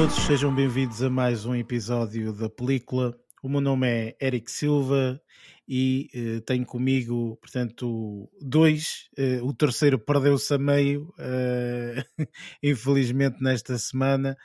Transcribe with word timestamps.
todos, 0.00 0.16
sejam 0.16 0.54
bem-vindos 0.54 1.02
a 1.02 1.10
mais 1.10 1.44
um 1.44 1.54
episódio 1.54 2.32
da 2.32 2.48
película. 2.48 3.14
O 3.42 3.50
meu 3.50 3.60
nome 3.60 3.86
é 3.86 4.16
Eric 4.18 4.50
Silva 4.50 5.20
e 5.68 6.08
eh, 6.14 6.40
tenho 6.40 6.64
comigo, 6.64 7.36
portanto, 7.36 8.26
dois. 8.40 9.10
Eh, 9.18 9.42
o 9.42 9.52
terceiro 9.52 9.98
perdeu-se 9.98 10.54
a 10.54 10.58
meio, 10.58 11.12
eh, 11.18 12.02
infelizmente, 12.62 13.42
nesta 13.42 13.76
semana, 13.76 14.38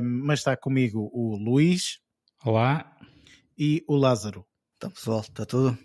mas 0.00 0.38
está 0.38 0.56
comigo 0.56 1.10
o 1.12 1.36
Luís 1.36 1.98
Olá. 2.44 2.96
e 3.58 3.82
o 3.88 3.96
Lázaro. 3.96 4.46
Então, 4.76 4.92
pessoal, 4.92 5.22
está 5.22 5.44
tudo? 5.44 5.76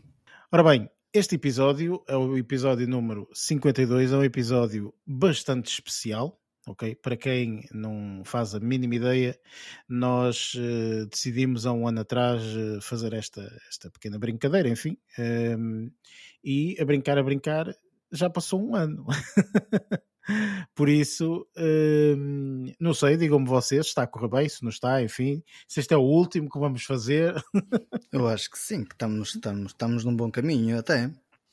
Ora 0.51 0.63
bem, 0.63 0.87
este 1.11 1.33
episódio 1.33 2.03
é 2.07 2.15
o 2.15 2.37
episódio 2.37 2.87
número 2.87 3.27
52, 3.33 4.11
é 4.11 4.17
um 4.17 4.23
episódio 4.23 4.93
bastante 5.03 5.71
especial, 5.71 6.39
ok? 6.67 6.95
Para 6.95 7.17
quem 7.17 7.67
não 7.73 8.21
faz 8.25 8.55
a 8.55 8.59
mínima 8.59 8.95
ideia, 8.95 9.39
nós 9.87 10.53
eh, 10.57 11.05
decidimos 11.09 11.65
há 11.65 11.73
um 11.73 11.87
ano 11.87 12.01
atrás 12.01 12.41
eh, 12.43 12.79
fazer 12.81 13.13
esta, 13.13 13.41
esta 13.69 13.89
pequena 13.91 14.17
brincadeira, 14.17 14.69
enfim, 14.69 14.97
ehm, 15.17 15.89
e 16.43 16.75
a 16.79 16.85
brincar, 16.85 17.17
a 17.17 17.23
brincar, 17.23 17.73
já 18.11 18.29
passou 18.29 18.61
um 18.61 18.75
ano. 18.75 19.05
Por 20.73 20.87
isso, 20.87 21.45
ehm, 21.57 22.71
não 22.79 22.93
sei, 22.93 23.17
digam-me 23.17 23.47
vocês, 23.47 23.87
está 23.87 24.03
a 24.03 24.07
correr 24.07 24.29
bem, 24.29 24.49
se 24.49 24.63
não 24.63 24.69
está, 24.69 25.01
enfim, 25.01 25.43
se 25.67 25.81
este 25.81 25.93
é 25.93 25.97
o 25.97 26.01
último 26.01 26.49
que 26.49 26.59
vamos 26.59 26.83
fazer. 26.83 27.33
Eu 28.11 28.27
acho 28.27 28.49
que 28.49 28.57
sim, 28.57 28.83
que 28.85 28.93
estamos, 28.93 29.35
estamos, 29.35 29.71
estamos 29.71 30.05
num 30.05 30.15
bom 30.15 30.31
caminho 30.31 30.79
até. 30.79 31.07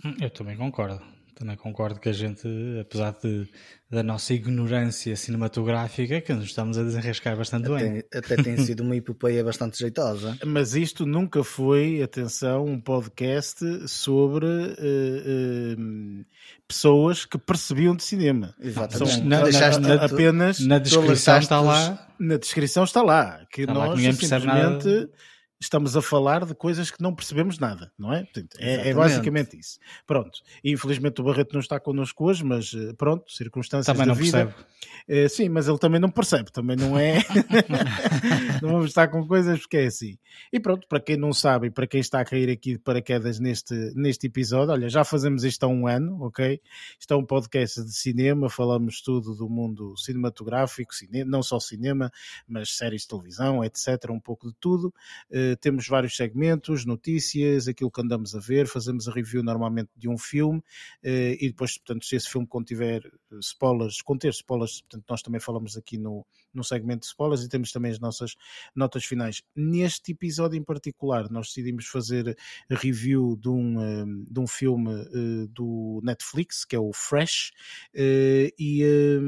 Hum, 0.04 0.14
Eu 0.20 0.30
também 0.30 0.56
concordo. 0.56 1.19
Também 1.40 1.56
concordo 1.56 1.98
que 1.98 2.10
a 2.10 2.12
gente, 2.12 2.46
apesar 2.82 3.12
de, 3.22 3.48
da 3.90 4.02
nossa 4.02 4.34
ignorância 4.34 5.16
cinematográfica, 5.16 6.20
que 6.20 6.34
nos 6.34 6.44
estamos 6.44 6.76
a 6.76 6.82
desenrascar 6.82 7.34
bastante 7.34 7.66
bem. 7.66 8.00
Até, 8.00 8.18
até 8.18 8.36
tem 8.42 8.58
sido 8.62 8.82
uma 8.82 8.94
epopeia 8.94 9.42
bastante 9.42 9.78
jeitosa. 9.78 10.36
Mas 10.44 10.74
isto 10.74 11.06
nunca 11.06 11.42
foi, 11.42 12.02
atenção, 12.02 12.66
um 12.66 12.78
podcast 12.78 13.58
sobre 13.88 14.44
eh, 14.46 15.76
eh, 15.78 16.24
pessoas 16.68 17.24
que 17.24 17.38
percebiam 17.38 17.96
de 17.96 18.02
cinema. 18.04 18.54
Exatamente. 18.60 19.10
São 19.14 19.24
Na- 19.24 19.38
a- 19.38 19.42
Deixaste 19.44 19.90
a- 19.90 19.98
tu- 20.08 20.14
apenas 20.14 20.60
Na 20.60 20.78
descrição 20.78 21.38
está 21.38 21.58
lá. 21.60 22.06
na 22.18 22.36
descrição 22.36 22.84
está 22.84 23.00
lá 23.00 23.46
que 23.50 23.62
Está 23.62 23.72
lá 23.72 23.84
que 23.84 23.88
nós 23.88 23.96
ninguém 23.98 24.14
percebe 24.14 24.42
simplesmente 24.42 24.86
nada. 24.88 25.10
Estamos 25.60 25.94
a 25.94 26.00
falar 26.00 26.46
de 26.46 26.54
coisas 26.54 26.90
que 26.90 27.02
não 27.02 27.14
percebemos 27.14 27.58
nada, 27.58 27.92
não 27.98 28.12
é? 28.12 28.24
Portanto, 28.24 28.56
é, 28.58 28.88
é 28.88 28.94
basicamente 28.94 29.58
isso. 29.58 29.78
Pronto. 30.06 30.40
Infelizmente 30.64 31.20
o 31.20 31.24
Barreto 31.24 31.52
não 31.52 31.60
está 31.60 31.78
connosco 31.78 32.24
hoje, 32.24 32.42
mas 32.42 32.72
eh, 32.74 32.94
pronto, 32.94 33.30
circunstâncias 33.30 33.86
Também 33.86 34.06
da 34.06 34.14
não 34.14 34.14
vida. 34.14 34.46
percebe. 34.46 34.66
Eh, 35.06 35.28
sim, 35.28 35.48
mas 35.50 35.68
ele 35.68 35.78
também 35.78 36.00
não 36.00 36.10
percebe, 36.10 36.50
também 36.50 36.76
não 36.76 36.98
é. 36.98 37.18
não 38.62 38.70
vamos 38.70 38.86
estar 38.86 39.08
com 39.08 39.26
coisas 39.26 39.60
porque 39.60 39.76
é 39.76 39.86
assim. 39.86 40.16
E 40.50 40.58
pronto, 40.58 40.88
para 40.88 40.98
quem 40.98 41.18
não 41.18 41.32
sabe 41.32 41.66
e 41.66 41.70
para 41.70 41.86
quem 41.86 42.00
está 42.00 42.20
a 42.20 42.24
cair 42.24 42.48
aqui 42.48 42.72
de 42.72 42.78
paraquedas 42.78 43.38
neste, 43.38 43.74
neste 43.94 44.28
episódio, 44.28 44.72
olha, 44.72 44.88
já 44.88 45.04
fazemos 45.04 45.44
isto 45.44 45.62
há 45.64 45.68
um 45.68 45.86
ano, 45.86 46.22
ok? 46.22 46.58
Isto 46.98 47.12
é 47.12 47.16
um 47.16 47.24
podcast 47.24 47.84
de 47.84 47.92
cinema, 47.92 48.48
falamos 48.48 49.02
tudo 49.02 49.34
do 49.34 49.48
mundo 49.48 49.94
cinematográfico, 49.98 50.94
cine... 50.94 51.22
não 51.24 51.42
só 51.42 51.60
cinema, 51.60 52.10
mas 52.48 52.76
séries 52.76 53.02
de 53.02 53.08
televisão, 53.08 53.62
etc. 53.62 54.10
Um 54.10 54.20
pouco 54.20 54.48
de 54.48 54.54
tudo. 54.58 54.94
Eh, 55.30 55.49
temos 55.56 55.86
vários 55.88 56.16
segmentos, 56.16 56.84
notícias, 56.84 57.68
aquilo 57.68 57.90
que 57.90 58.00
andamos 58.00 58.34
a 58.34 58.40
ver, 58.40 58.66
fazemos 58.66 59.08
a 59.08 59.12
review 59.12 59.42
normalmente 59.42 59.90
de 59.96 60.08
um 60.08 60.18
filme 60.18 60.62
eh, 61.02 61.36
e 61.40 61.48
depois, 61.48 61.78
portanto, 61.78 62.04
se 62.04 62.16
esse 62.16 62.28
filme 62.28 62.46
contiver 62.46 63.10
spoilers, 63.40 64.02
conter 64.02 64.30
spoilers, 64.30 64.80
portanto, 64.82 65.04
nós 65.08 65.22
também 65.22 65.40
falamos 65.40 65.76
aqui 65.76 65.98
no, 65.98 66.26
no 66.52 66.64
segmento 66.64 67.00
de 67.00 67.06
spoilers 67.06 67.42
e 67.42 67.48
temos 67.48 67.72
também 67.72 67.92
as 67.92 68.00
nossas 68.00 68.34
notas 68.74 69.04
finais. 69.04 69.42
Neste 69.54 70.12
episódio 70.12 70.58
em 70.58 70.64
particular, 70.64 71.30
nós 71.30 71.48
decidimos 71.48 71.86
fazer 71.86 72.36
review 72.70 73.36
de 73.36 73.48
um, 73.48 73.80
eh, 73.80 74.04
de 74.30 74.40
um 74.40 74.46
filme 74.46 74.90
eh, 74.92 75.46
do 75.50 76.00
Netflix, 76.02 76.64
que 76.64 76.76
é 76.76 76.78
o 76.78 76.92
Fresh, 76.92 77.52
eh, 77.94 78.52
e, 78.58 78.82
eh, 78.82 79.20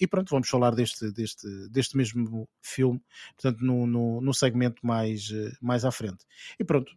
e 0.00 0.06
pronto, 0.06 0.30
vamos 0.30 0.48
falar 0.48 0.74
deste, 0.74 1.10
deste, 1.12 1.46
deste 1.70 1.96
mesmo 1.96 2.48
filme, 2.62 3.00
portanto, 3.34 3.64
no, 3.64 3.86
no, 3.86 4.20
no 4.20 4.34
segmento 4.34 4.84
mais, 4.86 5.30
eh, 5.32 5.52
mais 5.60 5.84
à 5.84 5.90
frente. 5.90 6.24
E 6.58 6.64
pronto, 6.64 6.92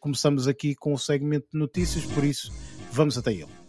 começamos 0.00 0.48
aqui 0.48 0.74
com 0.74 0.94
o 0.94 0.98
segmento 0.98 1.48
de 1.52 1.58
notícias, 1.58 2.06
por 2.06 2.24
isso 2.24 2.50
vamos 2.92 3.18
até 3.18 3.32
ele. 3.32 3.59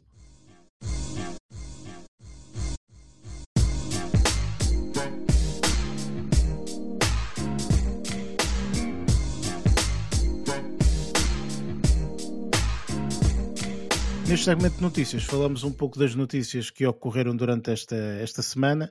Neste 14.32 14.46
segmento 14.46 14.78
de 14.78 14.82
notícias, 14.82 15.26
falamos 15.26 15.66
um 15.66 15.74
pouco 15.74 16.00
das 16.00 16.16
notícias 16.16 16.70
que 16.70 16.88
ocorreram 16.88 17.36
durante 17.36 17.70
esta, 17.70 17.98
esta 17.98 18.42
semana. 18.42 18.90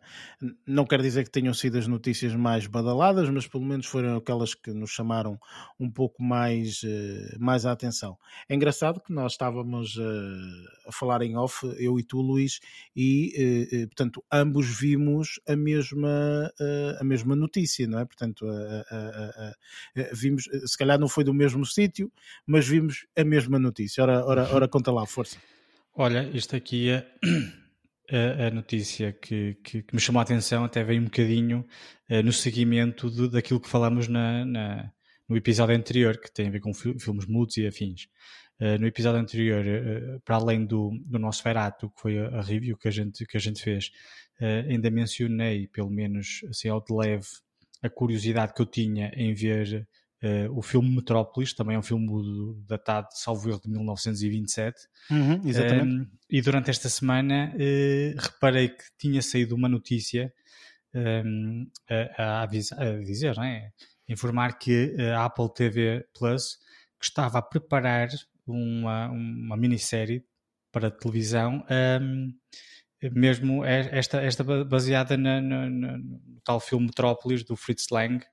Não 0.67 0.85
quer 0.85 1.01
dizer 1.01 1.25
que 1.25 1.31
tenham 1.31 1.55
sido 1.55 1.79
as 1.79 1.87
notícias 1.87 2.35
mais 2.35 2.67
badaladas, 2.67 3.31
mas 3.31 3.47
pelo 3.47 3.65
menos 3.65 3.87
foram 3.87 4.19
aquelas 4.19 4.53
que 4.53 4.71
nos 4.71 4.91
chamaram 4.91 5.41
um 5.79 5.91
pouco 5.91 6.23
mais, 6.23 6.83
eh, 6.85 7.39
mais 7.39 7.65
a 7.65 7.73
atenção. 7.73 8.19
É 8.51 8.55
engraçado 8.55 9.01
que 9.01 9.15
nós 9.15 9.33
estávamos 9.33 9.97
eh, 9.99 10.80
a 10.91 10.93
falar 10.93 11.23
em 11.23 11.37
off, 11.37 11.67
eu 11.79 11.99
e 11.99 12.03
tu, 12.03 12.21
Luís, 12.21 12.61
e, 12.95 13.33
eh, 13.35 13.77
eh, 13.83 13.87
portanto, 13.87 14.23
ambos 14.31 14.67
vimos 14.79 15.41
a 15.49 15.57
mesma, 15.57 16.53
eh, 16.61 16.97
a 17.01 17.05
mesma 17.05 17.35
notícia, 17.35 17.87
não 17.87 17.99
é? 17.99 18.05
Portanto, 18.05 18.47
a- 18.47 18.85
a- 18.91 19.49
a- 19.49 19.55
vimos, 20.13 20.47
eh, 20.53 20.67
se 20.67 20.77
calhar 20.77 20.99
não 20.99 21.09
foi 21.09 21.25
do 21.25 21.33
mesmo 21.35 21.65
sítio, 21.65 22.13
mas 22.47 22.67
vimos 22.69 23.07
a 23.17 23.25
mesma 23.25 23.59
notícia. 23.59 24.03
Ora, 24.03 24.25
ora, 24.27 24.55
ora 24.55 24.69
conta 24.69 24.93
lá, 24.93 25.07
força. 25.07 25.39
Olha, 25.95 26.29
isto 26.35 26.55
aqui 26.57 26.89
é 26.91 27.07
a, 28.11 28.47
a 28.49 28.51
notícia 28.51 29.13
que, 29.13 29.55
que- 29.63 29.83
que 29.83 29.95
me 29.95 30.01
chamou 30.01 30.21
a 30.21 30.23
atenção, 30.23 30.65
até 30.65 30.83
veio 30.85 31.01
um 31.01 31.05
bocadinho 31.05 31.67
eh, 32.09 32.23
no 32.23 32.33
seguimento 32.33 33.11
de- 33.11 33.29
daquilo 33.31 33.61
que 33.61 33.69
falámos 33.69 34.09
na, 34.09 34.45
na- 34.45 34.93
no 35.29 35.37
episódio 35.37 35.77
anterior, 35.77 36.21
que 36.21 36.33
tem 36.33 36.49
a 36.49 36.51
ver 36.51 36.61
com 36.61 36.75
fi- 36.75 36.99
filmes 36.99 37.25
mudos 37.27 37.57
e 37.57 37.67
afins. 37.67 38.09
Eh, 38.61 38.77
no 38.79 38.87
episódio 38.87 39.19
anterior, 39.21 39.65
eh, 39.67 40.19
para 40.25 40.37
além 40.37 40.67
do, 40.67 40.91
do 41.07 41.19
nosso 41.19 41.43
Verato, 41.43 41.89
que 41.91 42.01
foi 42.01 42.19
a, 42.19 42.29
a 42.39 42.43
review 42.43 42.77
que 42.77 42.89
a 42.89 42.91
gente, 42.91 43.25
que 43.27 43.37
a 43.37 43.41
gente 43.41 43.63
fez, 43.63 43.91
eh, 44.41 44.67
ainda 44.69 44.91
mencionei, 44.91 45.67
pelo 45.67 45.91
menos 45.91 46.41
assim 46.51 46.69
ao 46.69 46.85
de 46.85 46.93
leve, 46.95 47.27
a 47.83 47.89
curiosidade 47.89 48.53
que 48.53 48.61
eu 48.61 48.67
tinha 48.67 49.11
em 49.17 49.33
ver 49.33 49.89
eh, 50.23 50.47
o 50.51 50.61
filme 50.61 50.95
Metrópolis, 50.95 51.55
também 51.55 51.77
é 51.77 51.79
um 51.79 51.83
filme 51.83 52.07
datado, 52.69 53.09
salvo 53.13 53.49
erro, 53.49 53.61
de 53.65 53.71
1927. 53.71 54.79
exatamente. 55.47 55.95
Um, 55.95 56.07
e 56.29 56.43
durante 56.43 56.69
esta 56.71 56.91
semana 56.91 57.55
eh, 57.59 58.15
reparei 58.19 58.69
que 58.69 58.85
tinha 58.99 59.23
saído 59.23 59.55
uma 59.55 59.69
notícia 59.71 60.31
um, 60.95 61.67
a, 61.89 62.23
a 62.23 62.43
avisa- 62.43 62.77
a 62.79 62.99
dizer, 62.99 63.37
não 63.37 63.45
é? 63.45 63.71
informar 64.09 64.59
que 64.59 64.97
a 65.15 65.25
Apple 65.25 65.49
TV 65.55 66.05
Plus 66.19 66.59
que 66.99 67.05
estava 67.07 67.39
a 67.39 67.43
preparar 67.43 68.09
uma, 68.53 69.09
uma 69.11 69.57
minissérie 69.57 70.25
para 70.73 70.91
televisão, 70.91 71.65
um, 72.01 72.33
mesmo 73.13 73.65
e- 73.65 73.89
esta, 73.93 74.21
esta 74.23 74.45
ba- 74.45 74.65
baseada 74.65 75.17
na- 75.17 75.41
na- 75.41 75.69
no 75.71 76.41
tal 76.45 76.61
filme 76.61 76.87
Metrópolis 76.87 77.45
do 77.45 77.57
Fritz 77.57 77.87
Lang, 77.91 78.25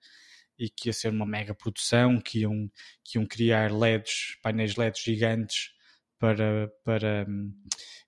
e 0.59 0.69
que 0.69 0.89
ia 0.89 0.93
ser 0.93 1.09
uma 1.09 1.25
mega 1.25 1.53
produção, 1.53 2.19
que 2.19 2.39
iam, 2.41 2.69
que 3.03 3.17
iam 3.17 3.25
criar 3.25 3.71
LEDs, 3.71 4.37
painéis 4.41 4.75
LEDs 4.75 5.01
gigantes 5.03 5.69
para. 6.19 6.69
para 6.83 7.27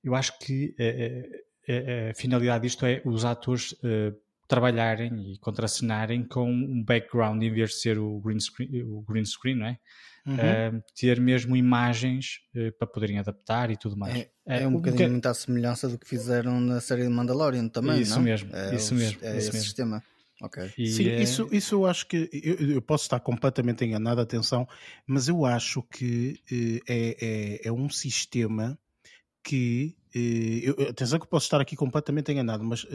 eu 0.03 0.15
acho 0.15 0.37
que 0.39 0.75
eh, 0.79 1.29
eh, 1.67 2.09
a 2.11 2.15
finalidade 2.15 2.63
disto 2.63 2.85
é 2.85 3.01
os 3.05 3.25
atores 3.25 3.75
eh, 3.83 4.13
trabalharem 4.47 5.33
e 5.33 5.37
contracenarem 5.39 6.23
com 6.27 6.49
um 6.51 6.83
background 6.83 7.41
em 7.43 7.51
vez 7.53 7.71
de 7.71 7.75
ser 7.77 7.99
o 7.99 8.19
green 8.19 8.39
screen, 8.39 8.81
o 8.83 9.01
green 9.01 9.25
screen 9.25 9.55
não 9.57 9.67
é? 9.67 9.79
Uhum. 10.29 10.37
Eh, 10.37 10.71
ter 10.95 11.19
mesmo 11.19 11.55
imagens 11.55 12.39
eh, 12.55 12.71
para 12.71 12.87
poderem 12.87 13.17
adaptar 13.19 13.71
e 13.71 13.77
tudo 13.77 13.97
mais. 13.97 14.15
É, 14.15 14.29
Eh, 14.45 14.61
é 14.63 14.67
um 14.67 14.71
o 14.71 14.77
bocadinho 14.77 15.05
que- 15.05 15.11
muita 15.11 15.33
semelhança 15.33 15.89
do 15.89 15.97
que 15.97 16.07
fizeram 16.07 16.59
na 16.59 16.79
série 16.79 17.03
de 17.03 17.09
Mandalorian 17.09 17.67
também, 17.67 18.01
Isso 18.01 18.15
não? 18.15 18.21
mesmo, 18.23 18.49
é 18.53 18.75
isso 18.75 18.93
mesmo, 18.93 19.19
É 19.23 19.29
isso 19.29 19.37
esse 19.37 19.51
mesmo. 19.53 19.63
sistema. 19.63 20.03
Ok. 20.41 20.71
e, 20.77 20.87
Sim, 20.87 21.07
eh, 21.09 21.21
isso, 21.23 21.49
isso 21.51 21.75
eu 21.75 21.85
acho 21.85 22.07
que 22.07 22.29
eu, 22.31 22.55
eu 22.75 22.81
posso 22.81 23.03
estar 23.03 23.19
completamente 23.19 23.83
enganado, 23.83 24.21
atenção, 24.21 24.67
mas 25.05 25.27
eu 25.27 25.45
acho 25.45 25.81
que 25.83 26.39
é, 26.87 27.15
é, 27.65 27.67
é 27.67 27.71
um 27.71 27.89
sistema 27.89 28.77
que 29.43 29.95
eu- 30.13 30.89
atenção 30.89 31.17
que 31.19 31.25
eu 31.25 31.29
posso 31.29 31.45
estar 31.45 31.59
aqui 31.61 31.75
completamente 31.75 32.31
enganado, 32.31 32.63
mas 32.63 32.85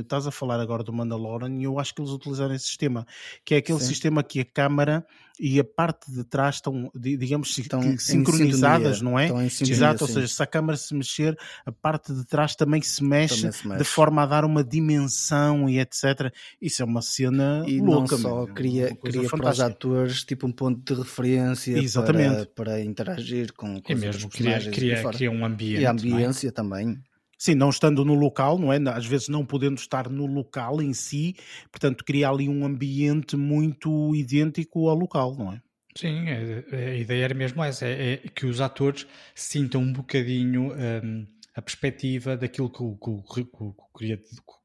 estás 0.00 0.26
a 0.26 0.30
falar 0.30 0.60
agora 0.60 0.82
do 0.82 0.92
Mandalorian 0.92 1.54
e 1.58 1.64
eu 1.64 1.78
acho 1.78 1.94
que 1.94 2.00
eles 2.00 2.10
utilizaram 2.12 2.54
esse 2.54 2.66
sistema, 2.66 3.06
que 3.44 3.54
é 3.54 3.58
aquele 3.58 3.78
Sim. 3.80 3.86
sistema 3.86 4.22
que 4.22 4.40
a 4.40 4.44
câmara 4.44 5.06
e 5.40 5.58
a 5.58 5.64
parte 5.64 6.12
de 6.12 6.22
trás 6.24 6.56
estão, 6.56 6.90
digamos, 6.94 7.56
Estão 7.56 7.80
sincronizadas, 7.98 8.98
sintonia. 8.98 9.10
não 9.12 9.18
é? 9.18 9.24
Estão 9.24 9.42
em 9.42 9.48
sintonia, 9.48 9.74
Exato, 9.74 10.04
ou 10.04 10.08
sim. 10.08 10.14
seja, 10.14 10.28
se 10.28 10.42
a 10.42 10.46
câmara 10.46 10.76
se 10.76 10.94
mexer, 10.94 11.36
a 11.64 11.72
parte 11.72 12.12
de 12.12 12.24
trás 12.26 12.54
também 12.54 12.82
se 12.82 13.02
mexe, 13.02 13.36
Também 13.36 13.52
se 13.52 13.66
mexe. 13.68 13.78
de 13.82 13.84
forma 13.88 14.22
a 14.22 14.26
dar 14.26 14.44
uma 14.44 14.62
dimensão 14.62 15.68
e 15.68 15.78
etc. 15.80 16.32
Isso 16.60 16.82
é 16.82 16.84
uma 16.84 17.00
cena 17.02 17.64
e 17.66 17.80
louca, 17.80 18.16
não 18.16 18.22
só 18.22 18.44
meu, 18.44 18.54
cria, 18.54 18.94
cria 18.96 19.28
para 19.28 19.50
os 19.50 19.60
atores 19.60 20.24
tipo 20.24 20.46
um 20.46 20.52
ponto 20.52 20.94
de 20.94 21.00
referência 21.00 21.78
Exatamente. 21.78 22.46
Para, 22.54 22.64
para 22.74 22.80
interagir 22.84 23.52
com, 23.54 23.80
com 23.80 23.92
E 23.92 23.94
os 23.94 24.00
mesmo 24.00 24.28
cria, 24.28 24.58
e 24.58 24.70
cria, 24.70 25.02
cria 25.10 25.30
um 25.30 25.44
ambiente. 25.44 25.80
e 25.80 25.86
a 25.86 25.88
é? 25.88 25.92
ambiência 25.92 26.52
também. 26.52 26.98
Sim, 27.40 27.54
não 27.54 27.70
estando 27.70 28.04
no 28.04 28.12
local, 28.12 28.58
não 28.58 28.70
é? 28.70 28.76
Às 28.90 29.06
vezes 29.06 29.28
não 29.28 29.46
podendo 29.46 29.78
estar 29.78 30.10
no 30.10 30.26
local 30.26 30.82
em 30.82 30.92
si, 30.92 31.34
portanto 31.72 32.04
cria 32.04 32.28
ali 32.28 32.46
um 32.50 32.66
ambiente 32.66 33.34
muito 33.34 34.14
idêntico 34.14 34.90
ao 34.90 34.94
local, 34.94 35.34
não 35.34 35.54
é? 35.54 35.62
Sim, 35.96 36.26
a, 36.28 36.76
a 36.76 36.94
ideia 36.96 37.24
era 37.24 37.34
mesmo 37.34 37.64
essa, 37.64 37.86
é, 37.86 38.12
é 38.12 38.16
que 38.18 38.44
os 38.44 38.60
atores 38.60 39.06
sintam 39.34 39.80
um 39.80 39.90
bocadinho 39.90 40.74
hum, 40.74 41.26
a 41.56 41.62
perspectiva 41.62 42.36
daquilo 42.36 42.70
que 42.70 42.82
o, 42.82 42.96
que 42.98 43.10
o- 43.10 43.22
que 43.22 43.48
o- 43.58 43.74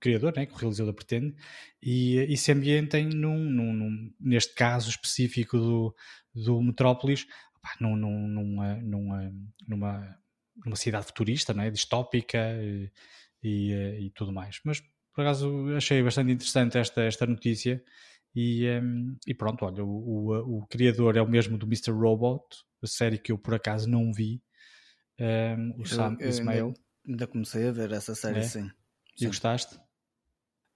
criador, 0.02 0.34
né, 0.36 0.46
que 0.46 0.54
o 0.54 0.58
realizador 0.58 0.94
pretende, 0.94 1.34
e, 1.82 2.18
e 2.30 2.36
se 2.36 2.52
ambientem 2.52 3.08
num, 3.08 3.38
num- 3.40 3.74
num- 3.74 4.12
neste 4.20 4.54
caso 4.54 4.90
específico 4.90 5.58
do, 5.58 5.96
do 6.36 6.62
Metrópolis, 6.62 7.26
num- 7.80 7.96
numa, 7.96 8.76
numa, 8.82 9.32
numa, 9.68 10.18
numa 10.64 10.76
cidade 10.76 11.06
futurista, 11.08 11.54
não 11.54 11.64
é? 11.64 11.72
distópica 11.72 12.38
e, 12.62 12.92
e, 13.44 13.72
eh, 13.74 14.00
e 14.02 14.10
tudo 14.12 14.32
mais. 14.32 14.60
Mas 14.64 14.82
por 15.14 15.22
acaso 15.22 15.50
achei 15.76 16.02
bastante 16.04 16.32
interessante 16.32 16.78
esta, 16.78 17.02
esta 17.04 17.26
notícia. 17.26 17.84
E, 18.36 18.68
hum, 18.82 19.16
e 19.26 19.34
pronto, 19.34 19.64
olha, 19.66 19.84
o, 19.84 19.88
o, 19.88 20.58
o 20.60 20.68
criador 20.68 21.16
é 21.16 21.22
o 21.22 21.28
mesmo 21.30 21.58
do 21.58 21.66
Mr. 21.66 21.92
Robot, 21.92 22.44
a 22.84 22.88
série 22.88 23.18
que 23.18 23.32
eu 23.32 23.38
por 23.38 23.54
acaso 23.56 23.90
não 23.90 24.12
vi, 24.12 24.42
hum, 25.20 25.74
o 25.78 25.82
Eu- 25.82 25.86
Sam 25.86 26.18
eu 26.20 26.30
Ismail. 26.30 26.66
Ainda, 26.68 26.80
ainda 27.08 27.28
comecei 27.28 27.68
a 27.68 27.72
ver 27.72 27.92
essa 27.94 28.14
série, 28.14 28.40
É? 28.40 28.42
sim. 28.44 28.70
E 29.16 29.20
Sim. 29.22 29.28
gostaste? 29.28 29.80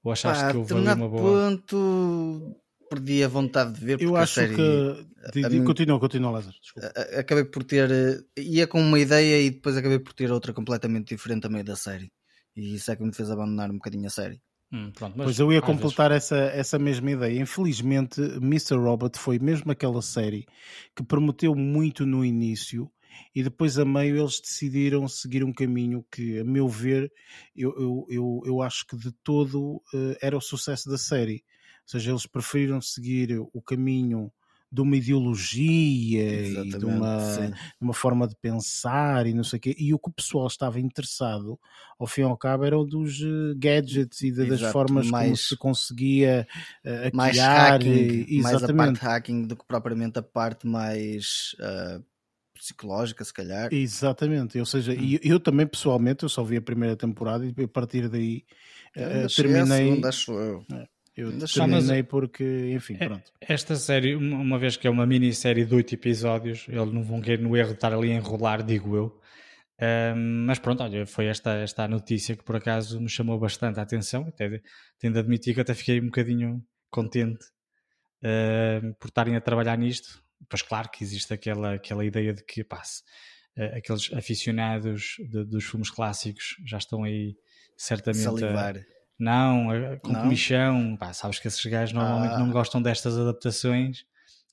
Ou 0.03 0.11
achaste 0.13 0.45
que 0.51 0.55
houve 0.57 0.73
ali 0.73 0.93
uma 0.93 1.09
boa. 1.09 1.21
ponto 1.41 2.61
perdi 2.89 3.24
a 3.24 3.27
vontade 3.27 3.74
de 3.80 3.86
ver 3.86 3.97
porque 3.97 4.06
Eu 4.06 4.15
a 4.15 4.21
acho 4.24 4.33
série 4.36 4.56
que. 4.56 5.41
A 5.45 5.50
mim- 5.50 5.63
Continua, 5.63 6.00
continua, 6.00 6.31
Lázaro. 6.31 6.56
Desculpa. 6.62 6.91
a- 6.95 7.01
a- 7.01 7.19
acabei 7.19 7.45
por 7.45 7.63
ter 7.63 7.89
eh, 7.91 8.19
ia 8.41 8.65
com 8.68 8.81
uma 8.81 9.00
ideia 9.00 9.41
e 9.41 9.50
depois 9.51 9.77
acabei 9.77 10.00
por 10.00 10.13
ter 10.13 10.31
outra 10.31 10.53
completamente 10.53 11.09
diferente 11.15 11.45
a 11.45 11.50
meio 11.50 11.63
da 11.63 11.75
série 11.75 12.12
e 12.56 12.75
isso 12.75 12.89
é 12.91 12.95
que 12.95 13.03
me 13.03 13.13
fez 13.13 13.30
abandonar 13.30 13.69
um 13.69 13.75
bocadinho 13.75 14.07
a 14.07 14.09
série 14.09 14.41
Hum, 14.71 14.91
pronto, 14.94 15.18
mas 15.18 15.25
Pois 15.25 15.39
eu 15.39 15.51
ia 15.51 15.59
vezes- 15.59 15.65
completar 15.65 16.12
essa, 16.12 16.36
essa 16.38 16.77
mesma 16.77 17.09
ideia. 17.09 17.39
Infelizmente, 17.41 18.21
Mr. 18.21 18.75
Robot 18.77 19.18
foi 19.18 19.39
mesmo 19.39 19.71
aquela 19.71 20.00
série 20.01 20.45
que 20.95 21.03
prometeu 21.03 21.56
muito 21.56 22.06
no 22.06 22.24
início 22.24 22.88
e 23.35 23.42
depois 23.42 23.80
a 23.80 23.83
meio 23.85 24.18
eles 24.19 24.39
decidiram 24.39 25.07
seguir 25.07 25.44
um 25.44 25.51
caminho 25.51 26.06
que, 26.12 26.38
a 26.39 26.44
meu 26.44 26.68
ver, 26.68 27.12
eu, 27.56 27.74
eu, 27.80 28.06
eu, 28.09 28.42
eu 28.45 28.62
acho 28.62 28.85
que 28.85 28.95
de 28.95 29.12
todo 29.24 29.81
eh, 29.94 30.18
era 30.21 30.38
o 30.38 30.42
sucesso 30.42 30.88
da 30.88 31.00
série. 31.00 31.44
Ou 31.89 31.91
seja, 32.00 32.12
eles 32.12 32.27
preferiram 32.27 32.80
seguir 32.80 33.39
o 33.51 33.59
caminho 33.63 34.31
de 34.71 34.80
uma 34.81 34.95
ideologia 34.95 36.47
e 36.47 36.69
de 36.69 36.86
uma, 36.86 37.18
sim. 37.19 37.51
uma 37.81 37.94
forma 37.95 38.27
de 38.27 38.36
pensar 38.36 39.25
e 39.25 39.33
não 39.33 39.44
sei 39.44 39.57
o 39.57 39.59
quê. 39.59 39.75
E 39.75 39.91
o 39.91 39.97
que 39.97 40.09
o 40.09 40.13
pessoal 40.13 40.45
estava 40.45 40.80
interessado, 40.80 41.59
ao 41.97 42.06
fim 42.06 42.21
e 42.21 42.25
ao 42.25 42.38
cabo, 42.38 42.63
eram 42.63 42.86
dos 42.86 43.19
eh, 43.24 43.56
gadgets 43.57 44.21
e 44.21 44.31
de- 44.31 44.45
das 44.45 44.59
Exato, 44.59 44.71
formas 44.71 45.06
como 45.07 45.12
mais- 45.13 45.39
se 45.47 45.57
conseguia 45.57 46.47
uh, 46.86 47.18
mais 47.18 47.39
hacking, 47.39 47.89
e- 47.89 48.39
mais 48.39 48.57
a 48.57 48.59
parte 48.59 48.69
exatamente. 48.69 49.00
hacking 49.00 49.47
do 49.47 49.56
que 49.56 49.65
propriamente 49.65 50.19
a 50.19 50.21
parte 50.21 50.68
mais 50.68 51.56
ah, 51.59 52.00
psicológica, 52.53 53.25
se 53.25 53.33
calhar. 53.33 53.71
Exatamente, 53.74 54.59
ou 54.59 54.65
seja, 54.68 54.94
Hum. 54.94 54.97
e 55.01 55.19
eu 55.24 55.39
também 55.39 55.65
pessoalmente 55.65 56.21
eu 56.24 56.30
só 56.30 56.44
vi 56.44 56.57
a 56.57 56.62
primeira 56.62 56.95
temporada 56.95 57.44
e 57.44 57.63
a 57.63 57.68
partir 57.68 58.07
daí 58.07 58.44
Eu 58.95 59.25
à 59.25 59.30
terminei, 59.30 59.89
segunda, 59.89 60.09
acho 60.09 60.31
eu. 60.33 60.63
Eu 61.19 61.31
terminei 61.48 62.04
porque, 62.04 62.71
enfim, 62.74 62.98
É, 63.00 63.07
pronto. 63.07 63.31
Esta 63.42 63.75
série, 63.75 64.16
uma 64.16 64.57
vez 64.57 64.75
que 64.77 64.88
é 64.88 64.89
uma 64.89 65.06
minissérie 65.06 65.66
de 65.66 65.75
oito 65.75 65.94
episódios, 65.94 66.66
eles 66.68 66.92
não 66.94 67.04
vão 67.04 67.21
querer 67.21 67.39
no 67.39 67.56
erro 67.56 67.69
de 67.69 67.75
estar 67.75 67.94
ali 67.94 68.12
a 68.12 68.16
enrolar, 68.16 68.63
digo 68.63 68.95
eu. 68.95 69.21
Ahm, 69.81 70.45
mas 70.45 70.60
pronto, 70.60 70.83
olha, 70.83 71.06
foi 71.06 71.25
esta, 71.27 71.51
esta 71.56 71.83
a 71.83 71.88
notícia 71.88 72.36
que 72.36 72.44
por 72.44 72.56
acaso 72.56 73.00
me 73.00 73.07
chamou 73.10 73.39
bastante 73.39 73.80
a 73.80 73.83
atenção. 73.83 74.27
Até 74.27 74.62
tenho 75.00 75.13
de 75.13 75.19
admitir 75.19 75.54
que 75.54 75.62
até 75.62 75.74
fiquei 75.74 76.00
um 76.01 76.06
bocadinho 76.06 76.62
contente 76.89 77.45
por 79.00 79.07
estarem 79.07 79.36
a 79.36 79.42
trabalhar 79.42 79.77
nisto. 79.77 80.21
Pois 80.50 80.62
claro 80.62 80.89
que 80.89 81.04
existe 81.04 81.33
aquela, 81.33 81.75
aquela 81.75 82.04
ideia 82.06 82.33
de 82.33 82.44
que 82.44 82.63
pá, 82.63 82.81
se, 82.83 83.04
eh, 83.57 83.77
aqueles 83.77 84.12
aficionados 84.13 85.16
de- 85.19 85.44
dos 85.45 85.66
filmes 85.66 85.89
clássicos 85.89 86.56
já 86.66 86.77
estão 86.77 87.04
aí 87.04 87.36
certamente 87.77 88.25
a, 88.27 88.31
Salivar. 88.31 88.86
Não, 89.19 89.68
com 90.01 90.13
Não? 90.13 90.21
comichão. 90.21 90.98
Pá, 90.98 91.13
sabes 91.13 91.39
que 91.39 91.48
esses 91.48 91.63
gajos 91.66 91.94
normalmente 91.94 92.33
Ah. 92.36 92.39
não 92.39 92.51
gostam 92.51 92.81
destas 92.81 93.18
adaptações 93.18 94.06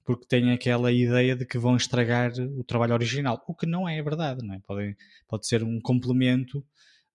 porque 0.05 0.27
têm 0.27 0.53
aquela 0.53 0.93
ideia 0.93 1.35
de 1.35 1.45
que 1.45 1.59
vão 1.59 1.77
estragar 1.77 2.33
o 2.39 2.63
trabalho 2.63 2.95
original, 2.95 3.43
o 3.49 3.55
que 3.55 3.67
não 3.67 3.89
é 3.89 4.01
verdade, 4.03 4.45
não 4.47 4.55
é? 4.55 4.61
Pode, 4.61 4.97
pode 5.27 5.47
ser 5.49 5.65
um 5.65 5.81
complemento, 5.81 6.65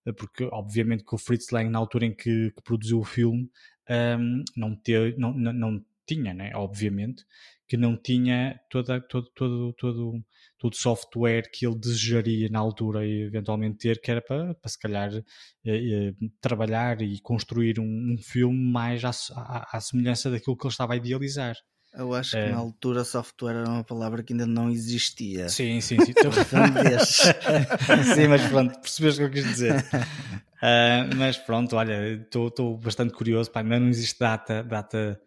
eh, 0.04 0.12
porque 0.12 0.44
obviamente 0.52 1.02
que 1.04 1.14
o 1.14 1.18
Fritz 1.18 1.50
Lang, 1.50 1.70
na 1.70 1.78
altura 1.78 2.04
em 2.06 2.14
que, 2.14 2.50
que 2.50 2.62
produziu 2.62 2.98
o 3.00 3.04
filme, 3.04 3.50
ahm, 3.88 4.42
não, 4.56 4.76
te, 4.76 5.14
não, 5.16 5.32
não, 5.32 5.52
não 5.54 5.84
tinha, 6.06 6.34
né? 6.34 6.52
obviamente, 6.54 7.24
que 7.72 7.76
não 7.78 7.96
tinha 7.96 8.60
toda, 8.68 9.00
todo, 9.00 9.30
todo, 9.34 9.72
todo, 9.78 10.12
todo 10.58 10.72
o 10.74 10.76
software 10.76 11.50
que 11.50 11.66
ele 11.66 11.78
desejaria 11.78 12.50
na 12.50 12.58
altura 12.58 13.06
e 13.06 13.22
eventualmente 13.22 13.78
ter, 13.78 13.98
que 13.98 14.10
era 14.10 14.20
para, 14.20 14.52
para 14.56 14.70
se 14.70 14.78
calhar 14.78 15.10
eh, 15.14 15.22
eh, 15.64 16.12
trabalhar 16.38 17.00
e 17.00 17.18
construir 17.22 17.80
um, 17.80 18.12
um 18.12 18.18
filme 18.22 18.58
mais 18.70 19.02
à, 19.06 19.08
à- 19.30 19.68
à 19.72 19.80
semelhança 19.80 20.30
daquilo 20.30 20.54
que 20.54 20.66
ele 20.66 20.70
estava 20.70 20.92
a 20.92 20.96
idealizar. 20.96 21.56
Eu 21.94 22.12
acho 22.12 22.36
É. 22.36 22.44
que 22.44 22.50
na 22.50 22.58
altura 22.58 23.04
software 23.04 23.54
era 23.54 23.70
uma 23.70 23.84
palavra 23.84 24.22
que 24.22 24.34
ainda 24.34 24.46
não 24.46 24.68
existia. 24.70 25.48
Sim, 25.48 25.80
sim, 25.80 25.98
sim. 26.00 26.12
Entendeste? 26.12 27.22
sim, 28.14 28.28
mas 28.28 28.46
pronto, 28.48 28.78
percebes 28.80 29.14
o 29.14 29.18
que 29.20 29.24
eu 29.24 29.30
quis 29.30 29.44
dizer. 29.46 29.82
Ah, 30.64 31.04
mas 31.16 31.36
pronto, 31.38 31.74
olha, 31.74 32.20
estou 32.22 32.76
bastante 32.78 33.12
curioso. 33.12 33.50
Pá, 33.50 33.60
ainda 33.62 33.80
não 33.80 33.88
existe 33.88 34.16
data, 34.20 34.62
data 34.62 35.20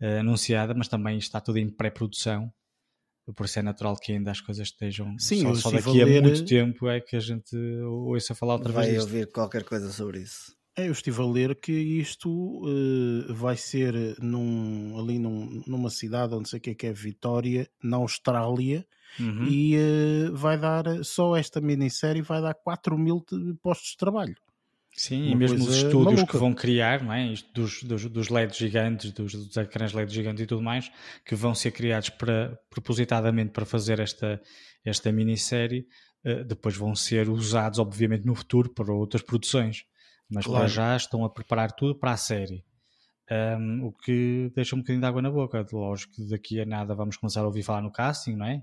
ah, 0.00 0.20
anunciada, 0.20 0.74
mas 0.74 0.88
também 0.88 1.18
está 1.18 1.40
tudo 1.40 1.58
em 1.58 1.68
pré-produção. 1.68 2.52
Por 3.36 3.44
isso 3.44 3.58
é 3.58 3.62
natural 3.62 3.94
que 3.98 4.12
ainda 4.12 4.30
as 4.30 4.40
coisas 4.40 4.68
estejam. 4.68 5.14
Sim, 5.18 5.42
só, 5.42 5.48
eu 5.50 5.54
só 5.56 5.68
estive 5.70 5.84
daqui 5.84 6.00
a 6.00 6.04
a, 6.04 6.06
ler- 6.08 6.22
muito 6.22 6.44
tempo 6.46 6.88
é 6.88 6.98
que 7.00 7.14
a 7.14 7.20
gente 7.20 7.54
ouça 7.82 8.34
falar 8.34 8.54
outra 8.54 8.72
Vai 8.72 8.86
vez 8.86 8.96
disto. 8.96 9.06
ouvir 9.14 9.30
qualquer 9.30 9.64
coisa 9.64 9.92
sobre 9.92 10.20
isso. 10.20 10.56
É, 10.74 10.88
eu 10.88 10.92
estive 10.92 11.20
a 11.20 11.26
ler 11.26 11.54
que 11.60 11.72
isto 11.72 12.62
eh, 13.28 13.32
vai 13.32 13.56
ser 13.56 14.16
num, 14.20 14.96
ali 14.98 15.18
num- 15.18 15.62
numa 15.66 15.90
cidade 15.90 16.34
onde 16.34 16.48
sei 16.48 16.58
o 16.58 16.62
que 16.62 16.70
é 16.70 16.74
que 16.74 16.86
é 16.86 16.92
Vitória, 16.92 17.68
na 17.82 17.96
Austrália, 17.98 18.86
Uhum. 19.18 19.44
e 19.48 19.74
eh, 19.74 20.30
vai 20.32 20.56
dar 20.58 20.84
só 21.04 21.34
esta 21.36 21.60
minissérie 21.60 22.22
vai 22.22 22.40
dar 22.40 22.54
4 22.54 22.96
mil 22.96 23.24
de 23.30 23.54
postos 23.54 23.90
de 23.90 23.96
trabalho. 23.96 24.36
Sim, 24.98 25.26
Uma 25.26 25.32
e 25.32 25.36
mesmo 25.36 25.64
os 25.64 25.76
estúdios 25.76 26.14
maluca. 26.16 26.32
que 26.32 26.36
vão 26.38 26.52
criar, 26.52 27.04
não 27.04 27.12
é? 27.12 27.32
Dos, 27.54 27.84
dos, 27.84 28.04
dos 28.06 28.28
LEDs 28.28 28.56
gigantes, 28.56 29.12
dos, 29.12 29.32
dos 29.32 29.56
ecrãs 29.56 29.92
LED 29.92 30.12
gigantes 30.12 30.42
e 30.42 30.46
tudo 30.46 30.60
mais, 30.60 30.90
que 31.24 31.36
vão 31.36 31.54
ser 31.54 31.70
criados 31.70 32.10
para, 32.10 32.58
propositadamente 32.68 33.52
para 33.52 33.64
fazer 33.64 34.00
esta, 34.00 34.42
esta 34.84 35.12
minissérie, 35.12 35.86
eh, 36.24 36.42
depois 36.42 36.76
vão 36.76 36.96
ser 36.96 37.28
usados, 37.28 37.78
obviamente, 37.78 38.26
no 38.26 38.34
futuro 38.34 38.70
para 38.74 38.92
outras 38.92 39.22
produções. 39.22 39.84
Mas 40.28 40.44
para 40.44 40.52
Claro. 40.54 40.68
já 40.68 40.96
estão 40.96 41.24
a 41.24 41.30
preparar 41.30 41.70
tudo 41.70 41.94
para 41.94 42.10
a 42.12 42.16
série. 42.16 42.64
Ahm, 43.30 43.82
o 43.84 43.92
que 43.92 44.50
deixa 44.54 44.74
um 44.74 44.80
bocadinho 44.80 45.00
de 45.00 45.06
água 45.06 45.22
na 45.22 45.30
boca. 45.30 45.64
Lógico 45.72 46.14
que 46.14 46.28
daqui 46.28 46.60
a 46.60 46.66
nada 46.66 46.92
vamos 46.94 47.16
começar 47.16 47.42
a 47.42 47.46
ouvir 47.46 47.62
falar 47.62 47.82
no 47.82 47.92
casting, 47.92 48.34
não 48.34 48.46
é? 48.46 48.62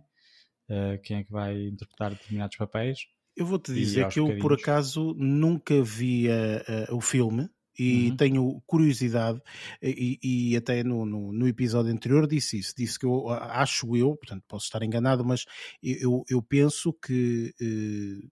Eh, 0.67 0.97
quem 1.01 1.17
é 1.19 1.23
que 1.23 1.31
vai 1.31 1.55
interpretar 1.67 2.11
determinados 2.11 2.57
papéis. 2.57 2.99
Eu 3.35 3.45
vou-te 3.45 3.73
E 3.73 3.73
dizer 3.73 4.05
que 4.07 4.19
eu, 4.19 4.33
por 4.33 4.53
bocadinhos. 4.53 4.53
acaso, 4.53 5.13
nunca 5.17 5.81
vi 5.83 6.27
eh, 6.29 6.63
eh, 6.67 6.87
o 6.91 7.01
filme 7.01 7.49
e 7.77 8.11
Uhum. 8.11 8.15
tenho 8.17 8.61
curiosidade, 8.65 9.41
e, 9.83 10.17
e 10.23 10.55
até 10.55 10.81
no, 10.81 11.05
no, 11.05 11.33
no 11.33 11.45
episódio 11.47 11.91
anterior 11.91 12.25
disse 12.25 12.57
isso. 12.57 12.73
Disse 12.77 12.97
que 12.97 13.05
eu 13.05 13.29
acho 13.29 13.97
eu, 13.97 14.15
portanto, 14.15 14.43
posso 14.47 14.65
estar 14.65 14.81
enganado, 14.81 15.25
mas 15.25 15.43
eu, 15.83 16.23
eu 16.29 16.41
penso 16.41 16.93
que 16.93 17.53
eh, 17.61 18.29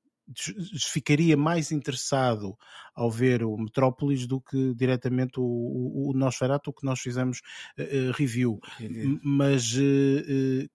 ficaria 0.79 1.36
mais 1.36 1.72
interessado 1.72 2.55
ao 2.95 3.12
ver 3.12 3.43
o 3.43 3.57
Metrópolis 3.57 4.25
do 4.25 4.39
que 4.41 4.74
diretamente 4.75 5.39
o, 5.39 5.43
o, 5.43 6.12
o 6.12 6.13
Nosferatu 6.13 6.72
que 6.74 6.86
nós 6.86 7.00
fizemos 7.01 7.41
eh, 7.77 8.07
eh, 8.07 8.12
review. 8.13 8.60
M- 9.01 9.19
mas 9.24 9.74
eh, 9.75 10.63
eh, 10.63 10.67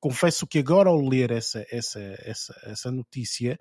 confesso 0.00 0.46
que 0.46 0.58
agora 0.58 0.88
ao 0.90 1.00
ler 1.00 1.30
essa, 1.30 1.64
essa, 1.70 2.00
essa, 2.00 2.54
essa 2.64 2.90
notícia 2.90 3.58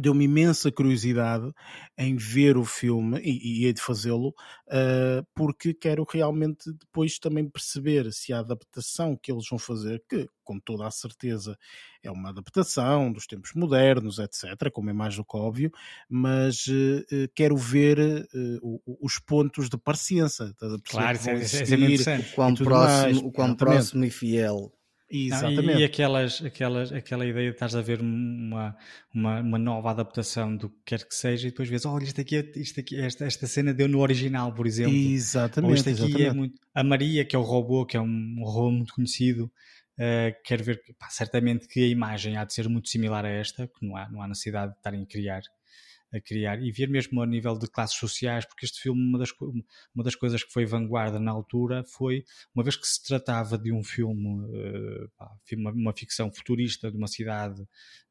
deu-me 0.00 0.24
imensa 0.24 0.72
curiosidade 0.72 1.52
em 1.96 2.16
ver 2.16 2.56
o 2.56 2.64
filme 2.64 3.20
e, 3.20 3.62
e 3.62 3.66
hei 3.66 3.72
de 3.72 3.80
fazê-lo 3.80 4.28
uh, 4.28 5.24
porque 5.34 5.72
quero 5.72 6.04
realmente 6.08 6.72
depois 6.72 7.18
também 7.18 7.48
perceber 7.48 8.12
se 8.12 8.32
a 8.32 8.40
adaptação 8.40 9.16
que 9.16 9.30
eles 9.30 9.48
vão 9.48 9.58
fazer, 9.58 10.02
que 10.08 10.28
com 10.42 10.58
toda 10.58 10.86
a 10.86 10.90
certeza 10.90 11.56
é 12.02 12.10
uma 12.10 12.30
adaptação 12.30 13.10
dos 13.10 13.26
tempos 13.26 13.52
modernos, 13.54 14.18
etc., 14.18 14.70
como 14.72 14.90
é 14.90 14.92
mais 14.92 15.16
do 15.16 15.24
que 15.24 15.36
óbvio, 15.36 15.70
mas 16.08 16.66
uh, 16.66 17.28
quero 17.34 17.56
ver 17.56 17.98
uh, 18.34 18.82
os 19.00 19.18
pontos 19.18 19.68
de 19.68 19.78
paciência. 19.78 20.52
Claro, 20.88 21.16
isso 21.16 21.30
é, 21.30 21.34
isso 21.36 21.56
é 21.56 21.76
interessante. 21.76 22.32
O 22.32 22.34
quão, 22.34 22.54
próximo, 22.54 23.28
o 23.28 23.32
quão 23.32 23.54
próximo 23.54 24.04
e 24.04 24.10
fiel 24.10 24.72
Exatamente. 24.74 24.74
Não, 24.74 24.83
e, 25.10 25.28
e, 25.28 25.84
aquelas, 25.84 26.42
aquelas, 26.42 26.90
aquela 26.90 27.26
ideia 27.26 27.50
de 27.50 27.54
estás 27.54 27.74
a 27.76 27.82
ver 27.82 28.00
uma, 28.00 28.76
uma, 29.14 29.40
uma, 29.40 29.58
nova 29.58 29.90
adaptação 29.90 30.56
do 30.56 30.70
que 30.70 30.76
quer 30.86 31.06
que 31.06 31.14
seja 31.14 31.46
e 31.46 31.50
depois 31.50 31.68
vês, 31.68 31.84
olha, 31.84 32.04
isto 32.04 32.20
aqui, 32.20 32.36
é, 32.36 32.52
isto 32.56 32.80
aqui 32.80 33.00
esta, 33.00 33.24
esta 33.24 33.46
cena 33.46 33.74
deu 33.74 33.86
no 33.86 34.00
original, 34.00 34.52
por 34.54 34.66
exemplo. 34.66 34.94
Exatamente. 34.94 35.70
Ou 35.70 35.74
isto 35.74 35.90
aqui 35.90 36.00
é 36.00 36.04
exatamente. 36.04 36.26
é 36.26 36.32
muito. 36.32 36.60
A 36.74 36.82
Maria, 36.82 37.24
que 37.24 37.36
é 37.36 37.38
o 37.38 37.42
robô, 37.42 37.84
que 37.84 37.96
é 37.96 38.00
um 38.00 38.42
robô 38.44 38.70
muito 38.70 38.94
conhecido, 38.94 39.44
uh, 39.98 40.34
quero 40.42 40.64
ver, 40.64 40.80
pá, 40.98 41.08
certamente 41.10 41.68
que 41.68 41.80
a 41.84 41.88
imagem 41.88 42.36
há 42.36 42.44
de 42.44 42.54
ser 42.54 42.68
muito 42.68 42.88
similar 42.88 43.24
a 43.26 43.30
esta, 43.30 43.66
que 43.68 43.86
não 43.86 43.96
há, 43.96 44.08
não 44.10 44.22
há 44.22 44.28
necessidade 44.28 44.72
de 44.72 44.78
estarem 44.78 45.02
a 45.02 45.06
criar 45.06 45.42
a 46.14 46.20
criar 46.20 46.62
e 46.62 46.70
ver 46.70 46.88
mesmo 46.88 47.20
a 47.20 47.26
nível 47.26 47.58
de 47.58 47.68
classes 47.68 47.96
sociais, 47.96 48.44
porque 48.46 48.64
este 48.64 48.80
filme, 48.80 49.02
uma 49.02 49.18
das, 49.18 49.30
uma 49.94 50.04
das 50.04 50.14
coisas 50.14 50.42
que 50.44 50.52
foi 50.52 50.64
vanguarda 50.64 51.18
na 51.18 51.32
altura 51.32 51.82
foi, 51.84 52.24
uma 52.54 52.62
vez 52.62 52.76
que 52.76 52.86
se 52.86 53.02
tratava 53.02 53.58
de 53.58 53.72
um 53.72 53.82
filme, 53.82 54.44
uh, 54.44 55.10
uma, 55.56 55.72
uma, 55.72 55.92
ficção 55.92 56.30
futurista 56.32 56.90
de 56.90 56.96
uma 56.96 57.08
cidade 57.08 57.60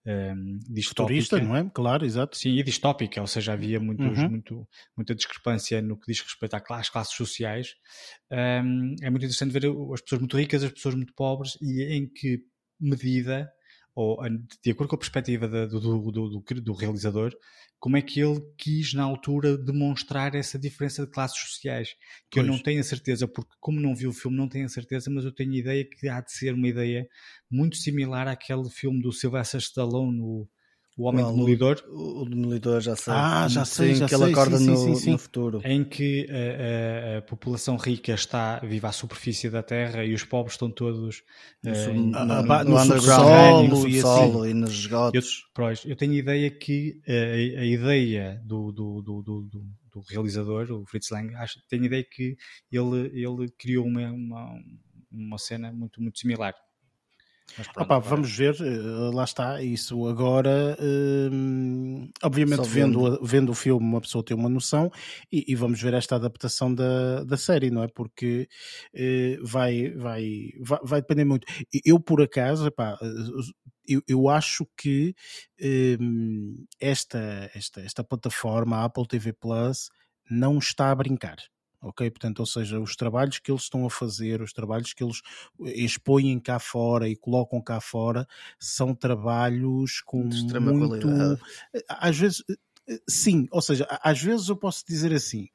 um, 0.05 0.11
ehm, 0.11 0.59
distópica. 0.69 1.21
Futurista, 1.23 1.39
não 1.39 1.55
é? 1.55 1.71
Claro, 1.73 2.05
exato. 2.05 2.37
Sim, 2.37 2.57
e 2.57 2.63
distópica, 2.63 3.21
ou 3.21 3.27
seja, 3.27 3.53
havia 3.53 3.79
muitos, 3.79 4.17
uhum. 4.17 4.29
muito, 4.29 4.67
muita 4.97 5.15
discrepância 5.15 5.81
no 5.81 5.97
que 5.97 6.11
diz 6.11 6.19
respeito 6.19 6.55
às 6.55 6.89
classes 6.89 7.15
sociais. 7.15 7.75
Um, 8.29 8.35
ehm, 8.35 8.95
é 9.01 9.09
muito 9.09 9.23
interessante 9.23 9.53
ver 9.53 9.65
as 9.93 10.01
pessoas 10.01 10.19
muito 10.19 10.37
ricas, 10.37 10.63
as 10.63 10.71
pessoas 10.71 10.95
muito 10.95 11.13
pobres 11.13 11.57
e 11.61 11.83
em 11.95 12.07
que 12.07 12.43
medida 12.79 13.49
ou 13.95 14.17
de 14.63 14.71
acordo 14.71 14.89
com 14.89 14.95
a 14.95 14.99
perspectiva 14.99 15.47
do, 15.47 15.79
do, 15.79 16.11
do, 16.11 16.43
do, 16.61 16.73
realizador, 16.73 17.31
como 17.83 17.97
é 17.97 18.01
que 18.01 18.21
ele 18.21 18.39
quis 18.57 18.93
na 18.93 19.03
altura 19.03 19.57
demonstrar 19.57 20.35
essa 20.35 20.57
diferença 20.57 21.05
de 21.05 21.11
classes 21.11 21.37
sociais, 21.37 21.89
que 22.31 22.39
pois. 22.39 22.47
eu 22.47 22.53
não 22.53 22.57
tenho 22.57 22.79
a 22.79 22.83
certeza, 22.83 23.27
porque 23.27 23.51
como 23.59 23.77
não 23.77 23.93
vi 23.93 24.07
o 24.07 24.13
filme 24.13 24.37
não 24.37 24.47
tenho 24.47 24.65
a 24.65 24.69
certeza, 24.69 25.11
mas 25.11 25.25
eu 25.25 25.35
tenho 25.35 25.51
a 25.51 25.57
ideia 25.57 25.83
que 25.83 26.07
há 26.07 26.21
de 26.21 26.31
ser 26.31 26.53
uma 26.53 26.69
ideia 26.69 27.05
muito 27.51 27.75
similar 27.75 28.25
àquele 28.29 28.69
filme 28.69 29.01
do 29.01 29.11
Sylvester 29.11 29.59
Stallone, 29.59 30.21
o 30.21 30.47
o 30.97 31.05
Homem 31.05 31.25
Demolidor. 31.25 31.83
O, 31.89 32.25
Demolidor, 32.25 32.81
já 32.81 32.95
sei. 32.95 33.13
Ah, 33.13 33.47
já 33.47 33.65
sei, 33.65 33.93
sim, 33.93 33.99
já 33.99 34.05
que 34.05 34.15
sei. 34.15 34.23
ele 34.23 34.31
acorda 34.31 34.57
sim, 34.57 34.65
no, 34.65 34.77
sim, 34.77 34.95
sim, 34.95 35.11
no, 35.11 35.17
futuro. 35.17 35.61
Em 35.63 35.83
que 35.83 36.27
a, 36.29 37.15
a, 37.15 37.17
a, 37.17 37.21
população 37.23 37.77
rica 37.77 38.13
está 38.13 38.59
viva 38.59 38.89
à 38.89 38.91
superfície 38.91 39.49
da 39.49 39.63
Terra 39.63 40.05
e 40.05 40.13
os 40.13 40.23
pobres 40.23 40.53
estão 40.53 40.69
todos 40.69 41.23
no, 41.63 41.71
uh, 41.71 41.93
no, 41.93 42.25
no, 42.25 42.63
no 42.63 42.79
underground, 42.79 43.69
no 43.69 43.75
subsolo 43.77 44.47
e, 44.47 44.53
nos 44.53 44.71
esgotos. 44.71 45.45
Eu, 45.57 45.91
eu 45.91 45.95
tenho 45.95 46.13
a 46.13 46.17
ideia 46.17 46.51
que 46.51 47.01
a, 47.07 47.61
a 47.61 47.65
ideia 47.65 48.41
do, 48.45 48.71
do, 48.71 49.01
do, 49.01 49.21
do, 49.23 49.41
do 49.93 50.01
realizador, 50.09 50.71
o 50.71 50.85
Fritz 50.85 51.09
Lang, 51.09 51.33
acho, 51.35 51.59
tenho 51.67 51.83
a 51.83 51.85
ideia 51.85 52.03
que 52.03 52.37
ele, 52.71 53.11
ele 53.13 53.49
criou 53.57 53.85
uma, 53.85 54.11
uma, 54.11 54.59
uma 55.11 55.37
cena 55.37 55.71
muito, 55.71 56.01
muito 56.01 56.19
similar. 56.19 56.53
Pronto, 57.55 57.81
Opa, 57.81 57.99
vamos 57.99 58.35
ver, 58.35 58.55
eh, 58.61 59.13
lá 59.13 59.23
está, 59.25 59.61
isso 59.61 60.07
agora, 60.07 60.75
hum, 60.81 62.09
obviamente 62.23 62.67
vendo, 62.67 63.19
vendo 63.23 63.51
o 63.51 63.53
filme 63.53 63.85
uma 63.85 64.01
pessoa 64.01 64.23
tem 64.23 64.35
uma 64.35 64.49
noção 64.49 64.89
e, 65.31 65.45
e, 65.47 65.55
vamos 65.55 65.79
ver 65.79 65.93
esta 65.93 66.15
adaptação 66.15 66.73
da, 66.73 67.23
da 67.23 67.37
série, 67.37 67.69
não 67.69 67.83
é? 67.83 67.87
Porque 67.87 68.47
uh, 68.95 69.45
vai, 69.45 69.91
vai, 69.91 70.49
vai, 70.61 70.79
vai, 70.83 71.01
depender 71.01 71.25
muito. 71.25 71.45
Eu, 71.85 71.99
por 71.99 72.21
acaso, 72.23 72.65
epá, 72.65 72.97
eu, 73.87 74.01
eu 74.07 74.29
acho 74.29 74.65
que 74.75 75.13
hum, 75.99 76.65
esta, 76.79 77.51
esta, 77.53 77.81
esta 77.81 78.03
plataforma, 78.03 78.77
a 78.77 78.85
Apple 78.85 79.07
TV 79.07 79.31
Plus, 79.31 79.89
não 80.27 80.57
está 80.57 80.89
a 80.89 80.95
brincar 80.95 81.37
ok? 81.83 82.09
Portanto, 82.09 82.39
ou 82.39 82.45
seja, 82.45 82.79
os 82.79 82.95
trabalhos 82.95 83.39
que 83.39 83.51
eles 83.51 83.63
estão 83.63 83.85
a 83.85 83.89
fazer, 83.89 84.41
os 84.41 84.53
trabalhos 84.53 84.93
que 84.93 85.03
eles 85.03 85.21
eh, 85.65 85.83
expõem 85.83 86.39
cá 86.39 86.57
fora 86.59 87.07
e 87.09 87.15
colocam 87.15 87.61
cá 87.61 87.79
fora, 87.81 88.25
são 88.57 88.95
trabalhos 88.95 90.01
com 90.01 90.23
muito... 90.23 91.07
Qualidade. 91.07 91.41
Eh, 91.75 91.85
às 91.89 92.17
vezes, 92.17 92.43
eh, 92.87 92.99
sim, 93.07 93.47
ou 93.51 93.61
seja, 93.61 93.85
às 94.01 94.21
vezes 94.21 94.47
eu 94.47 94.55
posso 94.55 94.83
dizer 94.87 95.13
assim, 95.13 95.49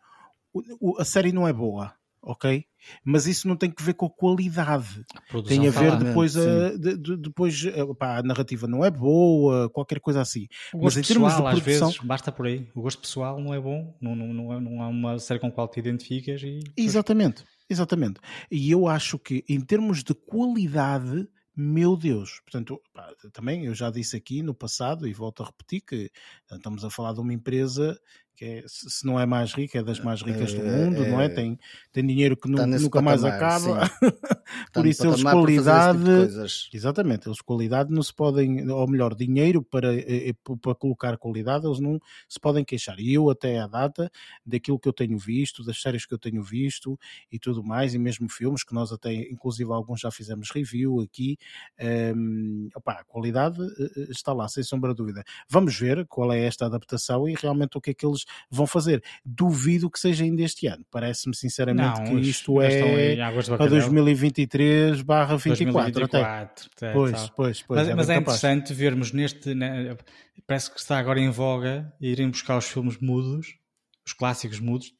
a 0.99 1.05
série 1.05 1.33
não 1.33 1.49
é 1.49 1.53
boa, 1.53 1.95
ok? 2.29 2.63
Mas 3.03 3.27
isso 3.27 3.49
não 3.49 3.57
tem 3.57 3.71
que 3.71 3.83
ver 3.83 3.95
com 3.95 4.05
a 4.05 4.11
qualidade. 4.11 5.05
A 5.15 5.43
tem 5.43 5.67
a 5.67 5.71
ver 5.71 5.97
depois 5.97 6.37
a, 6.37 6.77
de, 6.77 6.97
de, 6.97 7.17
depois 7.17 7.65
a 7.99 8.23
narrativa 8.23 8.69
não 8.69 8.85
é 8.85 8.91
boa, 8.91 9.71
qualquer 9.71 9.99
coisa 9.99 10.21
assim. 10.21 10.47
O 10.75 10.79
gosto 10.79 10.99
Mas 10.99 11.11
em 11.11 11.15
pessoal, 11.15 11.31
termos 11.31 11.35
de 11.35 11.63
produção, 11.63 11.89
às 11.89 11.95
vezes, 11.95 12.07
basta 12.07 12.31
por 12.31 12.47
aí. 12.47 12.69
O 12.75 12.83
gosto 12.83 13.01
pessoal 13.01 13.41
não 13.41 13.55
é 13.55 13.61
bom, 13.61 13.97
não, 14.01 14.15
não, 14.15 14.33
não, 14.35 14.53
é, 14.53 14.61
não 14.61 14.83
é 14.83 14.87
uma 14.87 15.19
série 15.19 15.41
com 15.41 15.47
a 15.47 15.51
qual 15.51 15.69
te 15.69 15.81
identificas 15.81 16.43
e. 16.43 16.61
Exatamente, 16.77 17.45
exatamente. 17.69 18.21
E 18.51 18.71
eu 18.71 18.87
acho 18.87 19.19
que 19.19 19.43
em 19.49 19.61
termos 19.61 20.05
de 20.05 20.15
qualidade 20.15 21.27
meu 21.61 21.97
Deus. 21.97 22.41
Portanto, 22.45 22.81
pá, 22.95 23.13
também 23.33 23.65
eu 23.65 23.75
já 23.75 23.91
disse 23.91 24.17
aqui 24.17 24.45
no 24.45 24.55
passado 24.55 25.09
e 25.09 25.13
volto 25.13 25.43
a 25.43 25.47
repetir 25.47 25.81
que 25.81 26.09
estamos 26.53 26.85
a 26.85 26.91
falar 26.91 27.13
de 27.13 27.19
uma 27.19 27.33
empresa 27.33 27.99
que 28.39 28.45
é, 28.45 28.65
se 28.69 29.05
não 29.05 29.19
é 29.19 29.27
mais 29.27 29.53
rica, 29.53 29.81
é 29.81 29.83
das 29.83 29.99
mais 29.99 30.23
ricas 30.23 30.55
do 30.55 30.63
é, 30.63 30.65
mundo, 30.65 31.03
é, 31.03 31.11
não 31.11 31.21
é? 31.21 31.29
Tem, 31.29 31.59
tem 31.91 32.07
dinheiro 32.07 32.37
que 32.37 32.49
tá 32.53 32.65
nunca 32.69 33.03
patamar, 33.03 33.03
mais 33.03 33.25
acaba. 33.25 33.91
Por 34.73 34.87
isso 34.87 35.05
eles 35.09 35.25
qualidade. 35.25 35.99
Tipo 35.99 36.77
exatamente, 36.77 37.29
eles 37.29 37.41
qualidade 37.41 37.93
não 37.93 38.01
se 38.01 38.15
podem, 38.15 38.71
ou 38.71 38.89
melhor, 38.89 39.17
dinheiro 39.17 39.61
para, 39.61 39.93
eh, 39.93 40.29
eh, 40.29 40.35
para 40.63 40.75
colocar 40.77 41.19
qualidade, 41.19 41.67
eles 41.67 41.81
não 41.81 41.99
se 42.29 42.39
podem 42.39 42.65
queixar. 42.65 43.01
E 43.01 43.13
eu 43.13 43.29
até 43.29 43.59
à 43.59 43.67
data, 43.67 44.09
daquilo 44.47 44.79
que 44.79 44.89
eu 44.89 44.93
tenho 44.93 45.19
visto, 45.19 45.65
das 45.65 45.83
séries 45.83 46.07
que 46.07 46.15
eu 46.15 46.19
tenho 46.19 46.41
visto 46.41 46.97
e 47.33 47.41
tudo 47.41 47.65
mais, 47.65 47.93
e 47.93 47.99
mesmo 47.99 48.29
filmes 48.29 48.63
que 48.63 48.73
nós 48.73 48.93
até, 48.93 49.13
inclusive 49.13 49.73
alguns 49.73 50.01
já 50.01 50.13
fizemos 50.13 50.53
review 50.53 51.01
aqui, 51.01 51.37
um, 52.17 52.69
opa, 52.73 52.93
a 52.93 53.05
qualidade 53.05 53.61
eh, 53.61 54.07
está 54.11 54.33
lá, 54.33 54.47
sem 54.47 54.63
sombra 54.63 54.91
de 54.91 54.99
dúvida. 54.99 55.25
Vamos 55.49 55.77
ver 55.77 56.07
qual 56.07 56.33
é 56.33 56.39
esta 56.45 56.67
adaptação 56.67 57.29
e 57.29 57.35
realmente 57.35 57.77
o 57.77 57.81
que 57.81 57.91
é 57.91 57.95
que 57.95 58.07
eles 58.07 58.28
vão 58.51 58.67
fazer. 58.67 59.03
Duvido 59.25 59.91
que 59.91 59.99
seja 59.99 60.25
ainda 60.25 60.43
este 60.43 60.67
ano. 60.67 60.85
Parece-me 60.91 61.35
sinceramente 61.35 62.01
não, 62.01 62.07
que 62.07 62.29
isto 62.29 62.61
é 62.61 63.17
para 63.57 63.67
2023 63.67 65.03
barra 65.03 65.37
24. 65.37 66.05
Até. 66.05 66.93
Pois, 66.93 67.31
pois, 67.31 67.63
pois, 67.63 67.81
mas 67.81 67.89
é, 67.89 67.95
mas 67.95 68.11
é 68.11 68.17
interessante 68.17 68.73
vermos 68.73 69.13
neste. 69.13 69.55
Né, 69.55 69.97
parece 70.47 70.71
que 70.71 70.79
está 70.79 70.99
agora 70.99 71.21
em 71.21 71.31
voga 71.31 71.93
irem 72.01 72.31
buscar 72.31 72.57
os 72.57 72.67
filmes 72.67 72.99
mudos, 72.99 73.57
os 74.09 74.13
clássicos 74.15 74.59
mudos. 74.59 74.93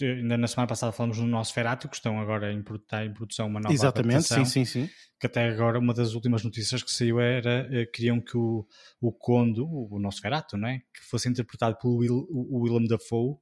Ainda 0.00 0.36
na 0.36 0.46
semana 0.46 0.66
passada 0.66 0.92
falamos 0.92 1.18
no 1.18 1.26
nosso 1.26 1.54
Ferato, 1.54 1.88
que 1.88 1.96
estão 1.96 2.20
agora 2.20 2.52
em, 2.52 2.60
está 2.60 3.04
em 3.04 3.12
produção 3.12 3.46
uma 3.46 3.60
nova 3.60 3.72
Exatamente, 3.72 4.24
sim, 4.24 4.44
sim, 4.44 4.64
sim. 4.64 4.90
Que 5.18 5.26
até 5.26 5.48
agora 5.48 5.78
uma 5.78 5.94
das 5.94 6.14
últimas 6.14 6.42
notícias 6.42 6.82
que 6.82 6.90
saiu 6.90 7.20
era 7.20 7.68
eh, 7.70 7.86
queriam 7.86 8.20
que 8.20 8.36
o, 8.36 8.66
o 9.00 9.12
Condo, 9.12 9.66
o 9.66 9.98
nosso 9.98 10.20
Ferato, 10.20 10.56
não 10.56 10.68
é? 10.68 10.78
que 10.78 11.04
fosse 11.08 11.28
interpretado 11.28 11.76
pelo 11.78 11.96
Will, 11.96 12.26
o 12.28 12.62
Willem 12.62 12.88
Dafoe. 12.88 13.36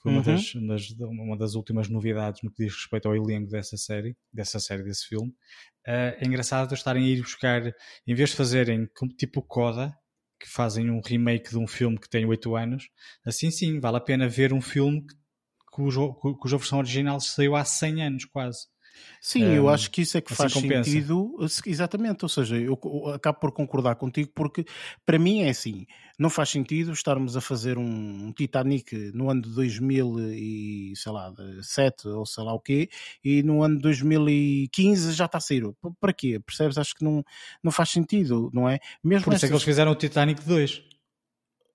Foi 0.00 0.10
uma, 0.10 0.18
uhum. 0.18 0.34
das, 0.34 0.52
das, 0.66 0.90
uma 1.00 1.36
das 1.36 1.54
últimas 1.54 1.88
novidades 1.88 2.42
no 2.42 2.50
que 2.50 2.64
diz 2.64 2.74
respeito 2.74 3.06
ao 3.06 3.14
elenco 3.14 3.48
dessa 3.48 3.76
série, 3.76 4.16
dessa 4.32 4.58
série, 4.58 4.82
desse 4.82 5.06
filme. 5.06 5.28
Uh, 5.86 6.18
é 6.18 6.24
engraçado 6.24 6.74
estarem 6.74 7.04
a 7.04 7.08
ir 7.08 7.22
buscar, 7.22 7.62
em 8.06 8.14
vez 8.14 8.30
de 8.30 8.36
fazerem 8.36 8.88
tipo 9.16 9.40
Coda, 9.42 9.96
que 10.42 10.48
fazem 10.48 10.90
um 10.90 11.00
remake 11.00 11.50
de 11.50 11.58
um 11.58 11.66
filme 11.66 11.98
que 11.98 12.08
tem 12.08 12.26
8 12.26 12.54
anos, 12.56 12.88
assim 13.24 13.50
sim, 13.50 13.80
vale 13.80 13.96
a 13.96 14.00
pena 14.00 14.28
ver 14.28 14.52
um 14.52 14.60
filme 14.60 15.04
cujo, 15.70 16.14
cuja 16.14 16.58
versão 16.58 16.78
original 16.78 17.20
saiu 17.20 17.56
há 17.56 17.64
100 17.64 18.02
anos 18.02 18.24
quase. 18.26 18.66
Sim, 19.20 19.44
um, 19.44 19.54
eu 19.54 19.68
acho 19.68 19.90
que 19.90 20.02
isso 20.02 20.18
é 20.18 20.20
que 20.20 20.32
assim 20.32 20.42
faz 20.42 20.52
compensa. 20.52 20.90
sentido, 20.90 21.36
exatamente, 21.66 22.24
ou 22.24 22.28
seja, 22.28 22.56
eu 22.56 22.78
acabo 23.14 23.38
por 23.38 23.52
concordar 23.52 23.94
contigo 23.94 24.30
porque 24.34 24.64
para 25.06 25.18
mim 25.18 25.42
é 25.42 25.50
assim, 25.50 25.86
não 26.18 26.28
faz 26.28 26.50
sentido 26.50 26.92
estarmos 26.92 27.36
a 27.36 27.40
fazer 27.40 27.78
um 27.78 28.32
Titanic 28.32 29.12
no 29.14 29.30
ano 29.30 29.42
de 29.42 29.50
2000 29.50 30.32
e 30.32 30.92
sei 30.96 31.12
lá, 31.12 31.32
7 31.62 32.08
ou 32.08 32.26
sei 32.26 32.44
lá 32.44 32.52
o 32.52 32.60
quê, 32.60 32.88
e 33.24 33.42
no 33.42 33.62
ano 33.62 33.76
de 33.76 33.82
2015 33.82 35.12
já 35.12 35.26
está 35.26 35.38
a 35.38 35.40
sair. 35.40 35.62
Para 36.00 36.12
quê? 36.12 36.40
Percebes? 36.40 36.78
Acho 36.78 36.94
que 36.94 37.04
não, 37.04 37.24
não 37.62 37.70
faz 37.70 37.90
sentido, 37.90 38.50
não 38.52 38.68
é? 38.68 38.78
Mesmo 39.02 39.24
por 39.24 39.34
isso 39.34 39.44
é 39.44 39.48
que 39.48 39.54
eles 39.54 39.64
fizeram 39.64 39.92
o 39.92 39.96
Titanic 39.96 40.44
2. 40.44 40.82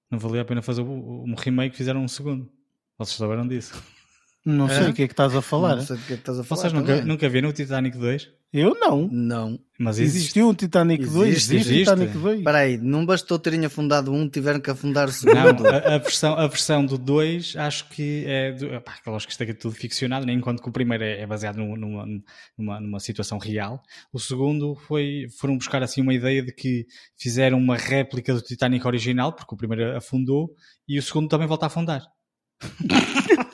Não 0.09 0.19
valia 0.19 0.41
a 0.41 0.45
pena 0.45 0.61
fazer 0.61 0.81
um 0.81 1.35
remake, 1.35 1.75
fizeram 1.75 2.01
um 2.01 2.07
segundo. 2.07 2.49
Vocês 2.97 3.17
souberam 3.17 3.47
disso? 3.47 3.73
Não 4.47 4.69
sei 4.69 4.89
o 4.89 4.93
que 4.93 5.03
é 5.03 5.07
que 5.07 5.13
estás 5.13 5.35
a 5.35 5.41
falar. 5.41 5.75
Não 5.75 5.81
sei 5.81 5.97
do 5.97 6.03
que 6.03 6.13
é 6.13 6.15
que 6.15 6.21
estás 6.21 6.39
a 6.39 6.43
falar. 6.43 6.61
Vocês 6.61 6.71
nunca, 6.71 6.93
também. 6.93 7.05
nunca 7.05 7.27
viram 7.27 7.49
o 7.49 7.53
Titanic 7.53 7.97
2? 7.97 8.29
Eu 8.53 8.75
não. 8.79 9.09
Não. 9.11 9.59
Mas 9.77 9.99
existe. 9.99 10.19
Existiu 10.19 10.47
um 10.47 10.53
Titanic 10.53 11.05
2? 11.05 11.27
Existe, 11.27 11.55
Existe, 11.55 11.73
existe. 11.73 11.79
Titanic 11.79 12.17
2? 12.17 12.37
Espera 12.39 12.57
aí, 12.59 12.77
não 12.77 13.05
bastou 13.05 13.37
terem 13.37 13.65
afundado 13.65 14.09
um, 14.13 14.29
tiveram 14.29 14.61
que 14.61 14.69
afundar 14.69 15.03
o 15.03 15.07
Não, 15.07 15.13
segundo. 15.13 15.67
a, 15.67 15.95
a 15.95 15.97
versão, 15.97 16.33
a 16.33 16.47
versão 16.47 16.85
do 16.85 16.97
2 16.97 17.57
acho 17.57 17.89
que 17.89 18.23
é. 18.25 18.53
Do, 18.53 18.81
pá, 18.81 18.93
lógico 19.05 19.27
que 19.27 19.33
isto 19.33 19.43
aqui 19.43 19.51
é 19.51 19.53
tudo 19.53 19.75
ficcionado, 19.75 20.25
nem 20.25 20.37
enquanto 20.37 20.63
que 20.63 20.69
o 20.69 20.71
primeiro 20.71 21.03
é, 21.03 21.19
é 21.19 21.27
baseado 21.27 21.57
numa, 21.57 21.77
numa, 21.77 22.05
numa, 22.57 22.79
numa 22.79 22.99
situação 23.01 23.37
real. 23.37 23.83
O 24.13 24.19
segundo 24.19 24.75
foi. 24.87 25.27
Foram 25.37 25.57
buscar 25.57 25.83
assim 25.83 25.99
uma 26.01 26.13
ideia 26.13 26.41
de 26.41 26.53
que 26.53 26.85
fizeram 27.17 27.57
uma 27.57 27.75
réplica 27.75 28.33
do 28.33 28.41
Titanic 28.41 28.87
original, 28.87 29.33
porque 29.33 29.53
o 29.53 29.57
primeiro 29.57 29.97
afundou, 29.97 30.51
e 30.87 30.97
o 30.97 31.03
segundo 31.03 31.27
também 31.27 31.47
volta 31.49 31.65
a 31.65 31.67
afundar. 31.67 32.01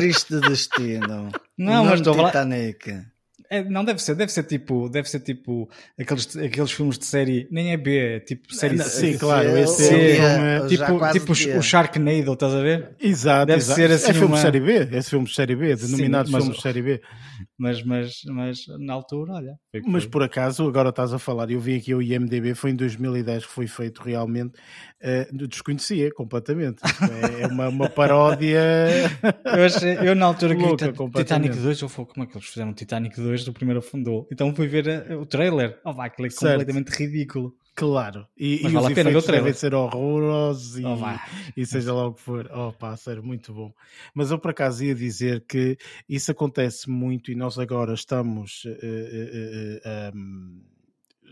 Triste 0.00 0.40
destino. 0.40 1.30
Não, 1.58 1.84
mas 1.84 2.00
estou 2.00 2.20
a 2.24 2.26
Titanic. 2.26 3.02
É, 3.48 3.62
não 3.62 3.84
deve 3.84 4.02
ser, 4.02 4.16
deve 4.16 4.32
ser 4.32 4.42
tipo, 4.42 4.88
deve 4.88 5.08
ser 5.08 5.20
tipo 5.20 5.70
aqueles, 5.96 6.36
aqueles 6.36 6.72
filmes 6.72 6.98
de 6.98 7.04
série, 7.06 7.46
nem 7.48 7.70
é 7.70 7.76
B, 7.76 7.96
é 7.96 8.18
tipo 8.18 8.52
série 8.52 8.74
Não, 8.74 8.84
C. 8.84 9.12
sim, 9.12 9.18
claro, 9.18 9.46
eu 9.48 9.56
é 9.58 9.66
filme- 9.68 10.02
eu 10.02 10.16
já 10.16 10.66
Tipo, 11.12 11.12
tipo 11.12 11.58
o 11.58 11.62
Sharknado, 11.62 12.32
estás 12.32 12.52
a 12.52 12.60
ver? 12.60 12.96
Exato, 13.00 13.46
Deve 13.46 13.58
exato. 13.60 13.80
ser 13.80 13.90
assim 13.92 14.10
é 14.10 14.14
filme 14.14 14.26
uma- 14.26 14.36
de 14.36 14.42
série 14.42 14.58
B, 14.60 14.88
é 14.96 15.00
filme 15.02 15.26
de 15.26 15.34
série 15.34 15.54
B, 15.54 15.76
Sim, 15.76 15.86
denominados 15.86 16.32
mas- 16.32 16.42
filmes 16.42 16.56
de 16.56 16.62
série 16.64 16.82
B. 16.82 17.00
Mas, 17.58 17.82
mas, 17.82 18.20
mas 18.26 18.58
na 18.78 18.92
altura, 18.92 19.32
olha. 19.32 19.54
foi 19.70 19.80
que 19.80 19.88
Mas 19.88 20.02
foi. 20.02 20.10
por 20.10 20.22
acaso, 20.22 20.68
agora 20.68 20.90
estás 20.90 21.12
a 21.14 21.18
falar, 21.18 21.50
eu 21.50 21.58
vi 21.58 21.76
aqui 21.76 21.94
o 21.94 22.02
IMDB, 22.02 22.54
foi 22.54 22.70
em 22.70 22.76
2010 22.76 23.46
que 23.46 23.52
foi 23.52 23.66
feito 23.66 24.02
realmente, 24.02 24.52
eh, 25.00 25.26
desconhecia 25.32 26.10
completamente. 26.12 26.82
É 27.10 27.42
é 27.42 27.46
uma, 27.46 27.68
uma 27.68 27.88
paródia. 27.88 28.60
Eu, 29.44 29.64
achei- 29.64 29.98
eu 30.06 30.14
na 30.14 30.26
altura 30.26 30.54
que 30.54 30.62
Louca. 30.62 30.92
Titanic 31.14 31.56
2, 31.56 31.80
eu 31.80 31.88
falei, 31.88 32.10
como 32.12 32.24
é 32.24 32.26
que 32.28 32.36
eles 32.36 32.46
fizeram 32.48 32.72
Titanic 32.74 33.16
2 33.20 33.44
do 33.44 33.52
primeiro 33.52 33.78
afundou? 33.80 34.26
Então 34.30 34.54
fui 34.54 34.66
ver 34.66 34.86
eh, 34.88 35.14
o 35.16 35.24
trailer. 35.24 35.78
Oh, 35.84 35.92
vai, 35.94 36.08
aquilo 36.08 36.26
é 36.26 36.30
completamente 36.30 36.88
ridículo. 36.90 37.54
Claro, 37.76 38.26
e, 38.36 38.60
Mas 38.62 38.72
e 38.72 38.74
vale 38.74 38.86
os 38.86 38.92
a 38.92 38.94
pena 38.94 39.10
efeitos 39.10 39.26
devem 39.26 39.52
ser 39.52 39.74
horrorosos 39.74 40.78
e, 40.78 40.84
Oh, 40.84 40.96
e 41.60 41.66
seja 41.66 41.92
lá 41.92 42.06
o 42.06 42.14
que 42.14 42.22
for. 42.22 42.50
Oh, 42.50 42.72
pá, 42.72 42.96
sério, 42.96 43.22
muito 43.22 43.52
bom. 43.52 43.70
Mas 44.14 44.30
eu 44.30 44.38
por 44.38 44.50
acaso 44.50 44.82
ia 44.82 44.94
dizer 44.94 45.44
que 45.46 45.76
isso 46.08 46.30
acontece 46.30 46.88
muito 46.88 47.30
e 47.30 47.34
nós 47.34 47.58
agora 47.58 47.92
estamos. 47.92 48.62
eh, 48.66 49.80
eh, 49.84 50.12
um, 50.14 50.62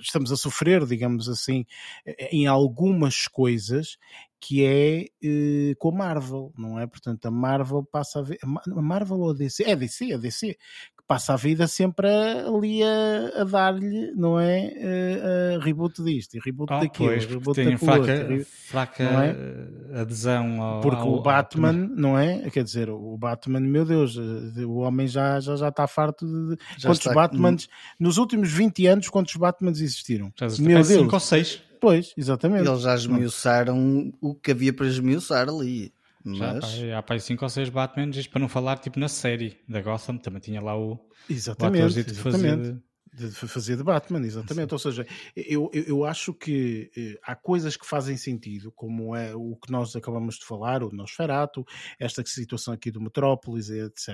estamos 0.01 0.31
a 0.33 0.37
sofrer, 0.37 0.85
digamos 0.85 1.29
assim, 1.31 1.65
eh, 2.05 2.29
em 2.31 2.47
algumas 2.47 3.27
coisas 3.27 3.97
que 4.41 4.63
é 4.67 5.07
eh, 5.23 5.75
com 5.79 5.89
a 5.89 5.93
Marvel, 5.93 6.53
não 6.59 6.79
é? 6.79 6.87
Portanto, 6.87 7.25
a 7.25 7.31
Marvel 7.31 7.83
passa 7.91 8.19
a 8.19 8.23
ver. 8.23 8.39
A 8.43 8.47
Ma- 8.47 8.63
a 8.67 8.83
Marvel 8.83 9.19
ou 9.19 9.31
a 9.31 9.35
DC? 9.35 9.65
É 9.65 9.73
a 9.73 9.77
DC, 9.77 10.13
a 10.13 10.19
DC, 10.19 10.59
passa 11.07 11.35
a 11.35 11.37
vida 11.37 11.67
sempre 11.67 12.09
a- 12.09 12.47
ali 12.49 12.83
a, 12.83 13.43
a 13.43 13.45
dar-lhe, 13.45 14.11
não 14.17 14.41
é? 14.41 14.73
Eh, 14.75 15.57
a 15.61 15.63
reboot 15.65 16.03
disto 16.03 16.35
e 16.37 16.41
reboot 16.45 16.73
Oh, 16.73 16.81
daquilo, 16.81 17.09
pois, 17.11 17.25
reboot 17.27 17.55
tem 17.55 17.71
daquilo 17.71 17.91
outro, 17.93 18.45
fraca, 18.47 19.03
fraca 19.03 19.03
é? 19.05 20.01
adesão 20.01 20.63
ao. 20.63 20.81
porque 20.81 21.01
ao- 21.01 21.11
o 21.13 21.15
ao 21.17 21.23
Batman, 21.23 21.73
primeiro. 21.73 22.01
não 22.01 22.19
é? 22.19 22.51
Quer 22.51 22.65
dizer, 22.65 22.91
o 22.91 23.17
Batman, 23.17 23.61
meu 23.61 23.85
Deus, 23.85 24.17
eh, 24.19 24.65
o 24.65 24.77
homem 24.77 25.07
já, 25.07 25.39
já, 25.41 25.57
já 25.57 25.69
está 25.69 25.87
farto 25.87 26.27
de. 26.27 26.57
Já 26.79 26.89
quantos 26.89 27.01
está- 27.07 27.15
Batmans, 27.15 27.69
nos 27.99 28.17
últimos 28.19 28.51
20 28.51 28.87
anos, 28.87 29.09
quantos 29.09 29.37
Batmans 29.37 29.81
existiram? 29.81 30.33
Já 30.39 30.47
existe 30.47 30.63
meu 30.63 30.79
até 30.79 30.89
Deus, 30.89 31.01
cinco 31.03 31.15
ou 31.15 31.21
seis. 31.21 31.63
pois, 31.81 32.13
exatamente. 32.17 32.67
Eles 32.69 32.81
já 32.83 32.95
esmiuçaram 32.95 34.13
o 34.21 34.35
que 34.35 34.51
havia 34.51 34.73
para 34.73 34.87
esmiuçar 34.87 35.49
ali. 35.49 35.93
Já, 36.27 36.55
Mas 36.55 36.79
pá, 36.81 36.99
há 36.99 37.03
pá, 37.03 37.19
5 37.19 37.45
ou 37.45 37.49
6 37.49 37.69
Batman, 37.69 38.11
isto 38.11 38.31
para 38.31 38.41
não 38.41 38.49
falar 38.49 38.79
tipo 38.79 38.99
na 38.99 39.09
série 39.09 39.61
da 39.69 39.83
Gotham, 39.83 40.17
também 40.17 40.41
tinha 40.41 40.61
lá 40.61 40.77
o, 40.77 40.93
o 40.93 41.01
Exatamente, 41.29 42.05
que 42.05 42.15
fazia 42.15 42.55
exatamente. 42.55 42.85
De- 43.15 43.31
fazer 43.33 43.77
de 43.77 43.83
Batman, 43.83 44.25
exatamente. 44.27 44.73
Ou 44.73 44.79
seja, 44.79 45.07
eu, 45.37 45.71
eu, 45.73 45.83
eu 45.85 46.05
acho 46.05 46.35
que 46.35 46.91
eh, 46.97 47.19
há 47.23 47.35
coisas 47.37 47.77
que 47.77 47.87
fazem 47.87 48.17
sentido, 48.17 48.73
como 48.73 49.15
é 49.15 49.35
o 49.35 49.57
que 49.57 49.71
nós 49.71 49.95
acabamos 49.95 50.37
de 50.37 50.45
falar, 50.45 50.83
o 50.83 50.91
Nosferatu, 50.95 51.65
esta 51.99 52.25
situação 52.27 52.75
aqui 52.75 52.91
do 52.91 53.01
Metrópolis, 53.01 53.71
etc. 53.71 54.09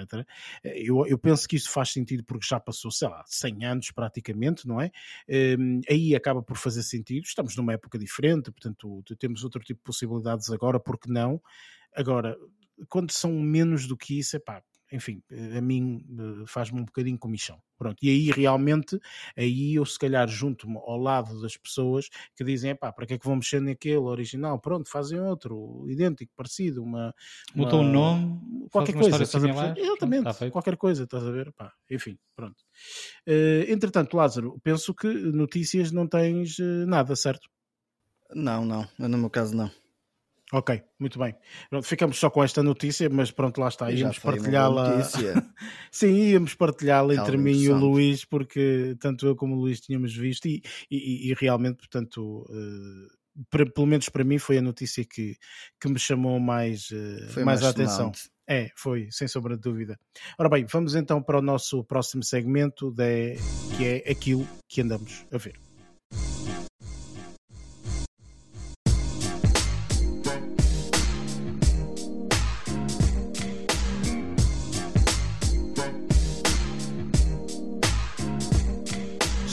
Eh, 0.62 0.82
Eu, 0.84 1.06
eu 1.06 1.18
penso 1.18 1.48
que 1.48 1.56
isso 1.56 1.70
faz 1.70 1.90
sentido 1.90 2.22
porque 2.24 2.46
já 2.46 2.60
passou, 2.60 2.90
sei 2.90 3.08
lá, 3.08 3.22
100 3.26 3.64
anos 3.64 3.90
praticamente, 3.90 4.66
não 4.68 4.80
é? 4.80 4.90
Em, 5.28 5.80
aí 5.88 6.14
acaba 6.14 6.42
por 6.42 6.56
fazer 6.56 6.82
sentido. 6.82 7.24
Estamos 7.24 7.56
numa 7.56 7.72
época 7.72 7.98
diferente, 7.98 8.50
portanto, 8.50 9.02
temos 9.18 9.44
outro 9.44 9.60
tipo 9.62 9.78
de 9.80 9.84
possibilidades 9.84 10.50
agora, 10.50 10.78
porque 10.78 11.10
não? 11.10 11.40
Agora, 11.94 12.36
quando 12.88 13.10
são 13.10 13.32
menos 13.32 13.86
do 13.86 13.96
que 13.96 14.18
isso, 14.18 14.36
é 14.36 14.38
pá, 14.38 14.62
enfim, 14.92 15.22
eh, 15.30 15.58
a 15.58 15.60
mim 15.60 16.04
eh, 16.10 16.44
faz-me 16.46 16.80
um 16.80 16.84
bocadinho 16.84 17.18
comichão. 17.18 17.60
Pronto, 17.78 17.96
e 18.02 18.10
aí 18.10 18.30
realmente, 18.30 18.98
aí 19.36 19.74
eu 19.74 19.86
se 19.86 19.98
calhar 19.98 20.28
junto-me 20.28 20.76
ao 20.76 20.98
lado 20.98 21.40
das 21.40 21.56
pessoas 21.56 22.10
que 22.36 22.44
dizem, 22.44 22.76
pá, 22.76 22.92
para 22.92 23.06
que 23.06 23.14
é 23.14 23.18
que 23.18 23.24
vão 23.24 23.36
mexer 23.36 23.60
naquele 23.60 23.96
original? 23.96 24.60
Pronto, 24.60 24.90
fazem 24.90 25.18
outro, 25.18 25.86
idêntico, 25.88 26.30
parecido, 26.36 26.82
uma... 26.82 27.14
Mudou 27.54 27.80
o 27.80 27.84
nome, 27.84 28.68
Qualquer 28.70 28.92
coisa, 28.92 29.08
história 29.08 29.24
estás 29.24 29.42
a 29.42 29.46
similar, 29.46 29.74
pronto, 29.74 29.86
Exatamente, 29.86 30.32
feito. 30.34 30.52
qualquer 30.52 30.76
coisa, 30.76 31.04
estás 31.04 31.26
a 31.26 31.30
ver? 31.30 31.52
Pá, 31.52 31.72
enfim, 31.90 32.18
pronto. 32.36 32.62
Eh, 33.26 33.66
entretanto, 33.68 34.16
Lázaro, 34.16 34.60
penso 34.62 34.94
que 34.94 35.08
notícias 35.08 35.90
não 35.90 36.06
tens 36.06 36.56
nada, 36.86 37.16
certo? 37.16 37.48
não, 38.34 38.64
não. 38.64 38.86
Eu, 38.98 39.08
no 39.08 39.18
meu 39.18 39.30
caso, 39.30 39.56
não. 39.56 39.70
Ok, 40.52 40.82
muito 40.98 41.18
bem. 41.18 41.34
Pronto, 41.68 41.86
ficamos 41.86 42.18
só 42.18 42.28
com 42.28 42.42
esta 42.42 42.60
notícia, 42.62 43.08
mas 43.08 43.30
pronto, 43.30 43.60
lá 43.60 43.68
está. 43.68 43.86
Íamos 44.00 44.18
partilhá-la. 44.18 44.82
Sim, 45.92 46.12
íamos 46.32 46.54
partilhá-la 46.54 47.14
entre 47.14 47.36
mim 47.44 47.56
e 47.62 47.68
o. 47.70 47.76
Luís, 47.78 48.24
porque 48.24 48.96
tanto 48.98 49.26
eu 49.26 49.36
como 49.36 49.54
o 49.54 49.60
Luís 49.60 49.80
tínhamos 49.80 50.14
visto 50.16 50.46
e, 50.46 50.60
e- 50.90 51.30
e 51.30 51.34
realmente, 51.34 51.76
portanto, 51.76 52.44
eh, 52.50 53.42
para- 53.48 53.70
pelo 53.70 53.86
menos 53.86 54.08
para 54.08 54.24
mim 54.24 54.38
foi 54.38 54.58
a 54.58 54.62
notícia 54.62 55.04
que, 55.04 55.36
que 55.80 55.88
me 55.88 55.98
chamou 56.00 56.40
mais, 56.40 56.88
Foi 57.28 57.44
mais 57.44 57.60
mais 57.60 57.64
a 57.64 57.68
atenção. 57.70 58.10
É, 58.48 58.72
foi, 58.74 59.06
sem 59.12 59.28
sombra 59.28 59.54
de 59.54 59.62
dúvida. 59.62 59.96
Ora 60.36 60.48
bem, 60.48 60.66
vamos 60.66 60.96
então 60.96 61.22
para 61.22 61.38
o 61.38 61.42
nosso 61.42 61.84
próximo 61.84 62.24
segmento, 62.24 62.90
de, 62.90 63.36
que 63.76 63.84
é 64.04 64.10
aquilo 64.10 64.44
que 64.68 64.80
andamos 64.80 65.24
a 65.32 65.38
ver. 65.38 65.54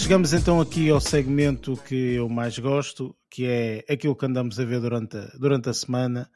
Chegamos 0.07 0.31
então 0.31 0.61
aqui 0.61 0.89
ao 0.89 1.01
segmento 1.01 1.75
que 1.75 2.13
eu 2.13 2.29
mais 2.29 2.57
gosto, 2.57 3.13
que 3.29 3.45
é 3.45 3.83
aquilo 3.89 4.15
que 4.15 4.25
andamos 4.25 4.57
a 4.57 4.63
ver 4.63 4.79
durante 4.79 5.17
a, 5.17 5.25
durante 5.37 5.67
a 5.67 5.73
semana, 5.73 6.31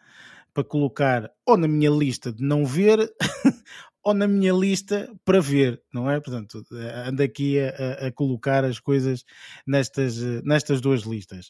para 0.54 0.62
colocar 0.66 1.32
ou 1.46 1.56
na 1.56 1.70
minha 1.70 1.90
lista 1.90 2.34
de 2.34 2.44
não 2.44 2.66
ver, 2.66 3.00
ou 4.04 4.14
na 4.14 4.28
minha 4.28 4.52
lista 4.52 5.10
para 5.24 5.40
ver, 5.40 5.82
não 5.94 6.12
é? 6.12 6.20
Portanto, 6.20 6.66
ando 7.08 7.24
aqui 7.24 7.62
a, 7.62 8.08
a- 8.08 8.12
colocar 8.12 8.66
as 8.66 8.78
coisas 8.78 9.24
nestas, 9.66 10.18
nestas 10.44 10.82
duas 10.82 11.04
listas. 11.04 11.50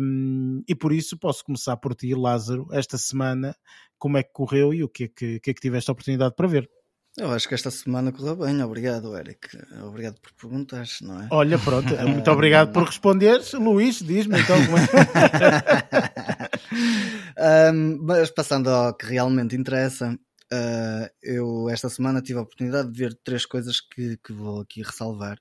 Hum, 0.00 0.62
e 0.66 0.74
por 0.74 0.94
isso 0.94 1.18
posso 1.18 1.44
começar 1.44 1.76
por 1.76 1.94
ti, 1.94 2.14
Lázaro, 2.14 2.68
esta 2.72 2.96
semana, 2.96 3.54
como 3.98 4.16
é 4.16 4.22
que 4.22 4.32
correu 4.32 4.72
e 4.72 4.82
o 4.82 4.88
que 4.88 5.04
é 5.04 5.08
que, 5.08 5.40
que 5.40 5.50
é 5.50 5.52
que 5.52 5.60
tiveste 5.60 5.90
a 5.90 5.92
oportunidade 5.92 6.34
para 6.34 6.48
ver? 6.48 6.70
Eu 7.16 7.30
acho 7.30 7.46
que 7.46 7.54
esta 7.54 7.70
semana 7.70 8.10
correu 8.10 8.34
bem. 8.36 8.60
Obrigado, 8.62 9.16
Eric. 9.16 9.48
Obrigado 9.84 10.20
por 10.20 10.32
perguntares, 10.32 11.00
não 11.00 11.22
é? 11.22 11.28
Olha, 11.30 11.58
pronto, 11.60 11.94
muito 12.08 12.28
obrigado 12.30 12.72
por 12.72 12.82
responderes. 12.84 13.52
Luís, 13.52 14.00
diz-me 14.02 14.40
então 14.40 14.56
como 14.66 14.78
é. 14.78 14.82
Ahm, 17.38 17.98
mas 18.02 18.30
passando 18.30 18.68
ao 18.68 18.94
que 18.94 19.06
realmente 19.06 19.56
interessa, 19.56 20.16
ah, 20.52 21.10
eu 21.22 21.68
esta 21.70 21.88
semana 21.88 22.22
tive 22.22 22.38
a 22.38 22.42
oportunidade 22.42 22.90
de 22.90 22.98
ver 22.98 23.14
três 23.24 23.44
coisas 23.46 23.80
que, 23.80 24.16
que 24.24 24.32
vou 24.32 24.60
aqui 24.60 24.82
ressalvar. 24.82 25.38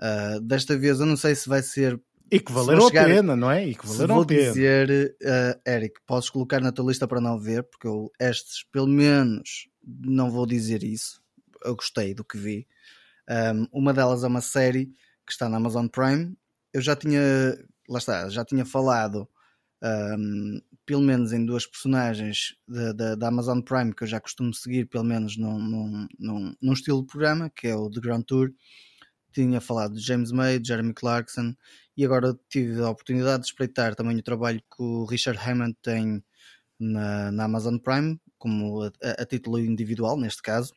Ah, 0.00 0.38
desta 0.42 0.76
vez 0.76 1.00
eu 1.00 1.06
não 1.06 1.16
sei 1.16 1.34
se 1.34 1.48
vai 1.48 1.62
ser. 1.62 2.00
E 2.30 2.40
que 2.40 2.52
valeram 2.52 2.78
vou 2.80 2.88
a 2.88 2.90
chegar- 2.90 3.06
pena, 3.06 3.36
não 3.36 3.50
é? 3.50 3.66
E 3.66 3.74
que 3.74 3.86
valeram 3.86 4.14
vou 4.16 4.24
a 4.24 4.26
pena. 4.26 4.40
dizer, 4.48 5.16
ah, 5.24 5.58
Eric, 5.70 5.94
podes 6.06 6.30
colocar 6.30 6.60
na 6.60 6.72
tua 6.72 6.86
lista 6.88 7.06
para 7.06 7.20
não 7.20 7.38
ver, 7.38 7.62
porque 7.64 7.86
eu 7.86 8.10
estes, 8.20 8.64
pelo 8.72 8.88
menos, 8.88 9.68
não 9.86 10.30
vou 10.30 10.46
dizer 10.46 10.82
isso. 10.82 11.22
Eu 11.64 11.76
gostei 11.76 12.14
do 12.14 12.24
que 12.24 12.38
vi. 12.38 12.66
Ahm, 13.28 13.66
uma 13.72 13.92
delas 13.92 14.24
é 14.24 14.26
uma 14.26 14.40
série 14.40 14.86
que 15.26 15.32
está 15.32 15.48
na 15.48 15.56
Amazon 15.56 15.86
Prime. 15.86 16.36
Eu 16.72 16.80
já 16.80 16.94
tinha, 16.96 17.20
lá 17.88 17.98
está, 17.98 18.28
já 18.28 18.44
tinha 18.44 18.64
falado 18.64 19.28
ahm, 19.82 20.60
pelo 20.86 21.02
menos 21.02 21.32
em 21.32 21.44
duas 21.44 21.66
personagens 21.66 22.54
da 23.16 23.28
Amazon 23.28 23.60
Prime 23.60 23.94
que 23.94 24.04
eu 24.04 24.08
já 24.08 24.20
costumo 24.20 24.52
seguir, 24.52 24.86
pelo 24.86 25.04
menos 25.04 25.36
num, 25.36 25.58
num, 25.58 26.08
num, 26.18 26.54
num 26.60 26.72
estilo 26.72 27.00
de 27.00 27.06
programa, 27.06 27.50
que 27.50 27.68
é 27.68 27.74
o 27.74 27.90
The 27.90 28.00
Grand 28.00 28.22
Tour. 28.22 28.50
Tinha 29.32 29.60
falado 29.60 29.94
de 29.94 30.00
James 30.00 30.30
May, 30.30 30.58
de 30.58 30.68
Jeremy 30.68 30.94
Clarkson, 30.94 31.54
e 31.96 32.04
agora 32.04 32.38
tive 32.48 32.80
a 32.82 32.90
oportunidade 32.90 33.42
de 33.42 33.48
espreitar 33.48 33.94
também 33.94 34.16
o 34.16 34.22
trabalho 34.22 34.60
que 34.60 34.82
o 34.82 35.04
Richard 35.06 35.38
Hammond 35.38 35.76
tem 35.82 36.22
na, 36.78 37.32
na 37.32 37.44
Amazon 37.44 37.78
Prime, 37.78 38.20
como 38.44 38.82
a, 38.82 38.90
a, 39.22 39.24
título 39.24 39.58
individual, 39.58 40.18
neste 40.18 40.42
caso. 40.42 40.70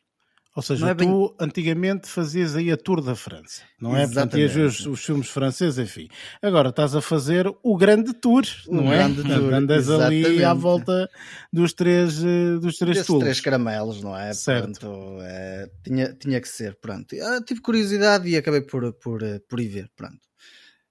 Ou 0.56 0.62
seja, 0.62 0.88
é 0.88 0.94
bem... 0.94 1.06
tu 1.06 1.36
antigamente 1.38 2.08
fazias 2.08 2.56
aí 2.56 2.72
a 2.72 2.76
Tour 2.76 3.02
da 3.02 3.14
França, 3.14 3.62
não 3.78 3.94
é? 3.94 4.04
Exatamente. 4.04 4.14
Portanto, 4.14 4.38
ias 4.58 4.80
os, 4.80 4.86
os, 4.86 5.04
filmes 5.04 5.28
franceses, 5.28 5.78
enfim. 5.78 6.08
Agora 6.42 6.70
estás 6.70 6.96
a 6.96 7.02
fazer 7.02 7.46
o 7.62 7.76
grande 7.76 8.14
tour, 8.14 8.42
o 8.66 8.74
não 8.74 8.92
é? 8.92 8.96
grande? 8.96 9.22
Tour, 9.22 9.52
andas 9.52 9.90
ali 9.90 10.42
à 10.42 10.54
volta 10.54 11.08
dos 11.52 11.74
três, 11.74 12.24
eh, 12.24 12.58
dos 12.58 12.76
três 12.76 12.96
Desses 12.96 13.18
três 13.18 13.40
caramelos, 13.40 14.02
não 14.02 14.16
é? 14.16 14.32
Certo. 14.32 14.88
É, 15.20 15.70
tinha, 15.84 16.14
tinha 16.14 16.40
que 16.40 16.48
ser, 16.48 16.74
pronto. 16.80 17.14
Eu 17.14 17.44
tive 17.44 17.60
curiosidade 17.60 18.28
e 18.28 18.36
acabei 18.36 18.62
por, 18.62 18.92
por, 18.94 19.20
por 19.48 19.60
ir 19.60 19.68
ver, 19.68 19.90
pronto. 19.94 20.18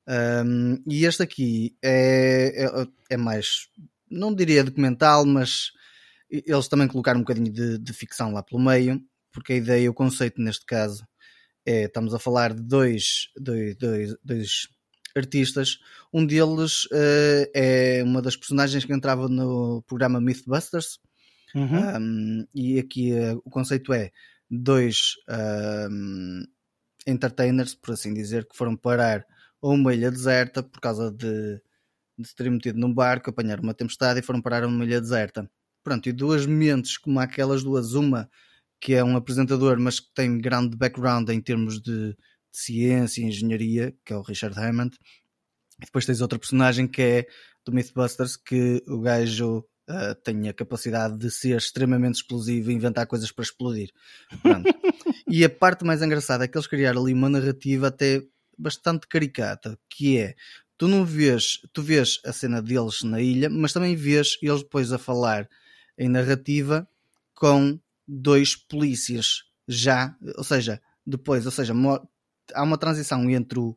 Um, 0.08 0.82
e 0.88 1.04
este 1.04 1.22
aqui 1.22 1.76
é, 1.84 2.66
é, 2.66 2.88
é, 3.10 3.18
mais, 3.18 3.68
não 4.10 4.34
diria 4.34 4.64
documental, 4.64 5.26
mas 5.26 5.72
eles 6.30 6.68
também 6.68 6.88
colocaram 6.88 7.20
um 7.20 7.24
bocadinho 7.24 7.52
de, 7.52 7.78
de 7.78 7.94
ficção 7.94 8.34
lá 8.34 8.44
pelo 8.44 8.62
meio 8.62 9.02
porque 9.38 9.54
a 9.54 9.58
ideia, 9.58 9.92
o 9.92 9.94
conceito 9.94 10.42
neste 10.42 10.66
caso, 10.66 11.08
é, 11.64 11.84
estamos 11.84 12.12
a 12.14 12.18
falar 12.18 12.56
de 12.56 12.64
dois, 12.64 13.30
dois, 13.38 13.76
dois, 13.76 14.16
dois 14.24 14.68
artistas. 15.16 15.78
Um 16.12 16.26
deles 16.26 16.86
uh, 16.86 17.46
é 17.54 18.02
uma 18.04 18.20
das 18.20 18.36
personagens 18.36 18.84
que 18.84 18.92
entrava 18.92 19.30
no 19.30 19.84
programa 19.84 20.20
Mythbusters. 20.20 21.00
Uhum. 21.54 21.98
Um, 22.00 22.48
e 22.54 22.80
aqui 22.80 23.14
uh, 23.14 23.40
o 23.46 23.50
conceito 23.52 23.94
é 23.94 24.12
dois 24.50 25.14
um, 25.92 26.44
entertainers, 27.06 27.76
por 27.76 27.94
assim 27.94 28.16
dizer, 28.16 28.48
que 28.48 28.58
foram 28.58 28.76
parar 28.76 29.24
a 29.62 29.68
uma 29.68 29.94
ilha 29.94 30.10
deserta 30.10 30.64
por 30.64 30.82
causa 30.82 31.12
de, 31.12 31.62
de 32.18 32.28
se 32.28 32.36
terem 32.36 32.54
metido 32.54 32.80
num 32.80 32.92
barco, 32.92 33.30
apanhar 33.30 33.60
uma 33.60 33.74
tempestade 33.76 34.20
e 34.20 34.24
foram 34.24 34.42
parar 34.42 34.64
a 34.64 34.68
uma 34.68 34.84
ilha 34.84 35.00
deserta. 35.00 35.48
Pronto, 35.88 36.10
e 36.10 36.12
duas 36.12 36.46
mentes 36.46 36.98
como 36.98 37.18
aquelas 37.18 37.64
duas, 37.64 37.94
uma 37.94 38.30
que 38.78 38.94
é 38.94 39.02
um 39.02 39.16
apresentador, 39.16 39.80
mas 39.80 40.02
que 40.02 40.14
tem 40.14 40.38
grande 40.38 40.76
background 40.76 41.30
em 41.30 41.40
termos 41.40 41.80
de, 41.82 42.10
de 42.10 42.18
ciência 42.52 43.22
e 43.22 43.24
engenharia, 43.24 43.96
que 44.04 44.12
é 44.12 44.18
o 44.18 44.22
Richard 44.22 44.60
Hammond. 44.60 44.98
E 45.82 45.86
depois 45.86 46.06
tens 46.06 46.20
outra 46.20 46.38
personagem 46.38 46.90
que 46.90 47.02
é 47.02 47.28
do 47.66 47.72
Mythbusters, 47.72 48.36
que 48.36 48.84
o 48.86 49.00
gajo 49.00 49.60
uh, 49.90 50.14
tem 50.26 50.50
a 50.50 50.54
capacidade 50.54 51.18
de 51.18 51.32
ser 51.32 51.56
extremamente 51.56 52.16
explosivo 52.16 52.70
e 52.70 52.74
inventar 52.74 53.08
coisas 53.08 53.32
para 53.32 53.44
explodir. 53.44 53.90
e 55.26 55.46
a 55.46 55.50
parte 55.50 55.86
mais 55.86 56.02
engraçada 56.02 56.44
é 56.44 56.50
que 56.50 56.58
eles 56.58 56.68
criaram 56.68 57.02
ali 57.02 57.14
uma 57.14 57.30
narrativa 57.30 57.88
até 57.88 58.22
bastante 58.58 59.08
caricata, 59.08 59.80
que 59.90 60.18
é 60.18 60.36
tu 60.78 60.86
não 60.86 61.06
vês, 61.06 61.60
tu 61.72 61.82
vês 61.82 62.20
a 62.26 62.34
cena 62.34 62.62
deles 62.62 63.04
na 63.04 63.22
ilha, 63.22 63.50
mas 63.50 63.72
também 63.72 63.96
vês 63.96 64.38
eles 64.42 64.64
depois 64.64 64.92
a 64.92 64.98
falar 64.98 65.48
em 65.98 66.10
narrativa 66.10 66.88
com 67.34 67.80
dois 68.08 68.56
polícias 68.56 69.44
já, 69.68 70.16
ou 70.38 70.44
seja, 70.44 70.82
depois, 71.06 71.46
ou 71.46 71.52
seja, 71.52 71.74
há 72.54 72.64
uma 72.64 72.78
transição 72.78 73.30
entre 73.30 73.60
o, 73.60 73.76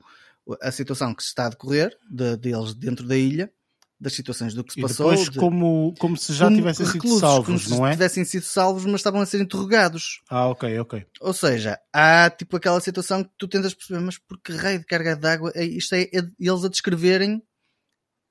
a 0.61 0.71
situação 0.71 1.15
que 1.15 1.23
se 1.23 1.29
está 1.31 1.47
a 1.47 1.51
decorrer 1.51 1.97
de, 2.11 2.37
deles 2.37 2.75
dentro 2.75 3.07
da 3.07 3.17
ilha, 3.17 3.53
das 4.01 4.15
situações 4.15 4.55
do 4.55 4.65
que 4.65 4.73
se 4.73 4.79
e 4.79 4.83
passou. 4.83 5.11
Depois, 5.11 5.29
de, 5.29 5.39
como, 5.39 5.95
como 5.99 6.17
se 6.17 6.33
já 6.33 6.47
como 6.47 6.57
tivessem 6.57 6.87
reclusos, 6.87 7.19
sido 7.19 7.21
salvos, 7.21 7.65
como 7.67 7.77
não 7.77 7.85
se 7.85 7.91
é? 7.91 7.93
tivessem 7.93 8.25
sido 8.25 8.43
salvos, 8.45 8.85
mas 8.87 8.95
estavam 8.95 9.21
a 9.21 9.27
ser 9.27 9.43
interrogados. 9.43 10.23
Ah, 10.31 10.47
ok, 10.49 10.79
ok. 10.81 11.07
Ou 11.21 11.35
seja, 11.35 11.79
há 11.93 12.31
tipo 12.31 12.57
aquela 12.57 12.81
situação 12.81 13.23
que 13.23 13.31
tu 13.37 13.47
tentas 13.47 13.75
perceber, 13.75 14.01
mas 14.01 14.17
por 14.17 14.41
que 14.41 14.53
raio 14.53 14.79
de 14.79 14.87
carga 14.87 15.15
d'água? 15.15 15.53
É, 15.55 15.65
isto 15.65 15.95
é, 15.95 16.03
é, 16.05 16.23
eles 16.39 16.65
a 16.65 16.69
descreverem 16.69 17.43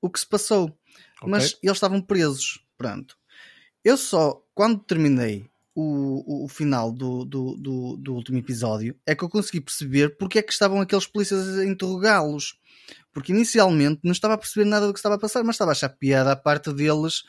o 0.02 0.10
que 0.10 0.18
se 0.18 0.26
passou. 0.26 0.64
Okay. 1.18 1.30
Mas 1.30 1.56
eles 1.62 1.76
estavam 1.76 2.02
presos. 2.02 2.64
Pronto. 2.76 3.19
Eu 3.84 3.96
só, 3.96 4.42
quando 4.54 4.78
terminei 4.80 5.50
o, 5.74 6.44
o, 6.44 6.48
final 6.48 6.92
do, 6.92 7.24
do, 7.24 7.56
do, 7.56 7.96
do, 7.96 8.14
último 8.14 8.38
episódio 8.38 8.94
é 9.06 9.14
que 9.14 9.24
eu 9.24 9.28
consegui 9.28 9.60
perceber 9.60 10.16
porque 10.18 10.38
é 10.38 10.42
que 10.42 10.52
estavam 10.52 10.80
aqueles 10.80 11.06
polícias 11.06 11.58
a 11.58 11.64
interrogá-los. 11.64 12.58
Porque 13.12 13.32
inicialmente 13.32 14.00
não 14.04 14.12
estava 14.12 14.34
a 14.34 14.38
perceber 14.38 14.66
nada 14.66 14.86
do 14.86 14.92
que 14.92 14.98
estava 14.98 15.14
a 15.14 15.18
passar, 15.18 15.42
mas 15.42 15.54
estava 15.54 15.70
a 15.70 15.72
achar 15.72 15.88
piada 15.88 16.32
a 16.32 16.36
parte 16.36 16.72
deles 16.72 17.22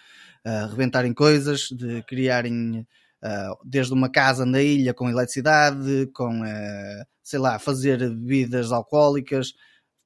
uh, 0.46 0.68
rebentarem 0.70 1.14
coisas, 1.14 1.70
de 1.72 2.04
criarem 2.04 2.80
uh, 2.80 3.58
desde 3.64 3.94
uma 3.94 4.10
casa 4.10 4.46
na 4.46 4.62
ilha 4.62 4.94
com 4.94 5.10
eletricidade, 5.10 6.08
com, 6.14 6.42
uh, 6.42 7.06
sei 7.24 7.40
lá, 7.40 7.58
fazer 7.58 7.98
bebidas 7.98 8.72
alcoólicas, 8.72 9.54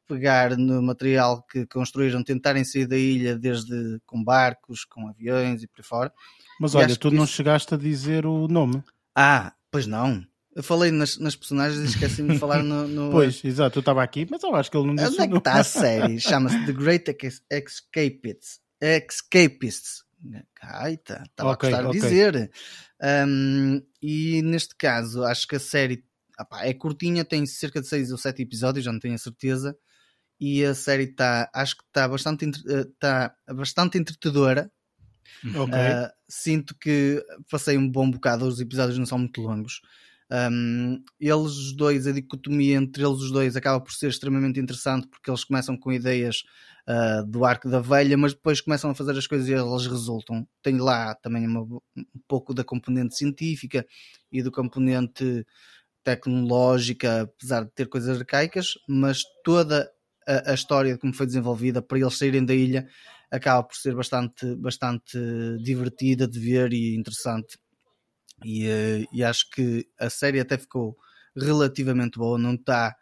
pegar 0.08 0.58
no 0.58 0.82
material 0.82 1.44
que 1.44 1.66
construíram, 1.66 2.24
tentarem 2.24 2.64
sair 2.64 2.88
da 2.88 2.98
ilha 2.98 3.36
desde 3.36 4.00
com 4.06 4.24
barcos, 4.24 4.86
com 4.86 5.08
aviões 5.08 5.64
e 5.64 5.68
por 5.68 5.82
aí 5.82 5.84
fora. 5.84 6.14
Mas 6.60 6.74
e 6.74 6.78
olha, 6.78 6.96
tu 6.96 7.12
não 7.12 7.24
isso... 7.24 7.34
chegaste 7.34 7.74
a 7.74 7.78
dizer 7.78 8.26
o 8.26 8.48
nome. 8.48 8.84
Ah, 9.16 9.54
pois 9.72 9.88
não. 9.88 10.26
Eu 10.56 10.64
falei 10.64 10.90
nas, 10.90 11.18
nas 11.18 11.36
personagens 11.36 11.82
e 11.82 11.86
esqueci-me 11.86 12.34
de 12.34 12.40
falar 12.40 12.64
no, 12.64 12.88
no... 12.88 13.12
Pois, 13.12 13.44
exato, 13.44 13.80
eu 13.80 13.82
estava 13.82 14.02
aqui, 14.02 14.26
mas 14.30 14.42
eu 14.42 14.56
acho 14.56 14.72
que 14.72 14.78
ele 14.78 14.88
não 14.88 14.96
disse 14.96 15.10
Onde 15.10 15.22
é 15.22 15.28
que 15.28 15.38
está 15.38 15.54
a 15.56 15.64
série? 15.64 16.20
Chama-se 16.22 16.66
The 16.66 16.72
Great 16.72 17.18
Escapists. 17.52 18.62
Escapists. 18.82 20.06
Ai, 20.62 20.98
tá, 20.98 21.24
estava 21.30 21.52
okay, 21.52 21.70
a 21.70 21.72
gostar 21.72 21.90
okay. 21.90 22.00
de 22.00 22.08
dizer. 22.08 22.52
Um, 23.28 23.82
e 24.02 24.42
neste 24.44 24.76
caso, 24.76 25.24
acho 25.24 25.46
que 25.46 25.58
a 25.58 25.60
série 25.60 26.06
é 26.62 26.74
curtinha, 26.74 27.24
tem 27.24 27.46
cerca 27.46 27.82
de 27.82 27.88
6 27.88 28.12
ou 28.12 28.18
7 28.18 28.42
episódios, 28.42 28.86
já 28.86 28.92
não 28.92 29.00
tenho 29.00 29.16
a 29.16 29.20
certeza. 29.20 29.78
E 30.40 30.64
a 30.66 30.74
série 30.76 31.04
está, 31.04 31.50
acho 31.54 31.78
que 31.78 31.84
está 31.84 32.08
bastante, 32.08 32.46
está 32.46 33.34
bastante 33.54 33.98
entretadora. 33.98 34.72
Okay. 35.44 35.64
Uh, 35.64 36.10
sinto 36.28 36.76
que 36.78 37.24
passei 37.50 37.78
um 37.78 37.90
bom 37.90 38.10
bocado, 38.10 38.46
os 38.46 38.60
episódios 38.60 38.98
não 38.98 39.06
são 39.06 39.18
muito 39.18 39.42
longos. 39.42 39.82
Um, 40.32 41.04
eles 41.20 41.52
os 41.52 41.74
dois, 41.74 42.08
a 42.08 42.12
dicotomia 42.12 42.78
entre 42.78 43.04
eles 43.04 43.20
os 43.20 43.32
dois 43.32 43.56
acaba 43.56 43.80
por 43.80 43.92
ser 43.94 44.10
extremamente 44.10 44.60
interessante 44.60 45.08
porque 45.08 45.30
eles 45.30 45.44
começam 45.44 45.78
com 45.78 45.94
ideias 45.94 46.44
uh, 46.90 47.24
do 47.28 47.46
arco 47.46 47.70
da 47.70 47.80
velha, 47.80 48.18
mas 48.18 48.34
depois 48.34 48.60
começam 48.60 48.90
a 48.90 48.96
fazer 48.96 49.16
as 49.18 49.28
coisas 49.28 49.48
e 49.48 49.54
elas 49.54 49.86
resultam. 49.86 50.48
Tem 50.64 50.78
lá 50.78 51.14
também 51.16 51.46
uma, 51.46 51.62
um 51.62 51.80
pouco 52.28 52.54
da 52.54 52.64
componente 52.64 53.16
científica 53.16 53.86
e 54.32 54.42
do 54.42 54.52
componente 54.52 55.46
tecnológica, 56.04 57.22
apesar 57.22 57.64
de 57.66 57.72
ter 57.72 57.88
coisas 57.88 58.20
arcaicas, 58.20 58.74
mas 58.88 59.22
toda 59.44 59.90
a, 60.28 60.52
a 60.52 60.54
história 60.54 60.98
como 60.98 61.14
foi 61.14 61.26
desenvolvida 61.26 61.82
para 61.82 62.00
eles 62.00 62.18
saírem 62.18 62.46
da 62.46 62.54
ilha 62.54 62.88
acaba 63.32 63.64
por 63.64 63.76
ser 63.76 63.96
bastante, 63.96 64.56
bastante 64.56 65.18
divertida 65.64 66.28
de 66.28 66.40
ver 66.40 66.74
e 66.74 66.96
interessante. 66.96 67.58
E, 68.44 68.68
eh, 68.68 69.06
e 69.14 69.24
acho 69.24 69.50
que 69.50 69.88
a 70.00 70.10
série 70.10 70.40
até 70.40 70.58
ficou 70.58 70.98
relativamente 71.36 72.18
boa, 72.18 72.38
não 72.38 72.54
está 72.54 72.96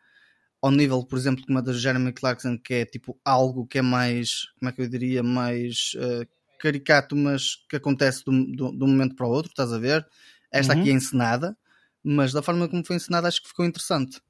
ao 0.61 0.71
nível, 0.71 1.03
por 1.05 1.17
exemplo, 1.17 1.45
como 1.45 1.59
a 1.59 1.61
da 1.61 1.73
Jeremy 1.73 2.13
Clarkson, 2.13 2.57
que 2.57 2.73
é 2.73 2.85
tipo 2.85 3.19
algo 3.25 3.67
que 3.67 3.79
é 3.79 3.81
mais, 3.81 4.45
como 4.59 4.69
é 4.69 4.71
que 4.71 4.81
eu 4.81 4.87
diria, 4.87 5.21
mais 5.21 5.91
uh, 5.97 6.25
caricato, 6.59 7.15
mas 7.15 7.57
que 7.69 7.75
acontece 7.75 8.23
de 8.23 8.29
um, 8.31 8.87
momento 8.87 9.15
para 9.15 9.27
o 9.27 9.29
outro, 9.29 9.51
estás 9.51 9.73
a 9.73 9.77
ver? 9.77 10.05
Esta 10.49 10.73
uhum. 10.73 10.79
aqui 10.79 10.89
é 10.89 10.93
encenada, 10.93 11.57
mas 12.01 12.31
da 12.31 12.41
forma 12.41 12.69
como 12.69 12.85
foi 12.85 12.95
encenada 12.95 13.27
acho 13.27 13.41
que 13.41 13.49
ficou 13.49 13.65
interessante. 13.65 14.21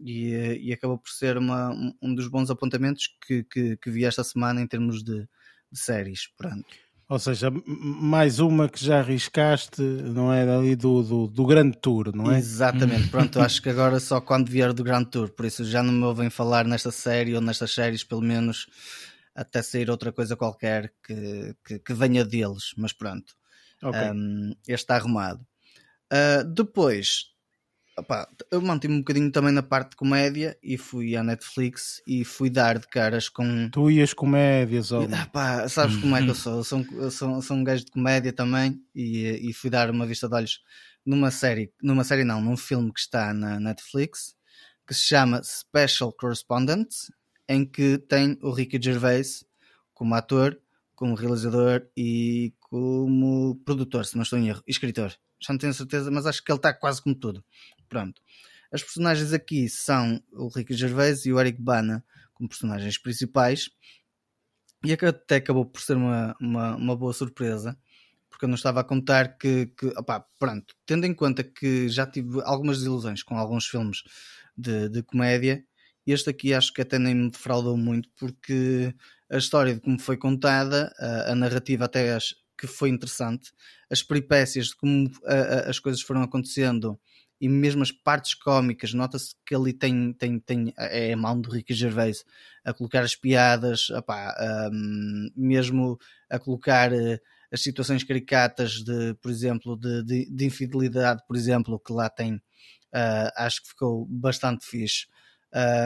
E, 0.00 0.32
eh, 0.32 0.58
e 0.58 0.72
acabou 0.72 0.98
por 0.98 1.10
ser 1.10 1.36
uma, 1.36 1.70
um 2.00 2.14
dos 2.14 2.28
bons 2.28 2.50
apontamentos 2.50 3.08
que, 3.26 3.44
que, 3.44 3.76
que 3.76 3.90
vi 3.90 4.04
esta 4.04 4.22
semana 4.22 4.60
em 4.60 4.66
termos 4.66 5.02
de, 5.02 5.28
de 5.70 5.78
séries. 5.78 6.28
Pronto. 6.36 6.66
Ou 7.08 7.18
seja, 7.18 7.50
mais 7.66 8.38
uma 8.38 8.68
que 8.68 8.84
já 8.84 8.98
arriscaste, 8.98 9.80
não 9.80 10.30
é? 10.30 10.42
Ali 10.42 10.76
do, 10.76 11.02
do, 11.02 11.26
do 11.26 11.46
Grande 11.46 11.78
Tour, 11.78 12.14
não 12.14 12.30
é? 12.30 12.38
Exatamente, 12.38 13.08
pronto, 13.10 13.40
acho 13.40 13.62
que 13.62 13.70
agora 13.70 13.98
só 13.98 14.20
quando 14.20 14.50
vier 14.50 14.74
do 14.74 14.84
Grande 14.84 15.08
Tour, 15.08 15.30
por 15.30 15.46
isso 15.46 15.64
já 15.64 15.82
não 15.82 15.90
me 15.90 16.04
ouvem 16.04 16.28
falar 16.28 16.66
nesta 16.66 16.90
série 16.90 17.34
ou 17.34 17.40
nestas 17.40 17.72
séries, 17.72 18.04
pelo 18.04 18.20
menos 18.20 18.66
até 19.34 19.62
sair 19.62 19.88
outra 19.88 20.12
coisa 20.12 20.36
qualquer 20.36 20.92
que, 21.02 21.56
que, 21.64 21.78
que 21.78 21.94
venha 21.94 22.26
deles, 22.26 22.74
mas 22.76 22.92
pronto, 22.92 23.32
okay. 23.82 24.10
um, 24.10 24.50
este 24.66 24.84
está 24.84 24.96
arrumado. 24.96 25.40
Uh, 26.12 26.44
depois 26.52 27.28
Opa, 27.98 28.28
eu 28.50 28.60
mantive 28.60 28.92
um 28.92 28.98
bocadinho 28.98 29.30
também 29.30 29.52
na 29.52 29.62
parte 29.62 29.90
de 29.90 29.96
comédia 29.96 30.56
e 30.62 30.78
fui 30.78 31.16
à 31.16 31.22
Netflix 31.22 32.00
e 32.06 32.24
fui 32.24 32.48
dar 32.48 32.78
de 32.78 32.86
caras 32.86 33.28
com. 33.28 33.68
Tu 33.70 33.90
ias 33.90 34.14
comédias, 34.14 34.92
ou 34.92 35.02
ah, 35.12 35.26
pá, 35.26 35.68
sabes 35.68 35.96
como 35.96 36.16
é 36.16 36.22
que 36.22 36.30
eu 36.30 36.34
sou? 36.34 36.58
Eu 36.58 36.64
sou, 36.64 36.84
eu 36.92 37.10
sou, 37.10 37.34
eu 37.34 37.42
sou 37.42 37.56
um 37.56 37.64
gajo 37.64 37.84
de 37.84 37.90
comédia 37.90 38.32
também 38.32 38.80
e, 38.94 39.50
e 39.50 39.52
fui 39.52 39.68
dar 39.68 39.90
uma 39.90 40.06
vista 40.06 40.28
de 40.28 40.34
olhos 40.34 40.60
numa 41.04 41.30
série, 41.30 41.72
numa 41.82 42.04
série 42.04 42.24
não, 42.24 42.40
num 42.40 42.56
filme 42.56 42.92
que 42.92 43.00
está 43.00 43.34
na 43.34 43.58
Netflix 43.58 44.38
que 44.88 44.94
se 44.94 45.02
chama 45.02 45.42
Special 45.42 46.10
Correspondent, 46.10 46.88
em 47.46 47.66
que 47.66 47.98
tem 47.98 48.38
o 48.40 48.50
Ricky 48.50 48.80
Gervais 48.82 49.44
como 49.92 50.14
ator, 50.14 50.58
como 50.94 51.14
realizador 51.14 51.86
e 51.94 52.54
como 52.58 53.60
produtor, 53.66 54.06
se 54.06 54.16
não 54.16 54.22
estou 54.22 54.38
em 54.38 54.48
erro, 54.48 54.62
e 54.66 54.70
escritor. 54.70 55.14
Já 55.40 55.52
não 55.52 55.58
tenho 55.58 55.74
certeza, 55.74 56.10
mas 56.10 56.24
acho 56.24 56.42
que 56.42 56.50
ele 56.50 56.58
está 56.58 56.72
quase 56.72 57.02
como 57.02 57.14
tudo. 57.14 57.44
Pronto. 57.88 58.20
As 58.70 58.82
personagens 58.82 59.32
aqui 59.32 59.68
são 59.68 60.22
o 60.32 60.48
Ricky 60.48 60.74
Gervais 60.74 61.24
e 61.24 61.32
o 61.32 61.40
Eric 61.40 61.60
Bana 61.60 62.04
como 62.34 62.48
personagens 62.48 62.98
principais. 62.98 63.70
E 64.84 64.92
até 64.92 65.36
acabou 65.36 65.66
por 65.66 65.80
ser 65.80 65.96
uma, 65.96 66.36
uma, 66.40 66.76
uma 66.76 66.96
boa 66.96 67.12
surpresa, 67.12 67.76
porque 68.30 68.44
eu 68.44 68.48
não 68.48 68.54
estava 68.54 68.80
a 68.80 68.84
contar 68.84 69.36
que, 69.36 69.66
que 69.66 69.86
opá, 69.86 70.24
pronto, 70.38 70.72
tendo 70.86 71.04
em 71.04 71.12
conta 71.12 71.42
que 71.42 71.88
já 71.88 72.06
tive 72.06 72.40
algumas 72.44 72.78
desilusões 72.78 73.22
com 73.24 73.36
alguns 73.36 73.66
filmes 73.66 74.02
de, 74.56 74.88
de 74.88 75.02
comédia, 75.02 75.64
este 76.06 76.30
aqui 76.30 76.54
acho 76.54 76.72
que 76.72 76.80
até 76.80 76.98
nem 76.98 77.14
me 77.14 77.30
defraudou 77.30 77.76
muito, 77.76 78.08
porque 78.16 78.94
a 79.28 79.36
história 79.36 79.74
de 79.74 79.80
como 79.80 80.00
foi 80.00 80.16
contada, 80.16 80.92
a, 80.98 81.32
a 81.32 81.34
narrativa 81.34 81.84
até 81.84 82.14
acho 82.14 82.36
que 82.56 82.66
foi 82.66 82.88
interessante, 82.88 83.52
as 83.90 84.02
peripécias 84.02 84.68
de 84.68 84.76
como 84.76 85.10
a, 85.26 85.34
a, 85.34 85.70
as 85.70 85.78
coisas 85.78 86.00
foram 86.00 86.22
acontecendo 86.22 86.98
e 87.40 87.48
mesmo 87.48 87.82
as 87.82 87.92
partes 87.92 88.34
cómicas, 88.34 88.92
nota-se 88.92 89.34
que 89.46 89.54
ali 89.54 89.72
tem, 89.72 90.12
tem, 90.12 90.40
tem 90.40 90.72
é 90.76 91.12
a 91.12 91.16
mão 91.16 91.40
do 91.40 91.50
Ricky 91.50 91.74
Gervais 91.74 92.24
a 92.64 92.72
colocar 92.74 93.02
as 93.02 93.14
piadas, 93.14 93.90
opá, 93.90 94.34
um, 94.72 95.30
mesmo 95.36 95.98
a 96.28 96.38
colocar 96.38 96.92
uh, 96.92 97.18
as 97.52 97.62
situações 97.62 98.04
caricatas 98.04 98.82
de, 98.82 99.14
por 99.22 99.30
exemplo, 99.30 99.76
de, 99.76 100.02
de, 100.04 100.30
de 100.30 100.44
infidelidade, 100.44 101.22
por 101.26 101.36
exemplo, 101.36 101.78
que 101.78 101.92
lá 101.92 102.10
tem, 102.10 102.34
uh, 102.34 103.30
acho 103.36 103.62
que 103.62 103.68
ficou 103.68 104.06
bastante 104.06 104.66
fixe. 104.66 105.06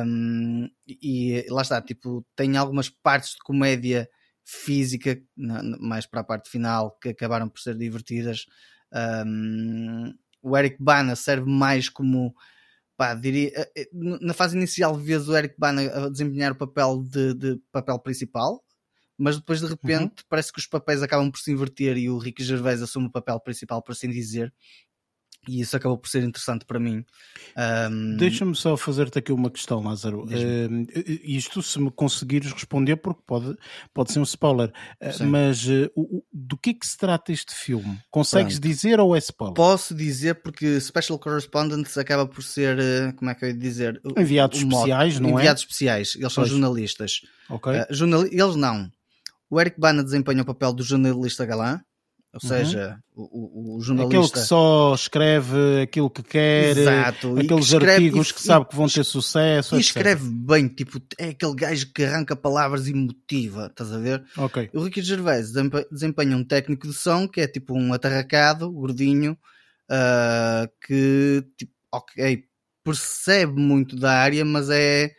Um, 0.05 0.69
e 0.89 1.47
lá 1.49 1.63
está, 1.63 1.81
tipo, 1.81 2.27
tem 2.35 2.57
algumas 2.57 2.89
partes 2.89 3.33
de 3.33 3.39
comédia 3.39 4.09
física, 4.45 5.21
mais 5.37 6.05
para 6.07 6.21
a 6.21 6.25
parte 6.25 6.51
final, 6.51 6.99
que 7.01 7.11
acabaram 7.11 7.49
por 7.49 7.61
ser 7.61 7.77
divertidas. 7.77 8.47
Um, 8.93 10.13
o 10.43 10.57
Eric 10.57 10.77
Bana 10.81 11.15
serve 11.17 11.49
mais 11.51 11.89
como 11.89 12.35
pá, 12.97 13.15
diria, 13.15 13.51
eh, 13.55 13.73
eh, 13.77 13.89
na 13.93 14.35
fase 14.35 14.57
inicial 14.57 14.95
vês 14.95 15.29
o 15.29 15.37
Eric 15.37 15.55
Bana 15.59 15.83
a 15.83 16.09
desempenhar 16.09 16.53
o 16.53 16.57
papel 16.57 17.03
de, 17.03 17.35
de 17.35 17.61
papel 17.71 17.99
principal, 17.99 18.63
mas 19.19 19.37
depois 19.37 19.61
de 19.61 19.67
repente 19.67 20.21
uhum. 20.21 20.27
parece 20.29 20.53
que 20.53 20.59
os 20.59 20.67
papéis 20.67 21.03
acabam 21.03 21.31
por 21.31 21.39
se 21.39 21.53
inverter 21.53 21.97
e 21.97 22.11
o 22.11 22.19
Ricky 22.19 22.45
Gervais 22.45 22.83
assume 22.83 23.07
o 23.07 23.13
papel 23.13 23.41
principal, 23.41 23.83
por 23.83 23.93
assim 23.93 24.11
dizer, 24.11 24.53
e 25.49 25.61
isso 25.61 25.77
acabou 25.77 25.99
por 25.99 26.09
ser 26.09 26.23
interessante 26.23 26.65
para 26.65 26.79
mim. 26.79 27.05
Um... 27.91 28.17
Deixa-me 28.17 28.55
só 28.55 28.77
fazer-te 28.77 29.19
aqui 29.19 29.33
uma 29.33 29.51
questão, 29.51 29.83
Lázaro. 29.83 30.25
Uh, 30.25 30.87
isto, 31.25 31.63
se 31.63 31.81
me 31.81 31.91
conseguires 31.91 32.53
responder, 32.53 32.97
porque 32.97 33.23
pode, 33.27 33.57
pode 33.93 34.13
ser 34.13 34.21
um 34.21 34.25
spoiler, 34.25 34.69
uh, 35.01 35.25
mas 35.25 35.67
uh, 35.67 35.91
do 36.33 36.57
que 36.57 36.71
é 36.71 36.75
que 36.75 36.87
se 36.87 36.97
trata 36.97 37.33
este 37.33 37.55
filme? 37.55 37.99
Consegues 38.11 38.59
Pronto. 38.59 38.69
dizer 38.69 39.01
ou 39.01 39.17
é 39.17 39.19
spoiler? 39.19 39.55
Posso 39.55 39.95
dizer, 39.95 40.37
porque 40.37 40.81
Special 40.81 41.19
Correspondents 41.19 41.99
acaba 41.99 42.27
por 42.27 42.43
ser, 42.43 42.79
eh, 42.79 43.13
como 43.13 43.31
é 43.31 43.35
que 43.35 43.45
eu 43.45 43.49
ia 43.49 43.55
dizer? 43.55 44.01
Enviados 44.17 44.59
especiais, 44.59 45.19
não 45.19 45.31
Enviados 45.31 45.39
é? 45.39 45.43
Enviados 45.43 45.63
especiais, 45.63 46.15
eles 46.17 46.33
são 46.33 46.43
pois. 46.43 46.51
jornalistas. 46.51 47.21
Ok. 47.51 47.73
Jornal... 47.91 48.27
Eles 48.27 48.57
não. 48.57 48.91
O 49.51 49.61
Eric 49.61 49.79
Bana 49.79 50.03
desempenha 50.03 50.43
o 50.43 50.47
papel 50.47 50.73
do 50.73 50.83
jornalista 50.83 51.45
galã 51.45 51.81
ou 52.33 52.41
uhum. 52.43 52.49
seja, 52.49 52.99
uhum. 53.15 53.29
o, 53.31 53.77
o, 53.77 53.81
jornalista. 53.83 54.19
Aquele 54.19 54.33
que 54.33 54.49
só 54.49 54.95
escreve 54.95 55.83
aquilo 55.83 56.09
que 56.09 56.23
quer, 56.23 56.79
Exato. 56.79 57.39
aqueles 57.39 57.67
escreve, 57.67 57.93
artigos 57.93 58.31
e, 58.31 58.35
que 58.35 58.43
sabe 58.43 58.69
que 58.69 58.75
vão 58.75 58.89
ter 58.89 59.05
sucesso. 59.05 59.75
E 59.75 59.79
etc. 59.79 59.87
escreve 59.89 60.31
bem, 60.31 60.67
tipo, 60.69 60.99
é 61.19 61.29
aquele 61.29 61.55
gajo 61.55 61.93
que 61.93 62.03
arranca 62.03 62.35
palavras 62.35 62.89
e 62.89 62.95
motiva, 62.95 63.67
estás 63.67 63.93
a 63.93 63.99
ver? 63.99 64.25
Okay. 64.35 64.71
O 64.73 64.83
Ricky 64.83 65.03
Gervais 65.03 65.53
desempenha 65.91 66.35
um 66.35 66.45
técnico 66.45 66.89
de 66.89 66.95
som 66.95 67.29
que 67.29 67.43
é 67.43 67.47
tipo 67.47 67.75
um 67.75 67.93
atarracado, 67.93 68.71
gordinho, 68.73 69.37
uh, 69.91 70.67
que, 70.87 71.45
tipo, 71.59 71.73
ok, 71.93 72.45
percebe 72.83 73.61
muito 73.61 73.95
da 73.95 74.11
área, 74.11 74.43
mas 74.43 74.71
é 74.71 75.13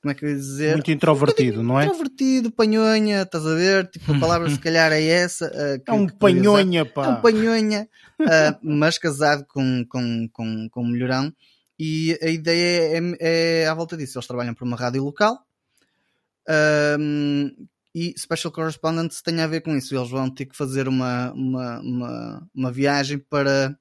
como 0.00 0.12
é 0.12 0.14
que 0.14 0.24
eu 0.24 0.30
ia 0.30 0.34
dizer? 0.34 0.72
Muito 0.72 0.90
introvertido, 0.90 1.62
não 1.62 1.78
é? 1.78 1.84
Introvertido, 1.84 2.50
panhonha, 2.50 3.22
estás 3.22 3.46
a 3.46 3.54
ver? 3.54 3.86
Tipo, 3.90 4.14
a 4.14 4.18
palavra 4.18 4.48
se 4.48 4.58
calhar 4.58 4.90
é 4.92 5.04
essa. 5.04 5.46
Uh, 5.46 5.84
que, 5.84 5.90
é 5.90 5.94
um 5.94 6.08
panhonha, 6.08 6.86
pá. 6.86 7.06
É 7.06 7.08
um 7.08 7.20
panhonha, 7.20 7.88
uh, 8.20 8.58
mas 8.62 8.96
casado 8.96 9.44
com, 9.46 9.84
com, 9.88 10.28
com, 10.32 10.68
com 10.70 10.82
um 10.82 10.88
melhorão. 10.88 11.30
E 11.78 12.18
a 12.22 12.28
ideia 12.28 12.98
é, 12.98 12.98
é, 12.98 13.62
é 13.62 13.66
à 13.66 13.74
volta 13.74 13.96
disso. 13.96 14.18
Eles 14.18 14.26
trabalham 14.26 14.54
para 14.54 14.64
uma 14.64 14.76
rádio 14.76 15.04
local. 15.04 15.38
Um, 16.98 17.50
e 17.94 18.14
Special 18.18 18.52
Correspondents 18.52 19.20
tem 19.22 19.40
a 19.40 19.46
ver 19.46 19.60
com 19.60 19.76
isso. 19.76 19.94
Eles 19.94 20.10
vão 20.10 20.30
ter 20.30 20.46
que 20.46 20.56
fazer 20.56 20.88
uma, 20.88 21.32
uma, 21.32 21.80
uma, 21.80 22.48
uma 22.54 22.72
viagem 22.72 23.18
para, 23.18 23.76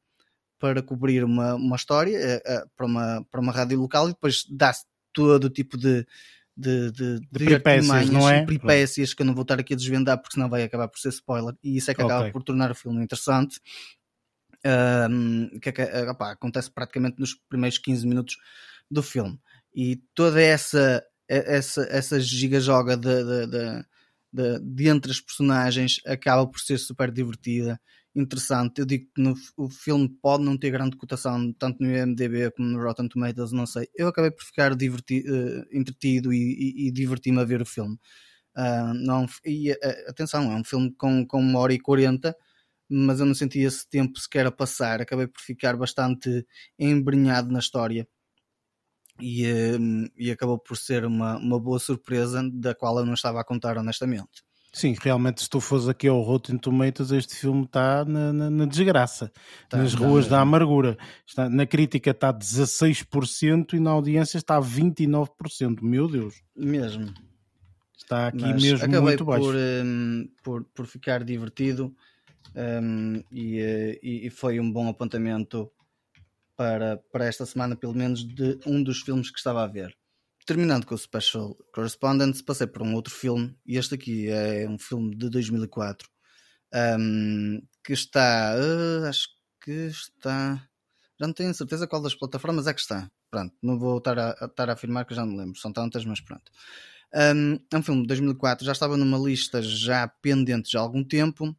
para 0.60 0.82
cobrir 0.82 1.24
uma, 1.24 1.56
uma 1.56 1.76
história 1.76 2.42
uh, 2.46 2.70
para, 2.76 2.86
uma, 2.86 3.26
para 3.32 3.42
uma 3.42 3.52
rádio 3.52 3.80
local 3.80 4.10
e 4.10 4.14
depois 4.14 4.46
dá-se 4.50 4.86
todo 5.14 5.50
tipo 5.50 5.78
de, 5.78 6.06
de, 6.56 6.92
de, 6.92 7.20
de, 7.20 7.20
de 7.20 7.28
peripécias, 7.30 8.10
não 8.10 8.30
é? 8.30 8.46
peripécias 8.46 9.14
que 9.14 9.22
eu 9.22 9.26
não 9.26 9.34
vou 9.34 9.44
estar 9.44 9.60
aqui 9.60 9.74
a 9.74 9.78
desvendar 9.78 10.18
porque 10.18 10.34
senão 10.34 10.50
vai 10.50 10.64
acabar 10.64 10.88
por 10.88 11.00
ser 11.00 11.10
spoiler 11.10 11.56
e 11.64 11.78
isso 11.78 11.90
é 11.90 11.94
que 11.94 12.02
okay. 12.04 12.16
acaba 12.16 12.32
por 12.32 12.44
tornar 12.44 12.72
o 12.72 12.76
filme 12.76 13.04
interessante. 13.04 13.60
Um, 15.10 15.58
que, 15.62 15.72
que 15.72 15.82
opa, 15.82 16.32
acontece 16.32 16.70
praticamente 16.70 17.18
nos 17.18 17.34
primeiros 17.34 17.78
15 17.78 18.06
minutos 18.06 18.36
do 18.92 19.02
filme 19.02 19.40
e 19.74 20.02
toda 20.14 20.42
essa 20.42 21.02
essa, 21.30 21.84
essa 21.92 22.20
gigajoga 22.20 22.98
de, 22.98 23.24
de, 23.24 23.48
de, 23.48 23.86
de, 24.34 24.60
de 24.60 24.88
entre 24.90 25.12
as 25.12 25.22
personagens 25.22 26.02
acaba 26.06 26.46
por 26.48 26.60
ser 26.60 26.78
super 26.80 27.12
divertida 27.12 27.80
interessante. 28.16 28.80
Eu 28.80 28.86
digo 28.86 29.06
que 29.14 29.22
no, 29.22 29.36
o 29.58 29.70
filme 29.70 30.10
pode 30.22 30.44
não 30.44 30.58
ter 30.58 30.72
grande 30.72 30.98
cotação, 30.98 31.54
tanto 31.54 31.82
no 31.84 31.90
IMDB 31.90 32.52
como 32.52 32.68
no 32.70 32.82
Rotten 32.82 33.08
Tomatoes, 33.08 33.52
não 33.52 33.66
sei. 33.66 33.88
Eu 33.96 34.08
acabei 34.08 34.32
por 34.32 34.44
ficar 34.44 34.76
diverti, 34.76 35.24
uh, 35.30 35.66
entretido 35.72 36.34
e, 36.34 36.38
e, 36.38 36.88
e 36.88 36.92
diverti-me 36.92 37.40
a 37.40 37.46
ver 37.46 37.62
o 37.62 37.66
filme. 37.66 37.96
Uh, 38.58 38.94
não, 38.96 39.28
e 39.46 39.72
uh, 39.72 39.78
atenção, 40.10 40.52
é 40.52 40.56
um 40.56 40.64
filme 40.64 40.94
com, 40.96 41.26
com 41.26 41.40
uma 41.40 41.60
hora 41.60 41.74
e 41.74 41.80
quarenta, 41.80 42.36
mas 42.90 43.20
eu 43.20 43.26
não 43.26 43.36
senti 43.36 43.60
esse 43.60 43.88
tempo 43.90 44.20
sequer 44.20 44.46
a 44.48 44.52
passar. 44.52 45.02
Acabei 45.02 45.28
por 45.28 45.42
ficar 45.42 45.78
bastante 45.78 46.46
embrenhado 46.78 47.52
na 47.52 47.60
história. 47.60 48.08
E, 49.22 49.44
e 50.18 50.32
acabou 50.32 50.58
por 50.58 50.78
ser 50.78 51.06
uma, 51.06 51.38
uma 51.38 51.60
boa 51.60 51.78
surpresa 51.80 52.42
da 52.54 52.74
qual 52.74 52.98
eu 53.00 53.06
não 53.06 53.14
estava 53.14 53.42
a 53.42 53.44
contar 53.44 53.78
honestamente. 53.78 54.44
Sim, 54.72 54.96
realmente, 55.02 55.42
se 55.42 55.50
tu 55.50 55.60
fores 55.60 55.88
aqui 55.88 56.08
ao 56.08 56.22
Rotten 56.22 56.58
Tomatoes, 56.58 57.12
este 57.12 57.36
filme 57.36 57.64
está 57.64 58.06
na, 58.06 58.32
na, 58.32 58.50
na 58.50 58.66
desgraça, 58.66 59.32
tá, 59.68 59.78
nas 59.78 59.94
ruas 59.96 60.28
da 60.28 60.40
amargura. 60.40 60.98
Está, 61.26 61.50
na 61.50 61.66
crítica 61.66 62.12
está 62.12 62.32
16% 62.32 63.74
e 63.74 63.80
na 63.80 63.90
audiência 63.92 64.38
está 64.38 64.60
29%. 64.62 65.82
Meu 65.82 66.08
Deus. 66.08 66.44
Mesmo. 66.56 67.12
Está 67.98 68.28
aqui 68.28 68.42
Mas 68.42 68.62
mesmo 68.62 69.02
muito 69.02 69.26
baixo. 69.26 69.46
Por, 69.46 69.56
um, 69.56 70.30
por, 70.44 70.64
por 70.66 70.86
ficar 70.86 71.24
divertido 71.24 71.96
um, 72.56 73.24
e, 73.32 73.60
eh, 73.60 74.00
e, 74.04 74.28
e 74.28 74.30
foi 74.30 74.60
um 74.60 74.72
bom 74.72 74.88
apontamento 74.88 75.72
para, 76.56 76.98
para 77.12 77.26
esta 77.26 77.46
semana, 77.46 77.76
pelo 77.76 77.94
menos, 77.94 78.24
de 78.24 78.60
um 78.66 78.84
dos 78.84 79.02
filmes 79.02 79.32
que 79.32 79.38
estava 79.38 79.64
a 79.64 79.68
ver 79.68 79.99
terminando 80.50 80.84
com 80.84 80.96
o 80.96 80.98
Special 80.98 81.56
Correspondence, 81.72 82.44
passei 82.44 82.66
por 82.66 82.82
um 82.82 82.96
outro 82.96 83.14
filme, 83.14 83.56
e 83.68 83.78
este 83.78 83.94
aqui 83.94 84.30
é 84.30 84.68
um 84.68 84.80
filme 84.80 85.16
de 85.16 85.30
2004, 85.30 86.10
um, 87.00 87.62
que 87.84 87.94
está, 87.94 88.56
uh, 88.58 89.06
acho 89.06 89.28
que 89.64 89.70
está, 89.70 90.56
já 91.20 91.28
não 91.28 91.34
tenho 91.36 91.54
certeza 91.54 91.86
qual 91.86 92.02
das 92.02 92.16
plataformas 92.16 92.66
é 92.66 92.74
que 92.74 92.82
está. 92.82 93.08
Pronto, 93.30 93.56
não 93.62 93.78
vou 93.78 94.00
estar 94.00 94.18
a, 94.18 94.32
a, 94.42 94.46
estar 94.48 94.72
a 94.72 94.74
afirmar 94.74 95.06
que 95.06 95.14
já 95.14 95.24
me 95.24 95.38
lembro, 95.38 95.60
são 95.60 95.72
tantas, 95.72 96.04
mas 96.04 96.20
pronto. 96.20 96.52
Um, 97.14 97.60
é 97.72 97.78
um 97.78 97.84
filme 97.84 98.02
de 98.02 98.08
2004, 98.08 98.66
já 98.66 98.72
estava 98.72 98.98
numa 98.98 99.20
lista 99.20 99.62
já 99.62 100.08
pendente 100.08 100.72
já 100.72 100.80
há 100.80 100.82
algum 100.82 101.04
tempo 101.04 101.56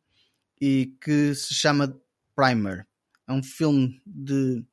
e 0.61 0.97
que 1.01 1.33
se 1.37 1.55
chama 1.55 1.97
Primer. 2.35 2.89
É 3.29 3.33
um 3.33 3.43
filme 3.43 4.03
de 4.05 4.65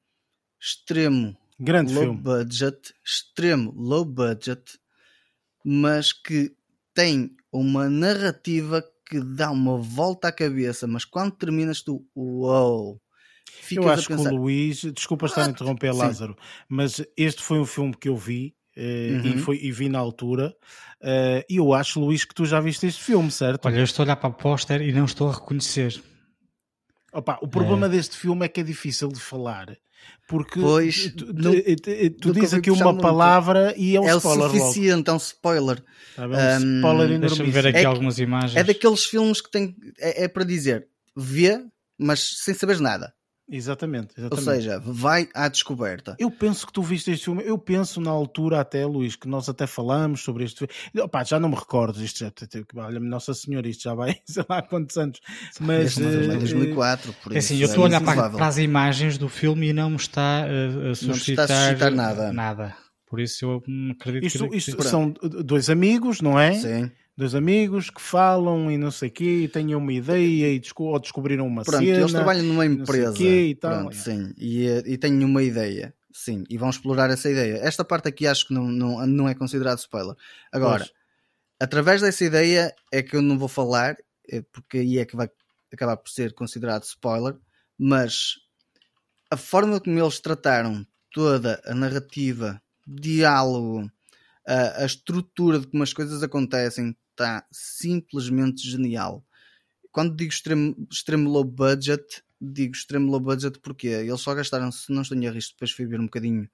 extremo 0.60 1.38
Grande 1.60 1.94
low 1.94 2.04
filme. 2.04 2.22
budget, 2.22 2.94
extremo 3.04 3.74
low 3.76 4.06
budget, 4.06 4.80
mas 5.66 6.14
que 6.14 6.56
tem 6.94 7.36
uma 7.52 7.90
narrativa 7.90 8.84
que 9.10 9.20
dá 9.20 9.50
uma 9.52 9.78
volta 9.78 10.28
à 10.28 10.32
cabeça, 10.32 10.86
mas 10.86 11.06
quando 11.06 11.32
terminas 11.32 11.82
tu, 11.82 12.06
uou! 12.16 13.02
eu 13.72 13.90
acho 13.90 14.08
que 14.08 14.14
o 14.14 14.36
Luís, 14.36 14.82
desculpa 14.94 15.26
estar 15.26 15.46
a 15.46 15.50
interromper, 15.50 15.94
Lázaro, 15.94 16.38
mas 16.68 17.04
este 17.16 17.42
foi 17.42 17.60
um 17.60 17.66
filme 17.66 17.96
que 17.96 18.10
eu 18.10 18.16
vi 18.16 18.56
uh, 18.76 18.82
uhum. 18.82 19.26
e, 19.26 19.38
foi, 19.40 19.60
e 19.62 19.72
vi 19.72 19.90
na 19.90 20.00
altura. 20.00 20.56
Uh, 21.02 21.44
e 21.50 21.58
eu 21.58 21.74
acho, 21.74 22.00
Luís, 22.00 22.26
que 22.26 22.36
tu 22.36 22.46
já 22.46 22.60
viste 22.60 22.86
este 22.86 23.02
filme, 23.02 23.32
certo? 23.32 23.66
Olha, 23.66 23.78
eu 23.78 23.84
estou 23.84 24.04
a 24.04 24.06
olhar 24.06 24.16
para 24.16 24.30
o 24.30 24.34
póster 24.34 24.82
e 24.82 24.92
não 24.92 25.06
estou 25.06 25.30
a 25.30 25.34
reconhecer. 25.34 26.02
Opa, 27.14 27.40
o 27.42 27.48
problema 27.48 27.88
é. 27.88 27.90
deste 27.90 28.18
filme 28.18 28.46
é 28.46 28.50
que 28.50 28.60
é 28.60 28.64
difícil 28.64 29.10
de 29.10 29.20
falar. 29.20 29.78
Porque 30.28 30.60
pois, 30.60 31.14
tu, 31.14 31.26
não, 31.34 31.54
tu, 32.20 32.34
dizes 32.34 32.54
aqui 32.54 32.70
uma 32.70 32.98
palavra 32.98 33.74
e 33.78 33.96
é 33.96 34.02
um 34.02 34.10
é 34.10 34.16
spoiler. 34.18 34.44
É 34.44 34.48
o 34.48 34.52
suficiente, 34.52 35.08
logo. 35.08 35.12
é 35.12 35.14
um 35.14 35.18
spoiler. 35.18 35.84
Tá 36.16 36.28
bem, 36.28 36.38
um, 36.38 36.76
spoiler 36.78 37.20
Deixa-me 37.20 37.50
ver 37.52 37.68
aqui 37.68 37.78
é, 37.80 37.86
algumas 37.86 38.20
imagens. 38.20 38.56
É 38.56 38.64
daqueles 38.64 39.06
filmes 39.06 39.40
que 39.40 39.50
tem. 39.50 39.76
É, 39.98 40.26
é 40.26 40.28
para 40.28 40.44
dizer, 40.44 40.88
vê, 41.16 41.64
mas 41.98 42.20
sem 42.44 42.54
saber 42.54 42.80
nada. 42.82 43.14
Exatamente, 43.50 44.10
Ou 44.20 44.26
exatamente. 44.26 44.44
seja, 44.64 44.80
vai 44.84 45.30
à 45.34 45.48
descoberta. 45.48 46.16
Eu 46.20 46.30
penso 46.30 46.68
que 46.68 46.74
tu 46.74 46.82
viste 46.82 47.12
este 47.12 47.26
filme, 47.26 47.42
eu 47.46 47.58
penso 47.58 48.02
na 48.02 48.12
altura 48.12 48.60
até, 48.60 48.86
Luís, 48.86 49.16
que 49.16 49.28
nós 49.28 49.48
até 49.48 49.66
falamos 49.66 50.22
sobre 50.22 50.44
este 50.44 50.68
filme. 50.68 51.02
Opá, 51.06 51.24
já 51.24 51.40
não 51.40 51.48
me 51.48 51.56
recordo, 51.56 52.04
isto 52.04 52.20
já 52.20 52.30
teve 52.32 52.66
que. 52.66 52.78
Olha, 52.78 53.00
Nossa 53.00 53.34
Senhora, 53.34 53.68
isto 53.70 53.84
já 53.84 53.94
vai, 53.94 54.18
sei 54.28 54.44
lá 54.50 54.58
há 54.58 54.62
quantos 54.62 54.98
anos. 54.98 55.22
Mas. 55.62 55.98
Este 55.98 56.04
é 56.04 56.26
eh, 56.26 56.38
2004, 56.38 57.14
por 57.24 57.34
É 57.34 57.38
isso. 57.40 57.54
assim, 57.54 57.62
eu 57.62 57.68
estou 57.68 57.84
a 57.84 57.88
olhar 57.88 58.02
para, 58.02 58.30
para 58.32 58.48
as 58.48 58.58
imagens 58.58 59.18
do 59.18 59.30
filme 59.30 59.70
e 59.70 59.74
não 59.74 59.92
me 59.92 59.96
está 59.96 60.42
a, 60.44 60.44
a 60.44 60.92
está 60.92 61.12
a 61.12 61.14
suscitar, 61.14 61.48
suscitar 61.48 61.92
nada. 61.92 62.34
nada. 62.34 62.76
Por 63.10 63.22
isso 63.22 63.46
eu 63.46 63.64
acredito 63.94 64.26
Isto, 64.26 64.50
que 64.50 64.58
isto 64.58 64.76
que- 64.76 64.84
são 64.84 65.14
dois 65.46 65.70
amigos, 65.70 66.20
não 66.20 66.38
é? 66.38 66.54
Sim. 66.56 66.92
Dois 67.18 67.34
amigos 67.34 67.90
que 67.90 68.00
falam 68.00 68.70
e 68.72 68.78
não 68.78 68.92
sei 68.92 69.10
o 69.10 69.12
quê, 69.12 69.42
e 69.44 69.48
têm 69.48 69.74
uma 69.74 69.92
ideia 69.92 70.54
e 70.54 70.60
desco 70.60 70.84
ou 70.84 71.00
descobriram 71.00 71.48
uma 71.48 71.64
Pronto, 71.64 71.84
cena. 71.84 71.98
eles 71.98 72.12
trabalham 72.12 72.44
numa 72.44 72.64
empresa. 72.64 73.12
quê 73.14 73.48
e 73.48 73.56
tal, 73.56 73.80
Pronto, 73.80 73.94
é. 73.94 74.00
sim. 74.00 74.34
E, 74.38 74.68
eh, 74.68 74.84
e 74.86 74.98
têm 75.00 75.24
uma 75.24 75.42
ideia. 75.42 75.96
Sim. 76.14 76.44
E 76.48 76.58
vão 76.60 76.70
explorar 76.70 77.10
essa 77.10 77.28
ideia. 77.28 77.56
Esta 77.56 77.84
parte 77.84 78.08
aqui 78.08 78.28
acho 78.28 78.48
que 78.48 78.54
não, 78.54 78.66
não, 78.66 79.08
não 79.08 79.28
é 79.28 79.34
considerado 79.34 79.80
spoiler. 79.80 80.16
Agora, 80.52 80.84
Pois. 80.86 80.94
através 81.60 82.02
dessa 82.02 82.24
ideia 82.24 82.72
é 82.92 83.02
que 83.02 83.16
eu 83.16 83.22
não 83.24 83.38
vou 83.40 83.48
falar, 83.48 83.98
eh, 84.30 84.44
porque 84.54 84.78
aí 84.78 85.00
é 85.00 85.06
que 85.06 85.16
vai 85.16 85.28
acabar 85.74 85.98
por 85.98 86.12
ser 86.12 86.34
considerado 86.36 86.84
spoiler, 86.84 87.36
mas 87.80 88.36
a 89.32 89.38
forma 89.38 89.80
como 89.80 90.00
eles 90.00 90.20
trataram 90.20 90.86
toda 91.12 91.60
a 91.66 91.74
narrativa, 91.74 92.62
diálogo, 92.86 93.90
a, 94.48 94.84
a 94.84 94.86
estrutura 94.86 95.60
de 95.60 95.66
como 95.66 95.82
as 95.82 95.94
coisas 95.94 96.22
acontecem 96.22 96.96
está 97.18 97.46
simplesmente 97.52 98.68
genial. 98.70 99.26
Quando 99.92 100.16
digo 100.16 100.32
extremo, 100.32 100.76
extremo 100.92 101.30
low 101.30 101.44
budget, 101.44 102.24
digo 102.40 102.74
extremo 102.76 103.12
low 103.12 103.20
budget 103.20 103.60
porque 103.60 103.88
eles 103.88 104.22
só 104.22 104.34
gastaram, 104.36 104.72
se 104.72 104.92
não 104.92 105.02
estou 105.02 105.18
em 105.18 105.26
erro, 105.26 105.38
isto 105.38 105.54
depois 105.54 105.72
fui 105.72 105.86
ver 105.86 106.00
um 106.00 106.06
bocadinho 106.06 106.50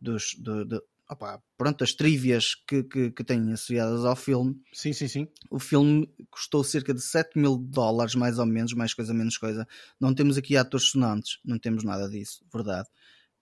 dos, 0.00 0.34
do, 0.38 0.64
do- 0.64 0.84
opá, 1.10 1.40
pronto, 1.58 1.84
as 1.84 1.92
trivias 1.94 2.54
que, 2.66 2.82
que, 2.84 3.10
que 3.10 3.24
têm 3.24 3.52
associadas 3.52 4.04
ao 4.04 4.16
filme. 4.16 4.60
Sim, 4.72 4.92
sim, 4.92 5.08
sim. 5.08 5.28
O 5.50 5.58
filme 5.58 6.08
custou 6.30 6.64
cerca 6.64 6.94
de 6.94 7.02
7 7.02 7.38
mil 7.38 7.56
dólares, 7.58 8.14
mais 8.14 8.38
ou 8.38 8.46
menos, 8.46 8.72
mais 8.74 8.94
coisa, 8.94 9.14
menos 9.14 9.38
coisa. 9.38 9.66
Não 10.00 10.14
temos 10.14 10.38
aqui 10.38 10.56
atores 10.56 10.88
sonantes, 10.88 11.38
não 11.44 11.58
temos 11.58 11.84
nada 11.84 12.08
disso, 12.08 12.44
verdade. 12.52 12.88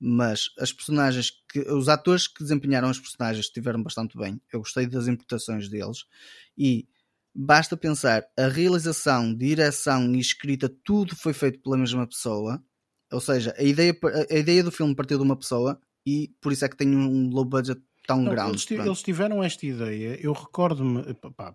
Mas 0.00 0.50
as 0.58 0.72
personagens 0.72 1.30
que. 1.50 1.60
Os 1.60 1.88
atores 1.88 2.26
que 2.26 2.42
desempenharam 2.42 2.88
os 2.88 2.98
personagens 2.98 3.46
estiveram 3.46 3.82
bastante 3.82 4.16
bem. 4.16 4.40
Eu 4.50 4.60
gostei 4.60 4.86
das 4.86 5.06
interpretações 5.06 5.68
deles. 5.68 6.06
E 6.56 6.88
basta 7.34 7.76
pensar, 7.76 8.24
a 8.38 8.48
realização, 8.48 9.34
direção 9.34 10.14
e 10.14 10.18
escrita, 10.18 10.72
tudo 10.84 11.14
foi 11.14 11.32
feito 11.32 11.60
pela 11.60 11.76
mesma 11.76 12.06
pessoa. 12.06 12.62
Ou 13.12 13.20
seja, 13.20 13.54
a 13.58 13.62
ideia, 13.62 13.94
a 14.30 14.36
ideia 14.36 14.62
do 14.62 14.70
filme 14.70 14.94
partiu 14.94 15.18
de 15.18 15.24
uma 15.24 15.36
pessoa 15.36 15.78
e 16.06 16.32
por 16.40 16.52
isso 16.52 16.64
é 16.64 16.68
que 16.68 16.76
tem 16.76 16.88
um 16.94 17.28
low 17.28 17.44
budget 17.44 17.82
tão 18.06 18.22
Não, 18.22 18.30
grande. 18.30 18.50
eles, 18.50 18.70
eles 18.70 19.02
tiveram 19.02 19.42
esta 19.42 19.66
ideia. 19.66 20.18
Eu 20.20 20.32
recordo-me, 20.32 21.02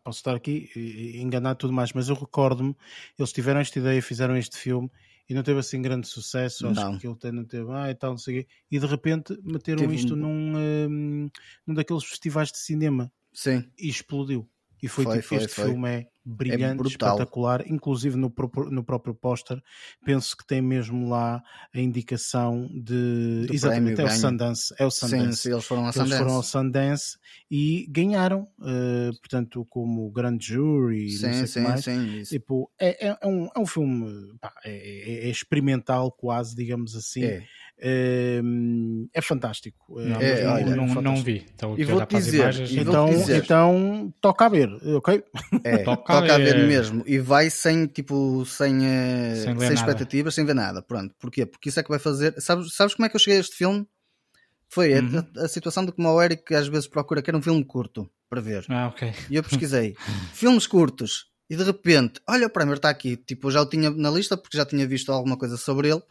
posso 0.03 0.19
estar 0.19 0.35
aqui 0.35 0.69
enganar 1.15 1.55
tudo 1.55 1.73
mais, 1.73 1.91
mas 1.93 2.09
eu 2.09 2.15
recordo-me, 2.15 2.75
eles 3.17 3.31
tiveram 3.31 3.59
esta 3.59 3.79
ideia, 3.79 4.01
fizeram 4.01 4.37
este 4.37 4.57
filme 4.57 4.89
e 5.29 5.33
não 5.33 5.43
teve 5.43 5.59
assim 5.59 5.81
grande 5.81 6.07
sucesso. 6.07 6.67
Acho 6.67 6.81
Não. 6.81 6.97
que 6.97 7.07
ele 7.07 7.31
não 7.31 7.45
teve, 7.45 7.71
ah, 7.71 7.89
e 7.89 7.95
tal, 7.95 8.11
não 8.11 8.17
sei 8.17 8.39
o 8.39 8.43
quê. 8.43 8.49
E 8.71 8.79
de 8.79 8.85
repente 8.85 9.37
meteram 9.43 9.79
Teve 9.79 9.95
isto 9.95 10.13
um- 10.13 10.17
num, 10.17 10.53
hum, 10.89 11.29
num 11.65 11.73
daqueles 11.73 12.03
festivais 12.03 12.51
de 12.51 12.57
cinema 12.59 13.11
Sim. 13.33 13.69
e 13.77 13.89
explodiu. 13.89 14.49
E 14.85 14.87
foi, 14.87 15.03
Foi, 15.03 15.15
tipo, 15.17 15.27
foi, 15.29 15.37
este 15.39 15.55
foi. 15.55 15.65
filme 15.65 15.89
é 15.89 16.05
brilhante, 16.23 16.77
brutal. 16.77 17.15
espetacular, 17.15 17.63
inclusive 17.67 18.15
no, 18.17 18.29
próprio- 18.29 18.69
no 18.69 18.83
próprio 18.83 19.13
póster, 19.15 19.59
penso 20.03 20.35
que 20.37 20.45
tem 20.45 20.61
mesmo 20.61 21.07
lá 21.09 21.41
a 21.73 21.79
indicação 21.79 22.67
de 22.71 23.45
Do 23.47 23.53
exatamente, 23.53 23.93
é 23.93 23.95
prémio 23.95 24.05
o 24.05 24.09
ganho. 24.09 24.19
Sundance, 24.21 24.75
é 24.79 24.85
o 24.85 24.91
Sim, 24.91 25.07
Sundance. 25.07 25.41
sim, 25.41 25.51
eles 25.51 25.65
foram 25.65 25.87
a 25.87 25.91
Eles 25.95 26.09
foram 26.09 26.33
ao 26.33 26.43
Sundance. 26.43 27.17
E 27.49 27.87
ganharam, 27.89 28.47
eh, 28.63 29.11
portanto, 29.19 29.65
como 29.69 30.09
grande 30.11 30.45
jury 30.47 31.07
e 31.07 31.11
não 31.13 31.33
sei 31.33 31.47
Sim, 31.47 31.63
o 31.63 31.77
sim, 31.77 32.23
sim. 32.23 32.23
Tipo, 32.37 32.71
é, 32.79 33.07
é, 33.07 33.17
é 33.21 33.27
um, 33.27 33.47
é 33.55 33.59
um 33.59 33.65
filme 33.65 34.37
pá, 34.39 34.53
é, 34.63 34.71
é- 34.71 35.27
é 35.27 35.29
experimental, 35.29 36.11
quase, 36.11 36.55
digamos 36.55 36.95
assim. 36.95 37.23
É. 37.23 37.43
É, 37.77 38.41
é 39.13 39.21
fantástico. 39.21 39.99
Não, 39.99 40.21
É, 40.21 40.31
mas 40.31 40.41
não- 40.41 40.53
olha, 40.53 40.75
não, 40.75 40.85
não 40.87 40.93
fantástico. 40.93 41.25
vi. 41.25 41.45
Então, 41.53 41.77
E 41.77 41.83
as 42.17 42.25
dizer, 42.25 42.39
imagens, 42.41 42.71
e 42.71 42.79
Então, 42.79 43.09
dizer. 43.09 43.43
então, 43.43 44.13
toca 44.21 44.45
a 44.45 44.49
ver, 44.49 44.69
ok? 44.95 45.23
É, 45.63 45.77
Toca 45.79 46.13
toca, 46.13 46.35
a 46.35 46.37
ver 46.37 46.55
mesmo. 46.55 47.03
E 47.07 47.17
vai 47.19 47.49
sem, 47.49 47.85
tipo, 47.87 48.45
sem, 48.45 48.85
eh, 48.85 49.35
Sem 49.35 49.59
sem, 49.59 49.73
expectativas, 49.73 50.33
sem 50.35 50.45
ver 50.45 50.53
nada. 50.55 50.81
Pronto. 50.81 51.13
Porquê? 51.19 51.45
Porque 51.45 51.69
isso 51.69 51.79
é 51.79 51.83
que 51.83 51.89
vai 51.89 51.99
fazer. 51.99 52.33
Sabes, 52.39 52.73
sabes 52.75 52.93
como 52.95 53.05
é 53.05 53.09
que 53.09 53.15
eu 53.15 53.19
cheguei 53.19 53.37
a 53.37 53.41
este 53.41 53.55
filme? 53.55 53.85
Foi 54.69 54.93
a- 54.93 55.01
Uhum. 55.01 55.23
a, 55.37 55.41
a 55.45 55.47
situação 55.47 55.85
de 55.85 55.91
como 55.91 56.09
o 56.09 56.21
Eric 56.21 56.53
às 56.55 56.67
vezes 56.67 56.87
procura 56.87 57.21
que 57.21 57.29
era 57.29 57.37
um 57.37 57.41
filme 57.41 57.63
curto 57.63 58.09
para 58.29 58.41
ver. 58.41 58.65
Ah, 58.69 58.87
ok. 58.87 59.11
E 59.29 59.35
eu 59.35 59.43
pesquisei 59.43 59.95
filmes 60.33 60.65
curtos. 60.67 61.25
E 61.49 61.55
de 61.55 61.63
repente, 61.63 62.19
olha, 62.27 62.47
o 62.47 62.49
primeiro 62.49 62.77
está 62.79 62.89
aqui. 62.89 63.15
Tipo, 63.17 63.47
eu 63.47 63.51
já 63.51 63.61
o 63.61 63.65
tinha 63.65 63.89
na 63.89 64.09
lista 64.09 64.35
porque 64.37 64.57
já 64.57 64.65
tinha 64.65 64.87
visto 64.87 65.11
alguma 65.11 65.37
coisa 65.37 65.57
sobre 65.57 65.89
ele. 65.89 66.01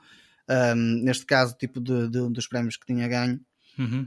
Ahm, 0.49 1.03
neste 1.03 1.25
caso, 1.27 1.55
tipo, 1.57 1.81
de, 1.81 2.09
de- 2.09 2.31
dos 2.31 2.47
prémios 2.47 2.77
que 2.77 2.87
tinha 2.87 3.09
ganho. 3.09 3.41
Uhum. 3.79 4.07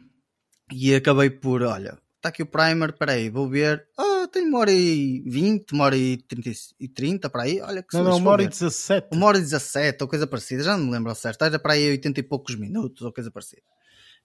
E 0.71 0.93
acabei 0.93 1.30
por, 1.30 1.62
olha, 1.63 1.97
está 2.17 2.30
aqui 2.30 2.43
o 2.43 2.45
primer, 2.45 2.93
peraí, 2.93 3.30
vou 3.30 3.50
ver. 3.50 3.88
Ah, 3.97 4.28
tem 4.32 4.45
uma 4.47 4.60
hora 4.60 4.71
e 4.71 5.21
20, 5.26 5.71
uma 5.71 5.86
hora 5.86 5.97
e 5.97 6.17
30, 6.17 6.52
e 6.80 6.88
30 6.88 7.30
para 7.30 7.43
aí. 7.43 7.62
Olha 7.62 7.82
que 7.82 7.95
Não, 7.95 8.04
não, 8.04 8.17
uma 8.17 8.32
hora 8.32 8.41
e 8.43 8.45
ver. 8.45 8.52
17. 8.52 9.08
Uma 9.12 9.26
hora 9.28 9.38
e 9.38 9.41
17 9.41 10.04
ou 10.04 10.10
coisa 10.10 10.28
parecida, 10.28 10.63
já 10.63 10.78
não 10.78 10.86
me 10.86 10.91
lembro 10.91 11.10
ao 11.10 11.15
certo. 11.15 11.43
Era 11.43 11.58
para 11.58 11.73
aí 11.73 11.89
80 11.91 12.19
e 12.19 12.23
poucos 12.23 12.56
minutos 12.56 13.02
ou 13.02 13.13
coisa 13.13 13.32
parecida. 13.32 13.62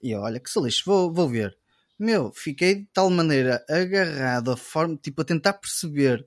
E 0.02 0.14
olha 0.16 0.40
que 0.40 0.50
se 0.50 0.60
lixo, 0.60 0.82
vou, 0.84 1.12
vou 1.12 1.28
ver. 1.28 1.56
Meu, 1.98 2.32
fiquei 2.32 2.74
de 2.74 2.86
tal 2.92 3.08
maneira 3.08 3.64
agarrado 3.70 4.50
a 4.50 4.56
forma, 4.56 4.96
tipo, 5.00 5.22
a 5.22 5.24
tentar 5.24 5.52
perceber 5.52 6.26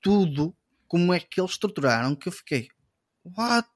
tudo 0.00 0.56
como 0.88 1.12
é 1.12 1.20
que 1.20 1.40
eles 1.40 1.50
estruturaram 1.52 2.14
que 2.16 2.28
eu 2.28 2.32
fiquei, 2.32 2.68
what? 3.36 3.68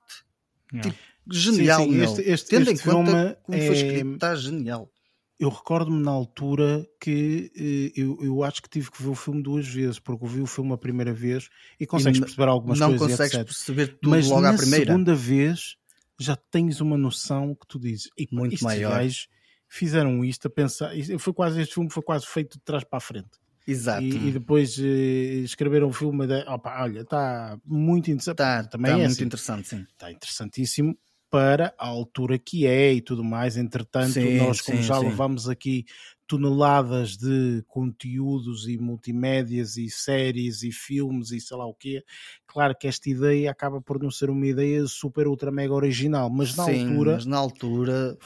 Yeah. 0.72 0.94
Genial, 1.31 1.83
Sim, 1.85 1.93
sim, 1.93 2.01
este- 2.03 2.23
este- 2.23 2.49
Tendo 2.51 2.71
este 2.71 2.75
em 2.75 2.93
conta 2.93 3.11
filme 3.12 3.37
como 3.43 3.59
foi 3.59 3.67
é- 3.69 3.73
escrito, 3.73 4.14
está 4.14 4.35
genial. 4.35 4.91
Eu 5.38 5.51
recordo-me 5.51 6.03
na 6.03 6.11
altura 6.11 6.85
que 7.01 7.53
eh, 7.95 8.01
eu, 8.01 8.19
eu 8.23 8.43
acho 8.43 8.61
que 8.61 8.69
tive 8.69 8.91
que 8.91 9.01
ver 9.03 9.11
o 9.11 9.14
filme 9.14 9.41
duas 9.43 9.67
vezes, 9.69 10.01
porque 10.01 10.25
eu 10.25 10.29
vi 10.29 10.41
o 10.41 10.47
filme 10.47 10.73
a 10.73 10.77
primeira 10.79 11.12
vez 11.12 11.49
e 11.79 11.87
consegues 11.87 12.19
n- 12.19 12.25
perceber 12.27 12.49
algumas 12.49 12.81
não 12.81 12.97
coisas 12.97 13.07
e 13.07 13.11
consegues 13.23 13.45
perceber 13.45 13.87
tudo 14.01 14.11
Mas 14.11 14.27
logo 14.27 14.41
na 14.43 14.51
à 14.51 14.55
primeira. 14.57 14.87
segunda 14.93 15.14
vez 15.14 15.77
já 16.19 16.35
tens 16.35 16.81
uma 16.81 16.99
noção 16.99 17.55
que 17.55 17.67
tu 17.69 17.79
dizes 17.79 18.09
"Epá, 18.19 18.35
Muito 18.35 18.64
maior. 18.64 18.91
gajos 18.99 19.29
fizeram 19.69 20.25
isto 20.25 20.49
a 20.49 20.51
pensar 20.51 20.91
foi 21.21 21.33
quase 21.33 21.61
este 21.61 21.75
filme 21.75 21.91
foi 21.91 22.03
quase 22.03 22.27
feito 22.27 22.55
de 22.59 22.64
trás 22.64 22.83
para 22.83 22.97
a 22.97 23.01
frente 23.01 23.29
Exato. 23.67 24.03
e, 24.03 24.29
e 24.29 24.33
depois 24.33 24.77
eh, 24.79 25.43
escreveram 25.45 25.88
o 25.88 25.93
filme 25.93 26.27
de, 26.27 26.41
opa, 26.49 26.83
olha 26.83 27.03
está 27.03 27.57
muito 27.64 28.11
interessante 28.11 28.33
Está 28.41 28.64
também 28.64 28.91
tá 28.93 28.99
é 28.99 29.01
muito 29.03 29.12
assim, 29.12 29.25
interessante, 29.25 29.69
sim. 29.69 29.87
está 29.93 30.11
interessantíssimo 30.11 30.99
para 31.31 31.75
a 31.79 31.87
altura 31.87 32.38
que 32.38 32.67
é 32.67 32.93
e 32.95 33.01
tudo 33.01 33.23
mais. 33.25 33.57
Entretanto, 33.57 34.31
Sim, 34.31 34.31
nós, 34.31 34.61
como 34.61 34.81
sim, 34.81 34.83
já 34.83 34.99
sim. 34.99 34.99
levamos 34.99 35.49
aqui 35.49 35.85
toneladas 36.27 37.17
de 37.17 37.62
conteúdos 37.67 38.69
e 38.69 38.77
multimédias 38.79 39.77
e 39.77 39.88
séries 39.91 40.62
e 40.62 40.71
filmes 40.71 41.31
e 41.31 41.41
sei 41.41 41.57
lá 41.57 41.67
o 41.67 41.75
quê, 41.75 42.05
claro 42.47 42.77
que 42.79 42.87
esta 42.87 43.09
ideia 43.09 43.51
acaba 43.51 43.81
por 43.81 44.03
não 44.03 44.11
ser 44.11 44.29
uma 44.29 44.47
ideia 44.47 44.87
super 44.87 45.27
ultra 45.27 45.51
mega 45.51 45.73
original, 45.73 46.29
mas 46.31 46.55
na 46.55 46.62
sim, 46.62 46.64
altura, 46.64 47.12
mas 47.12 47.25
na 47.27 47.37
altura, 47.38 48.17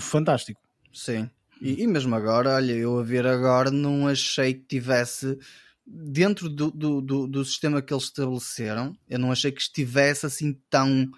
fantástico. 0.00 0.60
sim. 0.92 1.28
E, 1.60 1.82
e 1.82 1.86
mesmo 1.86 2.14
agora, 2.14 2.54
olha, 2.54 2.72
eu 2.72 2.98
a 2.98 3.02
ver 3.02 3.26
agora 3.26 3.70
não 3.70 4.08
achei 4.08 4.54
que 4.54 4.64
tivesse 4.66 5.38
dentro 5.86 6.48
do, 6.48 6.70
do, 6.70 7.00
do, 7.00 7.26
do 7.26 7.44
sistema 7.44 7.82
que 7.82 7.92
eles 7.92 8.04
estabeleceram, 8.04 8.96
eu 9.08 9.18
não 9.18 9.30
achei 9.32 9.50
que 9.52 9.60
estivesse 9.60 10.26
assim 10.26 10.54
tão 10.70 11.08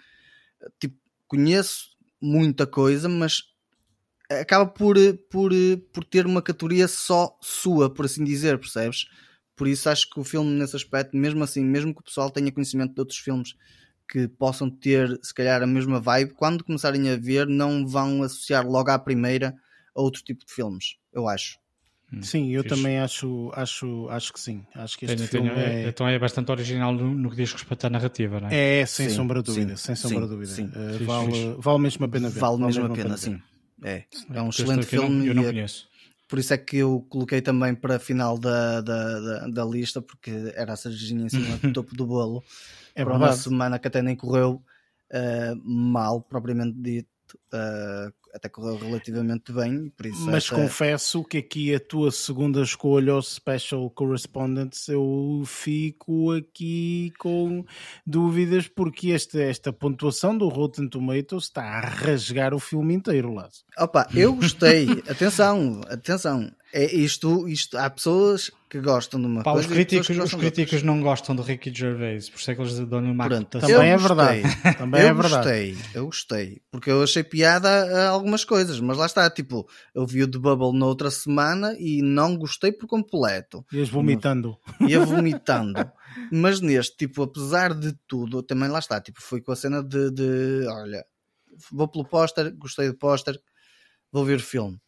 tipo, 0.80 0.96
conheço 1.34 1.88
muita 2.20 2.66
coisa, 2.66 3.08
mas 3.08 3.42
acaba 4.30 4.66
por, 4.66 4.96
por, 5.30 5.52
por 5.92 6.04
ter 6.04 6.26
uma 6.26 6.40
categoria 6.40 6.88
só 6.88 7.36
sua, 7.40 7.92
por 7.92 8.04
assim 8.04 8.24
dizer, 8.24 8.58
percebes? 8.58 9.06
Por 9.56 9.68
isso 9.68 9.88
acho 9.88 10.08
que 10.10 10.18
o 10.18 10.24
filme, 10.24 10.50
nesse 10.50 10.76
aspecto, 10.76 11.16
mesmo 11.16 11.42
assim, 11.44 11.64
mesmo 11.64 11.94
que 11.94 12.00
o 12.00 12.04
pessoal 12.04 12.30
tenha 12.30 12.50
conhecimento 12.50 12.94
de 12.94 13.00
outros 13.00 13.18
filmes 13.18 13.54
que 14.08 14.28
possam 14.28 14.70
ter, 14.70 15.18
se 15.22 15.32
calhar, 15.32 15.62
a 15.62 15.66
mesma 15.66 16.00
vibe, 16.00 16.34
quando 16.34 16.64
começarem 16.64 17.08
a 17.10 17.16
ver, 17.16 17.46
não 17.46 17.86
vão 17.86 18.22
associar 18.22 18.66
logo 18.66 18.90
à 18.90 18.98
primeira 18.98 19.54
a 19.94 20.02
outro 20.02 20.22
tipo 20.22 20.44
de 20.44 20.52
filmes, 20.52 20.96
eu 21.12 21.28
acho. 21.28 21.58
Sim, 22.22 22.50
eu 22.50 22.62
Fixe. 22.62 22.74
também 22.76 22.98
acho, 22.98 23.50
acho, 23.54 24.08
acho 24.10 24.32
que 24.32 24.40
sim. 24.40 24.64
Acho 24.74 24.98
que 24.98 25.04
este 25.06 25.16
Tenho- 25.16 25.28
filme 25.28 25.48
tenho- 25.50 25.60
é, 25.60 25.88
Então 25.88 26.08
é 26.08 26.18
bastante 26.18 26.50
original 26.50 26.92
no, 26.92 27.14
no 27.14 27.30
que 27.30 27.36
diz 27.36 27.52
respeito 27.52 27.86
à 27.86 27.90
narrativa, 27.90 28.40
não 28.40 28.48
é? 28.48 28.80
é, 28.80 28.86
sem 28.86 29.08
Sim, 29.08 29.14
sombra 29.16 29.42
de 29.42 29.46
dúvida, 29.46 29.76
sim, 29.76 29.84
sem 29.84 29.96
sombra 29.96 30.20
de 30.20 30.26
sim, 30.26 30.30
dúvida. 30.30 30.52
sim. 30.52 30.70
Eh, 30.74 30.92
Fixe, 30.98 31.06
vale, 31.06 31.56
vale 31.58 31.78
mesmo 31.80 32.04
a 32.04 32.08
pena 32.08 32.28
ver. 32.30 32.40
Vale 32.40 32.64
mesmo 32.64 32.84
a 32.84 32.88
pena, 32.90 33.08
ver. 33.10 33.18
sim. 33.18 33.40
É, 33.82 34.04
é 34.32 34.42
um 34.42 34.48
excelente 34.48 34.94
eu 34.94 35.00
não- 35.02 35.08
filme 35.08 35.26
Eu 35.28 35.34
não 35.34 35.42
é- 35.42 35.46
conheço. 35.46 35.88
por 36.28 36.38
isso 36.38 36.54
é 36.54 36.58
que 36.58 36.76
eu 36.78 37.04
coloquei 37.08 37.40
também 37.42 37.74
para 37.74 37.96
a 37.96 37.98
final 37.98 38.38
da, 38.38 38.80
da, 38.80 39.20
da, 39.20 39.48
da 39.48 39.64
lista, 39.64 40.00
porque 40.00 40.30
era 40.54 40.72
a 40.72 40.76
cerejinha 40.76 41.24
em 41.26 41.28
cima 41.28 41.56
do 41.58 41.72
topo 41.72 41.94
do 41.96 42.06
bolo. 42.06 42.42
É 42.94 43.04
para 43.04 43.16
uma 43.16 43.32
semana 43.32 43.78
que 43.78 43.88
até 43.88 44.00
nem 44.02 44.14
correu. 44.16 44.62
uh, 45.12 45.56
mal, 45.64 46.20
propriamente 46.22 46.76
dito. 46.80 47.08
Uh, 47.52 48.12
até 48.34 48.48
correu 48.48 48.76
relativamente 48.76 49.52
bem, 49.52 49.92
por 49.96 50.06
isso 50.06 50.22
Mas 50.26 50.44
essa- 50.44 50.54
confesso 50.56 51.22
que 51.22 51.38
aqui 51.38 51.72
a 51.74 51.78
tua 51.78 52.10
segunda 52.10 52.60
escolha, 52.62 53.12
aos 53.12 53.32
Special 53.34 53.88
Correspondents, 53.90 54.88
eu 54.88 55.42
fico 55.46 56.32
aqui 56.32 57.12
com 57.18 57.64
dúvidas 58.06 58.66
porque 58.68 59.10
este, 59.10 59.40
esta 59.40 59.72
pontuação 59.72 60.36
do 60.36 60.48
Rotten 60.48 60.88
Tomatoes 60.88 61.44
está 61.44 61.62
a 61.62 61.80
rasgar 61.80 62.52
o 62.54 62.58
filme 62.58 62.94
inteiro, 62.94 63.32
Lázaro. 63.32 63.54
Opa, 63.78 64.08
eu 64.14 64.34
gostei. 64.34 64.86
atenção, 65.08 65.80
atenção. 65.88 66.50
É 66.76 66.92
isto, 66.92 67.46
isto, 67.48 67.78
há 67.78 67.88
pessoas 67.88 68.50
que 68.68 68.80
gostam 68.80 69.20
de 69.20 69.26
uma 69.26 69.44
Pá, 69.44 69.52
os 69.52 69.58
coisa 69.64 69.68
e 69.68 69.74
críticos, 69.76 70.10
os 70.10 70.16
gostam 70.16 70.40
de 70.40 70.50
críticos 70.50 70.82
não 70.82 71.00
gostam 71.00 71.36
do 71.36 71.42
Ricky 71.42 71.72
Gervais, 71.72 72.28
por 72.28 72.40
isso 72.40 72.50
é 72.50 72.54
que 72.56 72.60
eles 72.60 72.80
dão-lhe 72.80 73.12
uma 73.12 73.28
Pronto. 73.28 73.60
Também 73.60 73.90
é 73.90 73.96
gostei. 73.96 74.08
verdade. 74.42 74.76
Também 74.78 75.00
eu 75.02 75.06
é 75.06 75.14
verdade. 75.14 75.36
gostei, 75.36 75.76
eu 75.94 76.06
gostei, 76.06 76.62
porque 76.72 76.90
eu 76.90 77.00
achei 77.04 77.22
piada 77.22 78.08
a 78.08 78.08
algumas 78.24 78.44
coisas, 78.44 78.80
mas 78.80 78.96
lá 78.96 79.04
está, 79.04 79.28
tipo, 79.28 79.68
eu 79.94 80.06
vi 80.06 80.22
o 80.22 80.30
The 80.30 80.38
Bubble 80.38 80.76
na 80.78 80.86
outra 80.86 81.10
semana 81.10 81.76
e 81.78 82.00
não 82.00 82.36
gostei 82.36 82.72
por 82.72 82.86
completo, 82.86 83.64
Ias 83.70 83.90
vomitando. 83.90 84.56
ia 84.80 84.98
vomitando. 85.04 85.74
mas 86.32 86.60
neste, 86.60 86.96
tipo, 86.96 87.22
apesar 87.22 87.74
de 87.74 87.94
tudo, 88.08 88.42
também 88.42 88.70
lá 88.70 88.78
está, 88.78 88.98
tipo, 89.00 89.20
foi 89.20 89.42
com 89.42 89.52
a 89.52 89.56
cena 89.56 89.82
de, 89.82 90.10
de 90.10 90.66
olha, 90.66 91.04
vou 91.70 91.86
pelo 91.86 92.04
póster, 92.06 92.56
gostei 92.56 92.88
do 92.88 92.96
póster, 92.96 93.38
vou 94.10 94.24
ver 94.24 94.38
o 94.38 94.42
filme. 94.42 94.80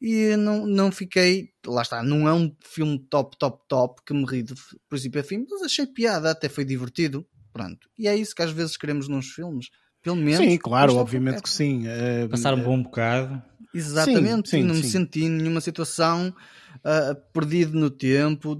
E 0.00 0.34
não, 0.36 0.66
não 0.66 0.90
fiquei, 0.90 1.50
lá 1.64 1.82
está, 1.82 2.02
não 2.02 2.26
é 2.26 2.32
um 2.32 2.54
filme 2.60 2.98
top, 3.08 3.38
top, 3.38 3.62
top 3.68 4.02
que 4.04 4.14
me 4.14 4.24
ri 4.24 4.42
de 4.42 4.54
princípio 4.88 5.20
a 5.20 5.24
fim, 5.24 5.46
mas 5.48 5.62
achei 5.62 5.86
piada, 5.86 6.30
até 6.30 6.48
foi 6.48 6.64
divertido. 6.64 7.24
Pronto. 7.52 7.88
E 7.98 8.06
é 8.06 8.16
isso 8.16 8.34
que 8.34 8.42
às 8.42 8.52
vezes 8.52 8.76
queremos 8.76 9.08
nos 9.08 9.32
filmes. 9.32 9.70
Pelo 10.02 10.16
menos. 10.16 10.38
Sim, 10.38 10.58
claro, 10.58 10.96
obviamente 10.96 11.42
que 11.42 11.50
sim. 11.50 11.86
Eh, 11.86 12.28
Passar 12.28 12.54
um 12.54 12.62
bom 12.62 12.82
bocado. 12.82 13.42
Exatamente, 13.72 14.48
Sim, 14.50 14.62
sim, 14.62 14.64
não 14.64 14.74
me 14.74 14.82
sim. 14.82 14.88
senti 14.90 15.24
em 15.24 15.28
nenhuma 15.30 15.60
situação 15.60 16.34
ah, 16.82 17.14
perdido 17.32 17.78
no 17.78 17.90
tempo 17.90 18.56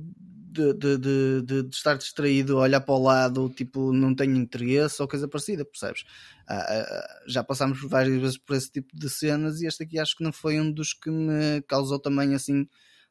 de, 0.53 0.73
de, 0.75 0.99
de, 0.99 1.43
de- 1.63 1.69
estar 1.73 1.97
distraído, 1.97 2.59
olhar 2.59 2.81
para 2.81 2.95
o 2.95 3.03
lado, 3.03 3.49
tipo, 3.51 3.93
não 3.93 4.15
tenho 4.15 4.37
interesse 4.37 5.01
ou 5.01 5.09
coisa 5.09 5.27
parecida, 5.27 5.65
percebes? 5.65 6.05
Ah, 6.47 6.55
ah, 6.59 6.87
ah, 6.89 7.21
já 7.27 7.43
passámos 7.43 7.81
várias 7.83 8.21
vezes 8.21 8.37
por 8.39 8.55
esse 8.57 8.71
tipo 8.71 8.95
de 8.97 9.09
cenas 9.09 9.61
e 9.61 9.67
este 9.67 9.85
aqui 9.85 9.99
acho 9.99 10.17
que 10.17 10.25
não 10.25 10.33
foi 10.33 10.61
um 10.61 10.71
dos 10.71 10.93
que 10.93 11.11
me 11.11 11.63
causou 11.63 11.99
também 11.99 12.35
assim 12.35 12.69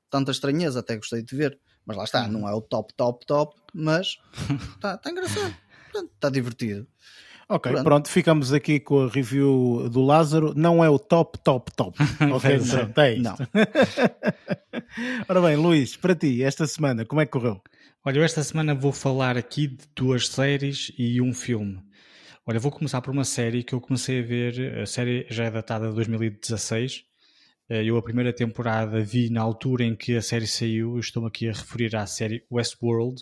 tanta 0.10 0.32
estranheza, 0.32 0.80
até 0.80 0.96
gostei 0.98 1.22
de 1.24 1.36
ver. 1.36 1.60
Mas 1.86 1.98
lá 1.98 2.04
está, 2.04 2.28
não 2.28 2.48
é 2.48 2.54
o 2.54 2.62
top, 2.62 2.94
top, 2.94 3.26
top, 3.26 3.56
mas 3.74 4.18
está 4.76 4.98
tá 5.00 5.10
engraçado, 5.10 5.56
está 6.14 6.30
divertido. 6.30 6.88
Ok, 7.52 7.72
Pronto. 7.72 7.84
pronto. 7.84 8.10
ficamos 8.10 8.54
aqui 8.54 8.80
com 8.80 9.06
a 9.06 9.10
review 9.10 9.90
do 9.92 10.02
Lázaro. 10.04 10.54
Não 10.56 10.84
é 10.84 10.90
o 10.90 11.00
top, 11.00 11.40
top, 11.40 11.72
top. 11.76 11.98
ok, 12.32 12.58
Pois 12.58 12.74
é. 12.74 12.78
pronto, 12.78 13.00
é 13.00 13.14
isto. 13.16 13.24
Não. 13.24 13.36
Ora 15.28 15.42
bem, 15.42 15.56
Luís, 15.56 15.96
para 15.96 16.16
ti, 16.16 16.44
esta 16.44 16.68
semana, 16.68 17.06
como 17.06 17.22
é 17.22 17.26
que 17.26 17.32
correu? 17.32 17.62
Olha, 18.06 18.20
eu 18.20 18.24
esta 18.24 18.44
semana 18.44 18.74
vou 18.76 18.92
falar 18.92 19.38
aqui 19.38 19.68
de 19.68 19.84
duas 19.96 20.28
séries 20.28 20.92
e 20.98 21.20
um 21.22 21.34
filme. 21.34 21.80
Olha, 22.46 22.60
vou 22.60 22.72
começar 22.72 23.02
por 23.02 23.12
uma 23.12 23.26
série 23.26 23.64
que 23.64 23.74
eu 23.74 23.82
comecei 23.82 24.20
a 24.20 24.24
ver, 24.26 24.80
a 24.80 24.86
série 24.86 25.26
já 25.30 25.46
é 25.46 25.52
datada 25.52 25.90
de 25.90 25.96
2016. 25.96 27.04
Eh, 27.70 27.84
Eu 27.84 27.98
a 27.98 28.02
primeira 28.02 28.32
temporada 28.34 29.00
vi 29.02 29.30
na 29.30 29.42
altura 29.42 29.84
em 29.84 29.96
que 29.96 30.16
a 30.16 30.22
série 30.22 30.48
saiu, 30.48 30.94
eu 30.94 31.00
estou-me 31.00 31.28
aqui 31.28 31.48
a 31.50 31.52
referir 31.54 31.96
à 31.96 32.06
série 32.08 32.44
Westworld. 32.52 33.22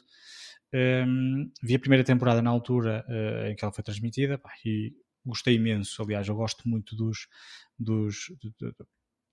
Ehm, 0.73 1.49
vi 1.63 1.75
a 1.75 1.79
primeira 1.79 2.03
temporada 2.03 2.41
na 2.41 2.49
altura 2.49 3.05
eh, 3.09 3.51
em 3.51 3.55
que 3.55 3.63
ela 3.63 3.73
foi 3.73 3.83
transmitida 3.83 4.37
pá, 4.37 4.51
e 4.65 4.93
gostei 5.25 5.55
imenso. 5.55 6.01
Aliás, 6.03 6.27
eu 6.27 6.35
gosto 6.35 6.67
muito 6.67 6.95
dos, 6.95 7.27
dos, 7.79 8.27
de- 8.41 8.53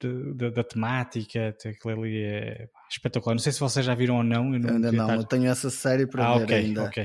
de- 0.01 0.35
de- 0.35 0.51
da 0.51 0.65
temática, 0.65 1.49
aquilo 1.65 2.03
ali 2.03 2.23
é 2.23 2.67
pá, 2.73 2.81
espetacular. 2.97 3.35
Não 3.35 3.41
sei 3.41 3.53
se 3.53 3.61
vocês 3.61 3.85
já 3.85 3.95
viram 3.95 4.17
ou 4.17 4.23
não. 4.25 4.53
Eu 4.55 4.61
não 4.61 4.75
Ainda 4.75 4.93
não, 4.93 5.05
estar- 5.05 5.17
eu 5.17 5.25
tenho 5.25 5.47
essa 5.47 5.71
série 5.71 6.07
para 6.07 6.27
ah, 6.27 6.39
ver 6.39 6.45
ok, 6.45 6.57
ainda. 6.57 6.83
ok. 6.85 7.03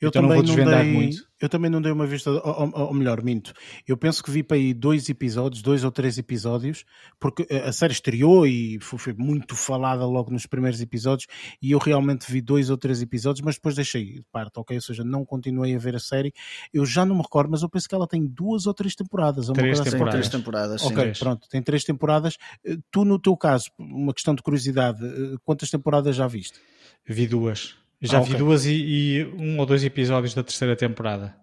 Eu 0.00 0.08
Então 0.08 0.22
não 0.22 0.28
também 0.28 0.28
vou 0.28 0.36
não, 0.36 0.54
desvendar 0.54 0.84
dei, 0.84 0.92
muito. 0.92 1.28
eu 1.40 1.48
também 1.48 1.70
não 1.70 1.80
dei 1.82 1.92
uma 1.92 2.06
vista, 2.06 2.30
ou, 2.30 2.70
ou- 2.74 2.94
melhor, 2.94 3.22
minto. 3.22 3.52
Eu 3.86 3.96
penso 3.96 4.22
que 4.22 4.30
vi 4.30 4.42
para 4.42 4.56
aí 4.56 4.72
dois 4.74 5.08
episódios, 5.08 5.62
dois 5.62 5.84
ou 5.84 5.90
três 5.90 6.18
episódios, 6.18 6.84
porque 7.20 7.46
a 7.52 7.72
série 7.72 7.92
estreou 7.92 8.46
e 8.46 8.78
foi, 8.80 9.12
muito 9.14 9.54
falada 9.54 10.04
logo 10.06 10.30
nos 10.30 10.46
primeiros 10.46 10.80
episódios 10.80 11.26
e 11.62 11.70
eu 11.72 11.78
realmente 11.78 12.30
vi 12.30 12.40
dois 12.40 12.70
ou 12.70 12.76
três 12.76 13.00
episódios, 13.02 13.44
mas 13.44 13.54
depois 13.56 13.74
deixei 13.74 14.14
de 14.14 14.24
parte, 14.32 14.58
ok? 14.58 14.76
Ou 14.76 14.82
seja, 14.82 15.04
não 15.04 15.24
continuei 15.24 15.74
a 15.74 15.78
ver 15.78 15.94
a 15.96 16.00
série. 16.00 16.32
Eu 16.72 16.84
já 16.86 17.04
não 17.04 17.16
me 17.16 17.22
recordo, 17.22 17.50
mas 17.50 17.62
eu 17.62 17.68
penso 17.68 17.88
que 17.88 17.94
ela 17.94 18.06
tem 18.06 18.24
duas 18.26 18.66
ou 18.66 18.74
três 18.74 18.94
temporadas. 18.94 19.46
Três 19.48 19.80
assim. 19.80 19.84
Tem 19.84 19.92
temporadas. 19.92 20.20
três 20.20 20.28
temporadas, 20.28 20.80
sim. 20.82 20.88
Ok, 20.88 21.12
pronto, 21.18 21.48
tem 21.48 21.62
três 21.62 21.84
temporadas. 21.84 22.36
Eh, 22.64 22.76
Tu, 22.90 23.04
no 23.04 23.18
teu 23.18 23.36
caso, 23.36 23.70
uma 23.78 24.12
questão 24.14 24.34
de 24.34 24.42
curiosidade, 24.42 25.04
eh, 25.04 25.27
quantas 25.44 25.70
temporadas 25.70 26.14
já 26.16 26.26
viste? 26.26 26.58
Vi 27.06 27.26
duas. 27.26 27.76
Já 28.00 28.18
Ah, 28.18 28.22
vi 28.22 28.34
duas 28.36 28.64
e, 28.66 28.72
e 28.74 29.24
um 29.36 29.58
ou 29.58 29.66
dois 29.66 29.82
episódios 29.84 30.32
da 30.34 30.42
terceira 30.44 30.76
temporada. 30.76 31.34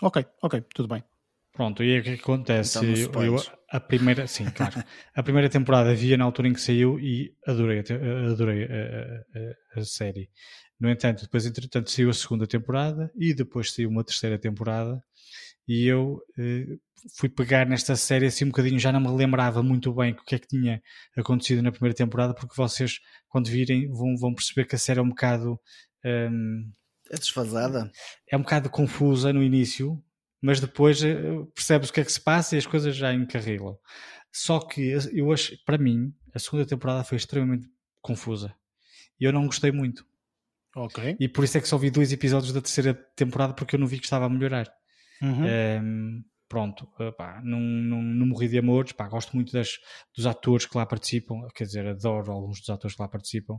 Ok, 0.00 0.24
ok, 0.42 0.62
tudo 0.74 0.88
bem. 0.88 1.02
Pronto, 1.52 1.82
e 1.84 1.92
aí 1.94 2.00
o 2.00 2.02
que 2.02 2.10
acontece? 2.14 2.78
Então 2.78 3.22
Eu- 3.24 3.42
a 3.70 3.80
primeira, 3.80 4.26
sim, 4.26 4.44
claro. 4.50 4.82
a 5.14 5.22
primeira 5.22 5.48
temporada 5.48 5.94
via 5.94 6.16
na 6.16 6.24
altura 6.24 6.48
em 6.48 6.52
que 6.52 6.60
saiu 6.60 6.98
e 7.00 7.34
adorei, 7.46 7.80
adorei 8.30 8.64
a, 8.64 9.78
a- 9.78 9.80
a 9.80 9.84
série. 9.84 10.28
No 10.78 10.90
entanto, 10.90 11.22
depois, 11.22 11.46
entretanto, 11.46 11.90
saiu 11.90 12.10
a 12.10 12.12
segunda 12.14 12.46
temporada 12.46 13.10
e 13.16 13.32
depois 13.34 13.72
saiu 13.72 13.88
uma 13.88 14.04
terceira 14.04 14.38
temporada 14.38 15.02
e 15.66 15.86
eu 15.86 16.20
eh, 16.38 16.76
fui 17.16 17.28
pegar 17.28 17.66
nesta 17.66 17.96
série 17.96 18.26
assim 18.26 18.44
um 18.44 18.48
bocadinho, 18.48 18.78
já 18.78 18.92
não 18.92 19.00
me 19.00 19.08
lembrava 19.08 19.62
muito 19.62 19.92
bem 19.92 20.12
o 20.12 20.24
que 20.24 20.34
é 20.34 20.38
que 20.38 20.46
tinha 20.48 20.82
acontecido 21.16 21.62
na 21.62 21.72
primeira 21.72 21.94
temporada, 21.96 22.34
porque 22.34 22.54
vocês, 22.56 22.98
quando 23.28 23.48
virem, 23.48 23.88
vão, 23.88 24.16
vão 24.16 24.34
perceber 24.34 24.66
que 24.66 24.74
a 24.74 24.78
série 24.78 24.98
é 25.00 25.02
um 25.02 25.08
bocado. 25.08 25.58
hum, 26.04 26.70
É 27.10 27.16
desfasada. 27.16 27.90
é 28.30 28.36
um 28.36 28.42
bocado 28.42 28.70
confusa 28.70 29.32
no 29.32 29.42
início, 29.42 30.02
mas 30.40 30.60
depois 30.60 31.02
eh, 31.02 31.14
percebes 31.54 31.88
o 31.90 31.92
que 31.92 32.00
é 32.00 32.04
que 32.04 32.12
se 32.12 32.20
passa 32.20 32.54
e 32.54 32.58
as 32.58 32.66
coisas 32.66 32.94
já 32.94 33.12
encarrilam. 33.12 33.78
Só 34.32 34.58
que 34.60 34.92
eu 35.12 35.32
acho, 35.32 35.56
para 35.64 35.78
mim, 35.78 36.12
a 36.34 36.38
segunda 36.38 36.66
temporada 36.66 37.04
foi 37.04 37.16
extremamente 37.16 37.68
confusa. 38.02 38.54
E 39.20 39.24
eu 39.24 39.32
não 39.32 39.46
gostei 39.46 39.70
muito. 39.70 40.04
Ok. 40.76 41.16
E 41.20 41.28
por 41.28 41.44
isso 41.44 41.56
é 41.56 41.60
que 41.60 41.68
só 41.68 41.78
vi 41.78 41.88
dois 41.88 42.12
episódios 42.12 42.52
da 42.52 42.60
terceira 42.60 42.92
temporada 43.14 43.54
porque 43.54 43.76
eu 43.76 43.80
não 43.80 43.86
vi 43.86 43.98
que 43.98 44.04
estava 44.04 44.26
a 44.26 44.28
melhorar. 44.28 44.68
Uhum. 45.24 45.46
Ehm, 45.46 46.22
pronto, 46.48 46.88
eh, 47.00 47.10
pá, 47.12 47.40
não, 47.42 47.58
não, 47.58 48.02
não 48.02 48.26
morri 48.26 48.48
de 48.48 48.58
amores, 48.58 48.92
pá, 48.92 49.08
gosto 49.08 49.34
muito 49.34 49.52
das, 49.52 49.78
dos 50.16 50.26
atores 50.26 50.66
que 50.66 50.76
lá 50.76 50.86
participam, 50.86 51.46
quer 51.54 51.64
dizer, 51.64 51.86
adoro 51.86 52.30
alguns 52.30 52.60
dos 52.60 52.70
atores 52.70 52.94
que 52.96 53.02
lá 53.02 53.08
participam, 53.08 53.58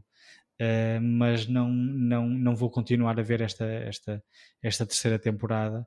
eh, 0.60 1.00
mas 1.02 1.48
não, 1.48 1.70
não, 1.70 2.28
não 2.28 2.56
vou 2.56 2.70
continuar 2.70 3.20
a 3.20 3.24
ver 3.24 3.42
esta, 3.42 3.66
esta, 3.66 4.24
esta 4.62 4.86
terceira 4.86 5.20
temporada. 5.20 5.86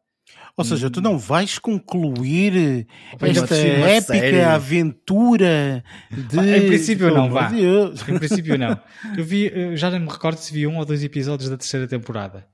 Ou 0.57 0.65
seja, 0.65 0.91
tu 0.91 1.01
não 1.01 1.17
vais 1.19 1.59
concluir 1.59 2.87
Opa, 3.15 3.29
esta 3.29 3.57
épica 3.57 4.03
série. 4.03 4.41
aventura 4.43 5.83
de. 6.11 6.39
Em 6.39 6.67
princípio 6.67 7.15
não, 7.15 7.31
vá. 7.31 7.49
Deus. 7.49 8.07
Em 8.07 8.19
princípio, 8.19 8.59
não. 8.59 8.79
Eu 9.17 9.25
vi, 9.25 9.51
eu 9.51 9.75
já 9.75 9.91
não 9.91 10.01
me 10.01 10.09
recordo 10.11 10.37
se 10.37 10.53
vi 10.53 10.67
um 10.67 10.77
ou 10.77 10.85
dois 10.85 11.03
episódios 11.03 11.49
da 11.49 11.57
terceira 11.57 11.89
temporada. 11.89 12.47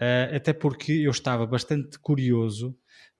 Eh, 0.00 0.30
até 0.36 0.52
porque 0.52 0.92
eu 0.92 1.10
estava 1.10 1.46
bastante 1.46 1.98
curioso, 1.98 2.76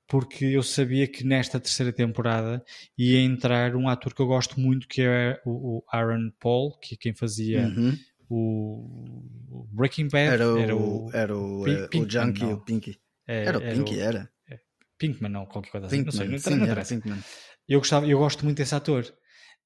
porque 0.07 0.45
eu 0.47 0.63
sabia 0.63 1.07
que 1.07 1.25
nesta 1.25 1.59
terceira 1.61 1.93
temporada 1.93 2.65
ia 2.97 3.21
entrar 3.21 3.75
um 3.77 3.89
ator 3.89 4.15
que 4.15 4.23
eu 4.23 4.27
gosto 4.27 4.59
muito, 4.61 4.87
que 4.89 5.03
é 5.03 5.41
o, 5.45 5.79
o 5.79 5.85
Aaron 5.93 6.31
Paul, 6.41 6.79
que 6.79 6.95
é 6.95 6.99
quem 6.99 7.15
fazia 7.15 7.67
Uhum. 7.69 7.97
o, 8.29 9.25
o 9.51 9.69
Breaking 9.73 10.09
Bad. 10.09 10.35
Era 10.35 10.49
o, 10.77 11.11
era 11.13 11.37
o, 11.37 11.65
Pink- 11.65 11.79
eh, 11.81 11.85
o 11.85 11.89
Pinkman, 11.89 12.11
Junkie, 12.27 12.43
não. 12.45 12.53
o 12.55 12.61
Pinky. 12.61 13.01
é, 13.27 13.45
Era 13.45 13.59
o 13.59 13.61
Pinky, 13.61 13.99
era. 14.01 14.31
Pinkman, 14.99 15.31
não, 15.31 15.47
qualquer 15.47 15.71
coisa 15.71 15.87
assim. 15.87 16.03
não 16.03 16.11
sei, 16.11 16.27
não, 16.29 16.39
sim, 16.39 16.55
não 16.57 16.67
era. 16.67 16.85
Pinkman. 16.85 17.19
Eu, 17.69 17.79
gostava, 17.81 18.07
eu 18.07 18.19
gosto 18.19 18.45
muito 18.45 18.57
desse 18.59 18.75
ator. 18.75 19.05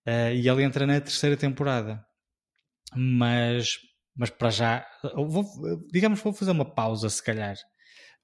Eh, 0.05 0.35
e 0.35 0.49
ele 0.49 0.63
entra 0.63 0.87
na 0.87 1.01
terceira 1.01 1.37
temporada. 1.37 2.05
Mas, 2.95 3.79
mas 4.17 4.31
para 4.31 4.51
já, 4.51 4.87
vou, 5.15 5.45
digamos 5.91 6.19
que 6.21 6.25
vou 6.25 6.33
fazer 6.33 6.51
uma 6.53 6.65
pausa, 6.65 7.09
se 7.09 7.23
calhar. 7.23 7.57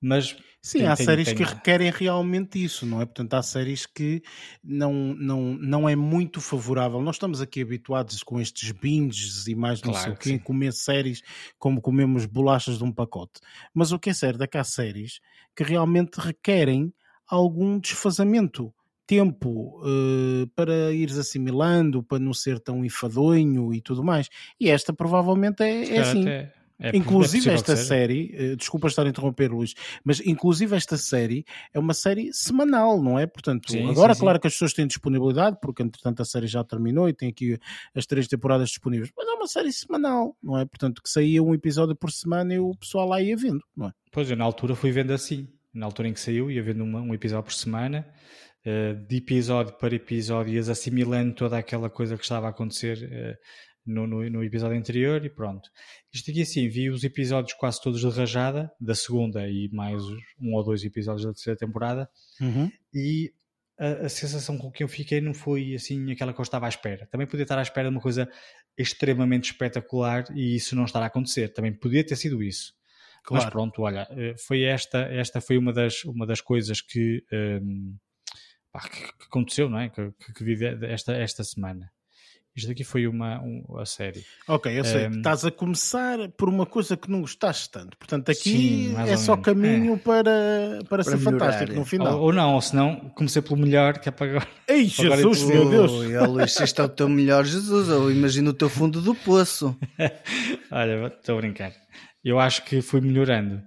Mas 0.00 0.36
Sim, 0.62 0.78
Tem- 0.80 0.88
há 0.88 0.96
tem- 0.96 1.06
séries 1.06 1.26
tem- 1.28 1.36
que 1.36 1.42
requerem 1.44 1.90
realmente 1.90 2.62
isso, 2.62 2.84
não 2.84 3.00
é? 3.00 3.06
Portanto, 3.06 3.34
há 3.34 3.42
séries 3.42 3.86
que 3.86 4.20
não, 4.62 4.92
não, 4.92 5.40
não 5.54 5.88
é 5.88 5.96
muito 5.96 6.40
favorável. 6.40 7.00
Nós 7.00 7.14
estamos 7.16 7.40
aqui 7.40 7.62
habituados 7.62 8.22
com 8.22 8.40
estes 8.40 8.70
binges 8.72 9.46
e 9.46 9.54
mais 9.54 9.82
não 9.82 9.92
Claro 9.92 10.04
sei 10.04 10.12
o 10.12 10.16
que 10.16 10.22
quê, 10.24 10.30
sim. 10.30 10.38
comer 10.38 10.72
séries 10.72 11.22
como 11.58 11.80
comemos 11.80 12.26
bolachas 12.26 12.76
de 12.78 12.84
um 12.84 12.92
pacote. 12.92 13.40
Mas 13.72 13.92
o 13.92 13.98
que 13.98 14.10
é 14.10 14.14
certo 14.14 14.42
é 14.42 14.46
que 14.46 14.58
há 14.58 14.64
séries 14.64 15.20
que 15.56 15.62
realmente 15.62 16.16
requerem 16.18 16.92
algum 17.26 17.78
desfazamento. 17.78 18.72
Tempo 19.08 19.80
eh, 19.86 20.46
para 20.54 20.92
ires 20.92 21.16
assimilando, 21.16 22.02
para 22.02 22.18
não 22.18 22.34
ser 22.34 22.60
tão 22.60 22.84
enfadonho 22.84 23.72
e 23.72 23.80
tudo 23.80 24.04
mais. 24.04 24.28
E 24.60 24.68
esta 24.68 24.92
provavelmente 24.92 25.62
é, 25.62 25.96
é 25.96 25.98
assim. 26.00 26.20
até, 26.20 26.52
É, 26.78 26.96
inclusive 26.96 27.50
é 27.50 27.54
esta 27.54 27.74
série, 27.74 28.52
uh, 28.52 28.56
desculpa 28.56 28.86
estar 28.86 29.04
a 29.04 29.08
interromper, 29.08 29.50
Luís, 29.50 29.74
mas 30.04 30.20
inclusive 30.20 30.76
esta 30.76 30.96
série 30.96 31.44
é 31.74 31.78
uma 31.78 31.94
série 31.94 32.32
semanal, 32.32 33.02
não 33.02 33.18
é? 33.18 33.26
Portanto, 33.26 33.72
sim, 33.72 33.90
agora, 33.90 34.14
sim, 34.14 34.20
claro 34.20 34.36
sim. 34.36 34.42
que 34.42 34.46
as 34.46 34.52
pessoas 34.52 34.74
têm 34.74 34.86
disponibilidade, 34.86 35.56
porque 35.60 35.82
entretanto 35.82 36.20
a 36.20 36.24
série 36.24 36.46
já 36.46 36.62
terminou 36.62 37.08
e 37.08 37.12
tem 37.12 37.30
aqui 37.30 37.58
as 37.96 38.06
três 38.06 38.28
temporadas 38.28 38.68
disponíveis, 38.68 39.10
mas 39.16 39.26
é 39.26 39.32
uma 39.32 39.48
série 39.48 39.72
semanal, 39.72 40.36
não 40.40 40.56
é? 40.56 40.66
Portanto, 40.66 41.02
que 41.02 41.08
saía 41.08 41.42
um 41.42 41.52
episódio 41.52 41.96
por 41.96 42.12
semana 42.12 42.54
e 42.54 42.58
o 42.58 42.70
pessoal 42.76 43.08
lá 43.08 43.20
ia 43.20 43.36
vendo, 43.36 43.64
não 43.74 43.88
é? 43.88 43.92
Pois, 44.12 44.30
eu 44.30 44.36
na 44.36 44.44
altura 44.44 44.76
fui 44.76 44.92
vendo 44.92 45.12
assim, 45.12 45.48
na 45.74 45.84
altura 45.84 46.08
em 46.08 46.12
que 46.12 46.20
saiu, 46.20 46.48
ia 46.48 46.62
vendo 46.62 46.84
um, 46.84 46.96
um 46.96 47.14
episódio 47.14 47.44
por 47.44 47.54
semana. 47.54 48.06
Uh, 48.68 49.06
de 49.06 49.16
episódio 49.16 49.72
para 49.78 49.94
episódio, 49.94 50.52
ias 50.52 50.68
assimilando 50.68 51.34
toda 51.34 51.56
aquela 51.56 51.88
coisa 51.88 52.16
que 52.16 52.22
estava 52.22 52.48
a 52.48 52.50
acontecer 52.50 52.98
uh, 52.98 53.36
no, 53.86 54.06
no, 54.06 54.28
no, 54.28 54.44
episódio 54.44 54.76
anterior 54.76 55.24
e 55.24 55.30
pronto. 55.30 55.70
Isto 56.12 56.30
aqui 56.30 56.42
assim, 56.42 56.68
vi 56.68 56.90
os 56.90 57.02
episódios 57.02 57.54
quase 57.54 57.80
todos 57.80 58.00
de 58.00 58.08
rajada, 58.08 58.70
da 58.78 58.94
segunda 58.94 59.48
e 59.48 59.70
mais 59.72 60.02
um 60.38 60.54
ou 60.54 60.62
dois 60.62 60.84
episódios 60.84 61.24
da 61.24 61.32
terceira 61.32 61.56
temporada, 61.56 62.10
uhum. 62.40 62.70
e 62.92 63.32
a, 63.78 64.06
a, 64.06 64.08
sensação 64.10 64.58
com 64.58 64.70
que 64.70 64.82
eu 64.82 64.88
fiquei 64.88 65.20
não 65.20 65.32
foi 65.32 65.74
assim 65.74 66.10
aquela 66.12 66.34
que 66.34 66.40
eu 66.40 66.42
estava 66.42 66.66
à 66.66 66.68
espera. 66.68 67.06
Também 67.06 67.26
podia 67.26 67.44
estar 67.44 67.58
à 67.58 67.62
espera 67.62 67.88
de 67.88 67.94
uma 67.94 68.02
coisa 68.02 68.28
extremamente 68.76 69.52
espetacular 69.52 70.24
e 70.34 70.56
isso 70.56 70.76
não 70.76 70.84
estar 70.84 71.02
a 71.02 71.06
acontecer. 71.06 71.54
Também 71.54 71.72
podia 71.72 72.04
ter 72.04 72.16
sido 72.16 72.42
isso. 72.42 72.74
Claro. 73.24 73.44
Mas 73.44 73.52
pronto, 73.52 73.82
olha, 73.82 74.06
eh, 74.10 74.34
foi 74.46 74.62
esta, 74.62 75.00
esta 75.00 75.40
foi 75.40 75.58
uma 75.58 75.72
das, 75.72 76.04
uma 76.04 76.26
das 76.26 76.40
coisas 76.40 76.80
que, 76.80 77.22
um, 77.32 77.36
ehm, 77.36 77.98
pá, 78.72 78.80
que, 78.88 79.00
que, 79.00 79.24
aconteceu, 79.26 79.68
não 79.68 79.78
é? 79.78 79.88
Que, 79.88 80.12
que, 80.34 80.44
vi 80.44 80.56
esta, 80.86 81.12
esta 81.12 81.44
semana. 81.44 81.90
Isto 82.56 82.72
aqui 82.72 82.82
foi 82.82 83.06
uma, 83.06 83.38
uma 83.40 83.82
a 83.82 83.86
série. 83.86 84.24
Ok, 84.48 84.76
eu 84.76 84.84
sei. 84.84 85.06
Um, 85.06 85.18
Estás 85.18 85.44
a 85.44 85.50
começar 85.50 86.28
por 86.30 86.48
uma 86.48 86.66
coisa 86.66 86.96
que 86.96 87.08
não 87.08 87.20
gostaste 87.20 87.70
tanto. 87.70 87.96
Portanto, 87.96 88.30
aqui 88.30 88.90
sim, 88.90 88.96
é 88.96 89.16
só 89.16 89.36
caminho 89.36 89.94
é. 89.94 89.96
para, 89.98 90.78
para, 90.80 90.84
para 90.88 91.04
ser 91.04 91.18
melhorar, 91.18 91.38
fantástico 91.38 91.72
no 91.78 91.84
final. 91.84 92.16
Ou, 92.16 92.24
ou, 92.24 92.32
não, 92.32 92.54
ou 92.54 92.60
se 92.60 92.74
não, 92.74 93.10
comecei 93.10 93.40
pelo 93.40 93.60
melhor, 93.60 93.98
que 93.98 94.08
é 94.08 94.12
para 94.12 94.26
agora. 94.26 94.48
Ei, 94.66 94.86
Jesus, 94.86 95.42
agora, 95.44 95.54
meu 95.54 95.70
Deus! 95.70 95.92
Oh, 95.92 96.32
Luís, 96.32 96.58
isto 96.58 96.82
é 96.82 96.84
o 96.84 96.88
teu 96.88 97.08
melhor 97.08 97.44
Jesus. 97.44 97.88
Eu 97.88 98.10
imagino 98.10 98.50
o 98.50 98.54
teu 98.54 98.68
fundo 98.68 99.00
do 99.00 99.14
poço. 99.14 99.78
Olha, 100.72 101.06
estou 101.06 101.36
a 101.36 101.40
brincar. 101.40 101.72
Eu 102.24 102.40
acho 102.40 102.64
que 102.64 102.82
fui 102.82 103.00
melhorando. 103.00 103.62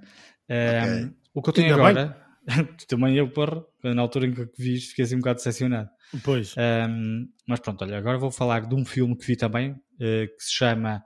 Okay. 0.49 1.05
Um, 1.05 1.13
o 1.33 1.41
que 1.41 1.49
eu 1.49 1.53
tenho 1.53 1.73
agora, 1.73 2.20
também 2.87 3.15
eu, 3.15 3.29
porra, 3.29 3.63
na 3.83 4.01
altura 4.01 4.27
em 4.27 4.33
que 4.33 4.49
vi, 4.57 4.79
fiquei 4.79 5.05
assim 5.05 5.15
um 5.15 5.19
bocado 5.19 5.37
decepcionado. 5.37 5.89
Pois. 6.23 6.55
Um, 6.57 7.27
mas 7.47 7.59
pronto, 7.59 7.83
olha, 7.83 7.97
agora 7.97 8.17
vou 8.17 8.31
falar 8.31 8.67
de 8.67 8.75
um 8.75 8.85
filme 8.85 9.15
que 9.15 9.25
vi 9.25 9.35
também, 9.35 9.71
uh, 9.71 9.77
que 9.99 10.43
se 10.43 10.53
chama 10.53 11.03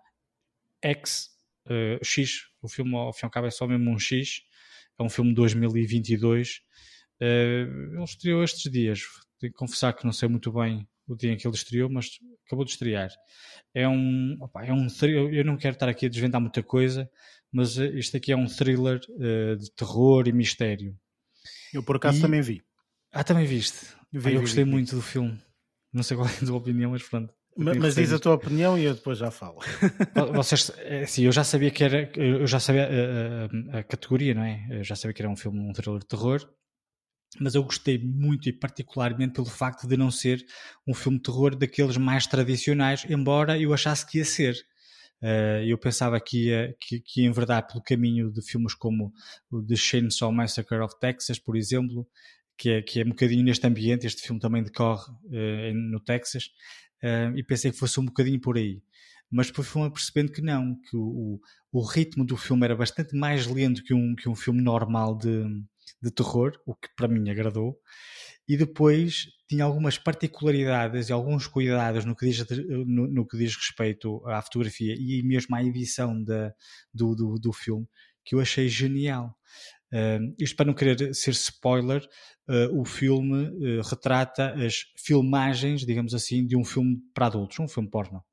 X, 0.84 1.30
uh, 1.68 2.04
X, 2.04 2.46
o 2.62 2.68
filme 2.68 2.96
ao 2.96 3.14
fim 3.14 3.22
e 3.24 3.26
ao 3.26 3.32
cabo 3.32 3.48
é 3.48 3.52
só 3.52 3.68
mesmo 3.68 3.90
um 3.92 4.00
X, 4.00 4.42
é 4.98 5.04
um 5.04 5.10
filme 5.10 5.32
de 5.32 5.36
2022, 5.36 6.62
uh, 7.22 7.24
ele 7.24 8.04
estreou 8.04 8.44
estes 8.44 8.72
dias, 8.72 9.02
tenho 9.40 9.52
que 9.52 9.60
confessar 9.60 9.94
que 9.94 10.06
não 10.06 10.14
sei 10.14 10.30
muito 10.30 10.52
bem 10.52 10.88
o 11.08 11.16
dia 11.16 11.32
em 11.32 11.38
que 11.38 11.48
ele 11.48 11.56
estreou, 11.56 11.90
mas 11.90 12.08
acabou 12.48 12.66
de 12.66 12.72
estrear. 12.72 13.10
É 13.74 13.88
um, 13.88 14.38
opa, 14.42 14.66
é 14.66 14.74
um 14.74 14.88
eu 15.32 15.46
não 15.46 15.58
quero 15.58 15.76
estar 15.76 15.88
aqui 15.88 16.08
a 16.08 16.10
desvendar 16.10 16.42
muita 16.42 16.64
coisa, 16.64 17.08
mas 17.52 17.78
este 17.78 18.18
aqui 18.18 18.32
é 18.32 18.36
um 18.36 18.48
thriller 18.48 19.00
uh, 19.10 19.56
de 19.56 19.72
terror 19.76 20.28
e 20.28 20.32
mistério. 20.32 20.98
Eu 21.76 21.84
por 21.84 21.97
acaso 21.97 22.19
e... 22.19 22.21
também 22.21 22.41
vi. 22.41 22.63
Ah, 23.11 23.23
também 23.23 23.45
viste? 23.45 23.88
Vi, 24.11 24.30
ah, 24.30 24.32
eu 24.34 24.41
gostei 24.41 24.63
vi, 24.63 24.69
muito 24.69 24.91
vi. 24.91 24.95
do 24.95 25.01
filme. 25.01 25.38
Não 25.91 26.03
sei 26.03 26.15
qual 26.15 26.28
é 26.28 26.32
a 26.32 26.45
tua 26.45 26.57
opinião, 26.57 26.91
mas 26.91 27.03
pronto. 27.03 27.34
Mas, 27.57 27.78
mas 27.78 27.95
diz 27.95 28.11
a 28.11 28.19
tua 28.19 28.34
opinião 28.34 28.78
e 28.78 28.84
eu 28.84 28.93
depois 28.93 29.17
já 29.17 29.32
falo. 29.32 29.59
Vocês, 30.34 30.71
assim, 31.03 31.23
eu 31.23 31.32
já 31.32 31.43
sabia 31.43 31.71
que 31.71 31.84
era, 31.84 32.11
eu 32.15 32.45
já 32.45 32.59
sabia 32.59 32.86
a, 32.86 32.91
eh, 32.91 33.49
a, 33.71 33.80
a, 33.80 33.84
categoria, 33.84 34.34
não 34.34 34.43
é? 34.43 34.67
Eu 34.69 34.84
já 34.84 34.95
sabia 34.95 35.13
que 35.13 35.21
era 35.21 35.32
um 35.32 35.38
filme, 35.38 35.59
um 35.59 35.71
thriller 35.71 35.99
de 35.99 36.07
terror, 36.07 36.45
mas 37.39 37.55
eu 37.55 37.63
gostei 37.63 37.97
muito 37.97 38.49
e 38.49 38.53
particularmente 38.53 39.34
pelo 39.34 39.47
facto 39.47 39.88
de 39.88 39.95
não 39.95 40.11
ser 40.11 40.45
um 40.86 40.93
filme 40.93 41.17
de 41.17 41.23
terror 41.23 41.55
daqueles 41.55 41.95
mais 41.95 42.28
tradicionais, 42.28 43.05
embora 43.09 43.57
eu 43.57 43.73
achasse 43.73 44.05
que 44.05 44.17
ia 44.17 44.26
ser. 44.26 44.55
Uh, 45.26 45.65
eu 45.65 45.76
pensava 45.76 46.19
que 46.19 46.49
ia, 46.49 46.76
que, 46.80 46.99
que 46.99 47.21
ia 47.21 47.28
enverdar 47.28 47.65
pelo 47.65 47.82
caminho 47.82 48.32
de 48.32 48.43
filmes 48.43 48.76
como 48.76 49.11
o 49.49 49.59
The 49.59 49.76
Chainsaw 49.76 50.32
Massacre 50.32 50.78
of 50.78 50.99
Texas, 50.99 51.39
por 51.39 51.57
exemplo, 51.57 52.07
que 52.55 52.69
é, 52.69 52.82
que 52.84 53.01
é 53.01 53.03
um 53.03 53.09
bocadinho 53.09 53.43
neste 53.43 53.65
ambiente, 53.65 54.05
este 54.05 54.21
filme 54.21 54.39
também 54.39 54.61
decorre 54.61 55.11
uh, 55.11 55.73
no 55.73 55.99
Texas, 55.99 56.51
uh, 57.03 57.36
e 57.36 57.43
pensei 57.43 57.71
que 57.71 57.78
fosse 57.80 57.99
um 57.99 58.05
bocadinho 58.05 58.39
por 58.39 58.55
aí. 58.55 58.84
Mas 59.32 59.47
depois 59.47 59.67
fui-me 59.67 59.89
percebendo 59.89 60.32
que 60.32 60.43
não, 60.43 60.80
que 60.80 60.95
o, 60.95 61.01
o, 61.01 61.80
o, 61.80 61.82
ritmo 61.84 62.23
do 62.23 62.38
filme 62.38 62.63
era 62.63 62.76
bastante 62.76 63.15
mais 63.15 63.47
lento 63.47 63.84
que 63.84 63.95
um, 63.95 64.13
que 64.13 64.30
um 64.30 64.36
filme 64.36 64.61
normal 64.61 65.17
de, 65.17 65.43
de 66.03 66.11
terror, 66.11 66.51
o 66.67 66.76
que 66.76 66.88
para 66.95 67.07
mim 67.07 67.28
agradou, 67.32 67.76
e 68.47 68.55
depois 68.55 69.26
tinha 69.48 69.64
algumas 69.64 69.98
particularidades 69.98 71.10
e 71.10 71.14
alguns 71.14 71.48
cuidados 71.48 72.06
no 72.06 72.16
que 72.16 72.26
diz, 72.26 72.46
no, 72.86 73.08
no 73.08 73.28
que 73.28 73.38
diz 73.38 73.56
respeito 73.56 74.26
à 74.28 74.41
fotografia 74.41 74.96
e 74.98 75.22
mesmo 75.24 75.56
à 75.56 75.64
edição 75.64 76.22
do, 76.93 77.16
do, 77.16 77.36
do 77.39 77.54
filme, 77.54 77.88
que 78.24 78.36
eu 78.36 78.39
achei 78.39 78.68
genial. 78.68 79.36
Uh, 79.93 80.34
isto 80.39 80.56
para 80.56 80.66
não 80.66 80.74
querer 80.74 81.14
ser 81.14 81.32
spoiler, 81.32 82.04
uh, 82.50 82.80
o 82.80 82.84
filme 82.84 83.48
uh, 83.48 83.82
retrata 83.82 84.54
as 84.54 84.86
filmagens, 84.98 85.86
digamos 85.86 86.14
assim, 86.14 86.46
de 86.46 86.58
um 86.58 86.66
filme 86.66 86.98
para 87.14 87.28
adultos, 87.28 87.60
um 87.60 87.68
filme 87.68 87.89
porno. 87.89 88.24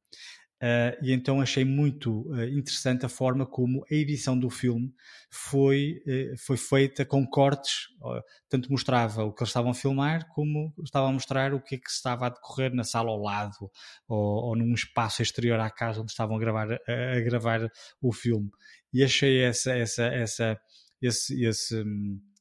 Uh, 0.63 0.95
e 1.03 1.13
então 1.13 1.41
achei 1.41 1.65
muito 1.65 2.21
uh, 2.31 2.45
interessante 2.45 3.05
a 3.05 3.09
forma 3.09 3.45
como 3.45 3.85
a 3.91 3.93
edição 3.93 4.39
do 4.39 4.49
filme 4.49 4.95
foi, 5.29 6.01
uh, 6.07 6.39
foi 6.39 6.57
feita 6.57 7.05
com 7.05 7.27
cortes, 7.27 7.89
tanto 8.49 8.71
mostrava 8.71 9.25
o 9.25 9.33
que 9.33 9.43
eles 9.43 9.49
estavam 9.49 9.73
a 9.73 9.75
filmar, 9.75 10.29
como 10.29 10.73
estava 10.85 11.09
a 11.09 11.13
mostrar 11.13 11.53
o 11.53 11.61
que 11.61 11.75
é 11.75 11.79
que 11.79 11.91
estava 11.91 12.27
a 12.27 12.29
decorrer 12.29 12.73
na 12.73 12.85
sala 12.85 13.11
ao 13.11 13.21
lado, 13.21 13.57
ou, 14.07 14.51
ou 14.51 14.57
num 14.57 14.73
espaço 14.73 15.21
exterior 15.21 15.59
à 15.59 15.69
casa 15.69 16.01
onde 16.01 16.13
estavam 16.13 16.37
a 16.37 16.39
gravar, 16.39 16.73
a, 16.73 17.17
a 17.17 17.21
gravar 17.21 17.69
o 18.01 18.13
filme. 18.13 18.49
E 18.93 19.03
achei 19.03 19.43
essa, 19.43 19.73
essa, 19.73 20.05
essa, 20.05 20.61
esse, 21.01 21.45
esse, 21.45 21.85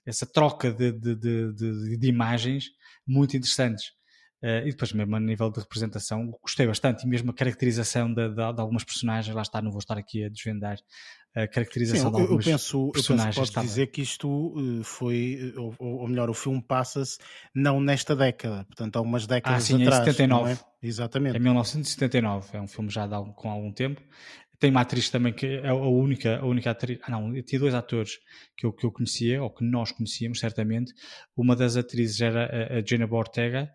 essa 0.05 0.28
troca 0.28 0.72
de, 0.72 0.91
de, 0.91 1.15
de, 1.15 1.97
de 1.97 2.07
imagens 2.07 2.65
muito 3.07 3.36
interessantes. 3.36 3.93
Uh, 4.43 4.65
e 4.65 4.71
depois 4.71 4.91
mesmo 4.91 5.15
a 5.15 5.19
nível 5.19 5.51
de 5.51 5.59
representação 5.59 6.31
gostei 6.41 6.65
bastante 6.65 7.03
e 7.03 7.07
mesmo 7.07 7.29
a 7.29 7.33
caracterização 7.33 8.11
de, 8.11 8.27
de, 8.27 8.33
de, 8.33 8.41
algumas 8.41 8.83
personagens, 8.83 9.35
lá 9.35 9.43
está, 9.43 9.61
não 9.61 9.69
vou 9.69 9.77
estar 9.77 9.99
aqui 9.99 10.23
a 10.23 10.29
desvendar 10.29 10.79
a 11.35 11.47
caracterização 11.47 12.09
Sim, 12.09 12.15
de 12.15 12.21
algumas 12.21 12.45
eu 12.47 12.51
penso, 12.51 12.91
personagens. 12.91 13.37
Eu 13.37 13.41
penso 13.43 13.53
pode 13.53 13.67
dizer 13.67 13.87
que 13.87 14.01
isto 14.01 14.27
uh, 14.27 14.83
foi, 14.83 15.53
ou, 15.55 15.75
ou, 15.79 16.07
melhor, 16.07 16.29
o 16.29 16.33
filme 16.33 16.61
passa-se 16.61 17.19
não 17.53 17.79
nesta 17.79 18.15
década, 18.15 18.65
portanto 18.65 18.97
há 18.97 19.01
umas 19.01 19.27
décadas 19.27 19.63
ah, 19.63 19.65
sim, 19.65 19.83
atrás. 19.83 20.01
Em 20.07 20.11
79. 20.11 20.53
É? 20.53 20.57
Exatamente. 20.87 21.37
Em 21.37 21.39
1979, 21.39 22.57
é 22.57 22.61
um 22.61 22.67
filme 22.67 22.89
já 22.89 23.05
de, 23.05 23.15
com 23.35 23.49
algum 23.49 23.71
tempo. 23.71 24.01
Tem 24.59 24.69
uma 24.69 24.81
atriz 24.81 25.09
também 25.09 25.33
que 25.33 25.45
é 25.45 25.69
a 25.69 25.73
única, 25.73 26.37
a 26.37 26.45
única 26.45 26.71
atriz. 26.71 26.99
Ah, 27.03 27.11
não, 27.11 27.33
tinha 27.43 27.59
dois 27.59 27.73
atores 27.73 28.19
que 28.57 28.65
eu, 28.65 28.73
que 28.73 28.85
eu 28.85 28.91
conhecia, 28.91 29.41
ou 29.41 29.49
que 29.49 29.63
nós 29.63 29.91
conhecíamos, 29.91 30.39
certamente. 30.39 30.93
Uma 31.35 31.55
das 31.55 31.77
atrizes 31.77 32.21
era 32.21 32.45
a, 32.45 32.77
a 32.77 32.85
Jenna 32.85 33.07
Bortega, 33.07 33.71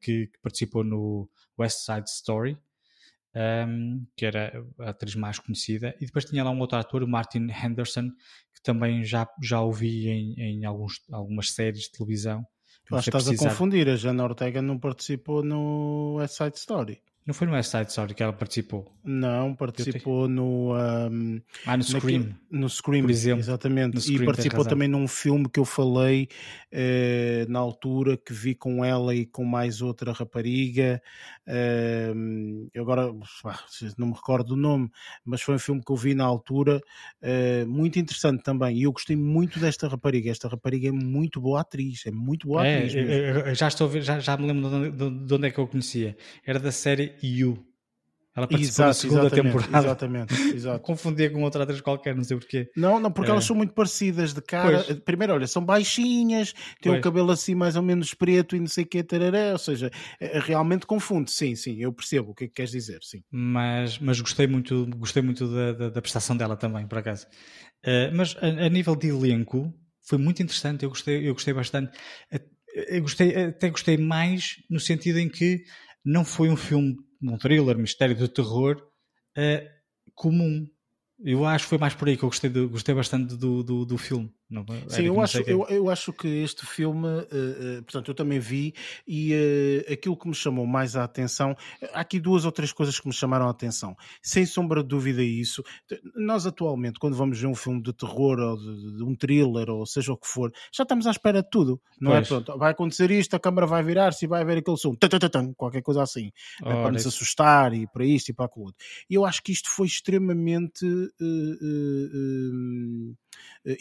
que, 0.00 0.26
que, 0.26 0.38
participou 0.42 0.84
no 0.84 1.28
West 1.58 1.84
Side 1.84 2.08
Story, 2.08 2.52
um, 2.52 3.40
ehm, 3.40 4.06
que 4.16 4.26
era 4.26 4.64
a 4.80 4.90
atriz 4.90 5.14
mais 5.14 5.38
conhecida, 5.38 5.94
e 6.00 6.06
depois 6.06 6.24
tinha 6.24 6.44
lá 6.44 6.50
um 6.50 6.60
outro 6.60 6.78
ator, 6.78 7.02
o 7.02 7.08
Martin 7.08 7.48
Henderson, 7.50 8.10
que 8.54 8.62
também 8.62 9.04
já, 9.04 9.28
já 9.42 9.60
ouvi 9.60 10.08
em, 10.08 10.34
em 10.40 10.64
alguns, 10.64 11.02
algumas 11.10 11.50
séries 11.50 11.84
de 11.84 11.92
televisão. 11.92 12.46
Tu 12.86 12.96
estás 12.96 13.28
a 13.28 13.36
confundir, 13.36 13.88
a 13.88 13.96
Jana 13.96 14.24
Ortega 14.24 14.60
não 14.60 14.78
participou 14.78 15.42
no 15.42 16.16
West 16.16 16.36
Side 16.36 16.58
Story. 16.58 17.02
Não 17.26 17.32
foi 17.32 17.46
no 17.46 17.54
West 17.54 17.70
Side 17.70 17.88
Story 17.88 18.12
que 18.12 18.22
ela 18.22 18.34
participou? 18.34 18.92
Não, 19.02 19.54
participou 19.54 20.28
no. 20.28 20.74
Um, 20.74 21.40
ah, 21.64 21.74
no 21.74 21.82
Scream. 21.82 22.18
Naquele, 22.20 22.36
no 22.50 22.68
Scream, 22.68 23.02
por 23.02 23.10
exemplo. 23.10 23.40
Exatamente. 23.40 23.98
Scream, 23.98 24.22
e 24.22 24.26
participou 24.26 24.64
também 24.64 24.88
num 24.88 25.08
filme 25.08 25.48
que 25.48 25.58
eu 25.58 25.64
falei 25.64 26.28
eh, 26.70 27.46
na 27.48 27.60
altura 27.60 28.18
que 28.18 28.34
vi 28.34 28.54
com 28.54 28.84
ela 28.84 29.14
e 29.14 29.24
com 29.24 29.42
mais 29.42 29.80
outra 29.80 30.12
rapariga. 30.12 31.00
Eu 31.46 32.82
agora 32.82 33.10
não 33.96 34.08
me 34.08 34.14
recordo 34.14 34.48
do 34.48 34.56
nome, 34.56 34.90
mas 35.24 35.40
foi 35.40 35.54
um 35.54 35.58
filme 35.58 35.82
que 35.82 35.90
eu 35.90 35.96
vi 35.96 36.14
na 36.14 36.24
altura, 36.24 36.78
eh, 37.22 37.64
muito 37.64 37.98
interessante 37.98 38.42
também. 38.42 38.76
E 38.76 38.82
eu 38.82 38.92
gostei 38.92 39.16
muito 39.16 39.58
desta 39.58 39.88
rapariga. 39.88 40.30
Esta 40.30 40.46
rapariga 40.46 40.88
é 40.88 40.92
muito 40.92 41.40
boa 41.40 41.62
atriz, 41.62 42.02
é 42.04 42.10
muito 42.10 42.48
boa 42.48 42.66
é, 42.66 42.78
atriz. 42.78 42.94
Eu, 42.94 43.54
já 43.54 43.68
estou 43.68 43.86
a 43.86 43.90
ver, 43.90 44.02
já, 44.02 44.20
já 44.20 44.36
me 44.36 44.46
lembro 44.46 44.68
de 44.68 45.00
onde, 45.00 45.26
de 45.26 45.34
onde 45.34 45.48
é 45.48 45.50
que 45.50 45.58
eu 45.58 45.66
conhecia. 45.66 46.14
Era 46.44 46.60
da 46.60 46.70
série 46.70 47.13
You. 47.22 47.74
Ela 48.36 48.48
participou 48.48 48.86
Exato, 48.86 48.88
na 48.88 48.94
segunda 48.94 49.26
exatamente, 49.26 49.52
temporada. 49.52 49.86
Exatamente, 49.86 50.34
exato. 50.56 50.80
Confundia 50.82 51.30
com 51.30 51.42
outra 51.44 51.62
atriz 51.62 51.80
qualquer, 51.80 52.16
não 52.16 52.24
sei 52.24 52.36
porquê. 52.36 52.68
Não, 52.76 52.98
não, 52.98 53.12
porque 53.12 53.30
é. 53.30 53.32
elas 53.32 53.44
são 53.44 53.54
muito 53.54 53.72
parecidas 53.72 54.34
de 54.34 54.42
cara. 54.42 54.82
Pois. 54.82 54.98
Primeiro, 55.00 55.34
olha, 55.34 55.46
são 55.46 55.64
baixinhas, 55.64 56.52
têm 56.82 56.98
o 56.98 57.00
cabelo 57.00 57.30
assim 57.30 57.54
mais 57.54 57.76
ou 57.76 57.82
menos 57.82 58.12
preto 58.12 58.56
e 58.56 58.60
não 58.60 58.66
sei 58.66 58.82
o 58.82 58.86
que, 58.88 59.04
tarará, 59.04 59.52
ou 59.52 59.58
seja, 59.58 59.88
é, 60.18 60.36
é, 60.36 60.40
realmente 60.40 60.84
confunde. 60.84 61.30
Sim, 61.30 61.54
sim, 61.54 61.80
eu 61.80 61.92
percebo 61.92 62.32
o 62.32 62.34
que 62.34 62.44
é 62.44 62.48
que 62.48 62.54
queres 62.54 62.72
dizer, 62.72 62.98
sim. 63.02 63.22
Mas, 63.30 64.00
mas 64.00 64.20
gostei 64.20 64.48
muito, 64.48 64.84
gostei 64.96 65.22
muito 65.22 65.46
da, 65.46 65.72
da, 65.72 65.90
da 65.90 66.02
prestação 66.02 66.36
dela 66.36 66.56
também, 66.56 66.88
por 66.88 66.98
acaso. 66.98 67.26
Uh, 67.86 68.10
mas 68.16 68.36
a, 68.40 68.46
a, 68.46 68.68
nível 68.68 68.96
de 68.96 69.08
elenco, 69.08 69.72
foi 70.08 70.18
muito 70.18 70.42
interessante, 70.42 70.82
eu 70.82 70.88
gostei, 70.88 71.28
eu 71.28 71.34
gostei 71.34 71.54
bastante. 71.54 71.96
Eu 72.88 73.02
gostei, 73.02 73.44
até 73.44 73.70
gostei 73.70 73.96
mais 73.96 74.56
no 74.68 74.80
sentido 74.80 75.20
em 75.20 75.28
que 75.28 75.62
não 76.04 76.24
foi 76.24 76.50
um 76.50 76.56
filme, 76.56 76.96
um 77.22 77.38
thriller, 77.38 77.78
mistério 77.78 78.14
de 78.14 78.28
terror 78.28 78.76
uh, 79.38 79.68
comum. 80.14 80.66
Eu 81.18 81.46
acho 81.46 81.64
que 81.64 81.70
foi 81.70 81.78
mais 81.78 81.94
por 81.94 82.08
aí 82.08 82.16
que 82.16 82.24
eu 82.24 82.28
gostei, 82.28 82.50
de, 82.50 82.66
gostei 82.66 82.94
bastante 82.94 83.36
do, 83.36 83.62
do, 83.62 83.84
do 83.84 83.96
filme. 83.96 84.32
Não, 84.48 84.64
Sim, 84.88 85.04
eu 85.06 85.20
acho, 85.20 85.38
eu, 85.38 85.66
eu, 85.68 85.88
acho 85.88 86.12
que 86.12 86.28
este 86.28 86.66
filme, 86.66 87.06
uh, 87.06 87.78
uh, 87.78 87.82
portanto, 87.82 88.10
eu 88.10 88.14
também 88.14 88.38
vi 88.38 88.74
e 89.06 89.32
uh, 89.34 89.92
aquilo 89.92 90.16
que 90.16 90.28
me 90.28 90.34
chamou 90.34 90.66
mais 90.66 90.96
a 90.96 91.04
atenção, 91.04 91.56
há 91.92 92.00
aqui 92.00 92.20
duas 92.20 92.44
ou 92.44 92.52
três 92.52 92.70
coisas 92.70 93.00
que 93.00 93.06
me 93.06 93.12
chamaram 93.12 93.46
a 93.46 93.50
atenção. 93.50 93.96
Sem 94.22 94.44
sombra 94.44 94.82
de 94.82 94.88
dúvida 94.88 95.22
isso, 95.22 95.62
nós 96.14 96.46
atualmente, 96.46 96.98
quando 96.98 97.16
vamos 97.16 97.40
ver 97.40 97.46
um 97.46 97.54
filme 97.54 97.82
de 97.82 97.92
terror 97.94 98.38
ou 98.38 98.56
de, 98.58 98.96
de 98.98 99.02
um 99.02 99.16
thriller 99.16 99.70
ou 99.70 99.86
seja 99.86 100.12
o 100.12 100.16
que 100.16 100.26
for, 100.26 100.52
já 100.72 100.82
estamos 100.82 101.06
à 101.06 101.10
espera 101.10 101.42
de 101.42 101.48
tudo, 101.48 101.80
não 101.98 102.12
é? 102.12 102.16
pois. 102.16 102.26
é? 102.26 102.28
Pronto, 102.28 102.58
vai 102.58 102.72
acontecer 102.72 103.10
isto, 103.10 103.34
a 103.34 103.40
câmara 103.40 103.66
vai 103.66 103.82
virar-se 103.82 104.26
e 104.26 104.28
vai 104.28 104.42
haver 104.42 104.58
aquele 104.58 104.76
som, 104.76 104.94
qualquer 105.56 105.82
coisa 105.82 106.02
assim, 106.02 106.30
oh, 106.60 106.64
para 106.66 106.92
nos 106.92 107.06
assustar 107.06 107.72
e 107.72 107.86
para 107.86 108.04
isto 108.04 108.28
e 108.28 108.34
para 108.34 108.44
aquilo 108.44 108.66
outro. 108.66 108.84
E 109.08 109.14
eu 109.14 109.24
acho 109.24 109.42
que 109.42 109.52
isto 109.52 109.70
foi 109.70 109.86
extremamente 109.86 110.84
eh, 113.66 113.76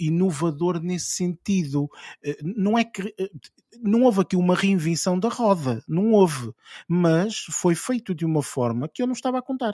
inovador 0.54 0.82
nesse 0.82 1.08
sentido. 1.08 1.90
Eh, 2.24 2.38
não 2.44 2.78
é 2.78 2.84
que 2.84 3.14
eh, 3.20 3.30
não 3.82 4.04
houve 4.04 4.22
aqui 4.22 4.36
uma 4.36 4.56
reinvenção 4.56 5.20
da 5.20 5.30
roda, 5.30 5.84
não 5.88 6.12
houve, 6.12 6.52
mas 6.88 7.40
foi 7.52 7.76
feito 7.76 8.14
de 8.14 8.26
uma 8.26 8.44
forma 8.44 8.88
que 8.88 9.02
eu 9.02 9.08
não 9.08 9.14
estava 9.14 9.40
a 9.40 9.42
contar. 9.42 9.74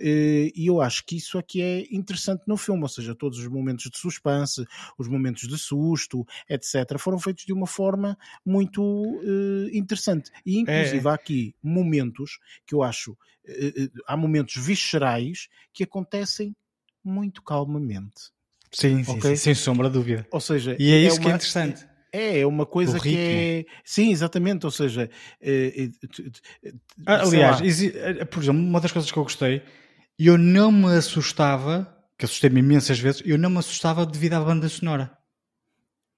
E 0.00 0.52
eu 0.68 0.80
acho 0.80 1.04
que 1.04 1.16
isso 1.16 1.36
aqui 1.36 1.60
é 1.60 1.80
interessante 1.90 2.44
no 2.46 2.56
filme, 2.56 2.82
ou 2.82 2.88
seja, 2.88 3.12
todos 3.12 3.40
os 3.40 3.48
momentos 3.48 3.90
de 3.90 3.98
suspense, 3.98 4.64
os 4.96 5.08
momentos 5.08 5.48
de 5.48 5.58
susto, 5.58 6.24
etc., 6.48 6.96
foram 6.96 7.18
feitos 7.18 7.44
de 7.44 7.52
uma 7.52 7.66
forma 7.66 8.16
muito 8.46 8.80
uh, 8.80 9.68
interessante. 9.72 10.30
E 10.46 10.60
inclusive 10.60 11.04
é. 11.04 11.10
há 11.10 11.14
aqui 11.14 11.56
momentos 11.60 12.38
que 12.64 12.72
eu 12.72 12.84
acho, 12.84 13.14
uh, 13.14 14.02
há 14.06 14.16
momentos 14.16 14.54
viscerais 14.64 15.48
que 15.72 15.82
acontecem 15.82 16.54
muito 17.02 17.42
calmamente. 17.42 18.33
Sim, 18.74 19.04
sim, 19.04 19.18
okay? 19.18 19.36
sim, 19.36 19.36
sem 19.36 19.54
sombra 19.54 19.88
de 19.88 19.94
dúvida. 19.94 20.26
Ou 20.30 20.40
seja, 20.40 20.76
e 20.78 20.92
é, 20.92 20.96
é 20.96 21.06
isso 21.06 21.16
uma, 21.16 21.22
que 21.22 21.28
é 21.28 21.34
interessante. 21.34 21.86
É, 22.12 22.40
é 22.40 22.46
uma 22.46 22.66
coisa 22.66 23.00
que 23.00 23.16
é. 23.16 23.64
Sim, 23.84 24.10
exatamente. 24.10 24.64
Ou 24.64 24.70
seja, 24.70 25.10
é, 25.40 25.88
ah, 27.06 27.22
aliás, 27.22 27.60
eh, 27.82 28.24
por 28.24 28.42
exemplo, 28.42 28.60
uma 28.60 28.80
das 28.80 28.92
coisas 28.92 29.10
que 29.10 29.18
eu 29.18 29.22
gostei, 29.22 29.62
eu 30.18 30.38
não 30.38 30.70
me 30.70 30.96
assustava, 30.96 31.92
que 32.18 32.24
assustei-me 32.24 32.60
imensas 32.60 32.98
vezes, 32.98 33.22
eu 33.24 33.36
não 33.36 33.50
me 33.50 33.58
assustava 33.58 34.06
devido 34.06 34.34
à 34.34 34.40
banda 34.40 34.68
sonora. 34.68 35.10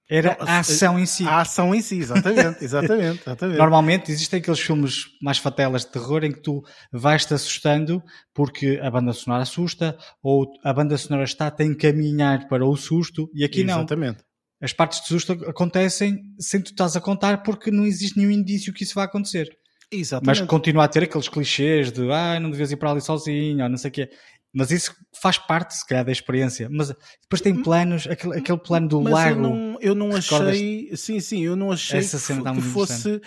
Era 0.09 0.37
não, 0.39 0.47
a 0.47 0.59
ação 0.59 0.97
em 0.97 1.05
si. 1.05 1.25
A 1.25 1.41
ação 1.41 1.75
em 1.75 1.81
si, 1.81 1.99
exatamente, 1.99 2.63
exatamente, 2.63 3.21
exatamente. 3.21 3.57
Normalmente 3.57 4.11
existem 4.11 4.39
aqueles 4.39 4.59
filmes 4.59 5.05
mais 5.21 5.37
fatelas 5.37 5.83
de 5.83 5.91
terror 5.91 6.23
em 6.23 6.31
que 6.31 6.41
tu 6.41 6.63
vais-te 6.91 7.33
assustando 7.33 8.01
porque 8.33 8.79
a 8.81 8.89
banda 8.89 9.11
sonora 9.11 9.43
assusta 9.43 9.97
ou 10.23 10.45
a 10.63 10.73
banda 10.73 10.97
sonora 10.97 11.25
está 11.25 11.53
a 11.57 11.63
encaminhar 11.63 12.47
para 12.47 12.65
o 12.65 12.75
susto 12.77 13.29
e 13.33 13.43
aqui 13.43 13.65
não. 13.65 13.79
Exatamente. 13.79 14.23
As 14.61 14.73
partes 14.73 15.01
de 15.01 15.07
susto 15.07 15.33
acontecem 15.33 16.19
sem 16.39 16.61
tu 16.61 16.71
estás 16.71 16.95
a 16.95 17.01
contar 17.01 17.43
porque 17.43 17.69
não 17.69 17.85
existe 17.85 18.17
nenhum 18.17 18.31
indício 18.31 18.73
que 18.73 18.83
isso 18.83 18.95
vá 18.95 19.03
acontecer. 19.03 19.49
Exatamente. 19.91 20.39
Mas 20.39 20.49
continua 20.49 20.83
a 20.83 20.87
ter 20.87 21.03
aqueles 21.03 21.29
clichês 21.29 21.91
de 21.91 22.11
ah, 22.11 22.39
não 22.39 22.49
devias 22.49 22.71
ir 22.71 22.75
para 22.75 22.91
ali 22.91 23.01
sozinho, 23.01 23.63
ou 23.63 23.69
não 23.69 23.77
sei 23.77 23.89
o 23.89 23.93
quê. 23.93 24.09
Mas 24.57 24.71
isso 24.71 24.95
faz 25.21 25.37
parte, 25.37 25.75
se 25.75 25.85
calhar, 25.85 26.03
da 26.03 26.11
experiência. 26.11 26.67
Mas 26.71 26.87
depois 27.21 27.41
tem 27.41 27.61
planos, 27.61 28.07
aquele, 28.07 28.39
aquele 28.39 28.57
plano 28.57 28.87
do 28.87 29.01
mas 29.01 29.13
lago. 29.13 29.29
Eu 29.29 29.41
não, 29.41 29.77
eu 29.79 29.95
não 29.95 30.15
achei, 30.15 30.89
sim, 30.95 31.19
sim, 31.19 31.43
eu 31.43 31.55
não 31.55 31.71
achei 31.71 32.01
que, 32.01 32.07
que 32.07 32.61
fosse 32.61 33.21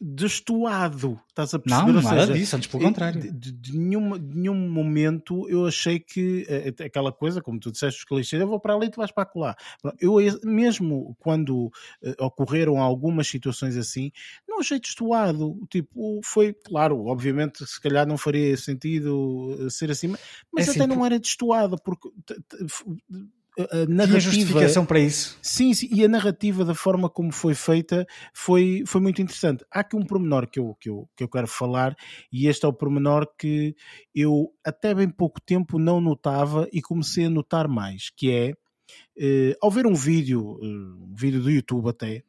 destoado, 0.00 1.20
estás 1.28 1.54
a 1.54 1.58
perceber? 1.58 1.92
Não, 1.92 2.02
nada 2.02 2.20
seja, 2.20 2.32
disso, 2.32 2.56
antes 2.56 2.68
pelo 2.68 2.82
contrário. 2.82 3.20
De, 3.20 3.30
de, 3.30 3.52
de, 3.52 3.78
nenhum, 3.78 4.18
de 4.18 4.36
nenhum 4.36 4.70
momento 4.70 5.48
eu 5.48 5.66
achei 5.66 5.98
que 5.98 6.46
uh, 6.48 6.84
aquela 6.84 7.12
coisa, 7.12 7.40
como 7.40 7.58
tu 7.58 7.72
disseste, 7.72 8.00
os 8.00 8.04
clichês, 8.04 8.40
eu 8.40 8.48
vou 8.48 8.60
para 8.60 8.74
ali 8.74 8.86
e 8.86 8.90
tu 8.90 8.96
vais 8.96 9.10
para 9.10 9.30
lá. 9.34 9.56
Eu 10.00 10.16
mesmo 10.44 11.16
quando 11.18 11.66
uh, 11.66 11.72
ocorreram 12.20 12.78
algumas 12.78 13.26
situações 13.26 13.76
assim, 13.76 14.12
não 14.48 14.60
achei 14.60 14.78
destoado. 14.78 15.58
Tipo, 15.70 16.20
foi, 16.24 16.52
claro, 16.52 17.06
obviamente, 17.06 17.66
se 17.66 17.80
calhar 17.80 18.06
não 18.06 18.18
faria 18.18 18.56
sentido 18.56 19.70
ser 19.70 19.90
assim, 19.90 20.08
mas 20.52 20.68
é 20.68 20.70
até 20.70 20.80
assim, 20.84 20.88
não 20.88 21.04
era 21.04 21.18
destoado, 21.18 21.76
porque 21.82 22.08
a 23.58 23.86
narrativa. 23.86 24.20
justificação 24.20 24.86
para 24.86 25.00
isso. 25.00 25.38
Sim, 25.42 25.74
sim, 25.74 25.88
e 25.92 26.04
a 26.04 26.08
narrativa 26.08 26.64
da 26.64 26.74
forma 26.74 27.08
como 27.10 27.32
foi 27.32 27.54
feita 27.54 28.06
foi, 28.32 28.82
foi 28.86 29.00
muito 29.00 29.20
interessante. 29.20 29.64
Há 29.70 29.80
aqui 29.80 29.96
um 29.96 30.04
pormenor 30.04 30.48
que 30.48 30.58
eu, 30.58 30.74
que, 30.80 30.88
eu, 30.88 31.08
que 31.16 31.24
eu 31.24 31.28
quero 31.28 31.46
falar, 31.46 31.94
e 32.32 32.46
este 32.46 32.64
é 32.64 32.68
o 32.68 32.72
pormenor 32.72 33.26
que 33.38 33.76
eu 34.14 34.52
até 34.64 34.94
bem 34.94 35.08
pouco 35.08 35.40
tempo 35.40 35.78
não 35.78 36.00
notava 36.00 36.66
e 36.72 36.80
comecei 36.80 37.26
a 37.26 37.30
notar 37.30 37.68
mais, 37.68 38.10
que 38.10 38.30
é 38.30 38.54
eh, 39.18 39.56
ao 39.60 39.70
ver 39.70 39.86
um 39.86 39.94
vídeo, 39.94 40.58
eh, 40.62 40.66
um 40.66 41.14
vídeo 41.14 41.42
do 41.42 41.50
YouTube 41.50 41.88
até, 41.88 42.22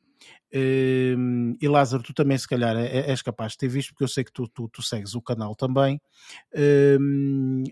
eh, 0.52 1.16
e 1.62 1.68
Lázaro, 1.68 2.04
tu 2.04 2.14
também 2.14 2.38
se 2.38 2.48
calhar 2.48 2.76
é, 2.76 3.10
és 3.10 3.22
capaz 3.22 3.54
de 3.54 3.60
ter 3.60 3.68
visto, 3.70 3.90
porque 3.90 4.04
eu 4.04 4.08
sei 4.08 4.24
que 4.24 4.32
tu, 4.32 4.48
tu, 4.48 4.70
tu 4.70 4.82
segues 4.82 5.16
o 5.16 5.22
canal 5.22 5.56
também. 5.56 6.02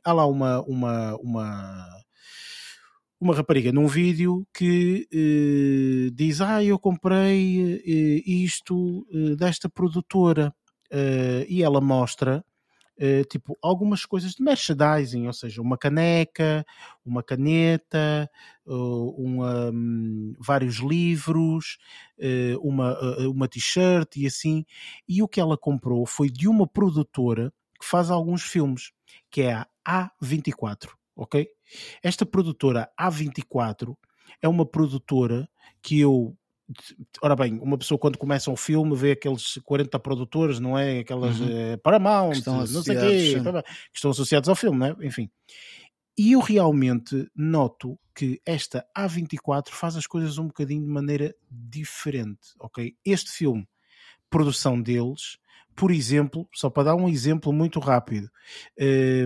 há 0.03 0.13
lá 0.13 0.25
uma, 0.25 0.61
uma, 0.61 1.15
uma 1.17 1.87
uma 3.21 3.35
rapariga 3.35 3.71
num 3.71 3.85
vídeo 3.85 4.45
que 4.51 5.07
eh, 5.13 6.11
diz: 6.11 6.41
Ah, 6.41 6.63
eu 6.63 6.79
comprei 6.79 7.79
eh, 7.85 8.23
isto 8.25 9.05
eh, 9.13 9.35
desta 9.35 9.69
produtora. 9.69 10.53
E 11.47 11.63
ela 11.63 11.79
mostra 11.79 12.43
tipo 13.29 13.57
algumas 13.61 14.05
coisas 14.05 14.33
de 14.33 14.43
merchandising, 14.43 15.25
ou 15.25 15.31
seja, 15.31 15.61
uma 15.61 15.77
caneca, 15.77 16.65
uma 17.05 17.23
caneta, 17.23 18.29
um, 18.67 20.33
vários 20.37 20.75
livros, 20.79 21.77
uma, 22.61 22.99
uma 23.25 23.47
t-shirt 23.47 24.17
e 24.17 24.27
assim. 24.27 24.65
E 25.07 25.23
o 25.23 25.29
que 25.29 25.39
ela 25.39 25.57
comprou 25.57 26.05
foi 26.05 26.29
de 26.29 26.49
uma 26.49 26.67
produtora 26.67 27.53
que 27.79 27.87
faz 27.87 28.11
alguns 28.11 28.43
filmes, 28.43 28.91
que 29.31 29.43
é 29.43 29.53
a 29.85 30.11
A24 30.21 31.00
ok? 31.15 31.47
Esta 32.03 32.25
produtora 32.25 32.89
A24 32.99 33.95
é 34.41 34.47
uma 34.47 34.65
produtora 34.65 35.49
que 35.81 35.99
eu 35.99 36.35
ora 37.21 37.35
bem, 37.35 37.59
uma 37.59 37.77
pessoa 37.77 37.97
quando 37.97 38.17
começa 38.17 38.49
um 38.49 38.55
filme 38.55 38.95
vê 38.95 39.11
aqueles 39.11 39.59
40 39.65 39.99
produtores, 39.99 40.59
não 40.59 40.77
é? 40.77 40.99
Aquelas 40.99 41.39
uhum. 41.39 41.49
é, 41.49 41.77
Paramount, 41.77 42.41
não 42.45 42.65
sei 42.65 42.95
quê, 42.95 43.41
que 43.91 43.97
estão 43.97 44.11
associados 44.11 44.47
ao 44.47 44.55
filme, 44.55 44.77
não 44.77 44.87
é? 44.87 44.95
Enfim. 45.05 45.29
E 46.17 46.33
eu 46.33 46.39
realmente 46.39 47.27
noto 47.35 47.97
que 48.13 48.41
esta 48.45 48.85
A24 48.97 49.69
faz 49.69 49.95
as 49.95 50.05
coisas 50.05 50.37
um 50.37 50.47
bocadinho 50.47 50.83
de 50.83 50.89
maneira 50.89 51.35
diferente, 51.49 52.49
ok? 52.59 52.95
Este 53.05 53.31
filme, 53.31 53.67
produção 54.29 54.81
deles, 54.81 55.37
por 55.81 55.89
exemplo, 55.89 56.47
só 56.53 56.69
para 56.69 56.83
dar 56.83 56.95
um 56.95 57.09
exemplo 57.09 57.51
muito 57.51 57.79
rápido, 57.79 58.29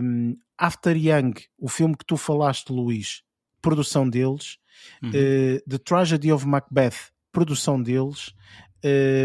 um, 0.01 0.37
After 0.57 0.95
Young, 0.95 1.33
o 1.59 1.67
filme 1.67 1.97
que 1.97 2.05
tu 2.05 2.15
falaste, 2.15 2.71
Luís, 2.71 3.23
produção 3.61 4.09
deles, 4.09 4.57
uhum. 5.03 5.09
uh, 5.09 5.69
The 5.69 5.77
Tragedy 5.79 6.31
of 6.31 6.47
Macbeth, 6.47 7.11
produção 7.29 7.83
deles, 7.83 8.33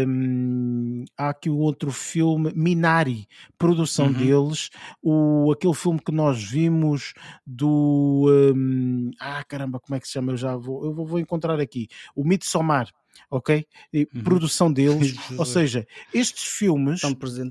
um, 0.05 1.05
há 1.17 1.29
aqui 1.29 1.49
o 1.49 1.55
outro 1.55 1.89
filme, 1.89 2.51
Minari, 2.53 3.27
produção 3.57 4.07
uhum. 4.07 4.13
deles, 4.13 4.69
o, 5.01 5.53
aquele 5.53 5.73
filme 5.73 6.01
que 6.05 6.11
nós 6.11 6.43
vimos 6.43 7.13
do. 7.47 8.25
Um, 8.53 9.11
ah, 9.21 9.41
caramba, 9.45 9.79
como 9.79 9.95
é 9.95 10.01
que 10.01 10.07
se 10.07 10.13
chama? 10.13 10.33
Eu 10.33 10.37
já 10.37 10.57
vou, 10.57 10.83
eu 10.83 10.93
vou 10.93 11.17
encontrar 11.17 11.61
aqui. 11.61 11.87
O 12.13 12.25
Midsommar, 12.25 12.89
ok? 13.29 13.65
E 13.93 14.07
uhum. 14.13 14.23
produção 14.23 14.71
deles, 14.71 15.15
ou 15.37 15.45
seja, 15.45 15.87
estes 16.13 16.43
filmes 16.43 17.01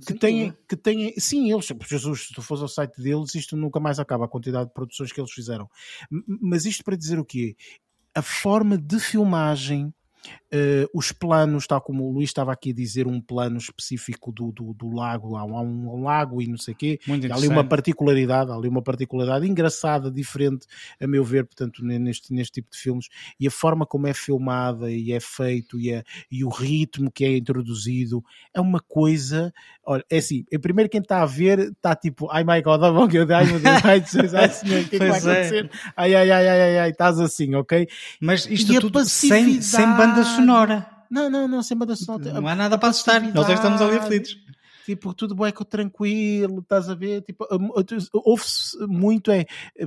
que 0.07 0.15
têm, 0.15 0.55
que 0.69 0.77
têm, 0.77 1.15
sim, 1.19 1.53
eles, 1.53 1.69
Jesus, 1.89 2.29
se 2.29 2.35
tu 2.35 2.43
fores 2.43 2.63
ao 2.63 2.69
site 2.69 3.01
deles, 3.01 3.35
isto 3.35 3.57
nunca 3.57 3.81
mais 3.81 3.99
acaba 3.99 4.25
a 4.25 4.29
quantidade 4.29 4.69
de 4.69 4.75
produções 4.75 5.13
que 5.13 5.21
eles 5.21 5.33
fizeram. 5.33 5.69
Mas 6.27 6.65
isto 6.65 6.85
para 6.85 6.97
dizer 6.97 7.19
o 7.19 7.25
quê? 7.25 7.57
A 8.15 8.23
forma 8.23 8.77
de 8.77 8.99
filmagem, 8.99 9.93
uh, 10.27 10.89
os 10.93 11.13
planos, 11.13 11.67
tal 11.67 11.81
como 11.81 12.05
o 12.05 12.13
Luís 12.13 12.31
estava 12.31 12.53
aqui 12.53 12.71
a 12.71 12.75
dizer, 12.75 13.07
um 13.07 13.21
plano 13.21 13.59
específico 13.59 14.33
do, 14.33 14.53
do, 14.53 14.75
do 14.75 14.91
lago, 14.95 15.37
há 15.37 15.45
um, 15.45 15.95
um, 15.95 16.03
lago 16.03 16.43
e 16.43 16.47
não 16.47 16.59
sei 16.59 16.75
o 16.75 16.77
quê, 16.77 17.01
há 17.31 17.35
ali 17.35 17.49
uma 17.49 17.65
particularidade, 17.65 18.51
há 18.51 18.55
ali 18.55 18.69
uma 18.69 18.83
particularidade 18.83 19.47
engraçada, 19.47 20.11
diferente, 20.11 20.67
a 21.01 21.07
meu 21.07 21.25
ver, 21.25 21.45
portanto, 21.45 21.85
neste, 21.85 22.33
neste 22.33 22.55
tipo 22.55 22.71
de 22.71 22.79
filmes, 22.79 23.09
e 23.39 23.47
a 23.47 23.51
forma 23.51 23.87
como 23.87 24.07
é 24.07 24.15
filmada 24.15 24.91
e 24.91 25.13
é 25.13 25.21
feito 25.21 25.79
e, 25.79 25.91
é, 25.91 26.05
e 26.31 26.45
o 26.45 26.49
ritmo 26.49 27.11
que 27.11 27.25
é 27.25 27.37
introduzido 27.37 28.23
é 28.53 28.61
uma 28.61 28.81
coisa, 28.81 29.53
olha, 29.85 30.05
é 30.11 30.19
assim, 30.19 30.45
primeiro 30.61 30.91
quem 30.91 31.01
está 31.01 31.23
a 31.23 31.27
ver 31.27 31.59
está 31.59 31.95
tipo, 31.95 32.29
ai 32.31 32.45
my 32.45 32.61
god, 32.63 32.83
oh, 32.83 32.93
meu 32.93 33.09
Deus, 33.09 33.31
ai 33.31 33.45
meu 33.47 33.61
Deus, 33.61 33.85
ai, 33.85 34.05
ai 34.35 34.49
senhor, 34.51 34.83
o 34.83 34.89
que 34.89 34.97
é 34.97 34.99
que 34.99 35.07
vai 35.07 35.09
é. 35.09 35.11
acontecer? 35.11 35.71
Ai, 35.97 36.15
ai, 36.15 36.31
ai, 36.31 36.49
ai, 36.49 36.61
ai, 36.61 36.79
ai, 36.79 36.91
estás 36.91 37.19
assim, 37.19 37.55
ok? 37.55 37.89
Mas 38.21 38.47
isto 38.47 38.73
e 38.73 38.81
tudo 38.81 39.05
sem, 39.05 39.61
sem 39.63 39.87
banda 39.97 40.10
sonora. 40.25 40.87
Não, 41.11 41.29
não, 41.29 41.49
não, 41.49 41.63
sem 41.63 41.77
banda 41.77 41.97
sonora. 41.97 42.33
Não 42.33 42.47
há 42.47 42.55
nada 42.55 42.79
para 42.79 42.91
assustar, 42.91 43.21
nós 43.35 43.49
é 43.49 43.55
estamos 43.55 43.81
ali 43.81 43.97
aflitos 43.97 44.37
tipo, 44.91 45.15
tudo 45.15 45.35
bem 45.35 45.53
tranquilo, 45.69 46.61
estás 46.61 46.89
a 46.89 46.95
ver? 46.95 47.23
Tipo, 47.23 47.47
ouve-se 48.13 48.77
muito, 48.87 49.31
é 49.31 49.47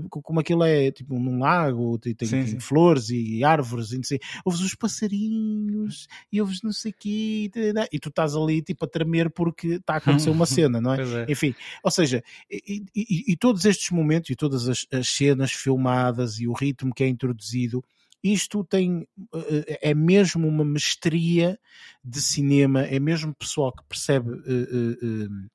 como 0.09 0.39
aquilo 0.39 0.63
é 0.63 0.91
tipo 0.91 1.19
num 1.19 1.39
lago, 1.39 1.97
tem, 1.99 2.15
sim, 2.21 2.27
tem 2.29 2.47
sim. 2.47 2.59
flores 2.59 3.09
e 3.09 3.43
árvores, 3.43 3.91
e 3.91 3.97
não 3.97 4.03
sei, 4.03 4.19
ouves 4.45 4.61
os 4.61 4.75
passarinhos 4.75 6.07
e 6.31 6.39
ouves 6.39 6.61
não 6.63 6.71
sei 6.71 6.91
o 6.91 6.95
quê, 6.97 7.51
e 7.91 7.99
tu 7.99 8.09
estás 8.09 8.35
ali 8.35 8.61
tipo 8.61 8.85
a 8.85 8.87
tremer 8.87 9.29
porque 9.29 9.75
está 9.75 9.95
a 9.95 9.97
acontecer 9.97 10.29
uma 10.29 10.45
cena, 10.47 10.79
não 10.79 10.93
é? 10.93 11.01
é? 11.01 11.31
Enfim, 11.31 11.53
ou 11.83 11.91
seja, 11.91 12.23
e, 12.49 12.83
e, 12.95 13.31
e, 13.33 13.35
todos 13.35 13.65
estes 13.65 13.89
momentos 13.89 14.29
e 14.29 14.35
todas 14.35 14.67
as, 14.67 14.85
as 14.91 15.07
cenas 15.09 15.51
filmadas 15.51 16.39
e 16.39 16.47
o 16.47 16.53
ritmo 16.53 16.93
que 16.93 17.03
é 17.03 17.07
introduzido 17.07 17.83
isto 18.23 18.63
tem 18.63 19.07
eh, 19.33 19.79
é 19.81 19.93
mesmo 19.93 20.47
uma 20.47 20.63
mestria 20.63 21.59
de 22.03 22.21
cinema, 22.21 22.83
é 22.83 22.99
mesmo 22.99 23.35
pessoal 23.35 23.73
que 23.73 23.83
percebe 23.83 24.31
uh, 24.31 25.49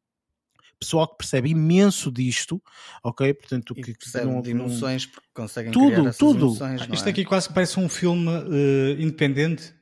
pessoal 0.79 1.09
que 1.09 1.17
percebe 1.17 1.51
imenso 1.51 2.13
disto, 2.13 2.63
ok? 3.03 3.35
Portanto, 3.35 3.75
que, 3.75 3.95
percebe 3.95 4.27
não, 4.27 4.41
de 4.41 4.51
emoções 4.51 5.07
porque 5.07 5.27
conseguem 5.35 5.73
tudo, 5.73 5.95
criar 5.95 6.15
tudo. 6.15 6.47
Emoções, 6.47 6.83
Isto 6.93 7.07
é? 7.07 7.11
aqui 7.11 7.25
quase 7.25 7.53
parece 7.53 7.81
um 7.81 7.89
filme 7.89 8.29
uh, 8.29 9.01
independente 9.01 9.75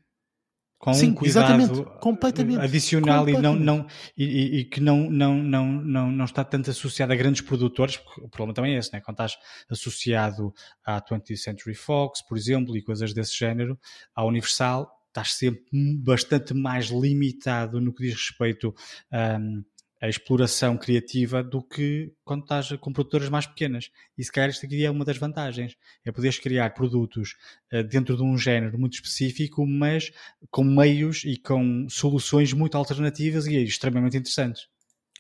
com 0.79 0.93
Sim, 0.93 1.11
um 1.11 1.15
cuidado 1.15 1.85
completamente, 2.01 2.61
adicional 2.61 3.25
completamente. 3.25 3.61
e, 3.63 3.65
não, 3.65 3.79
não, 3.79 3.87
e, 4.17 4.59
e, 4.59 4.65
que 4.65 4.81
não, 4.81 5.11
não, 5.11 5.35
não, 5.35 5.67
não, 5.67 6.13
não 6.13 6.25
está 6.25 6.45
tanto 6.45 6.71
associado 6.71 7.13
a 7.13 7.17
grandes 7.17 7.41
produtores, 7.41 7.97
porque 7.97 8.21
o 8.21 8.29
problema 8.29 8.55
também 8.55 8.75
é 8.75 8.79
esse, 8.79 8.93
né? 8.93 9.01
quando 9.01 9.15
estás 9.15 9.37
associado 9.71 10.53
à 10.85 11.01
20th 11.01 11.37
Century 11.37 11.75
Fox, 11.75 12.23
por 12.23 12.37
exemplo, 12.37 12.77
e 12.77 12.83
coisas 12.83 13.15
desse 13.15 13.37
género, 13.37 13.79
à 14.15 14.25
Universal, 14.25 14.91
estás 15.09 15.33
sempre 15.33 15.65
bastante 16.03 16.53
mais 16.53 16.87
limitado 16.87 17.81
no 17.81 17.93
que 17.95 18.05
diz 18.05 18.15
respeito 18.15 18.75
um, 19.13 19.65
a 20.01 20.09
exploração 20.09 20.77
criativa 20.77 21.43
do 21.43 21.63
que 21.63 22.13
quando 22.25 22.43
estás 22.43 22.73
com 22.81 22.93
produtoras 22.93 23.29
mais 23.29 23.47
pequenas. 23.47 23.91
E 24.17 24.25
se 24.25 24.31
calhar 24.31 24.51
isto 24.51 24.67
aqui 24.67 24.85
é 24.85 24.91
uma 24.91 25.05
das 25.05 25.17
vantagens. 25.17 25.77
É 26.05 26.13
poderes 26.13 26.39
criar 26.39 26.71
produtos 26.71 27.35
uh, 27.73 27.83
dentro 27.83 28.17
de 28.17 28.23
um 28.23 28.37
género 28.37 28.79
muito 28.79 28.95
específico, 28.95 29.67
mas 29.67 30.13
com 30.51 30.65
meios 30.65 31.25
e 31.25 31.37
com 31.37 31.89
soluções 31.89 32.53
muito 32.53 32.77
alternativas 32.77 33.47
e 33.47 33.57
extremamente 33.63 34.17
interessantes. 34.17 34.69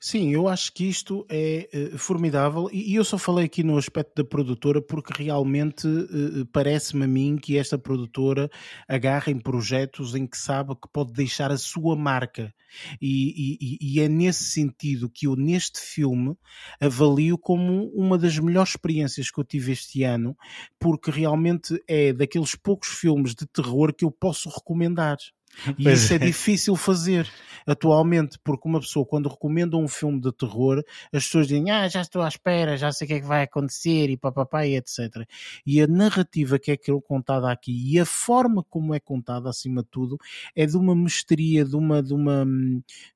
Sim, 0.00 0.30
eu 0.32 0.46
acho 0.46 0.72
que 0.72 0.84
isto 0.84 1.26
é 1.28 1.68
uh, 1.94 1.98
formidável 1.98 2.68
e, 2.70 2.92
e, 2.92 2.94
eu 2.96 3.04
só 3.04 3.16
falei 3.16 3.46
aqui 3.46 3.62
no 3.62 3.78
aspecto 3.78 4.22
da 4.22 4.28
produtora 4.28 4.80
porque 4.80 5.12
realmente 5.22 5.86
uh, 5.86 6.46
parece-me 6.52 7.04
a 7.04 7.08
mim 7.08 7.36
que 7.36 7.56
esta 7.56 7.78
produtora 7.78 8.50
agarra 8.86 9.32
em 9.32 9.38
projetos 9.38 10.14
em 10.14 10.26
que 10.26 10.36
sabe 10.36 10.74
que 10.74 10.88
pode 10.92 11.12
deixar 11.12 11.50
a 11.50 11.56
sua 11.56 11.96
marca 11.96 12.54
e, 13.00 13.56
e, 13.60 13.78
e 13.80 14.00
é 14.00 14.08
nesse 14.08 14.44
sentido 14.44 15.08
que 15.08 15.26
eu 15.26 15.34
neste 15.34 15.80
filme 15.80 16.36
avalio 16.80 17.38
como 17.38 17.90
uma 17.94 18.18
das 18.18 18.38
melhores 18.38 18.70
experiências 18.70 19.30
que 19.30 19.40
eu 19.40 19.44
tive 19.44 19.72
este 19.72 20.02
ano 20.02 20.36
porque 20.78 21.10
realmente 21.10 21.82
é 21.88 22.12
daqueles 22.12 22.54
poucos 22.54 22.88
filmes 22.88 23.34
de 23.34 23.46
terror 23.46 23.94
que 23.94 24.04
eu 24.04 24.10
posso 24.10 24.48
recomendar. 24.50 25.16
E 25.78 25.84
pois 25.84 26.02
isso 26.02 26.12
é. 26.12 26.16
é. 26.16 26.18
difícil 26.18 26.76
fazer 26.76 27.30
atualmente, 27.66 28.38
porque 28.44 28.68
uma 28.68 28.80
pessoa, 28.80 29.04
quando 29.04 29.28
recomenda 29.28 29.76
um 29.76 29.88
filme 29.88 30.20
de 30.20 30.32
terror, 30.32 30.82
as 31.12 31.24
pessoas 31.24 31.48
dizem, 31.48 31.70
ah, 31.70 31.88
já 31.88 32.00
estou 32.00 32.22
à 32.22 32.28
espera, 32.28 32.76
já 32.76 32.92
sei 32.92 33.06
o 33.06 33.08
que 33.08 33.14
é 33.14 33.20
que 33.20 33.26
vai 33.26 33.42
acontecer, 33.42 34.08
e 34.08 34.16
papapá, 34.16 34.64
e 34.64 34.76
etc. 34.76 35.26
E 35.66 35.82
a 35.82 35.86
narrativa 35.86 36.58
que 36.58 36.70
é 36.70 36.76
contada 37.04 37.50
aqui 37.50 37.92
e 37.92 37.98
a 37.98 38.06
forma 38.06 38.64
como 38.70 38.94
é 38.94 39.00
contada, 39.00 39.50
acima 39.50 39.82
de 39.82 39.88
tudo, 39.90 40.16
é 40.54 40.64
de 40.64 40.76
uma 40.76 40.94
mestria, 40.94 41.64
de 41.64 41.74
uma, 41.74 42.02
de 42.02 42.14
uma, 42.14 42.46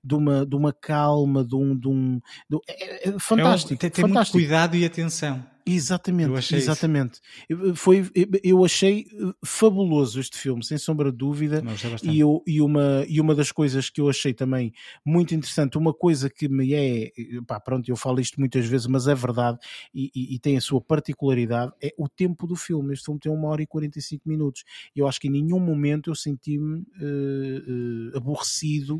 de 0.03 0.15
uma, 0.15 0.45
de 0.45 0.57
uma 0.57 0.73
calma, 0.73 1.45
de 1.45 1.55
um. 1.55 1.79
De 1.79 1.89
um 1.89 2.21
de, 2.49 2.59
é, 2.69 3.09
é, 3.09 3.19
fantástico. 3.19 3.73
É 3.73 3.77
um, 3.77 3.79
tem, 3.79 3.91
tem 3.91 4.03
fantástico. 4.03 4.37
muito 4.37 4.49
cuidado 4.49 4.77
e 4.77 4.85
atenção. 4.85 5.45
Exatamente, 5.67 6.55
exatamente. 6.55 7.21
Isso. 7.49 7.75
Foi, 7.75 8.09
eu 8.43 8.65
achei 8.65 9.07
eh, 9.13 9.33
fabuloso 9.45 10.21
este 10.21 10.37
filme, 10.39 10.65
sem 10.65 10.79
sombra 10.79 11.11
de 11.11 11.19
dúvida. 11.19 11.63
E, 12.03 12.21
eu, 12.21 12.43
e, 12.47 12.61
uma, 12.61 13.05
e 13.09 13.21
uma 13.21 13.35
das 13.35 13.53
coisas 13.53 13.91
que 13.91 14.01
eu 14.01 14.09
achei 14.09 14.33
também 14.33 14.73
muito 15.05 15.35
interessante, 15.35 15.79
uma 15.79 15.93
coisa 15.93 16.31
que 16.31 16.49
me 16.49 16.75
é, 16.75 17.05
eh, 17.07 17.13
pá, 17.47 17.61
pronto, 17.61 17.89
eu 17.89 17.97
falo 17.97 18.21
isto 18.21 18.39
muitas 18.39 18.67
vezes, 18.67 18.87
mas 18.87 19.07
é 19.07 19.15
verdade 19.15 19.59
e, 19.95 20.11
e, 20.15 20.35
e 20.35 20.39
tem 20.39 20.57
a 20.57 20.61
sua 20.61 20.81
particularidade, 20.81 21.73
é 21.83 21.93
o 21.97 22.09
tempo 22.09 22.47
do 22.47 22.57
filme. 22.57 22.93
Este 22.93 23.07
filme 23.07 23.21
tem 23.21 23.33
uma 23.33 23.49
hora 23.49 23.63
e 23.63 23.67
45 23.67 24.29
minutos. 24.29 24.65
Eu 24.95 25.07
acho 25.07 25.21
que 25.21 25.29
em 25.29 25.31
nenhum 25.31 25.61
momento 25.61 26.11
eu 26.11 26.15
senti-me 26.15 26.81
uh, 26.81 28.15
uh, 28.15 28.17
aborrecido 28.17 28.97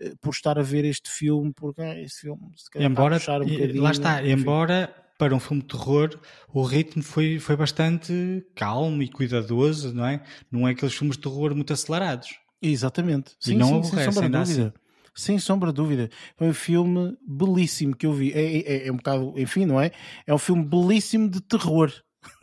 uh, 0.00 0.16
por 0.20 0.30
estar 0.30 0.58
a 0.58 0.62
ver 0.62 0.84
este 0.84 1.10
filme, 1.10 1.52
porque 1.54 1.80
ah, 1.80 2.00
este 2.00 2.22
filme 2.22 2.50
se 2.56 2.70
calhar 2.70 2.90
embora, 2.90 3.16
um 3.16 3.80
lá 3.80 3.90
está, 3.90 4.26
embora 4.26 4.94
para 5.20 5.34
um 5.34 5.38
filme 5.38 5.62
de 5.62 5.68
terror, 5.68 6.18
o 6.48 6.62
ritmo 6.62 7.02
foi, 7.02 7.38
foi 7.38 7.54
bastante 7.54 8.42
calmo 8.54 9.02
e 9.02 9.08
cuidadoso, 9.08 9.92
não 9.92 10.06
é? 10.06 10.22
Não 10.50 10.66
é 10.66 10.70
aqueles 10.70 10.94
filmes 10.94 11.18
de 11.18 11.22
terror 11.22 11.54
muito 11.54 11.74
acelerados. 11.74 12.30
Exatamente. 12.62 13.32
Sim, 13.38 13.52
e 13.52 13.56
não 13.56 13.82
sim, 13.82 13.96
sem 13.96 14.10
sombra 14.10 14.30
de 14.30 14.38
dúvida. 14.38 14.62
Assim. 14.62 14.72
Sem 15.14 15.38
sombra 15.38 15.68
de 15.68 15.74
dúvida. 15.74 16.10
Foi 16.38 16.48
um 16.48 16.54
filme 16.54 17.18
belíssimo 17.28 17.94
que 17.94 18.06
eu 18.06 18.14
vi. 18.14 18.32
É, 18.32 18.60
é, 18.60 18.88
é 18.88 18.92
um 18.92 18.96
bocado, 18.96 19.34
enfim, 19.36 19.66
não 19.66 19.78
é? 19.78 19.90
É 20.26 20.32
um 20.32 20.38
filme 20.38 20.64
belíssimo 20.64 21.28
de 21.28 21.42
terror. 21.42 21.92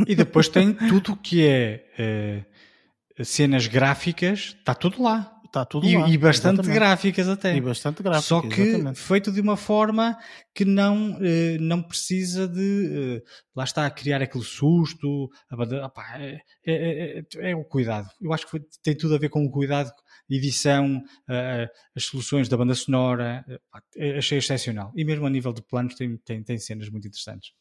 E 0.08 0.14
depois 0.14 0.48
tem 0.48 0.72
tudo 0.72 1.14
o 1.14 1.18
que 1.18 1.48
é, 1.48 1.84
é 1.98 3.24
cenas 3.24 3.66
gráficas, 3.66 4.56
está 4.60 4.76
tudo 4.76 5.02
lá. 5.02 5.37
Está 5.48 5.66
tudo 5.66 5.88
e, 5.88 5.98
lá. 5.98 6.08
E 6.10 6.18
bastante 6.18 6.56
exatamente. 6.56 6.76
gráficas 6.76 7.28
até. 7.28 7.56
E 7.56 7.62
bastante 7.62 8.04
gráficas. 8.04 8.26
Só 8.26 8.42
que 8.42 8.62
exatamente. 8.62 9.00
feito 9.00 9.32
de 9.32 9.42
uma 9.42 9.58
forma 9.58 10.18
que 10.54 10.66
não, 10.66 11.18
eh, 11.22 11.58
não 11.60 11.82
precisa 11.82 12.48
de. 12.48 13.18
Eh, 13.18 13.30
lá 13.56 13.64
está 13.64 13.86
a 13.86 13.90
criar 13.90 14.22
aquele 14.22 14.44
susto. 14.44 15.30
Opa, 15.52 16.04
é, 16.20 16.38
é, 16.66 17.20
é, 17.20 17.52
é, 17.52 17.56
o 17.56 17.64
cuidado. 17.64 18.08
Eu 18.22 18.34
acho 18.34 18.46
que 18.46 18.52
foi, 18.52 18.62
tem 18.84 18.96
tudo 18.96 19.16
a 19.16 19.18
ver 19.18 19.30
com 19.30 19.44
o 19.46 19.52
cuidado, 19.52 19.92
edição, 20.30 20.98
uh, 20.98 21.68
as 21.96 22.04
soluções 22.04 22.50
da 22.50 22.58
banda 22.58 22.76
sonora. 22.76 23.46
Uh, 23.48 24.18
achei 24.18 24.38
excepcional. 24.38 24.92
E 24.96 25.06
mesmo 25.06 25.26
a 25.26 25.30
nível 25.30 25.54
de 25.54 25.62
planos, 25.62 25.96
tem, 25.96 26.18
tem, 26.18 26.44
tem 26.44 26.58
cenas 26.58 26.90
muito 26.90 27.08
interessantes. 27.08 27.52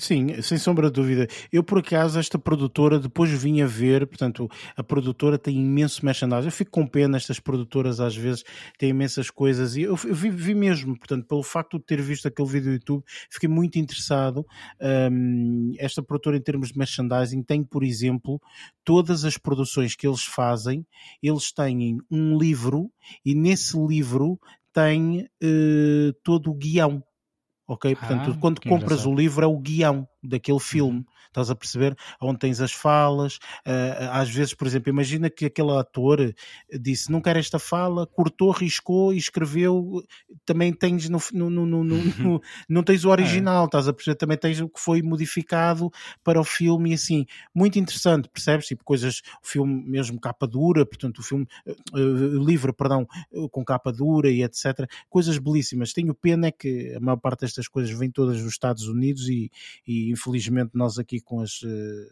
Sim, 0.00 0.40
sem 0.40 0.56
sombra 0.56 0.86
de 0.86 0.94
dúvida. 0.94 1.28
Eu, 1.52 1.62
por 1.62 1.78
acaso, 1.78 2.18
esta 2.18 2.38
produtora, 2.38 2.98
depois 2.98 3.30
vim 3.30 3.60
a 3.60 3.66
ver, 3.66 4.06
portanto, 4.06 4.48
a 4.74 4.82
produtora 4.82 5.36
tem 5.38 5.58
imenso 5.58 6.02
merchandising. 6.02 6.46
Eu 6.46 6.52
fico 6.52 6.70
com 6.70 6.86
pena, 6.86 7.18
estas 7.18 7.38
produtoras 7.38 8.00
às 8.00 8.16
vezes 8.16 8.42
têm 8.78 8.88
imensas 8.88 9.28
coisas 9.28 9.76
e 9.76 9.82
eu 9.82 9.94
vi, 9.94 10.30
vi 10.30 10.54
mesmo, 10.54 10.96
portanto, 10.96 11.26
pelo 11.26 11.42
facto 11.42 11.78
de 11.78 11.84
ter 11.84 12.00
visto 12.00 12.26
aquele 12.26 12.48
vídeo 12.48 12.70
do 12.70 12.72
YouTube, 12.72 13.04
fiquei 13.28 13.48
muito 13.48 13.78
interessado. 13.78 14.46
Um, 14.80 15.74
esta 15.78 16.02
produtora, 16.02 16.38
em 16.38 16.42
termos 16.42 16.72
de 16.72 16.78
merchandising, 16.78 17.42
tem, 17.42 17.62
por 17.62 17.84
exemplo, 17.84 18.40
todas 18.82 19.26
as 19.26 19.36
produções 19.36 19.94
que 19.94 20.06
eles 20.06 20.24
fazem, 20.24 20.86
eles 21.22 21.52
têm 21.52 21.98
um 22.10 22.38
livro 22.38 22.90
e 23.22 23.34
nesse 23.34 23.78
livro 23.78 24.40
tem 24.72 25.28
uh, 25.42 26.12
todo 26.22 26.50
o 26.50 26.54
guião 26.54 27.04
ok? 27.70 27.94
Portanto, 27.94 28.32
ah, 28.32 28.40
quando 28.40 28.60
compras 28.60 29.06
o 29.06 29.14
livro 29.14 29.44
é 29.44 29.48
o 29.48 29.56
guião 29.56 30.06
daquele 30.22 30.58
filme. 30.58 31.04
Uhum. 31.30 31.40
Estás 31.40 31.50
a 31.50 31.54
perceber? 31.54 31.96
Onde 32.20 32.38
tens 32.38 32.60
as 32.60 32.72
falas. 32.72 33.36
Uh, 33.66 34.10
às 34.12 34.28
vezes, 34.28 34.54
por 34.54 34.66
exemplo, 34.66 34.90
imagina 34.90 35.30
que 35.30 35.46
aquele 35.46 35.72
ator 35.72 36.34
disse 36.78 37.10
não 37.10 37.20
quero 37.20 37.38
esta 37.38 37.58
fala, 37.58 38.06
cortou, 38.06 38.50
riscou 38.50 39.12
e 39.14 39.18
escreveu. 39.18 40.02
Também 40.44 40.72
tens 40.72 41.08
no, 41.08 41.20
no, 41.32 41.50
no, 41.50 41.66
no, 41.66 41.84
no 41.84 42.42
não 42.68 42.82
tens 42.82 43.04
o 43.04 43.10
original, 43.10 43.64
é. 43.64 43.66
estás 43.66 43.88
a 43.88 43.92
perceber? 43.92 44.16
Também 44.16 44.36
tens 44.36 44.60
o 44.60 44.68
que 44.68 44.80
foi 44.80 45.02
modificado 45.02 45.90
para 46.24 46.40
o 46.40 46.44
filme 46.44 46.90
e 46.90 46.94
assim. 46.94 47.26
Muito 47.54 47.78
interessante, 47.78 48.28
percebes? 48.28 48.66
Tipo 48.66 48.84
coisas, 48.84 49.22
o 49.42 49.46
filme 49.46 49.84
mesmo 49.88 50.20
capa 50.20 50.46
dura, 50.46 50.84
portanto, 50.84 51.18
o 51.18 51.22
filme, 51.22 51.46
uh, 51.66 52.44
livro, 52.44 52.74
perdão, 52.74 53.06
com 53.50 53.64
capa 53.64 53.92
dura 53.92 54.30
e 54.30 54.42
etc. 54.42 54.88
Coisas 55.08 55.38
belíssimas. 55.38 55.92
Tenho 55.92 56.14
pena 56.14 56.48
é 56.48 56.50
que 56.50 56.94
a 56.94 57.00
maior 57.00 57.16
parte 57.16 57.40
destas 57.40 57.68
coisas 57.68 57.96
vem 57.96 58.10
todas 58.10 58.42
dos 58.42 58.52
Estados 58.52 58.88
Unidos 58.88 59.28
e, 59.28 59.50
e 59.86 60.10
infelizmente 60.10 60.70
nós 60.74 60.98
aqui 60.98 61.19
com 61.22 61.40
as 61.40 61.60
eh, 61.64 62.10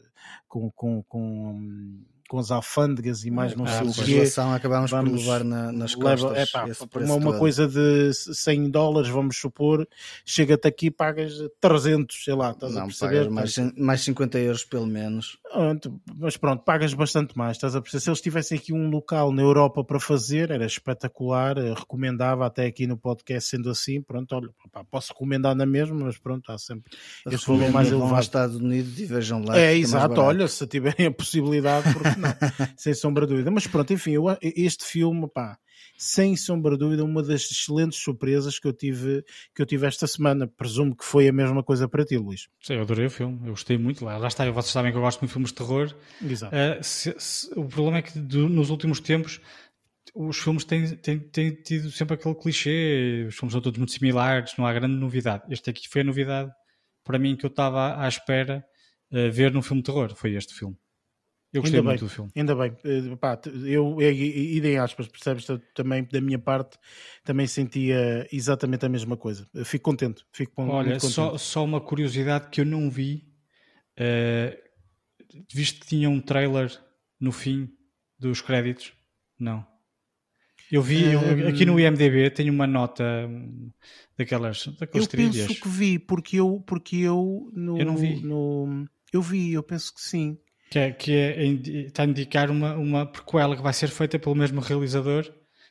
com, 0.48 0.70
com, 0.70 1.02
com 1.02 2.04
com 2.28 2.38
as 2.38 2.50
alfândegas 2.50 3.24
e 3.24 3.30
mais 3.30 3.54
não 3.56 3.64
Ah, 3.64 3.68
sei 3.68 3.78
a 3.86 3.90
o 3.90 3.94
quê. 3.94 4.54
acabámos 4.54 4.90
por 4.90 5.02
levar 5.08 5.42
na- 5.44 5.72
nas 5.72 5.94
Leva, 5.96 6.28
costas. 6.28 6.48
epá, 6.48 6.68
esse 6.68 6.86
preço 6.86 7.06
uma, 7.12 7.16
uma 7.30 7.38
coisa 7.38 7.66
de 7.66 8.12
100 8.12 8.70
dólares, 8.70 9.08
vamos 9.10 9.36
supor, 9.38 9.88
chega-te 10.24 10.68
aqui 10.68 10.86
e 10.86 10.90
pagas 10.90 11.32
300, 11.60 12.24
sei 12.24 12.34
lá, 12.34 12.50
estás 12.50 12.76
a 12.76 12.80
Não, 12.80 12.86
perceber? 12.86 13.24
pagas 13.28 13.32
mais, 13.56 13.72
mais 13.76 14.00
50 14.02 14.38
euros 14.38 14.64
pelo 14.64 14.86
menos. 14.86 15.38
Pronto, 15.50 16.00
mas 16.16 16.36
pronto, 16.36 16.62
pagas 16.64 16.92
bastante 16.94 17.36
mais, 17.36 17.56
estás 17.56 17.74
a 17.74 17.80
perceber? 17.80 18.02
Se 18.02 18.10
eles 18.10 18.20
tivessem 18.20 18.58
aqui 18.58 18.72
um 18.72 18.90
local 18.90 19.32
na 19.32 19.42
Europa 19.42 19.82
para 19.82 19.98
fazer, 19.98 20.50
era 20.50 20.66
espetacular, 20.66 21.56
eh, 21.58 21.72
recomendava 21.74 22.46
até 22.46 22.66
aqui 22.66 22.86
no 22.86 22.96
podcast, 22.96 23.48
sendo 23.50 23.70
assim, 23.70 24.02
pronto, 24.02 24.34
olha, 24.34 24.48
pá, 24.70 24.84
posso 24.84 25.12
recomendar 25.12 25.54
na 25.54 25.64
mesma, 25.66 25.96
mas 26.04 26.18
pronto, 26.18 26.50
há 26.52 26.58
sempre 26.58 26.92
esse 27.26 27.46
valor 27.46 27.70
mais 27.70 27.88
que 27.88 27.94
vão 27.94 28.00
elevado. 28.02 28.16
aos 28.16 28.24
Estados 28.26 28.56
Unidos 28.56 29.00
e 29.00 29.04
vejam 29.06 29.42
lá. 29.44 29.58
É, 29.58 29.74
exato, 29.76 30.20
olha, 30.20 30.46
se 30.48 30.66
tiverem 30.66 31.06
a 31.06 31.10
possibilidade, 31.10 31.92
porque 31.92 32.17
não, 32.18 32.34
sem 32.76 32.92
sombra 32.94 33.26
de 33.26 33.32
dúvida. 33.32 33.50
Mas 33.50 33.66
pronto, 33.66 33.92
enfim, 33.92 34.12
eu, 34.12 34.24
este 34.42 34.84
filme, 34.84 35.28
pá, 35.28 35.58
sem 35.96 36.36
sombra 36.36 36.72
de 36.72 36.78
dúvida, 36.78 37.04
uma 37.04 37.22
das 37.22 37.50
excelentes 37.50 37.98
surpresas 37.98 38.58
que 38.58 38.66
eu 38.68 38.72
tive, 38.72 39.24
que 39.54 39.62
eu 39.62 39.66
tive 39.66 39.86
esta 39.86 40.06
semana. 40.06 40.46
Presumo 40.46 40.94
que 40.96 41.04
foi 41.04 41.28
a 41.28 41.32
mesma 41.32 41.62
coisa 41.62 41.88
para 41.88 42.04
ti, 42.04 42.16
Luís. 42.16 42.48
Sim, 42.62 42.74
eu 42.74 42.82
adorei 42.82 43.06
o 43.06 43.10
filme, 43.10 43.38
eu 43.44 43.50
gostei 43.50 43.78
muito. 43.78 44.04
Lá, 44.04 44.16
lá 44.18 44.28
está, 44.28 44.48
vocês 44.50 44.72
sabem 44.72 44.92
que 44.92 44.98
eu 44.98 45.02
gosto 45.02 45.20
muito 45.20 45.28
de 45.30 45.32
filmes 45.34 45.50
de 45.50 45.56
terror. 45.56 45.94
Exato. 46.22 46.54
Uh, 46.54 46.82
se- 46.84 47.14
se- 47.18 47.50
o 47.58 47.64
problema 47.66 47.98
é 47.98 48.02
que 48.02 48.18
do- 48.18 48.48
nos 48.48 48.70
últimos 48.70 49.00
tempos 49.00 49.40
os 50.14 50.38
filmes 50.38 50.64
têm, 50.64 50.96
têm, 50.96 51.18
têm 51.20 51.50
tido 51.54 51.90
sempre 51.92 52.14
aquele 52.14 52.34
clichê, 52.34 53.26
os 53.28 53.36
filmes 53.36 53.52
são 53.52 53.60
todos 53.60 53.78
muito 53.78 53.92
similares, 53.92 54.54
não 54.56 54.66
há 54.66 54.72
grande 54.72 54.94
novidade. 54.96 55.44
Este 55.50 55.70
aqui 55.70 55.88
foi 55.88 56.00
a 56.00 56.04
novidade 56.04 56.50
para 57.04 57.18
mim 57.18 57.36
que 57.36 57.44
eu 57.46 57.48
estava 57.50 58.00
à 58.02 58.08
espera 58.08 58.64
uh, 59.12 59.30
ver 59.30 59.52
num 59.52 59.62
filme 59.62 59.82
de 59.82 59.86
terror, 59.86 60.14
foi 60.16 60.34
este 60.34 60.54
filme. 60.54 60.76
Eu 61.52 61.62
gostei 61.62 61.80
Ainda 61.80 61.88
muito 61.88 62.00
bem. 62.00 62.08
do 62.08 62.14
filme. 62.14 62.32
Ainda 62.36 62.54
bem, 62.54 62.76
Eh, 62.84 63.16
pá, 63.16 63.40
eu, 63.66 64.00
idem 64.02 64.78
aspas, 64.78 65.08
percebes? 65.08 65.46
Também, 65.74 66.04
da 66.04 66.20
minha 66.20 66.38
parte, 66.38 66.78
também 67.24 67.46
sentia 67.46 68.28
exatamente 68.30 68.84
a 68.84 68.88
mesma 68.88 69.16
coisa. 69.16 69.48
Fico 69.64 69.84
contente, 69.84 70.24
fico 70.32 70.52
Olha, 70.56 71.00
contente. 71.00 71.12
só, 71.12 71.38
só 71.38 71.64
uma 71.64 71.80
curiosidade 71.80 72.48
que 72.50 72.60
eu 72.60 72.66
não 72.66 72.90
vi, 72.90 73.24
uh, 73.98 74.56
visto 75.52 75.80
que 75.80 75.86
tinha 75.86 76.08
um 76.10 76.20
trailer 76.20 76.70
no 77.18 77.32
fim 77.32 77.68
dos 78.18 78.40
créditos, 78.40 78.92
não. 79.38 79.66
Eu 80.70 80.82
vi, 80.82 81.12
eu- 81.12 81.20
Hum. 81.20 81.48
aqui 81.48 81.64
no 81.64 81.80
IMDB 81.80 82.30
tenho 82.30 82.52
uma 82.52 82.66
nota 82.66 83.26
daquelas, 84.18 84.66
daqueles 84.78 85.06
Eu 85.06 85.08
penso 85.08 85.60
que 85.60 85.68
vi, 85.68 85.98
porque 85.98 86.36
eu, 86.38 86.60
porque 86.66 86.96
eu, 86.96 87.50
no, 87.54 87.78
Eu 87.78 87.86
não 87.86 87.96
vi. 87.96 88.20
no- 88.22 88.86
eu 89.12 89.22
vi, 89.22 89.52
eu 89.52 89.62
penso 89.62 89.94
que 89.94 90.00
sim. 90.02 90.36
Que, 90.70 90.78
é, 90.78 90.90
que 90.92 91.12
é, 91.12 91.44
está 91.44 92.02
a 92.02 92.06
indicar 92.06 92.50
uma, 92.50 92.74
uma 92.74 93.06
prequela 93.06 93.56
que 93.56 93.62
vai 93.62 93.72
ser 93.72 93.88
feita 93.88 94.18
pelo 94.18 94.34
mesmo 94.34 94.60
realizador 94.60 95.24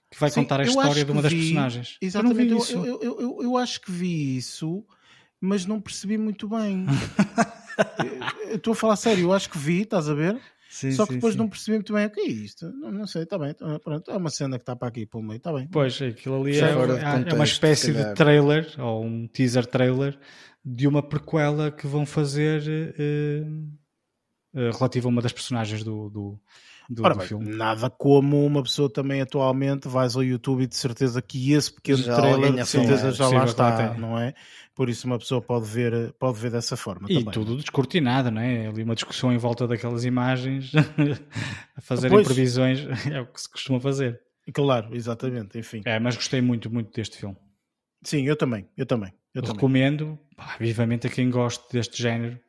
que 0.10 0.20
vai 0.20 0.30
Sim, 0.30 0.42
contar 0.42 0.62
a 0.62 0.64
história 0.64 1.04
de 1.06 1.12
uma 1.12 1.22
que 1.22 1.24
das 1.24 1.34
vi, 1.34 1.40
personagens. 1.40 1.98
Exatamente, 2.02 2.52
eu 2.52 2.58
eu, 2.58 2.82
vi 2.84 3.06
eu, 3.06 3.40
eu, 3.44 3.58
acho 3.58 3.82
que 3.82 3.92
vi 3.92 4.38
isso, 4.38 4.86
mas 5.40 5.66
não 5.66 5.82
percebi 5.82 6.18
muito 6.18 6.48
bem. 6.48 6.86
Estou 8.52 8.72
a 8.74 8.76
falar 8.76 8.96
sério, 8.96 9.26
eu 9.26 9.34
acho 9.34 9.50
que 9.50 9.58
vi, 9.58 9.82
estás 9.82 10.10
a 10.10 10.14
ver? 10.14 10.40
Sim, 10.70 10.92
Só 10.92 11.06
que 11.06 11.14
sim, 11.14 11.18
depois 11.18 11.34
sim. 11.34 11.40
não 11.40 11.50
percebi 11.50 11.78
muito 11.78 11.94
bem 11.94 12.06
o 12.06 12.10
que 12.10 12.20
é 12.22 12.28
isto. 12.28 12.72
Não, 12.74 12.92
não 12.92 13.08
sei, 13.08 13.24
está 13.24 13.38
bem, 13.38 13.54
tá- 13.54 13.80
pronto, 13.80 14.10
é 14.12 14.18
uma 14.18 14.30
cena 14.30 14.58
que 14.58 14.64
está 14.64 14.76
para 14.76 14.88
aqui 14.88 15.06
pelo 15.06 15.24
meio, 15.24 15.38
está 15.38 15.52
bem. 15.54 15.68
Pois, 15.68 16.02
aquilo 16.02 16.42
ali 16.42 16.58
é, 16.58 16.62
de 16.62 16.62
é- 16.62 16.72
é 16.72 16.74
uma 16.74 17.26
contexto, 17.26 17.44
espécie 17.54 17.94
de 17.94 18.14
trailer, 18.14 18.74
ou 18.80 19.04
um 19.04 19.28
teaser 19.28 19.66
trailer, 19.66 20.18
de 20.64 20.88
uma 20.88 21.02
prequela 21.02 21.72
que 21.72 21.88
vão 21.88 22.06
fazer 22.06 22.94
eh, 22.98 23.46
eh, 24.54 24.72
relativa 24.72 25.08
a 25.08 25.10
uma 25.10 25.22
das 25.22 25.32
personagens 25.32 25.84
do, 25.84 26.10
do, 26.10 26.40
do, 26.90 27.04
Ora 27.04 27.14
do 27.14 27.20
bem, 27.20 27.28
filme. 27.28 27.56
nada 27.56 27.90
como 27.90 28.46
uma 28.46 28.64
pessoa 28.64 28.90
também 28.90 29.22
atualmente 29.22 29.88
vais 29.88 30.16
ao 30.16 30.24
YouTube 30.24 30.64
e 30.64 30.68
de 30.68 30.76
certeza 30.76 31.22
que 31.22 31.54
esse 31.54 31.74
pequeno 31.74 31.98
Já 31.98 32.16
trailer 32.16 32.54
de 32.54 32.66
certeza 32.66 33.12
já 33.12 33.28
lá 33.30 33.46
está, 33.46 33.94
não 33.96 34.18
é? 34.18 34.34
Por 34.74 34.90
isso 34.90 35.08
uma 35.08 35.18
pessoa 35.18 35.42
pode 35.42 35.66
ver, 35.66 36.14
pode 36.14 36.40
ver 36.40 36.52
dessa 36.52 36.78
forma 36.78 37.08
E 37.10 37.16
também. 37.16 37.32
tudo 37.32 37.56
descortinado, 37.58 38.30
não 38.32 38.42
é? 38.42 38.68
Ali 38.68 38.84
uma 38.84 38.96
discussão 38.96 39.34
em 39.34 39.38
volta 39.38 39.68
daquelas 39.68 40.06
imagens, 40.06 40.72
a 41.76 41.82
fazerem 41.82 42.18
Pois. 42.18 42.28
previsões, 42.28 42.80
é 43.12 43.22
o 43.22 43.26
que 43.26 43.42
se 43.42 43.50
costuma 43.50 43.80
fazer. 43.80 44.22
Claro, 44.54 44.96
exatamente, 44.96 45.58
enfim. 45.60 45.82
É, 45.84 46.00
mas 46.00 46.16
gostei 46.16 46.40
muito, 46.42 46.72
muito 46.72 46.94
deste 46.94 47.18
filme. 47.18 47.36
Sim, 48.04 48.26
eu 48.28 48.36
também, 48.36 48.66
eu 48.78 48.86
também. 48.86 49.12
Eu 49.34 49.42
também. 49.42 49.56
Recomendo 49.56 50.18
pá, 50.36 50.56
vivamente 50.60 51.08
a 51.08 51.10
quem 51.10 51.30
goste 51.30 51.64
deste 51.74 52.02
género. 52.02 52.40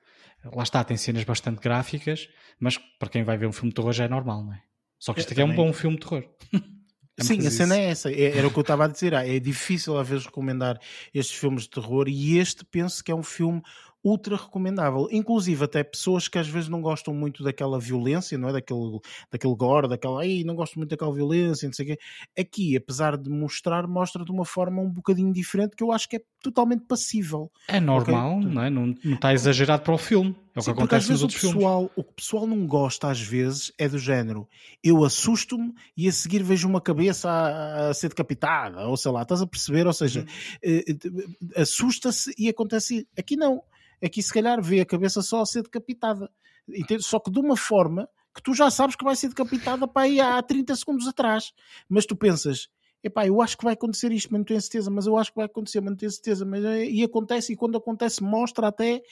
Lá 0.45 0.63
está, 0.63 0.83
tem 0.85 0.97
cenas 0.97 1.25
bastante 1.25 1.61
gráficas, 1.61 2.29
mas 2.61 2.79
para 2.99 3.09
quem 3.09 3.23
vai 3.25 3.37
ver 3.37 3.47
um 3.47 3.53
filme 3.53 3.71
de 3.71 3.75
terror 3.75 3.93
já 3.93 4.05
é 4.05 4.09
normal, 4.09 4.45
não 4.45 4.53
é? 4.55 4.63
Só 4.99 5.13
que 5.13 5.21
É, 5.21 5.23
isto 5.23 5.33
aqui 5.33 5.41
é 5.41 5.45
um 5.45 5.55
bom 5.55 5.73
filme 5.73 5.97
de 5.99 6.07
terror. 6.07 6.25
É 7.21 7.25
Sim, 7.25 7.45
a 7.45 7.51
cena 7.51 7.75
isso. 7.75 7.83
é 7.85 7.91
essa. 7.91 8.13
É- 8.13 8.39
Era 8.39 8.47
o 8.47 8.51
que 8.53 8.59
eu 8.59 8.61
estava 8.61 8.85
a 8.85 8.87
dizer. 8.87 9.13
Ah, 9.13 9.27
é 9.27 9.41
difícil 9.41 9.99
às 9.99 10.07
vezes 10.09 10.25
recomendar 10.27 10.79
estes 11.13 11.37
filmes 11.37 11.65
de 11.65 11.71
terror 11.71 12.07
e 12.09 12.39
este 12.39 12.65
penso 12.65 13.03
que 13.03 13.11
é 13.11 13.15
um 13.15 13.25
filme 13.25 13.61
ultra 14.03 14.37
recomendável. 14.37 15.09
Inclusive 15.11 15.65
até 15.65 15.83
pessoas 15.83 16.29
que 16.29 16.39
às 16.39 16.49
vezes 16.49 16.69
não 16.69 16.81
gostam 16.81 17.13
muito 17.15 17.43
daquela 17.43 17.79
violência, 17.79 18.39
não 18.39 18.49
é? 18.49 18.53
Daquele, 18.53 19.01
daquele 19.31 19.55
gore, 19.55 19.89
daquela, 19.89 20.21
ai, 20.21 20.43
não 20.45 20.55
gosto 20.55 20.77
muito 20.77 20.91
daquela 20.91 21.13
violência, 21.13 21.67
não 21.67 21.73
sei 21.73 21.85
o 21.85 21.89
quê. 21.89 21.99
Aqui, 22.39 22.77
apesar 22.77 23.17
de 23.17 23.29
mostrar, 23.31 23.87
mostra 23.87 24.25
de 24.25 24.31
uma 24.31 24.45
forma 24.45 24.81
um 24.81 24.91
bocadinho 24.91 25.33
diferente 25.33 25.77
que 25.77 25.83
eu 25.83 25.93
acho 25.93 26.09
que 26.09 26.17
é 26.17 26.21
totalmente 26.41 26.85
passível. 26.87 27.51
É 27.67 27.81
normal, 27.81 28.41
não 28.41 28.63
é? 28.63 28.71
Não, 28.71 28.95
não 29.05 29.15
está 29.15 29.33
exagerado 29.33 29.83
para 29.83 29.95
o 29.95 29.99
filme. 29.99 30.37
É 30.55 30.61
o 30.61 30.63
Sim, 30.63 30.73
que 30.73 30.79
porque 30.79 30.95
às 30.97 31.05
acontece 31.05 31.11
nos 31.11 31.21
vezes 31.21 31.23
o 31.23 31.25
outros 31.25 31.41
filmes. 31.41 31.57
pessoal, 31.57 31.91
o 31.97 32.05
que 32.05 32.11
o 32.11 32.15
pessoal 32.15 32.47
não 32.47 32.67
gosta 32.67 33.09
às 33.09 33.21
vezes 33.21 33.73
é 33.79 33.89
do 33.89 33.99
género 33.99 34.49
eu 34.83 35.05
assusto-me 35.05 35.75
e 35.97 36.09
a 36.09 36.13
seguir 36.13 36.43
vejo 36.43 36.69
uma 36.69 36.81
cabeça 36.81 37.29
a, 37.31 37.89
a 37.89 37.95
ser 37.95 38.09
decapitada, 38.09 38.87
ou 38.87 38.97
sei 38.97 39.11
lá, 39.11 39.23
estás 39.23 39.43
a 39.43 39.47
perceber? 39.47 39.87
Ou 39.87 39.93
seja, 39.93 40.25
eh, 40.63 40.85
eh, 40.89 41.61
assusta-se 41.61 42.33
e 42.39 42.49
acontece. 42.49 43.07
Aqui 43.19 43.37
não. 43.37 43.63
Aqui 44.05 44.23
se 44.23 44.33
calhar 44.33 44.61
vê 44.63 44.81
a 44.81 44.87
cabeça 44.87 45.23
só 45.23 45.41
a 45.43 45.47
ser 45.47 45.63
decapitada. 45.63 46.31
Entende? 46.69 47.03
Só 47.03 47.19
que 47.19 47.31
de 47.31 47.39
uma 47.41 47.57
forma 47.57 48.09
que 48.35 48.43
tu 48.43 48.55
já 48.55 48.71
sabes 48.71 48.95
que 48.95 49.05
vai 49.05 49.17
ser 49.17 49.29
decapitada 49.29 49.89
para 49.89 50.03
aí 50.03 50.21
há 50.21 50.41
30 50.43 50.77
segundos 50.77 51.09
atrás. 51.09 51.53
Mas 51.89 52.07
tu 52.07 52.15
pensas, 52.15 52.69
epá, 53.03 53.27
eu 53.27 53.41
acho 53.43 53.57
que 53.59 53.65
vai 53.65 53.75
acontecer 53.75 54.13
isto, 54.13 54.29
mas 54.31 54.39
não 54.41 54.45
tenho 54.45 54.61
certeza, 54.61 54.91
mas 54.91 55.07
eu 55.07 55.17
acho 55.17 55.31
que 55.31 55.37
vai 55.37 55.47
acontecer, 55.47 55.81
mas 55.81 55.91
não 55.91 55.97
tenho 55.97 56.13
certeza. 56.13 56.45
Mas, 56.45 56.65
eh, 56.65 56.85
e 56.91 57.03
acontece, 57.03 57.53
e 57.53 57.57
quando 57.57 57.77
acontece, 57.79 58.23
mostra 58.23 58.69
até 58.69 59.03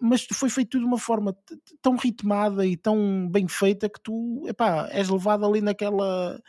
mas 0.00 0.26
foi 0.32 0.48
feito 0.48 0.78
de 0.78 0.84
uma 0.84 0.98
forma 0.98 1.36
tão 1.82 1.96
ritmada 1.96 2.64
e 2.66 2.76
tão 2.76 3.28
bem 3.30 3.46
feita 3.48 3.88
que 3.88 4.00
tu 4.00 4.44
epá, 4.48 4.88
és 4.90 5.08
levado 5.10 5.44
ali 5.44 5.60
naquela, 5.60 6.40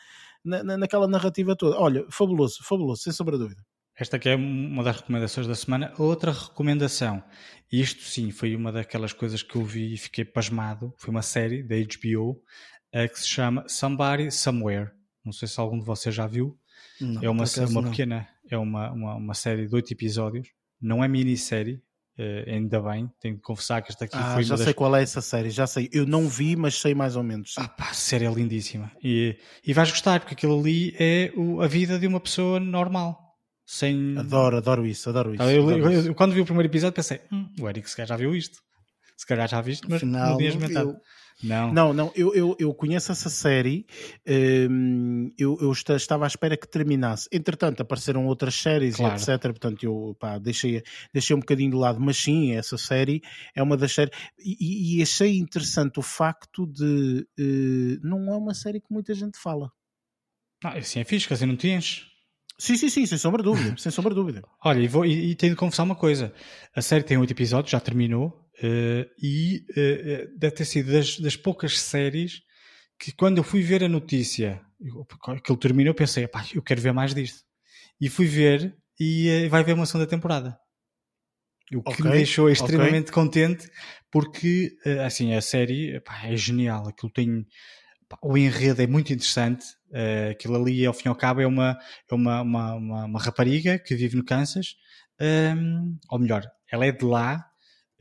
na, 0.43 0.63
na- 0.63 0.77
naquela 0.77 1.07
narrativa 1.07 1.55
toda. 1.55 1.77
Olha, 1.77 2.05
fabuloso, 2.09 2.63
fabuloso, 2.63 3.01
sem 3.03 3.11
sombra 3.11 3.37
de 3.37 3.43
dúvida. 3.43 3.61
Esta 4.01 4.17
aqui 4.17 4.29
é 4.29 4.35
uma 4.35 4.83
das 4.83 4.97
recomendações 4.97 5.45
da 5.45 5.53
semana. 5.53 5.93
Outra 5.99 6.31
recomendação, 6.31 7.23
isto 7.71 8.01
sim 8.01 8.31
foi 8.31 8.55
uma 8.55 8.71
daquelas 8.71 9.13
coisas 9.13 9.43
que 9.43 9.55
eu 9.55 9.63
vi 9.63 9.93
e 9.93 9.97
fiquei 9.97 10.25
pasmado, 10.25 10.91
foi 10.97 11.11
uma 11.11 11.21
série 11.21 11.61
da 11.61 11.75
HBO 11.75 12.41
eh, 12.91 13.07
que 13.07 13.19
se 13.19 13.27
chama 13.27 13.63
Somebody 13.67 14.31
Somewhere. 14.31 14.89
Não 15.23 15.31
sei 15.31 15.47
se 15.47 15.59
algum 15.59 15.77
de 15.77 15.85
vocês 15.85 16.15
já 16.15 16.25
viu. 16.25 16.57
Não, 16.99 17.21
é 17.23 17.29
uma, 17.29 17.43
uma 17.69 17.81
não. 17.83 17.91
pequena, 17.91 18.27
é 18.49 18.57
uma, 18.57 18.91
uma, 18.91 19.15
uma 19.17 19.33
série 19.35 19.67
de 19.67 19.75
oito 19.75 19.93
episódios. 19.93 20.47
Não 20.81 21.03
é 21.03 21.07
minissérie, 21.07 21.79
eh, 22.17 22.45
ainda 22.47 22.81
bem. 22.81 23.07
Tenho 23.19 23.35
de 23.35 23.41
confessar 23.41 23.83
que 23.83 23.91
esta 23.91 24.05
aqui 24.05 24.17
Ah, 24.17 24.33
foi 24.33 24.43
já 24.43 24.57
sei 24.57 24.65
das 24.65 24.73
qual 24.73 24.95
é 24.95 25.03
essa 25.03 25.21
série, 25.21 25.51
já 25.51 25.67
sei. 25.67 25.87
Eu 25.93 26.07
não 26.07 26.27
vi, 26.27 26.55
mas 26.55 26.73
sei 26.73 26.95
mais 26.95 27.15
ou 27.15 27.21
menos. 27.21 27.53
Ah, 27.55 27.67
pá, 27.67 27.91
a 27.91 27.93
série 27.93 28.25
é 28.25 28.33
lindíssima. 28.33 28.91
E, 29.03 29.37
e 29.63 29.73
vais 29.73 29.91
gostar, 29.91 30.21
porque 30.21 30.33
aquilo 30.33 30.59
ali 30.59 30.95
é 30.99 31.31
o- 31.35 31.61
a 31.61 31.67
vida 31.67 31.99
de 31.99 32.07
uma 32.07 32.19
pessoa 32.19 32.59
normal. 32.59 33.30
Sem. 33.73 34.17
Adoro, 34.17 34.57
adoro 34.57 34.85
isso, 34.85 35.09
adoro 35.09 35.33
isso. 35.33 35.41
Ah, 35.41 35.51
eu- 35.53 35.63
adoro 35.69 35.77
eu- 35.93 35.99
isso. 35.99 36.07
eu- 36.09 36.15
quando 36.15 36.33
vi 36.33 36.41
o 36.41 36.45
primeiro 36.45 36.67
episódio 36.69 36.93
pensei, 36.93 37.21
hum, 37.31 37.47
o 37.57 37.69
Eric 37.69 37.89
se 37.89 37.95
calhar 37.95 38.07
já 38.09 38.17
viu 38.17 38.35
isto. 38.35 38.59
Se 39.15 39.25
calhar 39.25 39.47
já 39.47 39.61
viste, 39.61 39.87
mas 39.87 39.97
Afinal, 40.03 40.31
não 40.31 40.37
tinhas 40.37 40.55
não 40.55 40.61
comentado. 40.61 40.91
viu. 40.91 40.99
Não. 41.43 41.73
Não, 41.73 41.93
não, 41.93 42.11
eu, 42.15 42.35
eu, 42.35 42.55
eu 42.59 42.73
conheço 42.73 43.11
essa 43.11 43.29
série, 43.29 43.85
hum, 44.69 45.31
eu, 45.39 45.57
eu 45.61 45.71
esta- 45.71 45.95
estava 45.95 46.25
à 46.25 46.27
espera 46.27 46.57
que 46.57 46.67
terminasse. 46.67 47.27
Entretanto, 47.31 47.81
apareceram 47.81 48.25
outras 48.27 48.55
séries 48.55 48.97
Claro. 48.97 49.15
etc. 49.15 49.39
Portanto, 49.43 49.83
eu 49.83 50.15
pá, 50.19 50.37
deixei, 50.37 50.83
deixei 51.13 51.35
um 51.35 51.39
bocadinho 51.39 51.71
de 51.71 51.77
lado. 51.77 51.99
Mas 51.99 52.17
sim, 52.17 52.51
essa 52.55 52.77
série 52.77 53.21
é 53.55 53.63
uma 53.63 53.77
das 53.77 53.93
séries. 53.93 54.13
E, 54.37 54.97
e 54.99 55.01
achei 55.01 55.37
interessante 55.37 55.97
o 55.97 56.03
facto 56.03 56.67
de. 56.67 57.25
eh, 57.39 57.97
não 58.03 58.31
é 58.33 58.37
uma 58.37 58.53
série 58.53 58.79
que 58.81 58.91
muita 58.91 59.13
gente 59.13 59.37
fala. 59.39 59.71
Ah, 60.63 60.77
assim 60.77 60.99
é 60.99 61.03
fixe, 61.05 61.31
assim 61.33 61.45
não 61.45 61.55
tens. 61.55 62.10
Sim, 62.61 62.77
sim, 62.77 62.89
sim, 62.89 63.05
sem 63.07 63.17
sombra 63.17 63.41
de 63.41 63.49
dúvida. 63.49 63.75
sem 63.81 63.91
sombra 63.91 64.11
de 64.13 64.19
dúvida. 64.21 64.43
Olha, 64.63 64.79
e, 64.79 64.87
vou, 64.87 65.03
e, 65.03 65.31
e 65.31 65.35
tenho 65.35 65.53
de 65.53 65.57
confessar 65.57 65.81
uma 65.81 65.95
coisa. 65.95 66.31
A 66.75 66.81
série 66.81 67.03
tem 67.03 67.17
oito 67.17 67.31
episódios, 67.31 67.71
já 67.71 67.79
terminou, 67.79 68.47
eh, 68.61 69.07
e 69.19 69.65
eh, 69.75 70.27
deve 70.37 70.55
ter 70.57 70.65
sido 70.65 70.91
das, 70.91 71.17
das 71.19 71.35
poucas 71.35 71.79
séries 71.79 72.43
que 72.99 73.11
quando 73.11 73.39
eu 73.39 73.43
fui 73.43 73.63
ver 73.63 73.83
a 73.83 73.89
notícia 73.89 74.61
eu- 74.79 75.03
que 75.43 75.51
ele 75.51 75.59
terminou, 75.59 75.89
eu 75.89 75.95
pensei, 75.95 76.27
pá, 76.27 76.45
eu 76.53 76.61
quero 76.61 76.79
ver 76.81 76.93
mais 76.93 77.15
disto. 77.15 77.39
E 77.99 78.07
fui 78.09 78.27
ver 78.27 78.75
e 78.99 79.27
eh, 79.27 79.49
vai 79.49 79.61
haver 79.61 79.73
uma 79.73 79.87
segunda 79.87 80.05
temporada. 80.05 80.55
O 81.73 81.81
que 81.81 82.03
me 82.03 82.09
Ok, 82.09 82.11
deixou 82.17 82.47
extremamente 82.49 83.11
contente 83.11 83.67
porque, 84.11 84.75
assim, 85.05 85.33
a 85.33 85.41
série 85.41 85.99
pá, 86.01 86.27
é 86.27 86.35
genial. 86.35 86.87
Aquilo 86.87 87.11
tem 87.11 87.43
o 88.21 88.37
enredo 88.37 88.81
é 88.81 88.87
muito 88.87 89.13
interessante. 89.13 89.65
Uh, 89.89 90.31
aquilo 90.31 90.55
ali, 90.55 90.85
ao 90.85 90.93
fim 90.93 91.07
e 91.07 91.09
ao 91.09 91.15
cabo, 91.15 91.41
é 91.41 91.47
uma, 91.47 91.77
é 92.09 92.15
uma, 92.15 92.41
uma, 92.41 92.75
uma, 92.75 93.05
uma 93.05 93.19
rapariga 93.19 93.77
que 93.77 93.95
vive 93.95 94.15
no 94.15 94.23
Kansas, 94.23 94.75
um, 95.19 95.97
ou 96.09 96.19
melhor, 96.19 96.45
ela 96.71 96.85
é 96.85 96.91
de 96.91 97.05
lá, 97.05 97.45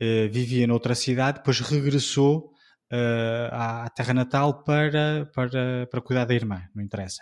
uh, 0.01 0.31
vivia 0.31 0.65
noutra 0.65 0.95
cidade, 0.95 1.39
depois 1.39 1.59
regressou 1.59 2.51
uh, 2.91 3.51
à, 3.51 3.85
à, 3.85 3.89
terra 3.89 4.13
natal 4.13 4.63
para, 4.63 5.29
para, 5.33 5.87
para 5.87 6.01
cuidar 6.01 6.25
da 6.25 6.33
irmã, 6.33 6.63
não 6.73 6.83
interessa 6.83 7.21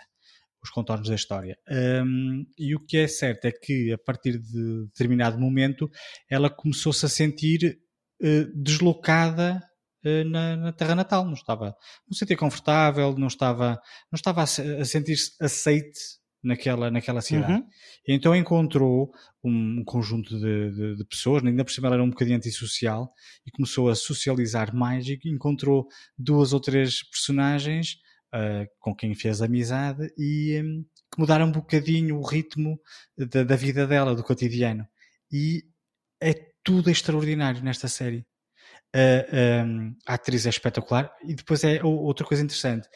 os 0.62 0.68
contornos 0.68 1.08
da 1.08 1.14
história. 1.14 1.56
Um, 2.04 2.44
e 2.58 2.74
o 2.74 2.84
que 2.84 2.98
é 2.98 3.08
certo 3.08 3.46
é 3.46 3.50
que, 3.50 3.94
a 3.94 3.98
partir 3.98 4.38
de 4.38 4.84
determinado 4.88 5.38
momento, 5.38 5.90
ela 6.28 6.50
começou-se 6.50 7.06
a 7.06 7.08
sentir 7.08 7.78
deslocada 8.54 9.58
na, 10.26 10.56
na, 10.56 10.72
terra 10.72 10.94
natal. 10.94 11.24
Não 11.24 11.34
estava, 11.34 11.76
não 12.06 12.12
se 12.12 12.20
sentia 12.20 12.36
confortável, 12.36 13.16
não 13.16 13.26
estava, 13.26 13.80
não 14.10 14.16
estava 14.16 14.40
a, 14.40 14.44
a 14.44 14.84
sentir-se 14.84 15.32
aceite 15.40 16.20
naquela, 16.42 16.90
naquela 16.90 17.20
cidade. 17.20 17.52
Uhum. 17.52 17.66
Então 18.08 18.34
encontrou 18.34 19.12
um, 19.44 19.84
conjunto 19.84 20.38
de, 20.38 20.70
de, 20.70 20.96
de, 20.96 21.04
pessoas, 21.04 21.44
ainda 21.44 21.64
por 21.64 21.70
cima 21.70 21.88
ela 21.88 21.96
era 21.96 22.04
um 22.04 22.10
bocadinho 22.10 22.36
antissocial, 22.36 23.12
e 23.46 23.50
começou 23.50 23.88
a 23.88 23.94
socializar 23.94 24.74
mais 24.74 25.06
e 25.06 25.18
encontrou 25.26 25.86
duas 26.18 26.52
ou 26.52 26.60
três 26.60 27.02
personagens 27.02 27.98
uh, 28.34 28.66
com 28.78 28.94
quem 28.94 29.14
fez 29.14 29.42
amizade 29.42 30.12
e 30.16 30.60
um, 30.62 30.84
que 31.12 31.18
mudaram 31.18 31.46
um 31.46 31.52
bocadinho 31.52 32.18
o 32.18 32.26
ritmo 32.26 32.80
da, 33.16 33.44
da 33.44 33.56
vida 33.56 33.86
dela, 33.86 34.14
do 34.14 34.24
cotidiano. 34.24 34.86
E 35.30 35.64
é 36.20 36.34
tudo 36.62 36.90
extraordinário 36.90 37.62
nesta 37.62 37.88
série. 37.88 38.26
Uh, 38.94 39.66
um, 39.66 39.96
a 40.06 40.14
atriz 40.14 40.46
é 40.46 40.48
espetacular 40.48 41.12
e 41.24 41.34
depois 41.34 41.62
é 41.62 41.82
outra 41.84 42.26
coisa 42.26 42.42
interessante. 42.42 42.88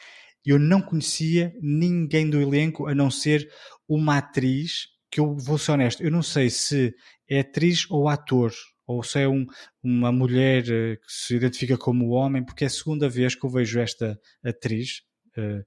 Eu 0.45 0.59
não 0.59 0.83
conhecia 0.83 1.55
ninguém 1.61 2.29
do 2.29 2.41
elenco 2.41 2.87
a 2.87 2.95
não 2.95 3.11
ser 3.11 3.49
uma 3.89 4.19
atriz 4.19 4.89
que 5.11 5.21
eu 5.21 5.37
vou 5.37 5.57
ser 5.57 5.73
honesto, 5.73 6.03
eu 6.03 6.11
não 6.11 6.23
sei 6.23 6.51
se 6.51 6.93
é 7.31 7.41
atriz 7.41 7.89
ou 7.89 8.09
ator, 8.09 8.53
ou 8.87 9.03
se 9.03 9.21
é 9.21 9.29
um, 9.29 9.47
uma 9.83 10.11
mulher 10.11 10.65
eh, 10.69 10.97
que 10.97 11.07
se 11.07 11.37
identifica 11.37 11.79
como 11.79 12.11
homem, 12.11 12.45
porque 12.45 12.65
é 12.65 12.67
a 12.67 12.71
segunda 12.71 13.09
vez 13.09 13.37
que 13.37 13.47
eu 13.47 13.51
vejo 13.51 13.79
esta 13.79 14.19
atriz, 14.45 15.03
Uh, 15.37 15.65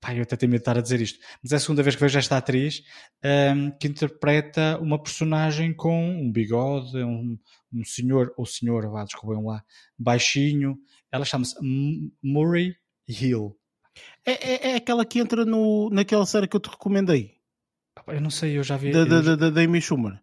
pá, 0.00 0.14
eu 0.14 0.22
até 0.22 0.36
tenho 0.36 0.50
medo 0.50 0.60
de 0.60 0.62
estar 0.62 0.78
a 0.78 0.80
dizer 0.80 1.00
isto, 1.00 1.18
mas 1.42 1.52
é 1.52 1.56
a 1.56 1.60
segunda 1.60 1.82
vez 1.82 1.94
que 1.94 2.00
vejo 2.00 2.18
esta 2.18 2.36
atriz 2.36 2.82
um, 3.54 3.70
que 3.72 3.86
interpreta 3.86 4.78
uma 4.80 5.00
personagem 5.00 5.74
com 5.74 6.10
um 6.10 6.32
bigode, 6.32 6.96
um, 6.96 7.38
um 7.72 7.84
senhor, 7.84 8.32
ou 8.36 8.46
senhora, 8.46 8.88
vá, 8.88 9.04
desculpem 9.04 9.44
lá, 9.44 9.62
baixinho. 9.98 10.78
Ela 11.12 11.24
chama-se 11.24 11.54
Murray 12.22 12.74
Hill. 13.06 13.56
É, 14.24 14.32
é, 14.32 14.72
é, 14.72 14.76
aquela 14.76 15.04
que 15.04 15.18
entra 15.18 15.44
no, 15.44 15.90
naquela 15.90 16.24
série 16.24 16.48
que 16.48 16.56
eu 16.56 16.60
te 16.60 16.70
recomendei. 16.70 17.38
Eu 18.06 18.20
não 18.20 18.30
sei, 18.30 18.56
eu 18.56 18.62
já 18.62 18.76
vi. 18.76 18.92
Da, 18.92 19.04
da, 19.04 19.20
da, 19.20 19.36
da, 19.36 19.50
da 19.50 19.60
Amy 19.60 19.80
Schumer. 19.80 20.18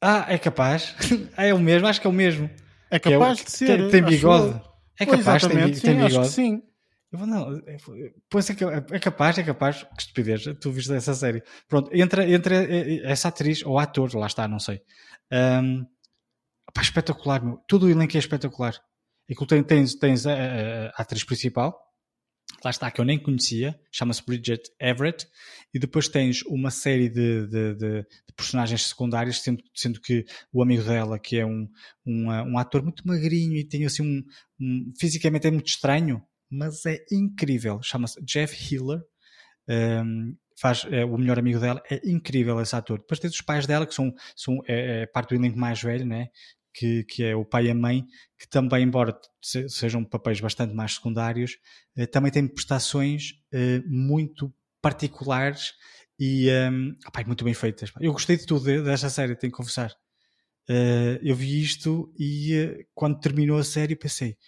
Ah, 0.00 0.26
é 0.28 0.38
capaz. 0.38 0.94
é 1.36 1.52
o 1.52 1.58
mesmo, 1.58 1.86
acho 1.86 2.00
que 2.00 2.06
é 2.06 2.10
o 2.10 2.12
mesmo. 2.12 2.48
É 2.90 2.98
capaz 2.98 3.38
é 3.38 3.42
o, 3.42 3.44
de 3.44 3.50
ser. 3.50 3.66
Tem, 3.66 3.90
tem 3.90 4.02
bigode. 4.02 4.60
É 4.98 5.06
capaz, 5.06 5.46
tem, 5.46 5.58
tem 5.58 5.74
sim, 5.74 5.94
bigode. 5.94 6.28
sim. 6.28 6.62
Eu 7.12 7.18
vou, 7.18 7.26
não, 7.26 7.58
é, 7.66 7.76
pois 8.30 8.48
é, 8.48 8.54
é 8.90 8.98
capaz, 8.98 9.36
é 9.36 9.42
capaz, 9.42 9.82
que 9.82 10.00
estupidez, 10.00 10.44
tu 10.58 10.72
viste 10.72 10.90
essa 10.94 11.12
série. 11.12 11.42
Pronto, 11.68 11.90
entra, 11.92 12.26
entra 12.28 12.56
essa 13.04 13.28
atriz, 13.28 13.62
ou 13.66 13.78
ator, 13.78 14.14
lá 14.14 14.26
está, 14.26 14.48
não 14.48 14.58
sei. 14.58 14.80
Um, 15.30 15.84
pá, 16.72 16.80
espetacular, 16.80 17.44
meu. 17.44 17.58
Tudo 17.68 17.84
o 17.84 17.90
elenco 17.90 18.16
é 18.16 18.18
espetacular. 18.18 18.80
E 19.28 19.34
que 19.34 19.62
tens, 19.62 19.94
tens 19.94 20.26
a, 20.26 20.32
a, 20.32 20.86
a, 20.86 21.02
atriz 21.02 21.22
principal, 21.22 21.78
lá 22.64 22.70
está, 22.70 22.90
que 22.90 23.00
eu 23.00 23.04
nem 23.04 23.22
conhecia, 23.22 23.78
chama-se 23.92 24.24
Bridget 24.24 24.62
Everett, 24.80 25.26
e 25.74 25.78
depois 25.78 26.08
tens 26.08 26.42
uma 26.46 26.70
série 26.70 27.10
de, 27.10 27.46
de, 27.46 27.74
de, 27.74 28.02
de 28.02 28.34
personagens 28.34 28.88
secundárias, 28.88 29.38
sendo, 29.40 29.62
sendo, 29.74 30.00
que 30.00 30.24
o 30.50 30.62
amigo 30.62 30.82
dela, 30.82 31.18
que 31.18 31.38
é 31.38 31.44
um, 31.44 31.68
um, 32.06 32.30
um 32.30 32.58
ator 32.58 32.82
muito 32.82 33.06
magrinho 33.06 33.56
e 33.56 33.68
tem 33.68 33.84
assim 33.84 34.02
um, 34.02 34.22
um 34.58 34.92
fisicamente 34.98 35.46
é 35.46 35.50
muito 35.50 35.68
estranho, 35.68 36.22
mas 36.52 36.84
é 36.86 36.98
incrível. 37.10 37.80
Chama-se 37.82 38.22
Jeff 38.22 38.54
Hiller. 38.54 39.00
Um, 39.68 40.36
faz 40.60 40.86
é, 40.90 41.04
o 41.04 41.16
melhor 41.16 41.38
amigo 41.38 41.58
dela. 41.58 41.82
É 41.90 42.00
incrível 42.04 42.60
esse 42.60 42.76
ator. 42.76 42.98
Depois 42.98 43.18
tens 43.18 43.32
os 43.32 43.40
pais 43.40 43.66
dela, 43.66 43.86
que 43.86 43.94
são, 43.94 44.14
são 44.36 44.60
é, 44.68 45.02
é 45.02 45.06
parte 45.06 45.30
do 45.30 45.34
elenco 45.34 45.58
mais 45.58 45.82
velho, 45.82 46.06
né? 46.06 46.28
Que, 46.74 47.04
que 47.04 47.24
é 47.24 47.34
o 47.34 47.44
pai 47.44 47.66
e 47.66 47.70
a 47.70 47.74
mãe, 47.74 48.06
que 48.38 48.48
também, 48.48 48.84
embora 48.84 49.18
sejam 49.42 50.04
papéis 50.04 50.40
bastante 50.40 50.74
mais 50.74 50.94
secundários, 50.94 51.58
eh, 51.94 52.06
também 52.06 52.32
têm 52.32 52.48
prestações 52.48 53.34
eh, 53.52 53.82
muito 53.86 54.50
particulares 54.80 55.74
e 56.18 56.48
um, 56.50 56.96
opa, 57.06 57.22
muito 57.24 57.44
bem 57.44 57.52
feitas. 57.52 57.92
Eu 58.00 58.12
gostei 58.12 58.38
de 58.38 58.46
tudo 58.46 58.82
desta 58.84 59.10
série, 59.10 59.36
tenho 59.36 59.52
que 59.52 59.56
confessar. 59.56 59.92
Uh, 60.70 61.18
eu 61.20 61.34
vi 61.34 61.60
isto 61.60 62.12
e 62.16 62.54
uh, 62.56 62.86
quando 62.94 63.18
terminou 63.18 63.58
a 63.58 63.64
série 63.64 63.96
pensei 63.96 64.38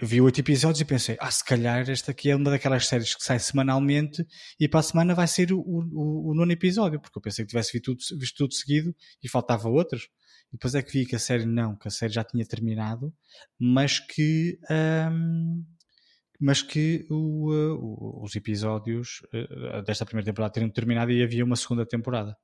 vi 0.00 0.20
oito 0.20 0.40
episódios 0.40 0.80
e 0.80 0.84
pensei, 0.84 1.16
ah, 1.18 1.30
se 1.30 1.44
calhar 1.44 1.88
esta 1.88 2.10
aqui 2.10 2.30
é 2.30 2.36
uma 2.36 2.50
daquelas 2.50 2.86
séries 2.86 3.14
que 3.14 3.24
sai 3.24 3.38
semanalmente 3.38 4.26
e 4.60 4.68
para 4.68 4.80
a 4.80 4.82
semana 4.82 5.14
vai 5.14 5.26
ser 5.26 5.52
o, 5.52 5.58
o, 5.58 6.30
o 6.30 6.34
nono 6.34 6.52
episódio, 6.52 7.00
porque 7.00 7.18
eu 7.18 7.22
pensei 7.22 7.44
que 7.44 7.50
tivesse 7.50 7.72
visto 7.72 7.84
tudo, 7.84 8.20
visto 8.20 8.36
tudo 8.36 8.54
seguido 8.54 8.94
e 9.22 9.28
faltava 9.28 9.68
outros. 9.68 10.08
E 10.52 10.56
depois 10.56 10.74
é 10.74 10.82
que 10.82 10.92
vi 10.92 11.06
que 11.06 11.16
a 11.16 11.18
série 11.18 11.46
não, 11.46 11.76
que 11.76 11.88
a 11.88 11.90
série 11.90 12.12
já 12.12 12.22
tinha 12.22 12.44
terminado, 12.44 13.12
mas 13.58 13.98
que, 13.98 14.58
um, 15.10 15.64
mas 16.38 16.62
que 16.62 17.06
o, 17.10 17.52
uh, 17.52 18.22
os 18.22 18.36
episódios 18.36 19.22
uh, 19.34 19.82
desta 19.82 20.04
primeira 20.04 20.26
temporada 20.26 20.52
teriam 20.52 20.70
terminado 20.70 21.10
e 21.10 21.22
havia 21.22 21.44
uma 21.44 21.56
segunda 21.56 21.86
temporada. 21.86 22.36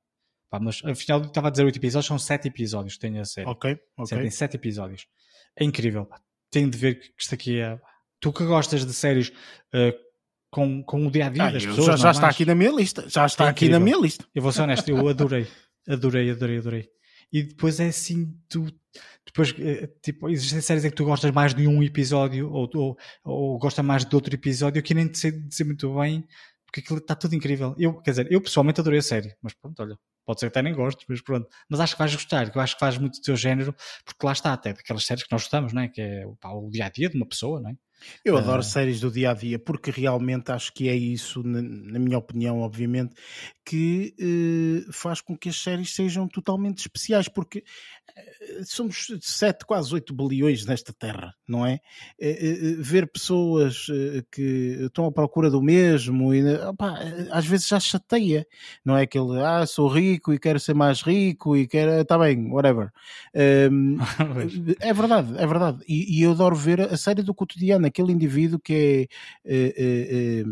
Pá, 0.49 0.59
mas 0.59 0.83
afinal 0.83 1.21
estava 1.21 1.47
a 1.47 1.51
dizer 1.51 1.65
oito 1.65 1.77
episódios, 1.77 2.07
são 2.07 2.19
sete 2.19 2.47
episódios, 2.47 2.97
tem 2.97 3.19
a 3.19 3.25
série. 3.25 3.47
Ok, 3.47 3.77
ok. 3.97 4.17
Tem 4.17 4.29
sete 4.31 4.55
episódios. 4.55 5.07
É 5.55 5.63
incrível, 5.63 6.05
pá 6.05 6.19
tenho 6.53 6.69
de 6.69 6.77
ver 6.77 6.95
que 6.95 7.11
isto 7.17 7.33
aqui 7.33 7.59
é. 7.59 7.79
Tu 8.19 8.31
que 8.31 8.45
gostas 8.45 8.85
de 8.85 8.93
séries 8.93 9.29
uh, 9.29 9.93
com, 10.49 10.83
com 10.83 11.07
o 11.07 11.11
dia 11.11 11.25
a 11.25 11.29
dia 11.29 11.43
ah, 11.45 11.51
das 11.51 11.65
pessoas. 11.65 11.87
Já, 11.87 11.95
já 11.97 12.11
está 12.11 12.29
aqui 12.29 12.45
na 12.45 12.55
minha 12.55 12.71
lista. 12.71 13.09
Já 13.09 13.25
está 13.25 13.45
é 13.45 13.49
aqui 13.49 13.67
na 13.67 13.79
minha 13.79 13.97
lista. 13.97 14.25
Eu 14.33 14.41
vou 14.41 14.51
ser 14.51 14.61
honesto, 14.61 14.87
eu 14.87 15.07
adorei. 15.07 15.47
Adorei, 15.85 16.31
adorei, 16.31 16.59
adorei. 16.59 16.89
E 17.29 17.43
depois 17.43 17.77
é 17.77 17.87
assim, 17.87 18.33
tu. 18.47 18.65
Depois, 19.25 19.53
eh, 19.59 19.89
tipo, 20.01 20.29
existem 20.29 20.61
séries 20.61 20.85
em 20.85 20.89
que 20.89 20.95
tu 20.95 21.03
gostas 21.03 21.29
mais 21.31 21.53
de 21.53 21.67
um 21.67 21.83
episódio 21.83 22.49
ou, 22.49 22.69
ou, 22.73 22.97
ou 23.25 23.59
gostas 23.59 23.83
mais 23.83 24.05
de 24.05 24.15
outro 24.15 24.33
episódio. 24.33 24.79
Aqui 24.79 24.93
nem 24.93 25.13
sei 25.13 25.31
dizer 25.31 25.65
muito 25.65 25.93
bem, 25.95 26.25
porque 26.65 26.79
aquilo 26.79 26.99
está 26.99 27.15
tudo 27.15 27.35
incrível. 27.35 27.75
Eu, 27.77 27.95
quer 28.01 28.11
dizer, 28.11 28.31
eu 28.31 28.39
pessoalmente 28.39 28.79
adorei 28.79 28.99
a 28.99 29.01
série, 29.01 29.35
mas 29.41 29.53
pronto, 29.53 29.77
olha, 29.81 29.97
Pode 30.25 30.39
ser 30.39 30.47
que 30.47 30.57
até 30.57 30.61
nem 30.61 30.73
gostes, 30.73 31.05
mas 31.07 31.21
pronto. 31.21 31.47
Mas 31.69 31.79
acho 31.79 31.93
que 31.93 31.99
vais 31.99 32.13
gostar, 32.13 32.49
que 32.49 32.57
eu 32.57 32.61
acho 32.61 32.75
que 32.75 32.79
faz 32.79 32.97
muito 32.97 33.19
do 33.19 33.21
teu 33.21 33.35
género, 33.35 33.75
porque 34.05 34.25
lá 34.25 34.31
está, 34.31 34.53
até 34.53 34.73
daquelas 34.73 35.05
séries 35.05 35.23
que 35.23 35.31
nós 35.31 35.43
gostamos, 35.43 35.73
não 35.73 35.81
é? 35.81 35.87
Que 35.87 36.01
é 36.01 36.25
pá, 36.39 36.49
o 36.49 36.69
dia 36.69 36.85
a 36.85 36.89
dia 36.89 37.09
de 37.09 37.17
uma 37.17 37.25
pessoa, 37.25 37.59
não 37.59 37.69
é? 37.71 37.75
Eu 38.23 38.37
adoro 38.37 38.61
uh... 38.61 38.63
séries 38.63 38.99
do 38.99 39.11
dia 39.11 39.31
a 39.31 39.33
dia 39.33 39.59
porque 39.59 39.91
realmente 39.91 40.51
acho 40.51 40.73
que 40.73 40.89
é 40.89 40.95
isso, 40.95 41.43
na, 41.43 41.99
minha 41.99 42.17
opinião, 42.17 42.59
obviamente, 42.59 43.13
que 43.65 44.13
uh, 44.19 44.91
faz 44.91 45.21
com 45.21 45.37
que 45.37 45.49
as 45.49 45.61
séries 45.61 45.93
sejam 45.93 46.27
totalmente 46.27 46.79
especiais, 46.79 47.27
porque 47.27 47.59
uh, 47.59 48.65
somos 48.65 49.07
7, 49.21 49.65
quase 49.65 49.93
8 49.93 50.13
bilhões 50.13 50.65
nesta 50.65 50.93
terra, 50.93 51.33
não 51.47 51.65
é? 51.65 51.79
Eh, 52.19 52.75
ver 52.79 53.07
pessoas 53.07 53.87
que 54.31 54.77
estão 54.81 55.05
à 55.05 55.11
procura 55.11 55.49
do 55.49 55.61
mesmo, 55.61 56.33
e, 56.33 56.55
opa, 56.55 56.99
às 57.31 57.45
vezes 57.45 57.67
já 57.67 57.79
chateia, 57.79 58.45
não 58.83 58.97
é? 58.97 59.03
Aquele, 59.03 59.41
ah, 59.41 59.65
sou 59.65 59.87
rico 59.87 60.33
e 60.33 60.39
quero 60.39 60.59
ser 60.59 60.73
mais 60.73 61.01
rico 61.01 61.55
e 61.55 61.67
quero, 61.67 62.01
está 62.01 62.17
bem, 62.17 62.51
whatever. 62.51 62.91
Ehm, 63.33 63.97
é 64.79 64.93
verdade, 64.93 65.33
é 65.37 65.47
verdade. 65.47 65.83
E, 65.87 66.19
e, 66.19 66.23
eu 66.23 66.31
adoro 66.31 66.55
ver 66.55 66.81
a 66.81 66.97
série 66.97 67.21
do 67.21 67.33
cotidiano, 67.33 67.87
aquele 67.93 68.11
indivíduo 68.11 68.59
que 68.59 69.07
é 69.45 70.43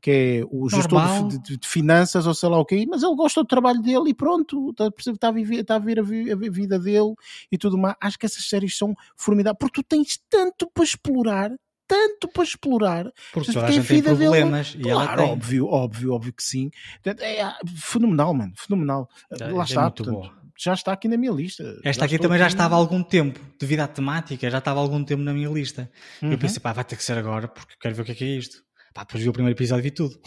que 0.00 0.10
é 0.10 0.42
o 0.50 0.68
gestor 0.68 1.28
de, 1.28 1.38
de, 1.38 1.56
de, 1.56 1.68
finanças 1.68 2.26
ou 2.26 2.34
sei 2.34 2.48
lá 2.48 2.58
o 2.58 2.64
quê, 2.64 2.86
mas 2.88 3.02
ele 3.02 3.16
gosta 3.16 3.42
do 3.42 3.46
trabalho 3.46 3.82
dele 3.82 4.10
e 4.10 4.14
pronto, 4.14 4.70
está, 4.70 4.90
está, 4.96 5.28
a, 5.28 5.32
viver, 5.32 5.60
está 5.60 5.74
a 5.76 5.78
ver 5.78 5.98
a, 5.98 6.02
a, 6.02 6.50
vida 6.50 6.78
dele 6.78 7.14
e 7.50 7.58
tudo 7.58 7.76
mais. 7.76 7.96
Acho 8.00 8.18
que 8.18 8.26
essas 8.26 8.48
séries 8.48 8.76
são 8.76 8.94
formidáveis, 9.16 9.58
porque 9.58 9.82
tu 9.82 9.86
tens 9.88 10.20
tanto 10.30 10.70
para 10.72 10.84
explorar, 10.84 11.50
tanto 11.86 12.28
para 12.28 12.44
explorar. 12.44 13.12
Porque 13.32 13.52
toda 13.52 13.66
a 13.66 13.70
gente 13.70 13.88
tem 13.88 14.02
problemas. 14.02 14.72
Dele, 14.72 14.88
e 14.88 14.92
claro, 14.92 15.22
óbvio, 15.24 15.66
óbvio, 15.66 16.12
óbvio 16.12 16.32
que 16.32 16.44
sim. 16.44 16.70
É, 17.04 17.40
é 17.40 17.54
fenomenal, 17.76 18.32
mano, 18.32 18.52
fenomenal. 18.56 19.08
É, 19.32 19.48
lá 19.48 19.62
é 19.62 19.64
está, 19.64 19.90
portanto, 19.90 20.32
já 20.58 20.74
está 20.74 20.92
aqui 20.92 21.06
na 21.06 21.16
minha 21.16 21.30
lista. 21.30 21.78
Esta 21.84 22.04
aqui 22.04 22.18
também 22.18 22.36
aqui... 22.36 22.42
já 22.42 22.48
estava 22.48 22.74
há 22.74 22.78
algum 22.78 23.02
tempo, 23.02 23.40
devido 23.60 23.80
à 23.80 23.86
temática, 23.86 24.50
já 24.50 24.58
estava 24.58 24.80
há 24.80 24.82
algum 24.82 25.04
tempo 25.04 25.22
na 25.22 25.32
minha 25.32 25.48
lista. 25.48 25.90
Uhum. 26.20 26.32
Eu 26.32 26.38
pensei, 26.38 26.58
pá, 26.58 26.72
vai 26.72 26.84
ter 26.84 26.96
que 26.96 27.04
ser 27.04 27.16
agora, 27.16 27.46
porque 27.46 27.74
quero 27.80 27.94
ver 27.94 28.02
o 28.02 28.04
que 28.04 28.12
é 28.12 28.14
que 28.16 28.24
é 28.24 28.28
isto. 28.28 28.58
Pá, 28.92 29.04
depois 29.04 29.22
vi 29.22 29.28
o 29.28 29.32
primeiro 29.32 29.56
episódio 29.56 29.82
e 29.82 29.84
vi 29.84 29.90
tudo. 29.92 30.18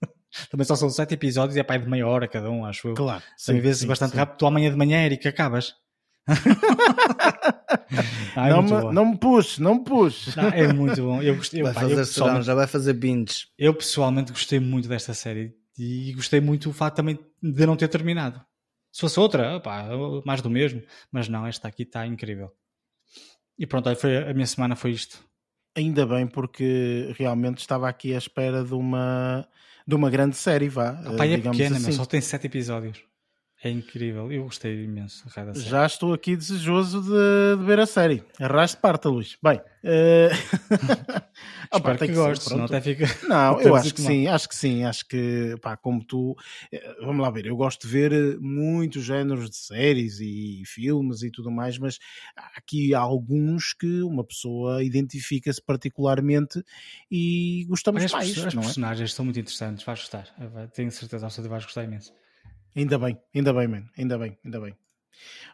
Também 0.50 0.64
só 0.64 0.76
são 0.76 0.88
sete 0.88 1.14
episódios 1.14 1.56
e 1.56 1.60
é 1.60 1.64
pá, 1.64 1.76
de 1.76 1.88
meia 1.88 2.06
hora 2.06 2.28
cada 2.28 2.50
um, 2.50 2.64
acho 2.64 2.88
eu. 2.88 2.94
Claro. 2.94 3.22
Também 3.44 3.60
vezes 3.60 3.84
bastante 3.84 4.12
sim. 4.12 4.18
rápido. 4.18 4.38
Tu 4.38 4.46
amanhã 4.46 4.70
de 4.70 4.76
manhã, 4.76 5.04
Eric, 5.04 5.26
acabas. 5.26 5.74
É 8.36 8.50
não, 8.50 8.62
me, 8.62 8.92
não 8.92 9.06
me 9.06 9.18
puxe, 9.18 9.62
não 9.62 9.76
me 9.76 9.84
puxe. 9.84 10.36
Não, 10.36 10.48
é 10.48 10.72
muito 10.72 11.00
bom. 11.00 11.22
Eu, 11.22 11.36
gostei, 11.36 11.60
eu, 11.60 11.66
Vai 11.66 11.74
pá, 11.74 11.82
eu, 11.82 11.90
fazer 11.90 12.04
serão, 12.04 12.26
pessoalmente, 12.26 12.46
já 12.46 12.54
vai 12.54 12.66
fazer 12.66 12.92
binge. 12.94 13.46
eu 13.56 13.72
pessoalmente 13.74 14.32
gostei 14.32 14.58
muito 14.58 14.88
desta 14.88 15.14
série 15.14 15.54
e 15.78 16.12
gostei 16.14 16.40
muito 16.40 16.68
do 16.68 16.74
facto 16.74 16.96
também 16.96 17.18
de 17.40 17.66
não 17.66 17.76
ter 17.76 17.88
terminado. 17.88 18.40
Se 18.94 19.00
fosse 19.00 19.18
outra, 19.18 19.56
opá, 19.56 19.88
mais 20.24 20.40
do 20.40 20.48
mesmo, 20.48 20.80
mas 21.10 21.28
não, 21.28 21.44
esta 21.44 21.66
aqui 21.66 21.82
está 21.82 22.06
incrível. 22.06 22.52
E 23.58 23.66
pronto, 23.66 23.92
foi, 23.96 24.18
a 24.18 24.32
minha 24.32 24.46
semana 24.46 24.76
foi 24.76 24.92
isto. 24.92 25.18
Ainda 25.76 26.06
bem, 26.06 26.28
porque 26.28 27.12
realmente 27.18 27.58
estava 27.58 27.88
aqui 27.88 28.14
à 28.14 28.18
espera 28.18 28.62
de 28.62 28.72
uma, 28.72 29.48
de 29.84 29.96
uma 29.96 30.08
grande 30.08 30.36
série, 30.36 30.68
vá. 30.68 30.96
Eh, 31.06 31.34
é 31.34 31.38
pequena, 31.38 31.76
assim. 31.76 31.86
mas 31.86 31.96
só 31.96 32.04
tem 32.04 32.20
sete 32.20 32.46
episódios. 32.46 33.02
É 33.64 33.70
incrível, 33.70 34.30
eu 34.30 34.44
gostei 34.44 34.84
imenso. 34.84 35.24
Já 35.54 35.86
estou 35.86 36.12
aqui 36.12 36.36
desejoso 36.36 37.00
de, 37.00 37.58
de 37.58 37.64
ver 37.64 37.80
a 37.80 37.86
série. 37.86 38.22
Arraste 38.38 38.76
parte, 38.76 39.08
Luís. 39.08 39.38
Bem, 39.42 39.58
Espero 41.74 41.98
tem 41.98 42.08
que 42.08 42.14
ser, 42.14 42.20
gostes, 42.20 42.48
pronto. 42.48 42.64
até 42.74 42.80
fica. 42.82 43.06
Não, 43.26 43.58
eu 43.64 43.74
acho 43.74 43.94
que 43.94 44.02
não. 44.02 44.10
sim, 44.10 44.26
acho 44.26 44.48
que 44.50 44.54
sim, 44.54 44.84
acho 44.84 45.08
que 45.08 45.56
pá, 45.62 45.78
como 45.78 46.04
tu, 46.04 46.36
eh, 46.70 46.96
vamos 47.00 47.22
lá 47.22 47.30
ver, 47.30 47.46
eu 47.46 47.56
gosto 47.56 47.86
de 47.86 47.92
ver 47.92 48.12
eh, 48.12 48.36
muitos 48.38 49.02
géneros 49.02 49.48
de 49.48 49.56
séries 49.56 50.20
e 50.20 50.62
filmes 50.66 51.22
e 51.22 51.30
tudo 51.30 51.50
mais, 51.50 51.78
mas 51.78 51.98
aqui 52.54 52.94
há 52.94 53.00
alguns 53.00 53.72
que 53.72 54.02
uma 54.02 54.24
pessoa 54.24 54.84
identifica-se 54.84 55.62
particularmente 55.62 56.62
e 57.10 57.64
gostamos 57.66 58.04
As, 58.04 58.12
mais, 58.12 58.38
as 58.38 58.52
não 58.52 58.60
é? 58.62 58.64
personagens 58.66 59.14
são 59.14 59.24
muito 59.24 59.40
interessantes, 59.40 59.84
vais 59.84 60.00
gostar. 60.00 60.28
Tenho 60.74 60.90
certeza 60.90 61.26
que 61.28 61.48
vais 61.48 61.64
gostar 61.64 61.84
imenso. 61.84 62.12
Ainda 62.76 62.98
bem, 62.98 63.18
ainda 63.34 63.52
bem, 63.52 63.68
man, 63.68 63.84
ainda 63.96 64.18
bem, 64.18 64.38
ainda 64.44 64.60
bem. 64.60 64.74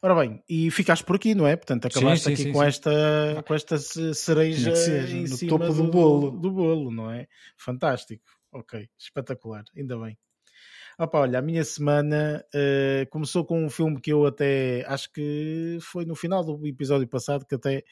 Ora 0.03 0.15
bem, 0.15 0.43
e 0.49 0.71
ficaste 0.71 1.05
por 1.05 1.17
aqui, 1.17 1.35
não 1.35 1.47
é? 1.47 1.55
Portanto, 1.55 1.87
acabaste 1.87 2.25
sim, 2.27 2.33
aqui 2.33 2.43
sim, 2.45 2.53
com, 2.53 2.61
sim. 2.61 2.67
Esta, 2.67 3.45
com 3.47 3.55
esta 3.55 3.79
ce- 3.79 4.15
cereja 4.15 4.75
ser, 4.75 5.11
em 5.11 5.25
no 5.29 5.39
topo 5.39 5.73
do 5.73 5.85
bolo. 5.85 6.31
do 6.31 6.51
bolo, 6.51 6.91
não 6.91 7.11
é? 7.11 7.27
Fantástico. 7.59 8.25
Ok, 8.53 8.89
espetacular, 8.99 9.65
ainda 9.77 9.99
bem. 9.99 10.17
Opa, 11.03 11.21
olha, 11.21 11.39
a 11.39 11.43
minha 11.43 11.65
semana 11.65 12.45
eh, 12.53 13.07
começou 13.11 13.43
com 13.43 13.65
um 13.65 13.71
filme 13.71 13.99
que 13.99 14.13
eu 14.13 14.27
até 14.27 14.85
acho 14.87 15.11
que 15.11 15.79
foi 15.81 16.05
no 16.05 16.15
final 16.15 16.45
do 16.45 16.67
episódio 16.67 17.09
passado 17.09 17.47
que 17.47 17.55
até 17.55 17.83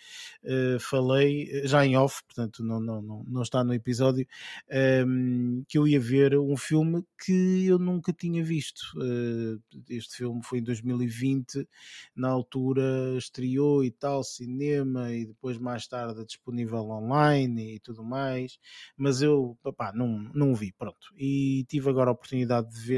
eh, 0.45 0.77
falei, 0.79 1.49
eh, 1.51 1.67
já 1.67 1.87
em 1.87 1.97
off, 1.97 2.23
portanto 2.25 2.63
não, 2.63 2.79
não, 2.79 3.01
não, 3.01 3.25
não 3.27 3.41
está 3.41 3.65
no 3.65 3.73
episódio, 3.73 4.27
ehm, 4.69 5.63
que 5.67 5.79
eu 5.79 5.89
ia 5.89 5.99
ver 5.99 6.37
um 6.39 6.55
filme 6.55 7.03
que 7.25 7.65
eu 7.67 7.79
nunca 7.79 8.13
tinha 8.13 8.45
visto. 8.45 8.83
Eh, 9.03 9.57
este 9.89 10.17
filme 10.19 10.43
foi 10.45 10.59
em 10.59 10.63
2020, 10.63 11.67
na 12.15 12.29
altura 12.29 13.17
estreou 13.17 13.83
e 13.83 13.91
tal, 13.91 14.23
cinema, 14.23 15.11
e 15.15 15.25
depois 15.25 15.57
mais 15.57 15.87
tarde 15.89 16.27
disponível 16.27 16.81
online 16.91 17.77
e 17.77 17.81
tudo 17.81 18.05
mais 18.05 18.59
mas 18.97 19.23
eu 19.23 19.57
pá, 19.77 19.93
não, 19.95 20.09
não 20.35 20.53
o 20.53 20.55
vi, 20.55 20.73
pronto. 20.73 20.99
E 21.17 21.65
tive 21.69 21.89
agora 21.91 22.11
a 22.11 22.13
oportunidade 22.13 22.69
de 22.71 22.81
ver 22.81 22.98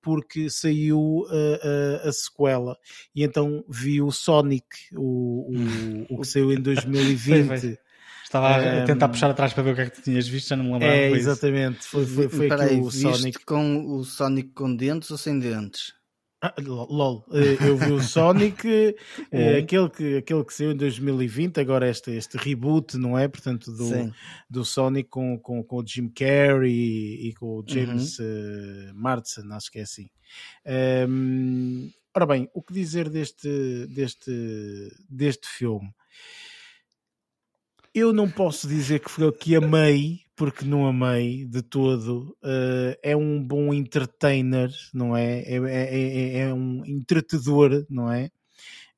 porque 0.00 0.48
saiu 0.48 0.98
uh, 1.00 1.24
uh, 1.24 2.08
a 2.08 2.12
sequela 2.12 2.76
e 3.12 3.24
então 3.24 3.64
vi 3.68 4.00
o 4.00 4.12
Sonic, 4.12 4.66
o, 4.94 5.50
o, 6.08 6.14
o 6.14 6.20
que 6.20 6.26
saiu 6.26 6.52
em 6.52 6.60
2020. 6.60 7.46
Foi, 7.48 7.58
foi. 7.58 7.78
Estava 8.22 8.56
a 8.56 8.82
Um, 8.82 8.84
tentar 8.84 9.08
puxar 9.08 9.30
atrás 9.30 9.52
para 9.52 9.62
ver 9.62 9.72
o 9.72 9.74
que 9.74 9.80
é 9.82 9.84
que 9.86 9.96
tu 9.96 10.02
tinhas 10.02 10.26
visto, 10.26 10.48
já 10.48 10.56
não 10.56 10.64
me 10.64 10.72
lembrava. 10.72 10.94
É, 10.94 11.10
exatamente. 11.10 11.86
Foi, 11.86 12.04
foi, 12.04 12.28
foi 12.28 12.48
o 12.80 12.90
Sonic. 12.90 13.44
com 13.44 13.86
o 13.86 14.04
Sonic 14.04 14.50
com 14.50 14.74
dentes 14.74 15.10
ou 15.10 15.18
sem 15.18 15.38
dentes? 15.38 15.92
Ah, 16.42 16.54
lol, 16.60 17.24
eh, 17.32 17.56
eu 17.66 17.76
vi 17.78 17.92
o 17.92 18.00
Sonic, 18.02 18.62
Um. 19.32 19.56
aquele, 19.58 19.88
que, 19.88 20.16
aquele 20.18 20.44
que 20.44 20.52
saiu 20.52 20.72
em 20.72 20.76
2020, 20.76 21.58
agora 21.58 21.88
este, 21.88 22.10
este 22.10 22.36
reboot, 22.36 22.98
não 22.98 23.18
é? 23.18 23.26
Portanto, 23.26 23.72
do, 23.72 23.84
Sim. 23.88 24.12
do 24.48 24.62
Sonic 24.64 25.08
com, 25.08 25.38
com, 25.38 25.64
com 25.64 25.76
o 25.78 25.86
Jim 25.86 26.08
Carrey 26.08 26.70
e, 26.72 27.28
e 27.28 27.34
com 27.34 27.46
Uhum. 27.46 27.58
o 27.60 27.64
James 27.66 28.18
eh, 28.20 28.92
Marsden, 28.94 29.50
acho 29.52 29.70
que 29.72 29.78
é 29.78 29.82
assim. 29.82 30.08
Ehm, 30.66 31.88
ora 32.14 32.26
bem, 32.26 32.50
o 32.52 32.62
que 32.62 32.72
dizer 32.74 33.08
deste, 33.08 33.86
deste, 33.88 34.30
deste 35.08 35.48
filme? 35.48 35.88
Eu 37.94 38.12
não 38.12 38.30
posso 38.30 38.68
dizer 38.68 39.00
que, 39.00 39.10
foi- 39.10 39.32
que 39.32 39.56
amei, 39.56 40.20
porque 40.36 40.64
não 40.64 40.86
amei 40.86 41.44
de 41.46 41.62
todo. 41.62 42.36
Eh, 42.44 42.98
é 43.02 43.16
um 43.16 43.42
bom 43.42 43.72
entertainer, 43.74 44.70
não 44.94 45.16
é? 45.16 45.40
É, 45.42 45.56
é, 45.56 45.98
é- 45.98 46.38
é 46.40 46.54
um 46.54 46.84
entretedor, 46.86 47.86
não 47.90 48.12
é? 48.12 48.30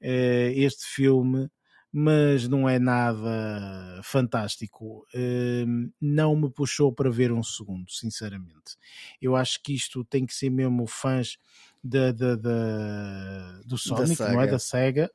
Eh, 0.00 0.52
este 0.56 0.84
filme, 0.86 1.48
mas 1.92 2.48
não 2.48 2.68
é 2.68 2.78
nada 2.78 4.00
fantástico. 4.04 5.06
Eh, 5.14 5.64
não 6.00 6.36
me 6.36 6.50
puxou 6.50 6.92
para 6.92 7.10
ver 7.10 7.32
um 7.32 7.42
segundo, 7.42 7.90
sinceramente. 7.92 8.76
Eu 9.20 9.36
acho 9.36 9.62
que 9.62 9.74
isto 9.74 10.04
tem 10.04 10.26
que 10.26 10.34
ser 10.34 10.50
mesmo 10.50 10.86
fãs 10.86 11.38
da, 11.82 12.12
da- 12.12 12.36
da- 12.36 13.60
do 13.66 13.78
Sonic, 13.78 14.28
não 14.28 14.40
é? 14.40 14.46
Da 14.46 14.58
SEGA. 14.58 15.10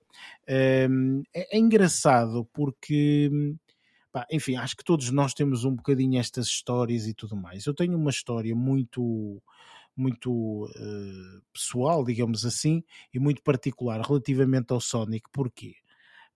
Eh, 0.47 0.88
é, 1.34 1.57
é 1.57 1.59
engraçado 1.59 2.45
porque 2.53 3.30
pá, 4.14 4.28
enfim, 4.32 4.55
acho 4.55 4.78
que 4.78 4.84
todos 4.86 5.11
nós 5.11 5.34
temos 5.34 5.66
um 5.66 5.76
bocadinho 5.76 6.20
estas 6.20 6.47
histórias 6.47 7.07
e 7.07 7.14
tudo 7.16 7.36
mais. 7.36 7.66
Eu 7.66 7.74
tenho 7.74 7.97
uma 7.97 8.11
história 8.11 8.55
muito 8.55 9.41
muito 9.95 10.70
eh, 10.76 11.41
pessoal, 11.53 12.03
digamos 12.03 12.45
assim, 12.45 12.84
e 13.14 13.20
muito 13.20 13.43
particular 13.43 14.01
relativamente 14.01 14.72
ao 14.74 14.82
Sonic. 14.82 15.30
Porquê? 15.32 15.76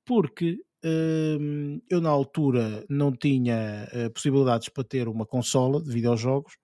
Porque 0.05 0.59
hum, 0.85 1.81
eu 1.89 2.01
na 2.01 2.09
altura 2.09 2.85
não 2.89 3.11
tinha 3.13 3.87
eh, 3.91 4.09
possibilidades 4.09 4.69
para 4.69 4.83
ter 4.83 5.07
uma 5.07 5.25
consola 5.25 5.81
de 5.81 5.91
videojogos 5.91 6.57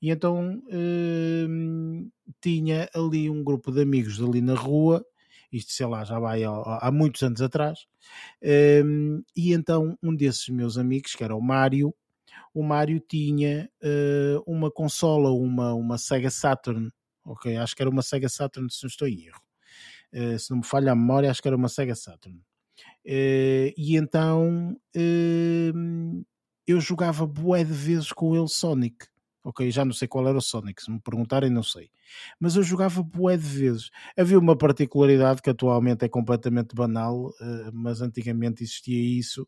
e 0.00 0.10
então 0.10 0.62
hum, 0.70 2.10
tinha 2.40 2.88
ali 2.94 3.30
um 3.30 3.44
grupo 3.44 3.70
de 3.72 3.82
amigos 3.82 4.20
ali 4.22 4.40
na 4.40 4.54
rua, 4.54 5.04
isto 5.52 5.72
sei 5.72 5.86
lá, 5.86 6.04
já 6.04 6.18
vai 6.18 6.44
há, 6.44 6.50
há 6.80 6.90
muitos 6.92 7.22
anos 7.22 7.42
atrás, 7.42 7.86
hum, 8.84 9.22
e 9.36 9.52
então 9.52 9.96
um 10.02 10.14
desses 10.14 10.48
meus 10.48 10.78
amigos, 10.78 11.14
que 11.14 11.24
era 11.24 11.36
o 11.36 11.40
Mário, 11.40 11.94
o 12.54 12.62
Mário 12.62 13.00
tinha 13.00 13.70
eh, 13.82 14.36
uma 14.46 14.70
consola, 14.70 15.30
uma, 15.30 15.74
uma 15.74 15.98
Sega 15.98 16.30
Saturn, 16.30 16.90
ok? 17.24 17.56
Acho 17.56 17.74
que 17.76 17.82
era 17.82 17.90
uma 17.90 18.02
Sega 18.02 18.28
Saturn, 18.28 18.70
se 18.70 18.82
não 18.84 18.88
estou 18.88 19.08
em 19.08 19.26
erro. 19.26 19.40
Eh, 20.12 20.38
se 20.38 20.50
não 20.50 20.58
me 20.58 20.64
falha 20.64 20.92
a 20.92 20.96
memória, 20.96 21.30
acho 21.30 21.42
que 21.42 21.48
era 21.48 21.56
uma 21.56 21.68
Sega 21.68 21.94
Saturn. 21.94 22.40
Eh, 23.04 23.74
e 23.76 23.96
então 23.96 24.76
hum, 24.96 26.24
eu 26.66 26.80
jogava 26.80 27.26
bué 27.26 27.64
de 27.64 27.72
vezes 27.72 28.12
com 28.12 28.36
ele 28.36 28.48
Sonic. 28.48 29.06
Ok, 29.44 29.68
já 29.70 29.84
não 29.84 29.92
sei 29.92 30.06
qual 30.06 30.28
era 30.28 30.38
o 30.38 30.40
Sonic, 30.40 30.82
se 30.82 30.90
me 30.90 31.00
perguntarem, 31.00 31.50
não 31.50 31.64
sei. 31.64 31.90
Mas 32.38 32.54
eu 32.54 32.62
jogava 32.62 33.02
bué 33.02 33.36
de 33.36 33.46
vezes. 33.46 33.90
Havia 34.16 34.38
uma 34.38 34.56
particularidade 34.56 35.42
que 35.42 35.50
atualmente 35.50 36.04
é 36.04 36.08
completamente 36.08 36.74
banal, 36.74 37.32
eh, 37.40 37.70
mas 37.72 38.00
antigamente 38.00 38.62
existia 38.62 39.00
isso, 39.18 39.46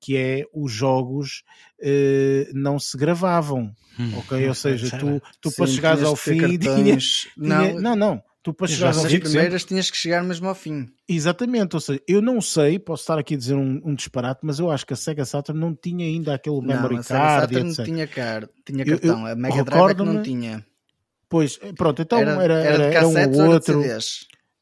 que 0.00 0.16
é 0.16 0.44
os 0.54 0.72
jogos 0.72 1.42
eh, 1.78 2.48
não 2.54 2.78
se 2.78 2.96
gravavam. 2.96 3.74
Ok, 4.16 4.48
ou 4.48 4.54
seja, 4.54 4.96
tu, 4.98 5.20
tu 5.40 5.54
para 5.54 5.66
chegares 5.66 6.02
ao 6.02 6.16
fim 6.16 6.56
tinhas, 6.58 7.28
Não, 7.36 7.80
não, 7.80 7.96
não, 7.96 8.22
tu 8.44 8.52
para 8.52 8.70
Eu 8.70 8.92
fim 8.92 9.08
que 9.08 9.20
primeiras 9.20 9.64
tinhas 9.64 9.90
que 9.90 9.96
chegar 9.96 10.22
mesmo 10.22 10.46
ao 10.46 10.54
fim. 10.54 10.86
Exatamente, 11.08 11.74
ou 11.74 11.80
seja, 11.80 12.00
eu 12.06 12.20
não 12.20 12.40
sei, 12.42 12.78
posso 12.78 13.02
estar 13.02 13.18
aqui 13.18 13.34
a 13.34 13.38
dizer 13.38 13.54
um, 13.54 13.80
um 13.82 13.94
disparate, 13.94 14.40
mas 14.44 14.58
eu 14.58 14.70
acho 14.70 14.86
que 14.86 14.92
a 14.92 14.96
Sega 14.96 15.24
Saturn 15.24 15.58
não 15.60 15.74
tinha 15.74 16.04
ainda 16.04 16.34
aquele 16.34 16.60
memory 16.60 16.94
não, 16.94 17.00
a 17.00 17.02
Sega 17.02 17.18
card 17.20 17.54
Saturn 17.54 17.70
etc. 17.70 17.84
tinha, 17.86 18.06
car... 18.06 18.48
tinha 18.64 18.84
Eu- 18.84 18.92
eu 18.96 19.00
cartão. 19.00 19.26
a 19.26 19.34
Mega 19.34 19.64
Drive 19.64 19.90
é 19.90 19.94
que 19.94 20.02
não 20.02 20.22
tinha. 20.22 20.64
Pois, 21.28 21.58
pronto, 21.76 22.02
então 22.02 22.18
Era, 22.20 22.30
era, 22.44 22.54
era, 22.54 22.84
era 22.84 22.94
era 22.98 23.08
um 23.08 23.14
ou 23.32 23.40
ou 23.46 23.50
outro, 23.54 23.82
era 23.82 23.98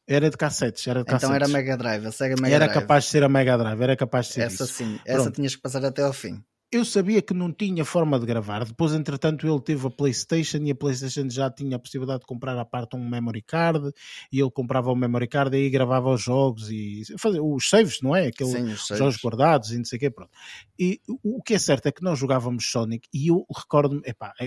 era 0.07 0.29
de 0.29 0.37
cassetes, 0.37 0.87
era 0.87 0.99
de 1.01 1.05
cassetes. 1.05 1.23
Então 1.25 1.35
era 1.35 1.47
Mega 1.49 1.77
Drive, 1.77 2.05
a 2.07 2.11
Sega 2.11 2.35
Mega 2.41 2.55
era 2.55 2.65
Drive. 2.65 2.79
capaz 2.81 3.03
de 3.03 3.09
ser 3.11 3.23
a 3.23 3.29
Mega 3.29 3.57
Drive, 3.57 3.81
era 3.81 3.95
capaz 3.97 4.27
de 4.27 4.33
ser 4.33 4.41
Essa 4.43 4.63
isso. 4.63 4.73
sim, 4.73 4.99
essa 5.05 5.23
Pronto. 5.23 5.35
tinhas 5.35 5.55
que 5.57 5.61
passar 5.61 5.83
até 5.85 6.01
ao 6.01 6.13
fim. 6.13 6.41
Eu 6.73 6.83
sabia 6.83 7.21
que 7.21 7.35
não 7.35 7.53
tinha 7.53 7.85
forma 7.85 8.19
de 8.19 8.25
gravar. 8.25 8.65
Depois, 8.65 8.93
entretanto, 8.93 9.47
ele 9.47 9.61
teve 9.61 9.85
a 9.85 9.91
PlayStation 9.91 10.57
e 10.57 10.71
a 10.71 10.75
PlayStation 10.75 11.29
já 11.29 11.47
tinha 11.47 11.75
a 11.75 11.79
possibilidade 11.79 12.21
de 12.21 12.25
comprar 12.25 12.57
à 12.57 12.65
parte 12.65 12.95
um 12.95 13.07
memory 13.07 13.43
card 13.43 13.91
e 14.31 14.39
ele 14.39 14.49
comprava 14.49 14.91
o 14.91 14.95
memory 14.95 15.27
card 15.27 15.55
e 15.55 15.61
aí 15.61 15.69
gravava 15.69 16.09
os 16.09 16.23
jogos 16.23 16.71
e 16.71 17.03
fazia 17.19 17.43
os 17.43 17.69
saves, 17.69 18.01
não 18.01 18.15
é? 18.15 18.27
Aquele, 18.27 18.49
Sim, 18.49 18.63
os 18.73 18.87
jogos 18.87 19.17
guardados 19.23 19.71
e 19.71 19.77
não 19.77 19.85
sei 19.85 19.97
o 19.97 19.99
quê, 19.99 20.09
pronto. 20.09 20.31
E 20.79 20.99
o 21.23 21.43
que 21.43 21.53
é 21.53 21.59
certo 21.59 21.85
é 21.85 21.91
que 21.91 22.01
nós 22.01 22.17
jogávamos 22.17 22.65
Sonic 22.65 23.07
e 23.13 23.27
eu 23.27 23.45
recordo-me, 23.55 24.01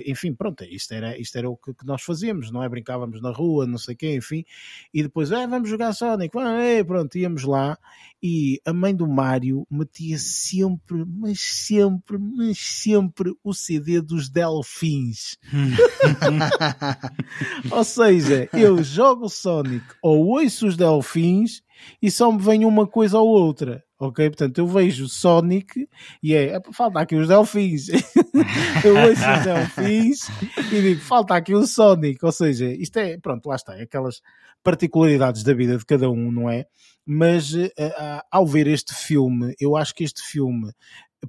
enfim, 0.07 0.35
pronto, 0.35 0.65
isto 0.65 0.93
era, 0.95 1.17
isto 1.17 1.39
era 1.39 1.49
o 1.49 1.57
que, 1.57 1.73
que 1.75 1.87
nós 1.87 2.03
fazíamos, 2.03 2.51
não 2.51 2.61
é? 2.61 2.69
Brincávamos 2.69 3.23
na 3.23 3.31
rua, 3.31 3.69
não 3.69 3.79
sei 3.79 3.95
o 3.95 3.99
quê, 3.99 4.17
enfim, 4.17 4.45
e 4.93 5.01
depois, 5.01 5.31
ah, 5.31 5.47
vamos 5.47 5.69
jogar 5.69 5.93
Sonic, 5.93 6.37
ah, 6.39 6.61
é, 6.61 6.83
pronto, 6.83 7.17
íamos 7.17 7.45
lá 7.45 7.79
e 8.23 8.61
a 8.65 8.73
mãe 8.73 8.95
do 8.95 9.07
Mário 9.07 9.67
metia 9.71 10.19
sempre, 10.19 11.05
mas 11.07 11.39
sempre, 11.41 12.16
mas 12.19 12.59
sempre 12.59 13.35
o 13.43 13.53
CD 13.53 14.01
dos 14.01 14.29
Delfins. 14.29 15.37
Ou 17.71 17.85
seja, 17.85 18.49
eu 18.53 18.83
jogo 18.83 19.29
Sonic 19.29 19.85
ou 20.03 20.27
ouço 20.27 20.67
os 20.67 20.77
Delfins 20.77 21.63
e 22.01 22.11
só 22.11 22.31
me 22.33 22.43
vem 22.43 22.65
uma 22.65 22.87
coisa 22.87 23.19
ou 23.19 23.29
outra. 23.29 23.85
ok? 23.99 24.31
Portanto, 24.31 24.59
eu 24.59 24.67
vejo 24.67 25.09
Sonic 25.09 25.89
e 26.23 26.35
é, 26.35 26.61
falta 26.73 27.01
aqui 27.01 27.17
os 27.17 27.29
Delfins. 27.29 27.89
eu 28.85 28.95
vejo 28.95 29.21
os 29.21 29.45
Delfins 29.45 30.29
e 30.73 30.83
digo, 30.83 31.01
falta 31.01 31.35
aqui 31.35 31.55
o 31.55 31.67
Sonic. 31.67 32.25
Ou 32.25 32.33
seja, 32.33 32.71
isto 32.73 32.99
é, 32.99 33.19
pronto, 33.19 33.47
lá 33.47 33.57
está, 33.57 33.77
é 33.77 33.83
aquelas 33.83 34.21
particularidades 34.63 35.43
da 35.43 35.55
vida 35.55 35.79
de 35.79 35.85
cada 35.85 36.11
um, 36.11 36.33
não 36.33 36.51
é? 36.51 36.67
Mas 37.07 37.55
uh, 37.55 37.71
ao 38.33 38.45
ver 38.45 38.67
este 38.67 38.93
filme, 38.93 39.55
eu 39.61 39.77
acho 39.77 39.95
que 39.95 40.03
este 40.03 40.21
filme 40.21 40.73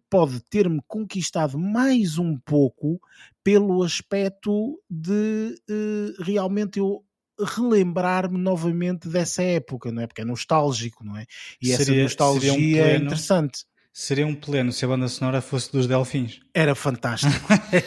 pode 0.10 0.40
ter-me 0.50 0.82
conquistado 0.88 1.58
mais 1.58 2.18
um 2.18 2.38
pouco 2.38 3.00
pelo 3.44 3.84
aspecto 3.84 4.82
de 4.90 5.56
uh, 5.70 6.24
realmente 6.24 6.80
eu 6.80 7.04
relembrar-me 7.40 8.38
novamente 8.38 9.08
dessa 9.08 9.44
época, 9.44 9.92
não 9.92 10.02
é? 10.02 10.08
Porque 10.08 10.22
é 10.22 10.26
nostálgico, 10.26 11.04
não 11.04 11.16
é? 11.18 11.26
E 11.62 11.68
seria, 11.68 11.76
essa 11.76 12.04
nostalgia 12.04 12.54
um 12.54 12.58
é 12.58 12.98
interessante. 12.98 13.66
Seria 14.00 14.28
um 14.28 14.36
pleno 14.36 14.72
se 14.72 14.86
a 14.86 14.88
banda 14.88 15.08
sonora 15.08 15.42
fosse 15.42 15.72
dos 15.72 15.88
Delfins. 15.88 16.40
Era 16.54 16.76
fantástico. 16.76 17.34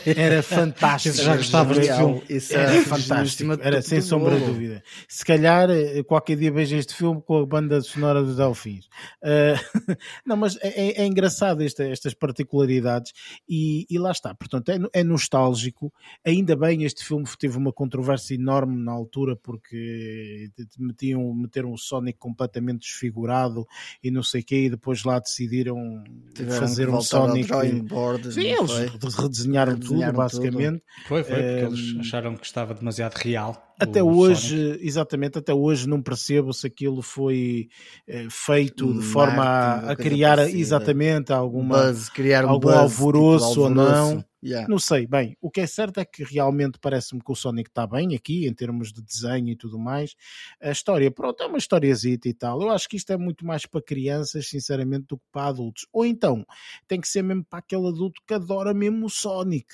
Era 0.04 0.42
fantástico. 0.42 1.14
já 1.14 1.36
gostavas 1.36 1.78
do 1.78 1.84
filme. 1.84 2.22
Isso 2.28 2.52
era, 2.52 2.74
era 2.74 2.82
fantástico. 2.82 3.52
Era 3.62 3.80
sem 3.80 4.00
sombra 4.00 4.36
de 4.36 4.44
dúvida. 4.44 4.82
Se 5.06 5.24
calhar 5.24 5.70
eh, 5.70 6.02
qualquer 6.02 6.36
dia 6.36 6.50
vejo 6.50 6.74
este 6.74 6.96
filme 6.96 7.22
com 7.22 7.38
a 7.38 7.46
banda 7.46 7.80
sonora 7.80 8.24
dos 8.24 8.36
Delfins. 8.36 8.86
Uh, 9.22 9.94
não, 10.26 10.36
mas 10.36 10.56
é, 10.56 10.68
é, 10.68 11.02
é 11.02 11.06
engraçado 11.06 11.62
esta, 11.62 11.84
estas 11.84 12.12
particularidades 12.12 13.12
e, 13.48 13.86
e, 13.88 13.96
lá 13.96 14.10
está. 14.10 14.34
Portanto, 14.34 14.68
é, 14.70 14.80
é, 14.92 15.04
nostálgico. 15.04 15.92
Ainda 16.26 16.56
bem 16.56 16.82
este 16.82 17.04
filme 17.04 17.24
teve 17.38 17.56
uma 17.56 17.72
controvérsia 17.72 18.34
enorme 18.34 18.76
na 18.76 18.90
altura 18.90 19.36
porque 19.36 20.50
metiam, 20.76 21.32
meteram 21.34 21.72
o 21.72 21.78
Sonic 21.78 22.18
completamente 22.18 22.80
desfigurado 22.80 23.64
e 24.02 24.10
não 24.10 24.24
sei 24.24 24.40
o 24.40 24.44
quê 24.44 24.64
e 24.64 24.70
depois 24.70 25.04
lá 25.04 25.20
decidiram 25.20 25.99
Tiveram 26.34 26.60
fazer 26.60 26.88
um 26.88 27.00
Sonic. 27.00 27.50
Board, 27.82 28.32
Sim, 28.32 28.40
eles 28.40 29.14
redesenharam, 29.14 29.72
redesenharam 29.72 29.78
tudo, 29.78 30.12
basicamente. 30.12 30.78
Tudo. 30.78 31.08
Foi, 31.08 31.24
foi, 31.24 31.36
porque 31.36 31.64
eles 31.66 31.96
acharam 32.00 32.36
que 32.36 32.46
estava 32.46 32.74
demasiado 32.74 33.14
real. 33.14 33.74
Até 33.78 34.02
hoje, 34.02 34.56
Sonic. 34.56 34.86
exatamente, 34.86 35.38
até 35.38 35.52
hoje 35.52 35.88
não 35.88 36.00
percebo 36.00 36.52
se 36.52 36.66
aquilo 36.66 37.02
foi 37.02 37.68
eh, 38.06 38.26
feito 38.30 38.92
de 38.92 39.02
forma 39.02 39.42
a, 39.42 39.92
a 39.92 39.96
criar 39.96 40.36
parecida. 40.36 40.58
exatamente 40.58 41.32
alguma, 41.32 41.86
buzz, 41.86 42.08
criar 42.08 42.44
um 42.44 42.50
algum 42.50 42.68
buzz, 42.68 42.76
alvoroço, 42.76 43.48
tipo, 43.48 43.60
alvoroço 43.60 43.60
ou 43.62 43.70
não. 43.70 44.24
Yeah. 44.42 44.66
Não 44.68 44.78
sei, 44.78 45.06
bem, 45.06 45.36
o 45.38 45.50
que 45.50 45.60
é 45.60 45.66
certo 45.66 46.00
é 46.00 46.04
que 46.04 46.24
realmente 46.24 46.78
parece-me 46.78 47.20
que 47.20 47.30
o 47.30 47.34
Sonic 47.34 47.68
está 47.68 47.86
bem 47.86 48.14
aqui, 48.14 48.46
em 48.46 48.54
termos 48.54 48.90
de 48.90 49.02
desenho 49.02 49.50
e 49.50 49.56
tudo 49.56 49.78
mais. 49.78 50.14
A 50.60 50.70
história, 50.70 51.10
pronto, 51.10 51.42
é 51.42 51.46
uma 51.46 51.58
historiazita 51.58 52.26
e 52.26 52.32
tal. 52.32 52.62
Eu 52.62 52.70
acho 52.70 52.88
que 52.88 52.96
isto 52.96 53.12
é 53.12 53.18
muito 53.18 53.44
mais 53.44 53.66
para 53.66 53.82
crianças, 53.82 54.48
sinceramente, 54.48 55.08
do 55.08 55.18
que 55.18 55.24
para 55.30 55.48
adultos. 55.48 55.86
Ou 55.92 56.06
então, 56.06 56.46
tem 56.88 57.00
que 57.00 57.08
ser 57.08 57.22
mesmo 57.22 57.44
para 57.44 57.58
aquele 57.58 57.86
adulto 57.88 58.22
que 58.26 58.32
adora 58.32 58.72
mesmo 58.72 59.06
o 59.06 59.10
Sonic, 59.10 59.66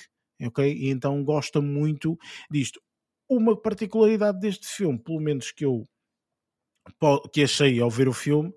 ok? 0.42 0.72
E 0.72 0.90
então 0.90 1.22
gosta 1.22 1.60
muito 1.60 2.18
disto. 2.50 2.80
Uma 3.28 3.60
particularidade 3.60 4.40
deste 4.40 4.66
filme, 4.66 4.98
pelo 4.98 5.20
menos 5.20 5.52
que 5.52 5.64
eu 5.64 5.86
que 7.32 7.42
achei 7.42 7.80
ao 7.80 7.90
ver 7.90 8.08
o 8.08 8.12
filme 8.12 8.52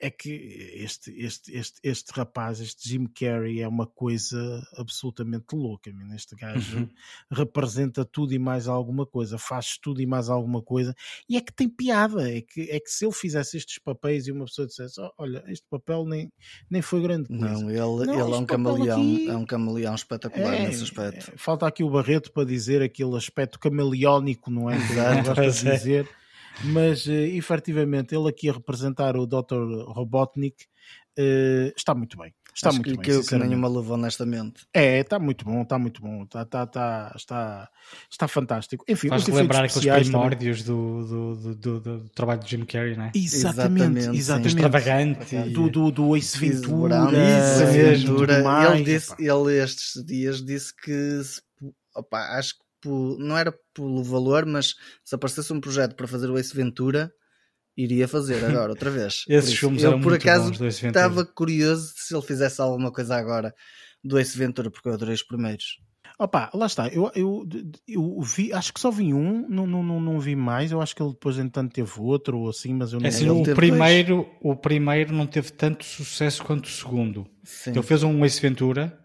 é 0.00 0.10
que 0.10 0.72
este, 0.74 1.10
este, 1.18 1.56
este, 1.56 1.80
este 1.82 2.12
rapaz, 2.12 2.60
este 2.60 2.88
Jim 2.88 3.06
Carrey, 3.06 3.62
é 3.62 3.68
uma 3.68 3.86
coisa 3.86 4.62
absolutamente 4.76 5.54
louca. 5.54 5.90
Este 6.14 6.36
gajo 6.36 6.80
uhum. 6.80 6.88
representa 7.30 8.04
tudo 8.04 8.34
e 8.34 8.38
mais 8.38 8.68
alguma 8.68 9.06
coisa, 9.06 9.38
faz 9.38 9.78
tudo 9.78 10.02
e 10.02 10.06
mais 10.06 10.28
alguma 10.28 10.60
coisa, 10.60 10.94
e 11.28 11.36
é 11.36 11.40
que 11.40 11.52
tem 11.52 11.68
piada. 11.68 12.30
É 12.30 12.42
que, 12.42 12.70
é 12.70 12.78
que 12.78 12.90
se 12.90 13.06
ele 13.06 13.14
fizesse 13.14 13.56
estes 13.56 13.78
papéis 13.78 14.26
e 14.26 14.32
uma 14.32 14.44
pessoa 14.44 14.66
dissesse: 14.66 15.00
oh, 15.00 15.10
Olha, 15.16 15.42
este 15.48 15.66
papel 15.70 16.04
nem, 16.04 16.30
nem 16.68 16.82
foi 16.82 17.00
grande 17.00 17.28
coisa. 17.28 17.54
Não, 17.54 17.70
ele, 17.70 18.06
não, 18.06 18.26
ele 18.26 18.34
é 18.34 18.36
um 18.36 18.46
camaleão, 18.46 19.00
aqui... 19.00 19.28
é 19.28 19.36
um 19.36 19.46
camaleão 19.46 19.94
espetacular 19.94 20.54
é, 20.54 20.66
nesse 20.66 20.82
aspecto. 20.82 21.32
É, 21.32 21.36
falta 21.38 21.66
aqui 21.66 21.82
o 21.82 21.90
Barreto 21.90 22.30
para 22.32 22.44
dizer 22.44 22.82
aquele 22.82 23.16
aspecto 23.16 23.58
camaleónico, 23.58 24.50
não 24.50 24.68
é? 24.68 24.76
Que 24.76 24.98
é. 25.40 25.76
dizer 25.76 26.08
mas 26.62 27.06
uh, 27.06 27.12
efetivamente 27.12 28.14
ele 28.14 28.28
aqui 28.28 28.48
a 28.48 28.52
representar 28.52 29.16
o 29.16 29.26
Dr. 29.26 29.84
Robotnik 29.88 30.64
uh, 31.18 31.72
está 31.76 31.94
muito 31.94 32.16
bem. 32.16 32.32
Está 32.54 32.68
Acho 32.68 32.76
muito 32.78 32.90
que, 33.00 33.10
bem. 33.10 33.20
Que, 33.20 33.28
que 33.28 33.36
nenhuma 33.36 33.66
luva, 33.66 33.94
honestamente. 33.94 34.64
É, 34.72 35.00
está 35.00 35.18
muito 35.18 35.44
bom, 35.44 35.62
está 35.62 35.76
muito 35.76 36.00
bom. 36.00 36.22
Está, 36.22 36.42
está, 36.42 36.62
está, 36.62 37.12
está, 37.16 37.68
está 38.08 38.28
fantástico. 38.28 38.84
Enfim, 38.88 39.08
Faz 39.08 39.26
lembrar 39.26 39.64
aqueles 39.64 40.04
primórdios 40.04 40.62
do, 40.62 41.04
do, 41.04 41.34
do, 41.34 41.54
do, 41.56 41.80
do, 41.80 42.08
trabalho 42.10 42.40
de 42.40 42.50
Jim 42.50 42.64
Carrey, 42.64 42.96
não 42.96 43.06
é? 43.06 43.12
Exatamente, 43.12 44.16
exatamente. 44.16 44.48
Extravagante. 44.48 45.36
Do, 45.50 45.68
do, 45.68 45.90
do 45.90 46.16
Ace 46.16 46.38
Ventura. 46.38 47.08
Isso 47.10 47.72
mesmo. 47.72 48.18
Ele, 48.22 48.84
disse, 48.84 49.14
ele 49.18 49.58
estes 49.60 50.04
dias 50.04 50.40
disse 50.40 50.72
que 50.76 51.20
opa, 51.96 52.18
acho 52.38 52.54
que 52.54 52.63
não 52.88 53.36
era 53.36 53.52
pelo 53.74 54.02
valor, 54.02 54.46
mas 54.46 54.74
se 55.04 55.14
aparecesse 55.14 55.52
um 55.52 55.60
projeto 55.60 55.94
para 55.94 56.06
fazer 56.06 56.30
o 56.30 56.38
Ace 56.38 56.54
Ventura, 56.54 57.12
iria 57.76 58.06
fazer 58.06 58.44
agora, 58.44 58.70
outra 58.70 58.90
vez. 58.90 59.24
Esses 59.28 59.50
por 59.54 59.60
filmes 59.60 59.82
eu, 59.82 59.90
eram 59.90 60.00
por 60.00 60.10
muito 60.10 60.22
acaso, 60.22 60.48
bons 60.48 60.58
do 60.58 60.66
Ace 60.66 60.86
estava 60.86 61.24
curioso 61.24 61.92
se 61.96 62.14
ele 62.14 62.22
fizesse 62.22 62.60
alguma 62.60 62.92
coisa 62.92 63.16
agora 63.16 63.54
do 64.02 64.18
Ace 64.18 64.36
Ventura, 64.36 64.70
porque 64.70 64.88
eu 64.88 64.94
adorei 64.94 65.14
os 65.14 65.22
primeiros. 65.22 65.78
Opa, 66.16 66.48
lá 66.54 66.66
está, 66.66 66.86
eu, 66.88 67.10
eu, 67.16 67.44
eu 67.88 68.20
vi, 68.20 68.52
acho 68.52 68.72
que 68.72 68.80
só 68.80 68.88
vi 68.88 69.12
um, 69.12 69.48
não, 69.48 69.66
não, 69.66 69.82
não, 69.82 70.00
não 70.00 70.20
vi 70.20 70.36
mais, 70.36 70.70
eu 70.70 70.80
acho 70.80 70.94
que 70.94 71.02
ele 71.02 71.10
depois 71.10 71.38
entanto 71.38 71.72
teve 71.72 71.90
outro 71.98 72.38
ou 72.38 72.50
assim, 72.50 72.72
mas 72.72 72.92
eu 72.92 73.00
não 73.00 73.06
é 73.06 73.08
assim, 73.08 73.28
o 73.28 73.42
primeiro, 73.42 74.30
o 74.40 74.54
primeiro 74.54 75.12
não 75.12 75.26
teve 75.26 75.50
tanto 75.50 75.84
sucesso 75.84 76.44
quanto 76.44 76.66
o 76.66 76.70
segundo. 76.70 77.26
Sim. 77.42 77.70
Ele 77.70 77.82
fez 77.82 78.04
um 78.04 78.24
Ace 78.24 78.40
Ventura 78.40 78.96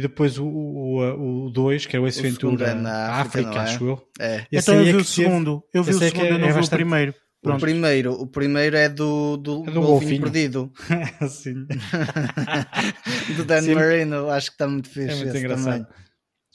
e 0.00 0.02
depois 0.02 0.38
o 0.38 1.50
2, 1.52 1.84
que 1.84 1.94
é 1.94 2.00
o 2.00 2.06
Ace 2.06 2.22
Ventura 2.22 2.68
é 2.68 2.74
na 2.74 3.20
África, 3.20 3.50
África 3.50 3.58
é? 3.58 3.62
acho 3.62 3.84
eu. 3.84 4.02
É. 4.18 4.46
Então 4.50 4.74
eu 4.76 4.84
vi 4.84 4.96
o 4.96 5.04
segundo, 5.04 5.62
eu 5.74 5.84
vi 5.84 5.94
o 5.94 5.98
segundo, 5.98 6.24
eu 6.24 6.38
não 6.38 6.52
vi 6.52 6.60
o 6.60 6.70
primeiro. 6.70 7.14
O 7.42 7.58
primeiro, 7.58 8.12
o 8.12 8.26
primeiro 8.26 8.76
é 8.76 8.88
do, 8.88 9.36
do, 9.36 9.64
é 9.66 9.70
do 9.70 9.80
Golfinho 9.80 10.22
Perdido. 10.22 10.72
Sim. 11.28 11.66
do 13.36 13.44
Dan 13.44 13.62
Sim. 13.62 13.74
Marino, 13.74 14.30
acho 14.30 14.48
que 14.48 14.54
está 14.54 14.66
muito 14.66 14.88
fixe. 14.88 15.22
É 15.22 15.24
muito 15.24 15.36
engraçado. 15.36 15.86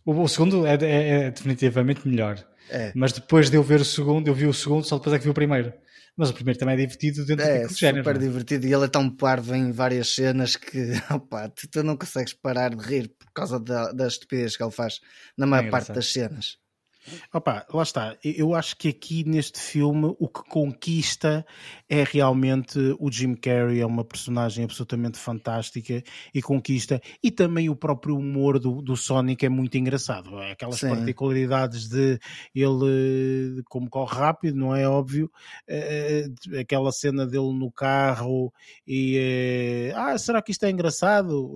O, 0.05 0.21
o, 0.21 0.27
segundo 0.27 0.65
é, 0.65 0.75
é, 0.75 1.09
é, 1.25 1.31
definitivamente 1.31 2.07
melhor. 2.07 2.37
É. 2.69 2.91
Mas 2.95 3.11
depois 3.13 3.49
de 3.49 3.57
eu 3.57 3.63
ver 3.63 3.81
o 3.81 3.85
segundo, 3.85 4.27
eu 4.27 4.33
vi 4.33 4.45
o 4.45 4.53
segundo, 4.53 4.83
só 4.83 4.97
depois 4.97 5.15
é 5.15 5.17
que 5.17 5.25
vi 5.25 5.31
o 5.31 5.35
primeiro. 5.35 5.73
Mas 6.17 6.29
o 6.29 6.33
primeiro 6.33 6.57
também 6.57 6.75
é 6.75 6.77
divertido 6.77 7.25
dentro 7.25 7.45
é, 7.45 7.59
daquele 7.59 7.73
género. 7.77 7.99
É 7.99 8.03
super 8.03 8.17
divertido 8.17 8.67
e 8.67 8.73
ele 8.73 8.85
é 8.85 8.87
tão 8.87 9.09
parvo 9.09 9.53
em 9.53 9.71
várias 9.71 10.13
cenas 10.13 10.55
que 10.55 10.91
opa, 11.11 11.49
tu, 11.49 11.67
tu 11.67 11.83
não 11.83 11.97
consegues 11.97 12.33
parar 12.33 12.73
de 12.73 12.85
rir 12.85 13.09
por 13.09 13.31
causa 13.33 13.59
da, 13.59 13.91
da 13.91 14.07
estupidez 14.07 14.55
que 14.55 14.63
ele 14.63 14.71
faz 14.71 15.01
na 15.37 15.45
maior 15.45 15.67
é 15.67 15.69
parte 15.69 15.91
das 15.91 16.11
cenas. 16.11 16.57
Opa, 17.33 17.65
lá 17.71 17.83
está. 17.83 18.17
Eu 18.23 18.55
acho 18.55 18.77
que 18.77 18.89
aqui 18.89 19.23
neste 19.23 19.59
filme 19.59 20.15
o 20.19 20.27
que 20.27 20.43
conquista 20.49 21.45
é 21.89 22.03
realmente 22.03 22.79
o 22.99 23.11
Jim 23.11 23.35
Carrey, 23.35 23.81
é 23.81 23.85
uma 23.85 24.03
personagem 24.03 24.63
absolutamente 24.63 25.17
fantástica 25.17 26.03
e 26.33 26.41
conquista. 26.41 27.01
E 27.23 27.31
também 27.31 27.69
o 27.69 27.75
próprio 27.75 28.17
humor 28.17 28.59
do, 28.59 28.81
do 28.81 28.95
Sonic 28.95 29.45
é 29.45 29.49
muito 29.49 29.77
engraçado. 29.77 30.39
É 30.39 30.51
aquelas 30.51 30.79
Sim. 30.79 30.89
particularidades 30.89 31.87
de 31.87 32.19
ele, 32.53 33.63
como 33.69 33.89
corre 33.89 34.15
rápido, 34.15 34.57
não 34.57 34.75
é 34.75 34.87
óbvio, 34.87 35.31
é, 35.67 36.25
aquela 36.59 36.91
cena 36.91 37.25
dele 37.25 37.53
no 37.53 37.71
carro 37.71 38.53
e 38.87 39.17
é, 39.17 39.93
ah, 39.95 40.17
será 40.17 40.41
que 40.41 40.51
isto 40.51 40.65
é 40.65 40.69
engraçado? 40.69 41.53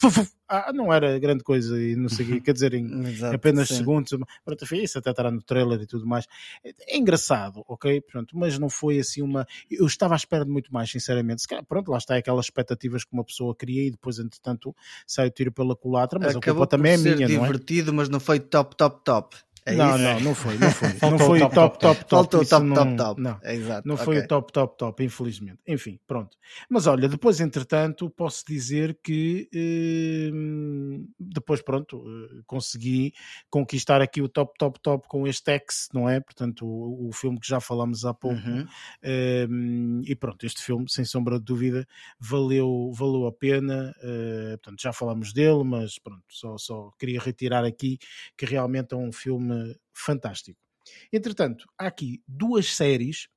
ah, 0.50 0.72
não 0.72 0.92
era 0.92 1.16
grande 1.18 1.44
coisa 1.44 1.80
e 1.80 1.94
não 1.94 2.08
sei 2.08 2.26
o 2.26 2.28
quê, 2.28 2.40
quer 2.42 2.52
dizer, 2.52 2.74
em 2.74 3.06
Exato, 3.06 3.36
apenas 3.36 3.68
sim. 3.68 3.76
segundos. 3.76 4.10
Pronto, 4.44 4.74
isso 4.74 4.98
até 4.98 5.10
estará 5.10 5.30
no 5.30 5.40
trailer 5.40 5.80
e 5.80 5.86
tudo 5.86 6.06
mais. 6.06 6.26
É 6.64 6.96
engraçado, 6.96 7.62
ok? 7.68 8.00
Pronto, 8.00 8.36
mas 8.36 8.58
não 8.58 8.68
foi 8.68 8.98
assim 8.98 9.22
uma. 9.22 9.46
Eu 9.70 9.86
estava 9.86 10.14
à 10.14 10.16
espera 10.16 10.44
de 10.44 10.50
muito 10.50 10.72
mais, 10.72 10.90
sinceramente. 10.90 11.44
Pronto, 11.68 11.90
lá 11.90 11.98
está 11.98 12.16
aquelas 12.16 12.46
expectativas 12.46 13.04
que 13.04 13.12
uma 13.12 13.24
pessoa 13.24 13.54
cria 13.54 13.86
e 13.86 13.90
depois, 13.90 14.18
entretanto, 14.18 14.74
sai 15.06 15.28
o 15.28 15.30
tiro 15.30 15.52
pela 15.52 15.76
culatra, 15.76 16.18
mas 16.18 16.34
Acabou 16.34 16.64
a 16.64 16.66
culpa 16.66 16.66
também 16.66 16.94
é 16.94 16.96
minha, 16.96 17.28
não 17.28 17.44
é? 17.44 17.46
divertido, 17.46 17.92
mas 17.92 18.08
não 18.08 18.18
foi 18.18 18.40
top, 18.40 18.76
top, 18.76 19.04
top. 19.04 19.36
É 19.72 19.76
não, 19.76 19.94
isso? 19.94 20.04
não, 20.04 20.20
não 20.20 20.34
foi, 20.34 20.58
não 20.58 20.70
foi. 20.70 20.88
não 21.10 21.18
foi 21.18 21.42
o 21.42 21.48
top, 21.50 21.54
top, 21.54 21.78
top, 21.78 21.98
top. 22.00 22.10
Faltou 22.10 22.46
top, 22.46 22.66
não, 22.66 22.96
top. 22.96 23.20
Não, 23.20 23.40
é 23.42 23.54
exato. 23.54 23.88
não 23.88 23.96
foi 23.96 24.16
okay. 24.16 24.24
o 24.24 24.28
top, 24.28 24.52
top, 24.52 24.78
top, 24.78 25.04
infelizmente. 25.04 25.58
Enfim, 25.66 25.98
pronto. 26.06 26.36
Mas 26.68 26.86
olha, 26.86 27.08
depois, 27.08 27.40
entretanto, 27.40 28.10
posso 28.10 28.44
dizer 28.46 28.98
que 29.02 29.48
eh, 29.54 30.30
depois, 31.18 31.62
pronto, 31.62 32.02
eh, 32.06 32.42
consegui 32.46 33.12
conquistar 33.48 34.00
aqui 34.00 34.20
o 34.20 34.28
top, 34.28 34.52
top, 34.58 34.80
top 34.80 35.08
com 35.08 35.26
este 35.26 35.52
X, 35.52 35.88
não 35.92 36.08
é? 36.08 36.20
Portanto, 36.20 36.66
o, 36.66 37.08
o 37.08 37.12
filme 37.12 37.38
que 37.38 37.48
já 37.48 37.60
falamos 37.60 38.04
há 38.04 38.12
pouco. 38.12 38.36
Uhum. 38.36 38.66
Eh, 39.02 39.46
e 40.04 40.16
pronto, 40.16 40.44
este 40.44 40.62
filme, 40.62 40.86
sem 40.88 41.04
sombra 41.04 41.38
de 41.38 41.44
dúvida, 41.44 41.86
valeu, 42.18 42.90
valeu 42.94 43.26
a 43.26 43.32
pena. 43.32 43.94
Eh, 44.02 44.56
portanto, 44.62 44.82
já 44.82 44.92
falamos 44.92 45.32
dele, 45.32 45.64
mas 45.64 45.98
pronto, 45.98 46.24
só, 46.28 46.56
só 46.58 46.90
queria 46.98 47.20
retirar 47.20 47.64
aqui 47.64 47.98
que 48.36 48.46
realmente 48.46 48.94
é 48.94 48.96
um 48.96 49.12
filme 49.12 49.59
fantástico. 49.92 50.60
Entretanto, 51.12 51.66
há 51.78 51.86
aqui 51.86 52.22
duas 52.26 52.74
séries 52.74 53.28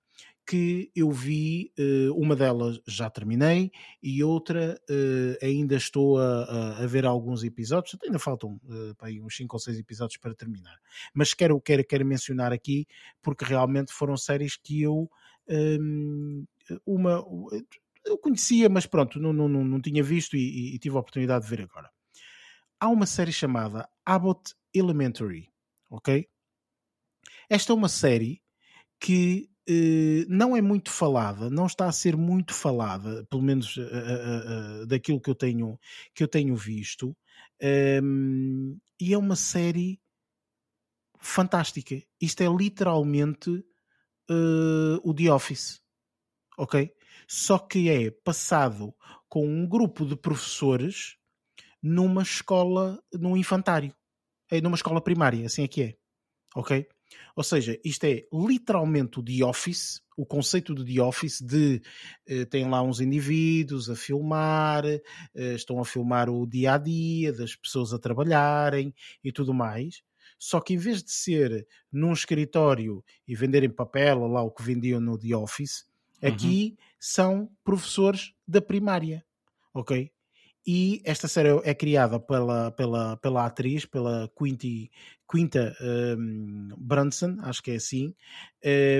que 0.45 0.91
eu 0.93 1.09
vi, 1.09 1.71
uh, 1.79 2.13
uma 2.15 2.35
delas 2.35 2.79
já 2.85 3.09
terminei 3.09 3.71
e 4.01 4.21
outra 4.23 4.77
uh, 4.89 5.45
ainda 5.45 5.75
estou 5.75 6.17
a, 6.19 6.83
a, 6.83 6.87
ver 6.87 7.05
alguns 7.05 7.43
episódios, 7.43 7.97
ainda 8.03 8.19
faltam 8.19 8.59
aí 8.99 9.21
uns 9.21 9.37
5 9.37 9.55
ou 9.55 9.59
6 9.59 9.79
episódios 9.79 10.17
para 10.17 10.35
terminar. 10.35 10.77
Mas 11.13 11.33
quero, 11.33 11.59
quero, 11.61 11.85
quero 11.85 12.05
mencionar 12.05 12.51
aqui 12.51 12.85
porque 13.21 13.45
realmente 13.45 13.93
foram 13.93 14.17
séries 14.17 14.57
que 14.57 14.81
eu 14.81 15.09
um, 15.47 16.45
uma 16.85 17.25
eu 18.05 18.17
conhecia, 18.17 18.67
mas 18.69 18.85
pronto, 18.85 19.19
não, 19.19 19.31
não, 19.31 19.47
não, 19.47 19.63
não 19.63 19.81
tinha 19.81 20.03
visto 20.03 20.35
e, 20.35 20.75
e 20.75 20.79
tive 20.79 20.97
a 20.97 20.99
oportunidade 20.99 21.45
de 21.45 21.49
ver 21.49 21.61
agora. 21.61 21.89
Há 22.79 22.89
uma 22.89 23.05
série 23.05 23.31
chamada 23.31 23.87
Abbott 24.05 24.53
Elementary, 24.73 25.52
ok? 25.93 26.27
Esta 27.49 27.71
é 27.71 27.75
uma 27.75 27.89
série 27.89 28.41
que 28.99 29.49
eh, 29.67 30.25
não 30.27 30.57
é 30.57 30.61
muito 30.61 30.89
falada, 30.89 31.49
não 31.49 31.67
está 31.67 31.87
a 31.87 31.91
ser 31.91 32.17
muito 32.17 32.53
falada, 32.53 33.25
pelo 33.29 33.43
menos 33.43 33.77
uh, 33.77 33.81
uh, 33.81 34.85
daquilo 34.87 35.21
que 35.21 35.29
eu 35.29 35.35
tenho, 35.35 35.79
que 36.13 36.23
eu 36.23 36.27
tenho 36.27 36.55
visto, 36.55 37.15
um, 38.03 38.77
e 38.99 39.13
é 39.13 39.17
uma 39.17 39.35
série 39.35 40.01
fantástica. 41.19 42.01
Isto 42.19 42.41
é 42.43 42.47
literalmente 42.47 43.63
o 45.03 45.13
The 45.13 45.31
Office, 45.31 45.81
ok? 46.57 46.91
Só 47.27 47.59
que 47.59 47.89
é 47.89 48.09
passado 48.09 48.95
com 49.29 49.45
um 49.45 49.67
grupo 49.67 50.05
de 50.05 50.15
professores 50.15 51.17
numa 51.81 52.23
escola, 52.23 53.01
num 53.13 53.37
infantário, 53.37 53.93
é 54.49 54.61
numa 54.61 54.75
escola 54.75 55.01
primária, 55.01 55.45
assim 55.45 55.63
é 55.63 55.67
que 55.67 55.81
é, 55.81 55.95
ok? 56.55 56.87
Ou 57.35 57.43
seja, 57.43 57.79
isto 57.83 58.03
é 58.05 58.25
literalmente 58.31 59.19
o 59.19 59.23
The 59.23 59.43
Office, 59.43 60.01
o 60.17 60.25
conceito 60.25 60.73
do 60.73 60.85
The 60.85 61.01
Office 61.01 61.41
de 61.41 61.81
eh, 62.27 62.45
tem 62.45 62.69
lá 62.69 62.81
uns 62.81 62.99
indivíduos 62.99 63.89
a 63.89 63.95
filmar, 63.95 64.85
eh, 64.85 65.01
estão 65.35 65.79
a 65.79 65.85
filmar 65.85 66.29
o 66.29 66.45
dia 66.45 66.73
a 66.73 66.77
dia 66.77 67.33
das 67.33 67.55
pessoas 67.55 67.93
a 67.93 67.99
trabalharem 67.99 68.93
e 69.23 69.31
tudo 69.31 69.53
mais. 69.53 70.03
Só 70.37 70.59
que 70.59 70.73
em 70.73 70.77
vez 70.77 71.03
de 71.03 71.11
ser 71.11 71.67
num 71.91 72.13
escritório 72.13 73.03
e 73.27 73.35
venderem 73.35 73.69
papel, 73.69 74.27
lá 74.27 74.41
o 74.41 74.51
que 74.51 74.63
vendiam 74.63 74.99
no 74.99 75.17
The 75.17 75.35
Office, 75.35 75.85
uhum. 76.21 76.29
aqui 76.29 76.77
uhum. 76.77 76.85
são 76.99 77.51
professores 77.63 78.33
da 78.47 78.61
primária, 78.61 79.25
ok? 79.73 80.11
E 80.65 81.01
esta 81.03 81.27
série 81.27 81.49
é 81.63 81.73
criada 81.73 82.19
pela, 82.19 82.71
pela, 82.71 83.17
pela 83.17 83.45
atriz, 83.45 83.85
pela 83.85 84.31
Quinty, 84.37 84.89
Quinta 85.29 85.75
um, 86.17 86.69
acho 87.41 87.61
que 87.61 87.71
é 87.71 87.75
assim. 87.75 88.15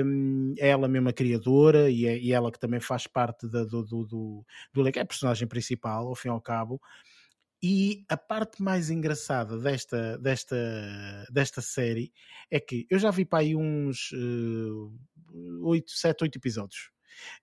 Um, 0.04 0.54
é 0.58 0.68
ela 0.68 0.88
mesma 0.88 1.12
criadora 1.12 1.88
e 1.90 2.06
é 2.06 2.18
e 2.18 2.32
ela 2.32 2.52
que 2.52 2.58
também 2.58 2.80
faz 2.80 3.06
parte 3.06 3.48
da, 3.48 3.64
do, 3.64 3.82
do, 3.82 4.04
do, 4.04 4.46
do 4.72 4.88
é 4.88 5.00
a 5.00 5.06
personagem 5.06 5.48
principal, 5.48 6.08
ao 6.08 6.14
fim 6.14 6.28
e 6.28 6.30
ao 6.32 6.40
cabo. 6.40 6.80
E 7.62 8.04
a 8.10 8.16
parte 8.16 8.62
mais 8.62 8.90
engraçada 8.90 9.56
desta, 9.58 10.18
desta, 10.18 10.56
desta 11.32 11.62
série 11.62 12.12
é 12.50 12.60
que 12.60 12.86
eu 12.90 12.98
já 12.98 13.10
vi 13.10 13.24
para 13.24 13.38
aí 13.38 13.56
uns 13.56 14.12
uh, 14.12 14.92
8, 15.62 15.90
7, 15.90 16.24
8 16.24 16.36
episódios. 16.36 16.90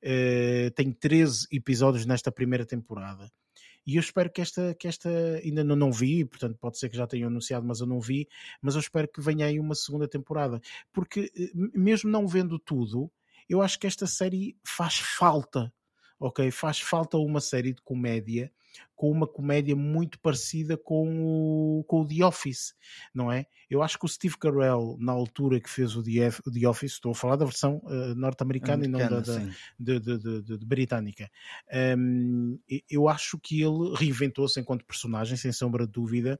Uh, 0.03 0.69
tem 0.75 0.91
13 0.91 1.47
episódios 1.51 2.05
nesta 2.05 2.31
primeira 2.31 2.65
temporada 2.65 3.31
e 3.85 3.95
eu 3.95 3.99
espero 3.99 4.31
que 4.31 4.41
esta, 4.41 4.75
que 4.75 4.87
esta 4.87 5.09
ainda 5.43 5.63
não, 5.63 5.75
não 5.75 5.91
vi, 5.91 6.25
portanto 6.25 6.57
pode 6.59 6.77
ser 6.77 6.89
que 6.89 6.97
já 6.97 7.07
tenham 7.07 7.27
anunciado, 7.27 7.65
mas 7.65 7.79
eu 7.79 7.87
não 7.87 7.99
vi, 7.99 8.27
mas 8.61 8.75
eu 8.75 8.81
espero 8.81 9.07
que 9.07 9.21
venha 9.21 9.45
aí 9.45 9.59
uma 9.59 9.75
segunda 9.75 10.07
temporada, 10.07 10.61
porque 10.91 11.31
eh, 11.35 11.51
mesmo 11.53 12.09
não 12.09 12.27
vendo 12.27 12.59
tudo, 12.59 13.11
eu 13.49 13.61
acho 13.61 13.79
que 13.79 13.87
esta 13.87 14.07
série 14.07 14.57
faz 14.63 14.97
falta, 14.97 15.73
ok? 16.21 16.51
Faz 16.51 16.79
falta 16.79 17.17
uma 17.17 17.41
série 17.41 17.73
de 17.73 17.81
comédia 17.81 18.51
com 18.95 19.09
uma 19.09 19.27
comédia 19.27 19.75
muito 19.75 20.19
parecida 20.19 20.77
com 20.77 21.25
o, 21.25 21.83
com 21.85 22.01
o 22.01 22.07
The 22.07 22.23
Office, 22.23 22.75
não 23.13 23.31
é? 23.31 23.47
Eu 23.67 23.81
acho 23.81 23.97
que 23.97 24.05
o 24.05 24.07
Steve 24.07 24.37
Carell, 24.37 24.95
na 24.99 25.11
altura 25.11 25.59
que 25.59 25.69
fez 25.69 25.95
o 25.95 26.03
The, 26.03 26.29
o 26.45 26.51
The 26.51 26.67
Office, 26.67 26.93
estou 26.93 27.11
a 27.11 27.15
falar 27.15 27.35
da 27.35 27.45
versão 27.45 27.81
uh, 27.85 28.13
norte-americana 28.15 28.85
e 28.85 28.87
não 28.87 28.99
da, 28.99 29.19
da 29.19 29.39
de, 29.79 29.99
de, 29.99 30.57
de, 30.57 30.65
britânica, 30.65 31.31
um, 31.97 32.59
eu 32.89 33.09
acho 33.09 33.39
que 33.39 33.61
ele 33.61 33.95
reinventou-se 33.95 34.59
enquanto 34.59 34.85
personagem, 34.85 35.35
sem 35.35 35.51
sombra 35.51 35.87
de 35.87 35.93
dúvida, 35.93 36.37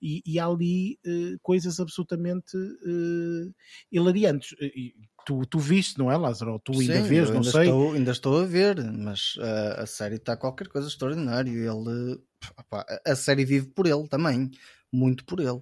e, 0.00 0.22
e 0.24 0.38
há 0.38 0.46
ali 0.46 0.98
uh, 1.04 1.38
coisas 1.42 1.80
absolutamente 1.80 2.56
uh, 2.56 3.54
hilariantes. 3.90 4.54
E, 4.60 4.94
tu, 5.24 5.44
tu 5.46 5.58
viste, 5.58 5.98
não 5.98 6.10
é, 6.10 6.16
Lázaro? 6.16 6.58
Tu 6.58 6.72
ainda 6.72 7.02
Sim, 7.02 7.08
vês, 7.08 7.28
não 7.28 7.36
ainda 7.36 7.50
sei. 7.50 7.62
Estou, 7.62 7.92
ainda 7.92 8.10
estou 8.10 8.40
a 8.40 8.44
ver, 8.44 8.82
mas 8.92 9.36
uh, 9.36 9.80
a 9.82 9.86
série 9.86 10.16
está 10.16 10.36
qualquer 10.36 10.68
coisa 10.68 10.88
extraordinário. 10.88 11.52
Ele, 11.52 12.20
opa, 12.56 12.84
a 13.06 13.16
série 13.16 13.44
vive 13.44 13.68
por 13.68 13.86
ele 13.86 14.06
também, 14.08 14.50
muito 14.92 15.24
por 15.24 15.40
ele. 15.40 15.60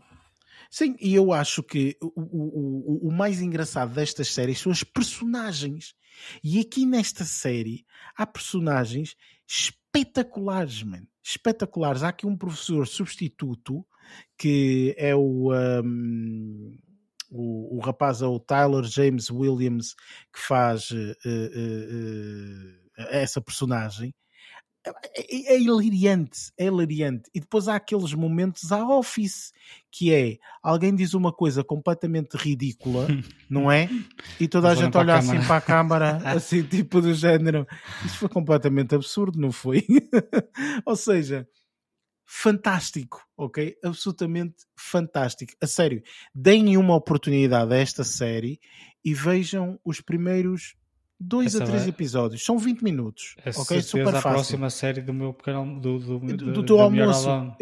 Sim, 0.70 0.96
e 1.00 1.14
eu 1.14 1.32
acho 1.32 1.62
que 1.62 1.96
o, 2.00 2.12
o, 2.16 3.04
o, 3.04 3.08
o 3.08 3.12
mais 3.12 3.42
engraçado 3.42 3.92
destas 3.92 4.28
séries 4.28 4.58
são 4.58 4.72
as 4.72 4.82
personagens. 4.82 5.94
E 6.42 6.60
aqui 6.60 6.86
nesta 6.86 7.24
série 7.24 7.84
há 8.16 8.26
personagens 8.26 9.16
espetaculares, 9.46 10.82
man. 10.82 11.02
Espetaculares. 11.22 12.02
Há 12.02 12.08
aqui 12.08 12.26
um 12.26 12.36
professor 12.36 12.86
substituto 12.86 13.84
que 14.36 14.94
é 14.98 15.14
o. 15.14 15.52
Um, 15.52 16.76
o, 17.32 17.78
o 17.78 17.80
rapaz 17.80 18.20
é 18.20 18.26
o 18.26 18.38
Tyler 18.38 18.84
James 18.84 19.30
Williams 19.30 19.94
que 20.32 20.38
faz 20.38 20.90
uh, 20.90 21.16
uh, 21.24 21.48
uh, 22.98 23.06
essa 23.10 23.40
personagem 23.40 24.14
é, 24.84 25.54
é, 25.54 25.60
hilariante, 25.60 26.50
é 26.58 26.66
hilariante. 26.66 27.30
E 27.32 27.38
depois 27.38 27.68
há 27.68 27.76
aqueles 27.76 28.12
momentos 28.14 28.72
à 28.72 28.84
Office, 28.84 29.52
que 29.90 30.12
é 30.12 30.38
alguém 30.60 30.94
diz 30.94 31.14
uma 31.14 31.32
coisa 31.32 31.62
completamente 31.62 32.36
ridícula, 32.36 33.06
não 33.48 33.70
é? 33.70 33.88
E 34.40 34.48
toda 34.48 34.70
a 34.70 34.74
gente 34.74 34.96
olha 34.96 35.14
assim 35.14 35.40
para 35.42 35.56
a 35.56 35.60
câmara, 35.60 36.16
assim, 36.26 36.64
tipo 36.64 37.00
do 37.00 37.14
género. 37.14 37.64
Isso 38.04 38.18
foi 38.18 38.28
completamente 38.28 38.94
absurdo, 38.94 39.38
não 39.38 39.52
foi? 39.52 39.86
Ou 40.84 40.96
seja, 40.96 41.46
fantástico, 42.34 43.22
ok? 43.36 43.76
Absolutamente 43.84 44.64
fantástico. 44.74 45.52
A 45.60 45.66
sério, 45.66 46.02
deem 46.34 46.78
uma 46.78 46.96
oportunidade 46.96 47.74
a 47.74 47.76
esta 47.76 48.02
série 48.02 48.58
e 49.04 49.12
vejam 49.12 49.78
os 49.84 50.00
primeiros 50.00 50.74
dois 51.20 51.54
Essa 51.54 51.62
a 51.62 51.66
três 51.66 51.82
vai... 51.82 51.90
episódios, 51.90 52.42
são 52.42 52.58
20 52.58 52.82
minutos. 52.82 53.36
É 53.44 53.50
ok, 53.50 53.82
super 53.82 54.12
fácil. 54.12 54.18
a 54.18 54.32
próxima 54.32 54.70
série 54.70 55.02
do 55.02 55.12
meu 55.12 55.34
pequeno 55.34 55.78
do, 55.78 55.98
do, 55.98 56.18
do, 56.18 56.52
do 56.52 56.64
teu 56.64 56.80
almoço. 56.80 57.28
A, 57.28 57.54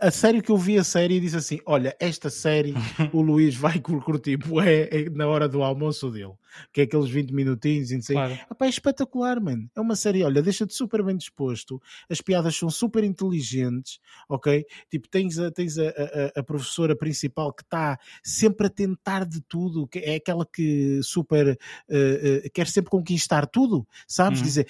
a, 0.00 0.10
série 0.12 0.40
que 0.40 0.50
eu 0.50 0.56
vi 0.56 0.78
a 0.78 0.84
série 0.84 1.16
e 1.16 1.20
disse 1.20 1.36
assim: 1.36 1.60
Olha, 1.66 1.94
esta 1.98 2.30
série 2.30 2.74
o 3.12 3.20
Luís 3.20 3.56
vai 3.56 3.78
curtir 3.82 4.38
é, 4.64 5.02
é 5.02 5.10
na 5.10 5.26
hora 5.26 5.48
do 5.48 5.62
almoço 5.62 6.08
dele, 6.10 6.32
que 6.72 6.80
é 6.80 6.84
aqueles 6.84 7.08
20 7.08 7.32
minutinhos 7.32 7.90
e 7.90 7.94
não 7.94 8.02
sei. 8.02 8.16
Claro. 8.16 8.38
Epá, 8.50 8.66
é 8.66 8.68
espetacular, 8.68 9.40
mano. 9.40 9.68
É 9.74 9.80
uma 9.80 9.96
série, 9.96 10.22
olha, 10.22 10.42
deixa-te 10.42 10.74
super 10.74 11.02
bem 11.02 11.16
disposto, 11.16 11.80
as 12.08 12.20
piadas 12.20 12.56
são 12.56 12.70
super 12.70 13.04
inteligentes, 13.04 13.98
ok? 14.28 14.64
Tipo, 14.90 15.08
tens 15.08 15.38
a, 15.38 15.50
tens 15.50 15.78
a, 15.78 15.88
a, 15.88 16.40
a 16.40 16.42
professora 16.42 16.96
principal 16.96 17.52
que 17.52 17.62
está 17.62 17.98
sempre 18.22 18.66
a 18.66 18.70
tentar 18.70 19.24
de 19.24 19.40
tudo, 19.40 19.86
que 19.86 19.98
é 19.98 20.16
aquela 20.16 20.46
que 20.46 21.00
super 21.02 21.50
uh, 21.50 22.46
uh, 22.46 22.50
quer 22.52 22.66
sempre 22.66 22.90
conquistar 22.90 23.46
tudo, 23.46 23.86
sabes? 24.06 24.40
Uhum. 24.40 24.44
Dizer, 24.46 24.66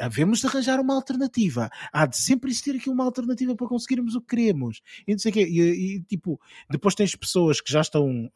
havemos 0.00 0.40
de 0.40 0.46
arranjar 0.46 0.80
uma 0.80 0.94
alternativa, 0.94 1.70
há 1.92 2.06
de 2.06 2.16
sempre 2.16 2.50
existir 2.50 2.76
aqui 2.76 2.88
uma 2.88 3.04
alternativa 3.04 3.54
para 3.54 3.66
conseguirmos 3.68 4.14
o 4.14 4.20
que 4.20 4.36
queremos. 4.36 4.80
E, 5.06 5.12
não 5.12 5.18
sei 5.18 5.32
quê. 5.32 5.46
E, 5.48 5.96
e 5.96 6.02
tipo, 6.02 6.40
depois 6.70 6.94
tens 6.94 7.14
pessoas 7.14 7.60
que 7.60 7.72
já 7.72 7.80
estão 7.80 8.30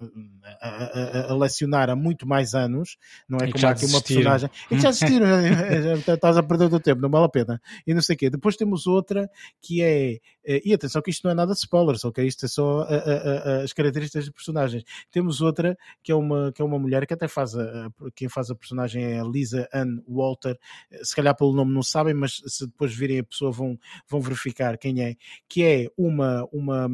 a, 0.61 0.69
a, 0.69 1.33
a 1.33 1.37
lecionar 1.37 1.91
há 1.91 1.97
muito 1.97 2.27
mais 2.27 2.55
anos, 2.55 2.84
não 3.28 3.39
é? 3.40 3.48
E 3.48 3.52
como 3.52 3.66
aqui 3.66 3.86
uma 3.86 4.01
personagem. 4.01 4.51
E 4.70 4.78
já 4.78 4.89
assistiram, 4.90 5.27
estás 6.15 6.36
a 6.36 6.43
perder 6.43 6.66
o 6.66 6.70
teu 6.70 6.81
tempo, 6.81 7.02
não 7.02 7.11
vale 7.11 7.27
a 7.27 7.28
pena. 7.28 7.61
E 7.86 7.94
não 7.94 8.02
sei 8.02 8.15
o 8.15 8.19
quê. 8.19 8.31
Depois 8.31 8.56
temos 8.56 8.86
outra 8.86 9.28
que 9.61 9.82
é. 9.82 10.19
Eh, 10.47 10.62
e 10.65 10.74
atenção 10.74 11.01
que 11.01 11.11
isto 11.11 11.24
não 11.24 11.31
é 11.31 11.35
nada 11.35 11.52
de 11.52 11.59
spoilers, 11.59 12.05
ok? 12.05 12.27
Isto 12.27 12.44
é 12.44 12.48
só 12.48 12.82
a, 12.82 12.94
a, 12.94 13.62
as 13.62 13.73
características 13.73 14.27
dos 14.27 14.35
personagens. 14.35 14.85
Temos 15.11 15.40
outra 15.40 15.77
que 16.02 16.12
é 16.12 16.15
uma, 16.15 16.52
que 16.52 16.61
é 16.61 16.65
uma 16.65 16.78
mulher 16.78 17.06
que 17.06 17.15
até 17.15 17.28
faz 17.28 17.56
a, 17.56 17.90
quem 18.15 18.28
faz 18.28 18.51
a 18.51 18.55
personagem 18.55 19.05
é 19.05 19.20
a 19.20 19.24
Lisa 19.24 19.69
Ann 19.73 19.98
Walter. 20.06 20.59
Se 21.02 21.15
calhar 21.15 21.35
pelo 21.36 21.55
nome 21.55 21.73
não 21.73 21.82
sabem, 21.82 22.15
mas 22.15 22.43
se 22.47 22.66
depois 22.66 22.94
virem 22.94 23.20
a 23.20 23.24
pessoa 23.24 23.51
vão, 23.51 23.78
vão 24.09 24.20
verificar 24.20 24.77
quem 24.78 25.02
é. 25.02 25.16
Que 25.48 25.65
é 25.65 25.89
uma, 25.97 26.47
uma, 26.52 26.89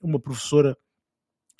uma 0.00 0.20
professora 0.20 0.76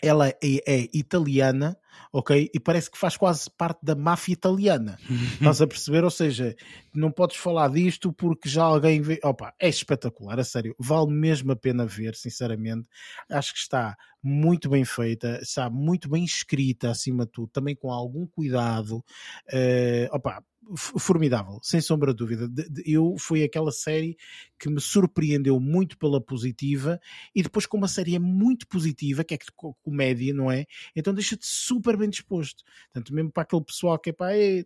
ela 0.02 0.28
é, 0.28 0.36
é 0.42 0.88
italiana, 0.92 1.76
ok? 2.12 2.50
E 2.52 2.60
parece 2.60 2.90
que 2.90 2.98
faz 2.98 3.16
quase 3.16 3.50
parte 3.50 3.80
da 3.82 3.94
máfia 3.94 4.32
italiana. 4.32 4.98
Estás 5.40 5.60
a 5.60 5.66
perceber? 5.66 6.04
Ou 6.04 6.10
seja, 6.10 6.54
não 6.94 7.10
podes 7.10 7.36
falar 7.36 7.68
disto 7.68 8.12
porque 8.12 8.48
já 8.48 8.62
alguém 8.62 9.00
vê. 9.00 9.20
Opa, 9.22 9.54
é 9.58 9.68
espetacular, 9.68 10.38
a 10.38 10.44
sério. 10.44 10.74
Vale 10.78 11.10
mesmo 11.12 11.52
a 11.52 11.56
pena 11.56 11.86
ver, 11.86 12.14
sinceramente. 12.14 12.88
Acho 13.28 13.52
que 13.52 13.60
está 13.60 13.96
muito 14.22 14.68
bem 14.68 14.84
feita, 14.84 15.38
está 15.42 15.70
muito 15.70 16.08
bem 16.08 16.24
escrita, 16.24 16.90
acima 16.90 17.24
de 17.24 17.32
tudo, 17.32 17.48
também 17.48 17.74
com 17.74 17.90
algum 17.90 18.26
cuidado. 18.26 19.04
Uh, 19.48 20.08
opa, 20.12 20.42
formidável, 20.76 21.58
sem 21.62 21.80
sombra 21.80 22.12
de 22.12 22.18
dúvida. 22.18 22.48
Eu 22.84 23.16
foi 23.18 23.42
aquela 23.42 23.72
série 23.72 24.16
que 24.58 24.68
me 24.68 24.80
surpreendeu 24.80 25.58
muito 25.58 25.98
pela 25.98 26.20
positiva 26.20 27.00
e 27.34 27.42
depois 27.42 27.66
com 27.66 27.76
uma 27.76 27.88
série 27.88 28.18
muito 28.18 28.66
positiva, 28.66 29.24
que 29.24 29.34
é 29.34 29.38
que 29.38 29.46
comédia, 29.82 30.32
não 30.34 30.50
é? 30.50 30.66
Então 30.94 31.12
deixa-te 31.12 31.46
super 31.46 31.96
bem 31.96 32.08
disposto. 32.08 32.62
Tanto 32.92 33.14
mesmo 33.14 33.30
para 33.30 33.42
aquele 33.42 33.64
pessoal 33.64 33.98
que 33.98 34.10
é 34.10 34.12
pá, 34.12 34.32
é 34.32 34.64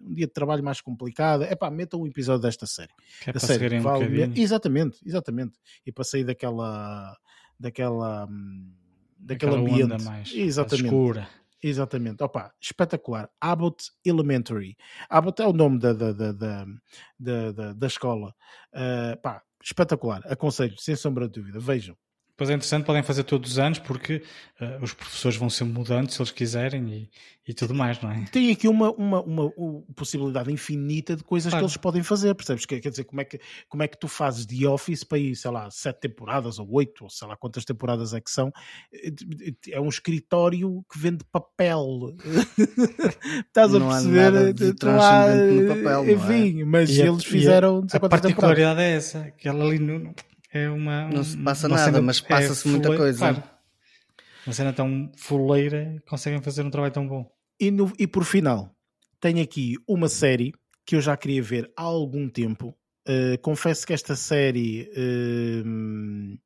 um 0.00 0.14
dia 0.14 0.26
de 0.26 0.32
trabalho 0.32 0.62
mais 0.62 0.80
complicado, 0.80 1.44
é 1.44 1.54
pá, 1.54 1.70
meta 1.70 1.96
um 1.96 2.06
episódio 2.06 2.42
desta 2.42 2.66
série. 2.66 2.92
Que 3.22 3.30
é 3.30 3.32
para 3.32 3.40
série, 3.40 3.78
vale... 3.80 4.04
um 4.04 4.32
Exatamente, 4.36 4.98
exatamente. 5.04 5.58
E 5.84 5.92
para 5.92 6.04
sair 6.04 6.24
daquela 6.24 7.16
daquela 7.58 8.26
hum, 8.26 8.72
daquele 9.18 9.54
ambiente 9.54 10.02
mais 10.04 10.32
exatamente. 10.34 10.86
escura. 10.86 11.28
Exatamente, 11.66 12.22
opa, 12.22 12.52
espetacular. 12.60 13.26
Abbott 13.40 13.90
Elementary. 14.04 14.76
Abbott 15.08 15.40
é 15.40 15.46
o 15.46 15.52
nome 15.54 15.78
da, 15.78 15.94
da, 15.94 16.12
da, 16.12 16.32
da, 16.32 17.52
da, 17.52 17.72
da 17.72 17.86
escola. 17.86 18.34
Uh, 18.74 19.18
pá, 19.22 19.42
espetacular. 19.62 20.20
Aconselho, 20.26 20.78
sem 20.78 20.94
sombra 20.94 21.26
de 21.26 21.40
dúvida. 21.40 21.58
Vejam. 21.58 21.96
Pois 22.36 22.50
é 22.50 22.54
interessante, 22.54 22.84
podem 22.84 23.02
fazer 23.02 23.22
todos 23.22 23.52
os 23.52 23.58
anos 23.60 23.78
porque 23.78 24.22
uh, 24.60 24.82
os 24.82 24.92
professores 24.92 25.36
vão 25.36 25.48
ser 25.48 25.64
mudando 25.64 26.10
se 26.10 26.20
eles 26.20 26.32
quiserem 26.32 26.92
e, 26.92 27.10
e 27.46 27.54
tudo 27.54 27.72
mais, 27.72 28.00
não 28.00 28.10
é? 28.10 28.24
Tem 28.32 28.50
aqui 28.50 28.66
uma, 28.66 28.90
uma, 28.90 29.22
uma, 29.22 29.52
uma 29.56 29.82
possibilidade 29.94 30.50
infinita 30.50 31.14
de 31.14 31.22
coisas 31.22 31.52
claro. 31.52 31.64
que 31.64 31.70
eles 31.70 31.76
podem 31.76 32.02
fazer, 32.02 32.34
percebes? 32.34 32.66
Quer 32.66 32.80
dizer, 32.80 33.04
como 33.04 33.20
é, 33.20 33.24
que, 33.24 33.40
como 33.68 33.84
é 33.84 33.88
que 33.88 33.96
tu 33.96 34.08
fazes 34.08 34.44
de 34.44 34.66
Office 34.66 35.04
para 35.04 35.18
ir, 35.18 35.36
sei 35.36 35.52
lá, 35.52 35.70
sete 35.70 36.00
temporadas 36.00 36.58
ou 36.58 36.68
oito, 36.72 37.04
ou 37.04 37.10
sei 37.10 37.28
lá 37.28 37.36
quantas 37.36 37.64
temporadas 37.64 38.12
é 38.12 38.20
que 38.20 38.30
são? 38.30 38.52
É 39.70 39.80
um 39.80 39.88
escritório 39.88 40.84
que 40.92 40.98
vende 40.98 41.24
papel. 41.30 42.16
Estás 43.46 43.70
não 43.70 43.88
a 43.88 43.94
perceber? 43.94 44.52
De 44.54 44.74
há, 44.88 45.34
no 45.36 45.68
papel, 45.68 46.10
enfim, 46.10 46.62
é? 46.62 46.64
mas 46.64 46.90
e 46.90 47.00
eles 47.00 47.24
a, 47.24 47.28
fizeram. 47.28 47.86
A, 47.92 47.96
a 47.96 48.08
particularidade 48.08 48.80
é 48.80 48.96
essa, 48.96 49.30
que 49.30 49.46
ela 49.46 49.64
ali 49.64 49.78
no 49.78 50.12
é 50.54 50.70
uma. 50.70 51.08
Não 51.08 51.24
se 51.24 51.36
passa 51.36 51.68
nada, 51.68 51.84
cena, 51.84 52.00
mas 52.00 52.20
passa-se 52.20 52.66
é 52.66 52.70
muita 52.70 52.96
coisa. 52.96 53.18
Claro, 53.18 53.42
uma 54.46 54.52
cena 54.52 54.72
tão 54.72 55.10
fuleira 55.16 56.00
conseguem 56.06 56.40
fazer 56.40 56.62
um 56.62 56.70
trabalho 56.70 56.92
tão 56.92 57.06
bom. 57.06 57.28
E, 57.58 57.70
no, 57.70 57.92
e 57.98 58.06
por 58.06 58.24
final, 58.24 58.74
tenho 59.20 59.42
aqui 59.42 59.74
uma 59.86 60.08
série 60.08 60.52
que 60.86 60.96
eu 60.96 61.00
já 61.00 61.16
queria 61.16 61.42
ver 61.42 61.70
há 61.76 61.82
algum 61.82 62.28
tempo. 62.28 62.74
Uh, 63.06 63.36
confesso 63.42 63.86
que 63.86 63.92
esta 63.92 64.16
série 64.16 64.88
uh, 64.96 66.38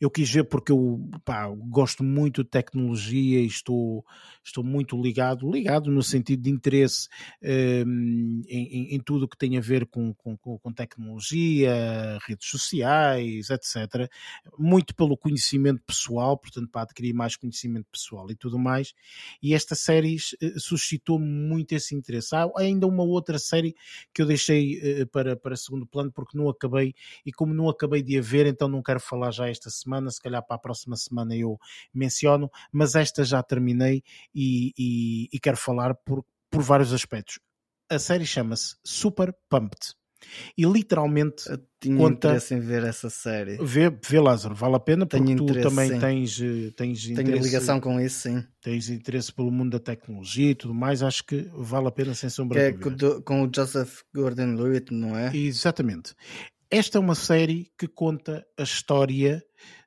eu 0.00 0.10
quis 0.10 0.30
ver 0.30 0.44
porque 0.44 0.72
eu 0.72 1.00
pá, 1.24 1.48
gosto 1.48 2.02
muito 2.02 2.42
de 2.42 2.50
tecnologia 2.50 3.40
e 3.40 3.46
estou, 3.46 4.04
estou 4.44 4.62
muito 4.64 5.00
ligado, 5.00 5.50
ligado 5.50 5.90
no 5.90 6.02
sentido 6.02 6.42
de 6.42 6.50
interesse 6.50 7.08
um, 7.42 8.42
em, 8.48 8.94
em, 8.94 9.00
tudo 9.00 9.28
que 9.28 9.36
tem 9.36 9.56
a 9.56 9.60
ver 9.60 9.86
com, 9.86 10.14
com, 10.14 10.36
com, 10.36 10.72
tecnologia, 10.72 12.18
redes 12.26 12.48
sociais, 12.48 13.50
etc. 13.50 14.10
Muito 14.58 14.94
pelo 14.94 15.16
conhecimento 15.16 15.82
pessoal, 15.86 16.36
portanto, 16.36 16.68
para 16.70 16.82
adquirir 16.82 17.12
mais 17.12 17.36
conhecimento 17.36 17.86
pessoal 17.90 18.30
e 18.30 18.34
tudo 18.34 18.58
mais. 18.58 18.94
E 19.42 19.54
esta 19.54 19.74
série 19.74 20.16
eh, 20.40 20.54
suscitou 20.58 21.18
muito 21.18 21.72
esse 21.72 21.94
interesse. 21.94 22.34
Há 22.34 22.48
ainda 22.56 22.86
uma 22.86 23.02
outra 23.02 23.38
série 23.38 23.74
que 24.12 24.22
eu 24.22 24.26
deixei 24.26 25.02
uh, 25.02 25.06
para, 25.06 25.36
para 25.36 25.56
segundo 25.56 25.86
plano 25.86 26.10
porque 26.12 26.36
não 26.36 26.48
acabei, 26.48 26.94
e 27.24 27.32
como 27.32 27.54
não 27.54 27.68
acabei 27.68 28.02
de 28.02 28.18
a 28.18 28.22
ver, 28.22 28.46
então 28.46 28.68
não 28.68 28.82
quero 28.82 29.00
falar 29.00 29.30
já 29.30 29.48
esta 29.48 29.63
semana, 29.70 30.10
se 30.10 30.20
calhar 30.20 30.44
para 30.46 30.56
a 30.56 30.58
próxima 30.60 30.96
semana 30.96 31.34
eu 31.36 31.58
menciono, 31.92 32.50
mas 32.72 32.94
esta 32.94 33.24
já 33.24 33.42
terminei 33.42 34.02
e, 34.34 34.72
e, 34.78 35.28
e 35.32 35.40
quero 35.40 35.56
falar 35.56 35.94
por, 35.94 36.24
por 36.50 36.62
vários 36.62 36.92
aspectos. 36.92 37.38
A 37.90 37.98
série 37.98 38.24
chama-se 38.26 38.76
Super 38.84 39.34
Pumped. 39.48 39.92
E 40.56 40.64
literalmente 40.64 41.44
eu 41.50 41.58
tinha 41.78 41.98
conta. 41.98 42.28
interesse 42.28 42.54
em 42.54 42.60
ver 42.60 42.82
essa 42.84 43.10
série. 43.10 43.58
Vê, 43.58 43.90
vê 43.90 44.18
Lázaro, 44.18 44.54
vale 44.54 44.76
a 44.76 44.80
pena 44.80 45.04
porque 45.04 45.22
Tenho 45.22 45.36
tu 45.36 45.44
também 45.60 45.90
sim. 45.90 45.98
tens, 46.00 46.40
eh, 46.40 46.70
tens 46.74 47.02
Tenho 47.04 47.20
interesse. 47.20 47.42
ligação 47.44 47.78
com 47.78 48.00
isso, 48.00 48.20
sim. 48.20 48.42
Tens 48.62 48.88
interesse 48.88 49.30
pelo 49.30 49.50
mundo 49.50 49.72
da 49.72 49.78
tecnologia 49.78 50.52
e 50.52 50.54
tudo 50.54 50.72
mais, 50.72 51.02
acho 51.02 51.22
que 51.26 51.42
vale 51.52 51.88
a 51.88 51.90
pena 51.90 52.14
sem 52.14 52.30
sombra 52.30 52.58
é 52.62 52.72
de 52.72 52.78
com, 52.78 52.84
dúvida. 52.88 53.16
do- 53.16 53.22
com 53.22 53.42
o 53.42 53.50
Joseph 53.54 54.00
Gordon-Levitt, 54.14 54.94
não 54.94 55.14
é? 55.14 55.36
Exatamente. 55.36 56.14
Esta 56.76 56.98
é 56.98 57.00
uma 57.00 57.14
série 57.14 57.70
que 57.78 57.86
conta 57.86 58.44
a 58.58 58.64
história 58.64 59.40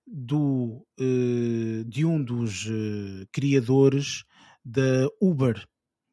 do, 0.08 0.88
eh, 0.98 1.84
de 1.86 2.06
um 2.06 2.24
dos 2.24 2.66
eh, 2.66 3.28
criadores 3.30 4.24
da 4.64 5.06
Uber, 5.20 5.68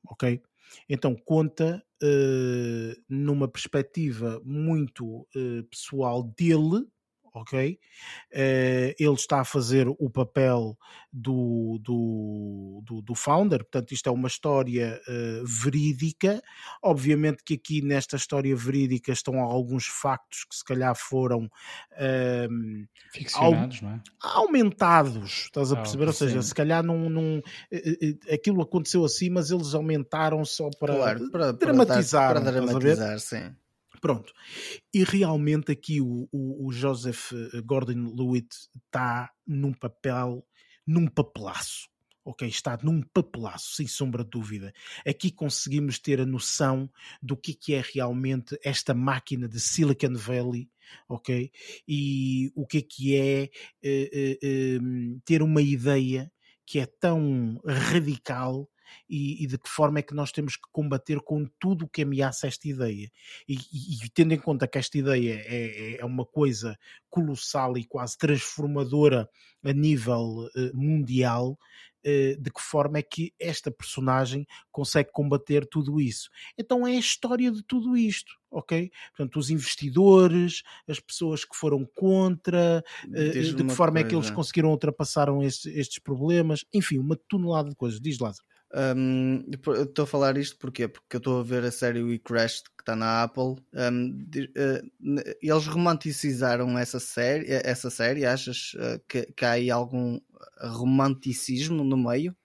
ok? 0.05 0.43
Então 0.89 1.15
conta 1.15 1.81
eh, 2.03 2.97
numa 3.09 3.47
perspectiva 3.47 4.43
muito 4.45 5.25
pessoal 5.71 6.25
dele, 6.37 6.85
ok? 7.35 7.78
Eh, 8.32 8.94
ele 8.98 9.15
está 9.15 9.40
a 9.40 9.44
fazer 9.44 9.89
o 9.89 10.09
papel 10.11 10.78
do, 11.12 11.78
do, 11.82 12.81
do, 12.85 13.02
do 13.02 13.15
founder, 13.15 13.59
portanto, 13.61 13.93
isto 13.93 14.09
é 14.09 14.12
uma 14.12 14.28
história 14.28 15.01
eh, 15.06 15.43
verídica. 15.44 16.40
Obviamente 16.82 17.43
que 17.44 17.55
aqui 17.55 17.82
nesta 17.82 18.16
história 18.16 18.55
verídica 18.56 19.12
estão 19.12 19.40
alguns 19.40 19.86
factos 19.86 20.44
que 20.44 20.55
se 20.56 20.65
calhar 20.65 20.94
foram 20.97 21.51
ehm, 21.97 22.86
Ficcionados, 23.12 23.81
não 23.82 23.90
é? 23.90 24.01
aumentados, 24.23 25.44
estás 25.44 25.70
a 25.73 25.77
Ah, 25.77 25.82
perceber? 25.82 26.06
Ou 26.06 26.12
seja, 26.12 26.40
sim. 26.40 26.48
se 26.48 26.55
calhar 26.55 26.82
não, 26.82 27.09
não, 27.11 27.43
eh, 27.70 28.35
aquilo 28.35 28.62
aconteceu 28.62 29.05
assim, 29.05 29.28
mas 29.31 29.51
eles 29.51 29.74
aumentaram 29.74 30.44
só 30.44 30.70
para, 30.70 30.94
Claro, 30.97 31.31
para, 31.31 31.52
dramatizar, 31.52 32.28
Para, 32.28 32.40
dar- 32.40 32.52
para 32.52 32.52
dramatizar, 32.52 33.19
sim. 33.20 33.55
Pronto. 34.05 34.35
E 34.93 35.03
realmente 35.03 35.73
aqui 35.73 35.99
o, 35.99 36.29
o, 36.31 36.67
o 36.67 36.71
Joseph 36.71 37.33
eh, 37.33 37.63
Gordon-Lewitt 37.63 38.55
está 38.85 39.31
num 39.47 39.73
papel, 39.73 40.47
num 40.87 41.07
papelaço. 41.07 41.89
Ok, 42.23 42.47
está 42.47 42.79
num 42.83 43.01
papelaço, 43.01 43.75
sem 43.75 43.87
sombra 43.87 44.23
de 44.23 44.29
dúvida. 44.29 44.75
Aqui 45.09 45.31
conseguimos 45.31 45.99
ter 45.99 46.21
a 46.21 46.27
noção 46.27 46.91
do 47.23 47.35
que, 47.35 47.55
que 47.55 47.73
é 47.73 47.83
realmente 47.95 48.59
esta 48.63 48.93
máquina 48.93 49.49
de 49.49 49.59
Silicon 49.59 50.13
Valley, 50.17 50.69
ok? 51.09 51.51
E 51.89 52.53
o 52.55 52.67
que 52.67 52.77
é 52.77 52.83
que 52.83 53.17
é 53.17 53.43
eh, 53.83 54.11
eh, 54.13 54.39
eh, 54.43 54.79
ter 55.25 55.41
uma 55.41 55.63
ideia 55.63 56.31
que 56.67 56.79
é 56.79 56.85
tão 56.85 57.59
radical 57.65 58.69
e, 59.09 59.43
e 59.43 59.47
de 59.47 59.59
que 59.59 59.69
forma 59.69 59.99
é 59.99 60.03
que 60.03 60.15
nós 60.15 60.33
temos 60.33 60.57
que 60.57 60.69
combater 60.73 61.21
com 61.21 61.47
tudo 61.59 61.85
o 61.85 61.89
que 61.89 62.03
ameaça 62.03 62.47
esta 62.47 62.69
ideia. 62.69 63.11
E, 63.49 63.55
e- 63.55 64.05
e 64.05 64.11
tendo 64.11 64.33
em 64.35 64.39
conta 64.39 64.66
que 64.69 64.79
esta 64.79 64.97
ideia 64.99 65.35
é, 65.47 65.95
é- 65.95 66.01
é 66.01 66.05
uma 66.05 66.25
coisa 66.25 66.79
colossal 67.11 67.77
e 67.79 67.85
quase 67.85 68.16
transformadora 68.19 69.29
a 69.62 69.73
nível 69.73 70.49
eh, 70.57 70.71
mundial, 70.75 71.59
eh, 72.05 72.37
de 72.39 72.51
que 72.51 72.61
forma 72.61 72.99
é 72.99 73.03
que 73.03 73.33
esta 73.41 73.71
personagem 73.71 74.47
consegue 74.71 75.11
combater 75.11 75.66
tudo 75.66 76.01
isso. 76.01 76.29
Então 76.59 76.87
é 76.87 76.97
a 76.97 76.99
história 76.99 77.51
de 77.51 77.62
tudo 77.62 77.97
isto, 77.97 78.35
ok? 78.51 78.91
Portanto, 79.16 79.39
os 79.39 79.49
investidores, 79.49 80.62
as 80.87 81.01
pessoas 81.01 81.45
que 81.47 81.57
foram 81.57 81.87
contra, 81.95 82.85
eh, 83.15 83.31
de 83.31 83.55
que 83.65 83.71
forma 83.71 84.01
é 84.01 84.05
que 84.05 84.15
eles 84.15 84.27
coisa. 84.27 84.35
conseguiram 84.35 84.71
ultrapassar 84.71 85.29
estes, 85.43 85.66
estes 85.75 85.99
problemas, 85.99 86.65
enfim, 86.75 86.99
uma 86.99 87.16
tonelada 87.29 87.71
de 87.71 87.77
coisas. 87.77 88.01
Diz 88.01 88.19
Lázaro. 88.19 88.45
Um, 88.77 89.45
estou 89.85 90.03
a 90.03 90.07
falar 90.07 90.37
isto 90.37 90.59
porquê? 90.59 90.89
Porque 90.89 91.15
eu 91.17 91.19
estou 91.19 91.41
a 91.41 91.45
ver 91.45 91.65
a 91.65 91.71
série 91.71 92.03
We 92.03 92.19
Crashed 92.19 92.65
que 92.77 92.83
está 92.83 92.97
na 92.97 93.23
Apple. 93.23 93.57
Um, 93.73 94.25
di- 94.29 94.51
eh, 94.57 94.83
eles 95.41 95.67
romanticizaram 95.67 96.77
essa 96.77 96.99
série, 96.99 97.47
eh, 97.53 97.63
essa 97.65 97.89
série 97.89 98.27
achas 98.27 98.73
eh, 98.79 99.01
que, 99.09 99.27
que 99.33 99.45
há 99.45 99.53
aí 99.53 99.71
algum 99.71 100.19
romanticismo 100.61 101.85
no 101.85 101.97
meio? 101.97 102.37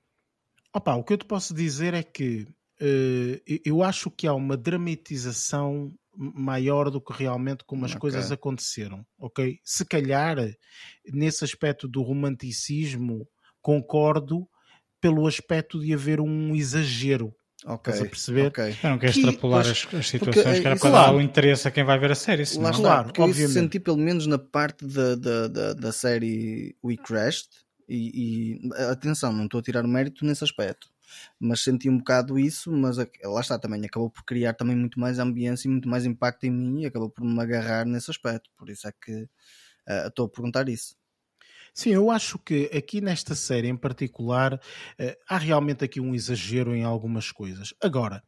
Opa, 0.74 0.96
o 0.96 1.04
que 1.04 1.14
eu 1.14 1.18
te 1.18 1.26
posso 1.26 1.54
dizer 1.54 1.94
é 1.96 2.04
que 2.04 2.48
eh, 2.80 3.42
eu- 3.66 3.82
acho 3.84 4.12
que 4.12 4.28
há 4.28 4.34
uma 4.34 4.56
dramatização 4.56 5.92
maior 6.16 6.90
do 6.92 7.02
que 7.02 7.12
realmente 7.14 7.64
como 7.66 7.86
as 7.86 7.92
Ok. 7.92 8.00
coisas 8.02 8.32
aconteceram, 8.32 9.06
ok? 9.18 9.58
Se 9.64 9.84
calhar, 9.86 10.38
nesse 11.12 11.44
aspecto 11.44 11.88
do 11.88 12.02
romanticismo, 12.02 13.28
concordo 13.62 14.48
pelo 15.02 15.26
aspecto 15.28 15.80
de 15.80 15.94
haver 15.94 16.20
um 16.22 16.56
exagero, 16.56 17.34
Ok. 17.66 17.92
Estás 17.92 18.08
a 18.08 18.10
perceber? 18.10 18.48
ok. 18.48 18.76
Eu 18.84 18.90
não 18.92 18.98
quero 18.98 19.12
Que- 19.12 19.20
extrapolar 19.20 19.64
pois, 19.64 19.72
as, 19.72 19.78
as 19.84 19.90
porque, 19.90 20.04
situações, 20.04 20.60
que 20.62 20.66
era 20.66 20.76
eh, 20.76 20.80
para 20.80 20.90
claro. 20.92 21.12
dar 21.12 21.16
o 21.18 21.22
interesse 21.22 21.68
a 21.68 21.72
quem 21.72 21.84
vai 21.84 22.00
ver 22.00 22.10
a 22.12 22.16
série. 22.16 22.46
Senão... 22.46 22.64
Lá 22.64 22.70
está, 22.72 22.82
Claro, 22.84 23.04
porque 23.08 23.20
eu 23.20 23.26
obviamente. 23.26 23.54
senti 23.54 23.80
pelo 23.82 23.98
menos 23.98 24.26
na 24.28 24.38
parte 24.40 24.86
da, 24.88 25.16
da, 25.16 25.48
da, 25.50 25.74
da 25.74 25.92
série 25.92 26.74
We 26.82 26.96
Crashed 26.96 27.50
E, 27.90 28.60
e, 28.64 28.70
atenção, 28.90 29.34
não 29.34 29.44
estou 29.44 29.60
a 29.60 29.64
tirar 29.64 29.84
o 29.84 29.90
mérito 29.90 30.24
nesse 30.24 30.42
aspecto, 30.44 30.88
mas 31.38 31.60
senti 31.62 31.90
um 31.90 31.98
bocado 31.98 32.40
isso. 32.40 32.72
Mas 32.72 32.96
lá 32.98 33.42
está 33.42 33.60
também, 33.60 33.84
acabou 33.86 34.10
por 34.10 34.24
criar 34.24 34.54
também 34.54 34.76
muito 34.78 34.98
mais 34.98 35.20
ambiência 35.20 35.68
e 35.68 35.72
muito 35.72 35.90
mais 35.90 36.06
impacto 36.06 36.46
em 36.46 36.52
mim 36.52 36.84
e 36.84 36.86
acabou 36.86 37.10
por 37.10 37.26
me 37.26 37.42
agarrar 37.42 37.84
nesse 37.86 38.10
aspecto. 38.10 38.50
Por 38.58 38.70
isso 38.70 38.88
é 38.88 38.94
que 38.94 39.24
uh, 39.24 40.08
estou 40.08 40.28
a 40.28 40.30
perguntar 40.30 40.70
isso. 40.70 40.96
Sim, 41.74 41.92
eu 41.92 42.12
acho 42.12 42.38
que 42.40 42.70
aqui 42.76 43.02
nesta 43.02 43.36
série 43.36 43.68
em 43.68 43.78
particular 43.78 44.56
uh, 44.56 45.16
há 45.28 45.38
realmente 45.38 45.84
aqui 45.84 46.00
um 46.00 46.14
exagero 46.14 46.76
em 46.76 46.84
algumas 46.84 47.32
coisas. 47.32 47.74
Agora, 47.82 48.24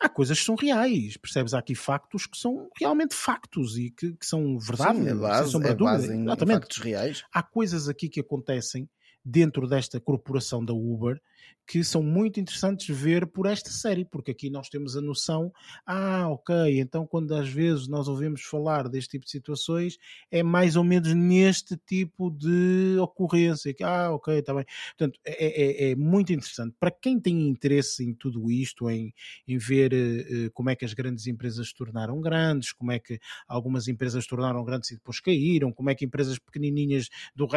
há 0.00 0.08
coisas 0.08 0.38
que 0.38 0.44
são 0.44 0.54
reais, 0.54 1.16
percebes? 1.16 1.54
Há 1.54 1.58
aqui 1.58 1.74
factos 1.74 2.26
que 2.26 2.36
são 2.36 2.68
realmente 2.78 3.14
factos 3.14 3.76
e 3.78 3.90
que, 3.90 4.14
que 4.14 4.26
são 4.26 4.58
verdade, 4.58 4.98
Sim, 4.98 5.08
é 5.08 5.14
base, 5.14 5.50
sem 5.50 5.62
é 5.64 5.74
base 5.74 6.12
em 6.12 6.22
Exatamente. 6.22 6.60
factos 6.60 6.78
reais. 6.78 7.24
Há 7.32 7.42
coisas 7.42 7.88
aqui 7.88 8.08
que 8.08 8.20
acontecem 8.20 8.88
dentro 9.24 9.66
desta 9.66 10.00
corporação 10.00 10.64
da 10.64 10.72
Uber 10.72 11.20
que 11.66 11.82
são 11.82 12.02
muito 12.02 12.38
interessantes 12.38 12.96
ver 12.96 13.26
por 13.26 13.46
esta 13.46 13.70
série, 13.70 14.04
porque 14.04 14.30
aqui 14.30 14.48
nós 14.48 14.68
temos 14.68 14.96
a 14.96 15.00
noção, 15.00 15.52
ah, 15.84 16.28
ok, 16.28 16.78
então 16.78 17.06
quando 17.06 17.34
às 17.34 17.48
vezes 17.48 17.88
nós 17.88 18.06
ouvimos 18.06 18.42
falar 18.42 18.88
deste 18.88 19.10
tipo 19.10 19.24
de 19.24 19.32
situações, 19.32 19.98
é 20.30 20.42
mais 20.42 20.76
ou 20.76 20.84
menos 20.84 21.12
neste 21.12 21.76
tipo 21.76 22.30
de 22.30 22.96
ocorrência, 23.00 23.74
que, 23.74 23.82
ah, 23.82 24.12
ok, 24.12 24.38
está 24.38 24.54
bem. 24.54 24.64
Portanto, 24.96 25.18
é, 25.24 25.88
é, 25.88 25.90
é, 25.90 25.96
muito 25.96 26.32
interessante. 26.32 26.74
Para 26.78 26.90
quem 26.90 27.18
tem 27.18 27.48
interesse 27.48 28.04
em 28.04 28.14
tudo 28.14 28.50
isto, 28.50 28.88
em, 28.88 29.12
em 29.48 29.58
ver 29.58 29.92
uh, 29.92 30.50
como 30.52 30.70
é 30.70 30.76
que 30.76 30.84
as 30.84 30.94
grandes 30.94 31.26
empresas 31.26 31.68
se 31.68 31.74
tornaram 31.74 32.20
grandes, 32.20 32.72
como 32.72 32.92
é 32.92 33.00
que 33.00 33.18
algumas 33.48 33.88
empresas 33.88 34.22
se 34.22 34.30
tornaram 34.30 34.64
grandes 34.64 34.90
e 34.92 34.94
depois 34.94 35.18
caíram, 35.18 35.72
como 35.72 35.90
é 35.90 35.94
que 35.94 36.04
empresas 36.04 36.38
pequenininhas 36.38 37.08
do 37.34 37.48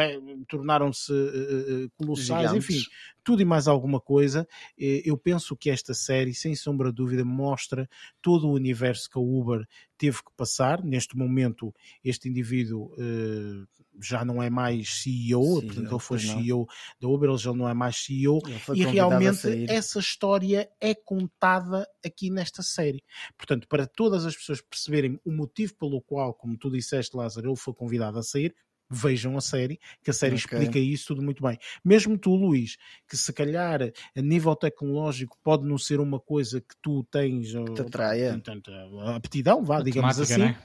tornaram-se 0.48 1.12
uh, 1.12 1.84
uh, 1.84 1.90
colossais, 1.96 2.50
Gigantes. 2.50 2.70
enfim, 2.70 2.90
tudo 3.30 3.42
e 3.42 3.44
mais 3.44 3.68
alguma 3.68 4.00
coisa. 4.00 4.44
Eu 4.76 5.16
penso 5.16 5.56
que 5.56 5.70
esta 5.70 5.94
série, 5.94 6.34
sem 6.34 6.56
sombra 6.56 6.88
de 6.88 6.96
dúvida, 6.96 7.24
mostra 7.24 7.88
todo 8.20 8.48
o 8.48 8.52
universo 8.52 9.08
que 9.08 9.16
a 9.16 9.20
Uber 9.20 9.64
teve 9.96 10.16
que 10.16 10.32
passar. 10.36 10.82
Neste 10.82 11.16
momento, 11.16 11.72
este 12.02 12.28
indivíduo 12.28 12.92
uh, 12.94 13.68
já 14.00 14.24
não 14.24 14.42
é 14.42 14.50
mais 14.50 15.02
CEO, 15.02 15.44
CEO 15.44 15.62
portanto, 15.62 15.92
ele 15.92 16.00
foi 16.00 16.18
CEO 16.18 16.66
da 17.00 17.06
Uber, 17.06 17.30
ele 17.30 17.38
já 17.38 17.52
não 17.52 17.68
é 17.68 17.74
mais 17.74 17.98
CEO, 17.98 18.40
e 18.74 18.84
realmente 18.84 19.70
essa 19.70 20.00
história 20.00 20.68
é 20.80 20.92
contada 20.92 21.86
aqui 22.04 22.30
nesta 22.30 22.64
série. 22.64 23.00
Portanto, 23.36 23.68
para 23.68 23.86
todas 23.86 24.26
as 24.26 24.34
pessoas 24.34 24.60
perceberem 24.60 25.20
o 25.24 25.30
motivo 25.30 25.76
pelo 25.76 26.02
qual, 26.02 26.34
como 26.34 26.58
tu 26.58 26.68
disseste, 26.68 27.16
Lázaro, 27.16 27.50
ele 27.50 27.56
foi 27.56 27.74
convidado 27.74 28.18
a 28.18 28.24
sair, 28.24 28.56
vejam 28.90 29.36
a 29.36 29.40
série, 29.40 29.78
que 30.02 30.10
a 30.10 30.12
série 30.12 30.34
okay. 30.34 30.58
explica 30.58 30.78
isso 30.78 31.06
tudo 31.08 31.22
muito 31.22 31.42
bem. 31.42 31.56
Mesmo 31.84 32.18
tu, 32.18 32.34
Luís, 32.34 32.76
que 33.08 33.16
se 33.16 33.32
calhar 33.32 33.80
a 33.82 34.20
nível 34.20 34.56
tecnológico 34.56 35.38
pode 35.42 35.64
não 35.64 35.78
ser 35.78 36.00
uma 36.00 36.18
coisa 36.18 36.60
que 36.60 36.74
tu 36.82 37.04
tens 37.04 37.52
que 37.52 37.74
te 37.74 37.82
atraia. 37.82 38.32
Portanto, 38.32 38.70
aptidão, 39.14 39.64
vá, 39.64 39.80
digamos 39.80 40.18
assim. 40.18 40.38
Né? 40.38 40.58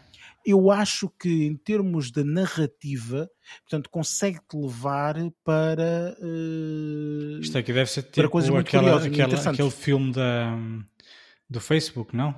Eu 0.46 0.70
acho 0.70 1.10
que 1.20 1.46
em 1.46 1.56
termos 1.56 2.12
de 2.12 2.24
narrativa, 2.24 3.30
portanto, 3.64 3.90
consegue-te 3.90 4.56
levar 4.56 5.16
para. 5.44 6.16
Uh, 6.20 7.40
Isto 7.40 7.58
aqui 7.58 7.74
deve 7.74 7.90
ser 7.90 8.04
tipo 8.04 8.30
coisas 8.30 8.52
muito 8.52 8.68
aquela, 8.68 9.00
curiosas, 9.00 9.12
aquela, 9.12 9.52
aquele 9.52 9.72
filme 9.72 10.14
da, 10.14 10.56
do 11.50 11.60
Facebook, 11.60 12.16
não? 12.16 12.36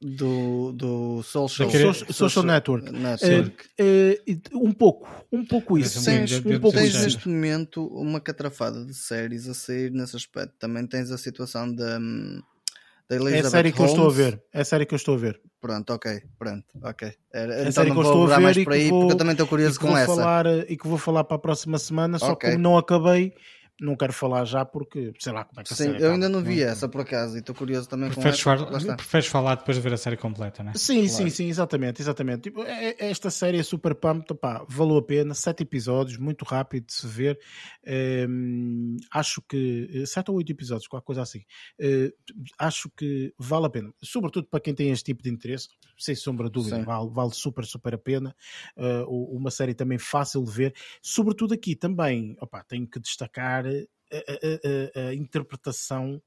Do, 0.00 0.72
do 0.72 1.22
social, 1.24 1.68
social, 1.70 1.94
social 2.12 2.44
network, 2.44 2.90
network. 2.90 3.64
Uh, 3.80 4.54
uh, 4.54 4.68
um 4.68 4.72
pouco 4.72 5.08
um 5.32 5.44
pouco 5.44 5.76
isso 5.76 6.04
tens, 6.04 6.32
um 6.38 6.60
pouco 6.60 6.78
tens 6.78 6.94
neste 7.02 7.28
momento 7.28 7.84
uma 7.86 8.20
catrafada 8.20 8.84
de 8.84 8.94
séries 8.94 9.48
a 9.48 9.54
sair 9.54 9.90
nesse 9.90 10.16
aspecto. 10.16 10.54
Também 10.58 10.86
tens 10.86 11.10
a 11.10 11.18
situação 11.18 11.74
da 11.74 11.98
da 13.08 13.16
Elizabeth 13.16 13.36
é 13.36 13.46
a 13.46 13.50
série 13.50 13.72
que 13.72 13.78
Holmes. 13.78 13.96
eu 13.96 14.08
estou 14.08 14.10
a 14.10 14.14
ver. 14.14 14.42
É 14.52 14.60
a 14.60 14.64
série 14.64 14.86
que 14.86 14.94
eu 14.94 14.96
estou 14.96 15.14
a 15.14 15.18
ver. 15.18 15.40
Pronto 15.60 15.92
ok 15.92 16.22
pronto 16.38 16.66
ok. 16.82 17.12
Era, 17.32 17.54
é 17.54 17.60
então 17.62 17.72
série 17.72 17.90
que 17.90 17.96
eu 17.96 18.02
estou 18.02 18.24
a 18.24 18.36
ver 18.36 18.40
mais 18.40 18.64
para 18.64 18.74
aí 18.74 18.90
vou, 18.90 19.00
porque 19.00 19.14
eu 19.14 19.18
também 19.18 19.32
estou 19.32 19.46
curioso 19.48 19.80
com 19.80 19.96
essa. 19.96 20.06
falar, 20.06 20.46
e 20.46 20.76
que 20.76 20.86
vou 20.86 20.98
falar 20.98 21.24
para 21.24 21.36
a 21.36 21.40
próxima 21.40 21.78
semana 21.78 22.18
só 22.18 22.32
okay. 22.32 22.52
que 22.52 22.56
não 22.56 22.78
acabei 22.78 23.32
não 23.80 23.96
quero 23.96 24.12
falar 24.12 24.44
já 24.44 24.64
porque 24.64 25.12
sei 25.18 25.32
lá 25.32 25.44
como 25.44 25.60
é 25.60 25.64
que 25.64 25.74
Sim, 25.74 25.96
eu 25.98 26.12
ainda 26.12 26.28
não 26.28 26.42
vi 26.42 26.62
essa 26.62 26.88
por 26.88 27.02
acaso 27.02 27.36
e 27.36 27.40
estou 27.40 27.54
curioso 27.54 27.88
também 27.88 28.10
preferes 28.10 28.42
com 28.42 28.50
essa. 28.50 28.66
Falar, 28.66 28.96
preferes 28.96 29.26
falar 29.26 29.54
depois 29.56 29.76
de 29.76 29.82
ver 29.82 29.92
a 29.92 29.96
série 29.96 30.16
completa, 30.16 30.62
né? 30.62 30.72
Sim, 30.74 31.06
claro. 31.06 31.08
sim, 31.08 31.30
sim, 31.30 31.48
exatamente, 31.48 32.02
exatamente. 32.02 32.42
Tipo, 32.42 32.62
é, 32.64 32.96
é, 32.98 33.10
esta 33.10 33.30
série 33.30 33.58
é 33.58 33.62
super 33.62 33.94
pump, 33.94 34.34
pá, 34.34 34.64
valeu 34.68 34.96
a 34.96 35.02
pena, 35.02 35.34
sete 35.34 35.62
episódios, 35.62 36.18
muito 36.18 36.44
rápido 36.44 36.86
de 36.86 36.92
se 36.92 37.06
ver. 37.06 37.38
Um, 38.28 38.96
acho 39.12 39.40
que 39.48 39.90
eh, 39.94 40.06
sete 40.06 40.30
ou 40.30 40.36
oito 40.36 40.50
episódios, 40.50 40.88
qualquer 40.88 41.06
coisa 41.06 41.22
assim. 41.22 41.40
Uh, 41.80 42.12
acho 42.58 42.90
que 42.96 43.32
vale 43.38 43.66
a 43.66 43.70
pena, 43.70 43.92
sobretudo 44.02 44.48
para 44.48 44.60
quem 44.60 44.74
tem 44.74 44.90
este 44.90 45.04
tipo 45.04 45.22
de 45.22 45.30
interesse, 45.30 45.68
sem 45.98 46.14
sombra 46.14 46.46
de 46.46 46.52
dúvida, 46.52 46.82
vale, 46.82 47.10
vale 47.10 47.32
super, 47.32 47.64
super 47.64 47.94
a 47.94 47.98
pena. 47.98 48.34
Uh, 48.76 49.36
uma 49.36 49.50
série 49.50 49.74
também 49.74 49.98
fácil 49.98 50.44
de 50.44 50.50
ver, 50.50 50.74
sobretudo 51.02 51.54
aqui 51.54 51.74
também, 51.74 52.36
opa, 52.40 52.64
tenho 52.64 52.86
que 52.86 53.00
destacar 53.00 53.64
a, 53.66 55.00
a, 55.00 55.08
a, 55.08 55.14
interpretação 55.14 56.22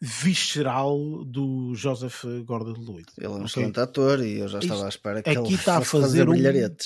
visceral 0.00 1.24
do 1.24 1.74
Joseph 1.74 2.24
Gordon-Levitt. 2.44 3.12
Ele 3.16 3.26
é 3.26 3.28
um 3.28 3.34
okay? 3.34 3.46
excelente 3.46 3.80
ator 3.80 4.24
e 4.24 4.38
eu 4.38 4.48
já 4.48 4.58
estava 4.58 4.86
à 4.86 4.88
espera 4.88 5.22
que 5.22 5.30
Aqui 5.30 5.38
ele 5.38 5.54
está 5.54 5.78
a 5.78 5.84
fazer, 5.84 6.26
fazer. 6.26 6.66
Um 6.66 6.76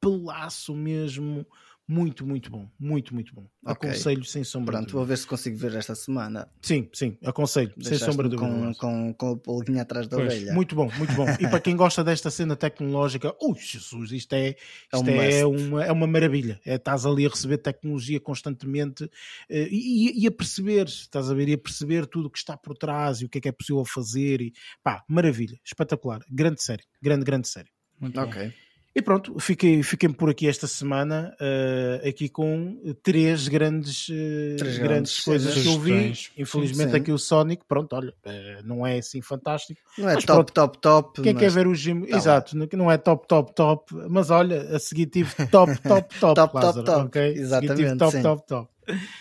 papelaço 0.00 0.74
mesmo 0.74 1.46
muito, 1.88 2.26
muito 2.26 2.50
bom. 2.50 2.68
Muito, 2.78 3.14
muito 3.14 3.34
bom. 3.34 3.48
Okay. 3.62 3.88
Aconselho 3.88 4.22
sem 4.22 4.44
sombra 4.44 4.76
Pronto, 4.76 4.92
vou 4.92 5.06
ver 5.06 5.16
se 5.16 5.26
consigo 5.26 5.56
ver 5.56 5.74
esta 5.74 5.94
semana. 5.94 6.46
Sim, 6.60 6.86
sim, 6.92 7.16
aconselho, 7.24 7.72
sem 7.80 7.96
sombra 7.96 8.28
de 8.28 8.36
dúvida. 8.36 8.74
Com, 8.78 9.14
com, 9.14 9.40
com 9.40 9.52
o 9.56 9.80
atrás 9.80 10.06
da 10.06 10.18
pois, 10.18 10.30
orelha. 10.30 10.52
Muito 10.52 10.74
bom, 10.74 10.90
muito 10.98 11.14
bom. 11.14 11.24
E 11.40 11.48
para 11.48 11.60
quem 11.60 11.74
gosta 11.76 12.04
desta 12.04 12.30
cena 12.30 12.54
tecnológica, 12.54 13.34
ui, 13.40 13.58
Jesus, 13.58 14.12
isto 14.12 14.34
é, 14.34 14.50
isto 14.92 15.08
é, 15.08 15.40
é 15.40 15.46
uma, 15.46 15.84
é 15.84 15.90
uma 15.90 16.06
maravilha. 16.06 16.60
É, 16.62 16.74
estás 16.74 17.06
ali 17.06 17.24
a 17.24 17.30
receber 17.30 17.56
tecnologia 17.56 18.20
constantemente 18.20 19.10
eh, 19.48 19.68
e, 19.70 20.24
e, 20.24 20.26
a 20.26 20.30
perceber, 20.30 20.88
estás 20.88 21.30
a 21.30 21.34
ver, 21.34 21.48
e 21.48 21.54
a 21.54 21.58
perceber 21.58 22.06
tudo 22.06 22.26
o 22.26 22.30
que 22.30 22.38
está 22.38 22.54
por 22.54 22.76
trás 22.76 23.22
e 23.22 23.24
o 23.24 23.30
que 23.30 23.38
é 23.38 23.40
que 23.40 23.48
é 23.48 23.52
possível 23.52 23.84
fazer. 23.86 24.42
E, 24.42 24.52
pá, 24.82 25.02
maravilha, 25.08 25.58
espetacular. 25.64 26.20
Grande 26.30 26.62
série, 26.62 26.84
grande, 27.00 27.24
grande 27.24 27.48
série. 27.48 27.70
Muito 27.98 28.20
ok. 28.20 28.48
Bom. 28.48 28.67
E 28.98 29.02
pronto, 29.02 29.38
fiquei, 29.38 29.80
fiquei 29.84 30.08
por 30.08 30.28
aqui 30.28 30.48
esta 30.48 30.66
semana, 30.66 31.32
uh, 31.40 32.08
aqui 32.08 32.28
com 32.28 32.96
três 33.00 33.46
grandes, 33.46 34.08
uh, 34.08 34.56
três 34.58 34.76
grandes, 34.76 35.20
coisas 35.20 35.54
que 35.54 35.68
eu 35.68 35.78
vi. 35.78 36.12
Infelizmente 36.36 36.90
sim. 36.90 36.96
aqui 36.96 37.12
o 37.12 37.18
Sonic, 37.18 37.62
pronto, 37.68 37.94
olha, 37.94 38.12
uh, 38.26 38.66
não 38.66 38.84
é 38.84 38.98
assim 38.98 39.22
fantástico. 39.22 39.80
Não 39.96 40.08
é 40.08 40.14
top, 40.14 40.26
pronto, 40.26 40.52
top, 40.52 40.78
top. 40.78 41.22
Quem 41.22 41.32
quer 41.32 41.48
ver 41.48 41.68
o 41.68 41.76
Jim, 41.76 42.00
tá 42.06 42.16
exato, 42.16 42.56
não 42.56 42.90
é 42.90 42.98
top, 42.98 43.28
top, 43.28 43.54
top, 43.54 43.94
mas 44.10 44.30
olha, 44.30 44.62
a 44.74 44.80
seguir 44.80 45.06
tive 45.06 45.32
top, 45.46 45.78
top, 45.78 46.18
top, 46.18 46.34
top, 46.34 46.56
Lázaro, 46.56 46.84
top, 46.84 46.98
top, 46.98 47.06
okay? 47.06 47.40
exatamente. 47.40 47.98
Top, 47.98 48.20
top, 48.20 48.46
top. 48.48 48.70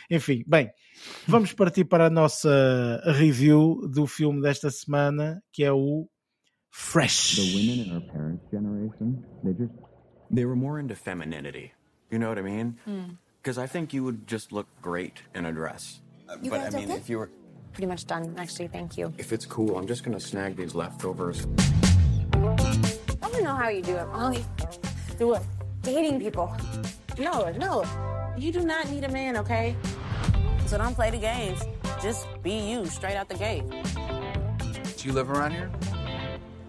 Enfim, 0.10 0.44
bem, 0.48 0.72
vamos 1.28 1.54
partir 1.54 1.86
para 1.86 2.08
a 2.08 2.10
nossa 2.10 3.00
review 3.06 3.88
do 3.88 4.08
filme 4.08 4.42
desta 4.42 4.72
semana, 4.72 5.40
que 5.54 5.64
é 5.64 5.72
o 5.72 6.10
fresh. 6.78 7.36
The 7.36 7.56
women 7.56 7.86
in 7.86 7.94
our 7.94 8.02
parents' 8.02 8.46
generation, 8.52 9.24
they 9.44 9.54
just 9.54 9.74
they 10.30 10.46
were 10.46 10.56
more 10.56 10.80
into 10.80 10.96
femininity. 10.96 11.74
You 12.12 12.20
know 12.20 12.30
what 12.30 12.38
I 12.38 12.44
mean? 12.44 12.78
Because 13.42 13.56
hmm. 13.58 13.62
mm. 13.62 13.64
I 13.64 13.68
think 13.68 13.94
you 13.94 14.04
would 14.04 14.28
just 14.28 14.52
look 14.52 14.68
great 14.82 15.24
in 15.34 15.46
a 15.46 15.52
dress. 15.52 16.00
You 16.42 16.52
but 16.52 16.62
I 16.62 16.70
mean, 16.70 16.92
if 16.92 17.10
you 17.10 17.18
were 17.18 17.32
pretty 17.74 17.88
much 17.88 18.06
done, 18.06 18.36
actually, 18.38 18.68
thank 18.68 18.98
you. 18.98 19.12
If 19.18 19.34
it's 19.34 19.46
cool, 19.46 19.78
I'm 19.78 19.88
just 19.88 20.04
gonna 20.04 20.20
snag 20.20 20.56
these 20.56 20.76
leftovers. 20.76 21.48
I 22.34 23.30
don't 23.32 23.44
know 23.44 23.56
how 23.56 23.70
you 23.70 23.82
do 23.82 23.96
it, 23.96 24.08
Molly. 24.10 24.46
Do 25.18 25.30
what? 25.30 25.44
Dating 25.82 26.20
people. 26.20 26.56
No, 27.18 27.52
no. 27.58 27.84
You 28.38 28.52
do 28.52 28.62
not 28.62 28.90
need 28.92 29.04
a 29.04 29.10
man, 29.10 29.36
okay? 29.38 29.76
So 30.68 30.78
don't 30.78 30.94
play 30.94 31.10
the 31.10 31.18
games. 31.18 31.60
Just 32.04 32.28
be 32.44 32.54
you 32.70 32.86
straight 32.86 33.16
out 33.16 33.30
the 33.30 33.36
gate. 33.36 33.64
Do 34.98 35.08
you 35.08 35.14
live 35.14 35.32
around 35.32 35.52
here? 35.52 35.72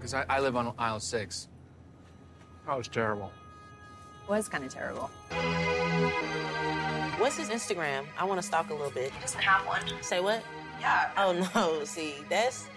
Because 0.09 0.25
I, 0.31 0.37
I 0.37 0.41
live 0.41 0.57
on 0.57 0.73
aisle 0.79 1.01
six. 1.01 1.49
That 2.67 2.79
was 2.79 2.89
terrible. 2.89 3.31
Was 4.27 4.49
kind 4.49 4.65
of 4.65 4.73
terrible. 4.73 5.11
What's 7.19 7.37
his 7.37 7.51
Instagram? 7.51 8.07
I 8.17 8.25
want 8.25 8.41
to 8.41 8.47
stalk 8.47 8.71
a 8.71 8.73
little 8.73 8.91
bit. 8.91 9.11
He 9.11 9.21
doesn't 9.21 9.43
have 9.43 9.67
one. 9.67 9.83
Say 10.01 10.21
what? 10.21 10.43
Yeah. 10.81 11.11
Oh 11.19 11.49
no, 11.55 11.85
see, 11.85 12.15
that's 12.31 12.69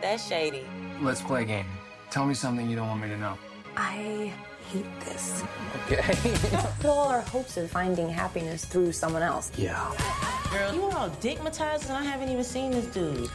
that's 0.00 0.26
shady. 0.26 0.64
Let's 1.02 1.20
play 1.20 1.42
a 1.42 1.44
game. 1.44 1.66
Tell 2.10 2.24
me 2.24 2.32
something 2.32 2.70
you 2.70 2.76
don't 2.76 2.88
want 2.88 3.02
me 3.02 3.08
to 3.08 3.18
know. 3.18 3.36
I 3.76 4.32
hate 4.68 5.00
this. 5.00 5.44
Okay. 5.84 6.00
Put 6.80 6.88
all 6.88 7.08
our 7.08 7.20
hopes 7.20 7.58
of 7.58 7.70
finding 7.70 8.08
happiness 8.08 8.64
through 8.64 8.92
someone 8.92 9.22
else. 9.22 9.52
Yeah. 9.58 9.92
Girl, 10.50 10.74
you 10.74 10.84
are 10.84 10.96
all 10.96 11.10
digmatized 11.10 11.88
and 11.88 11.98
I 11.98 12.04
haven't 12.04 12.30
even 12.30 12.44
seen 12.44 12.70
this 12.70 12.86
dude. 12.86 13.28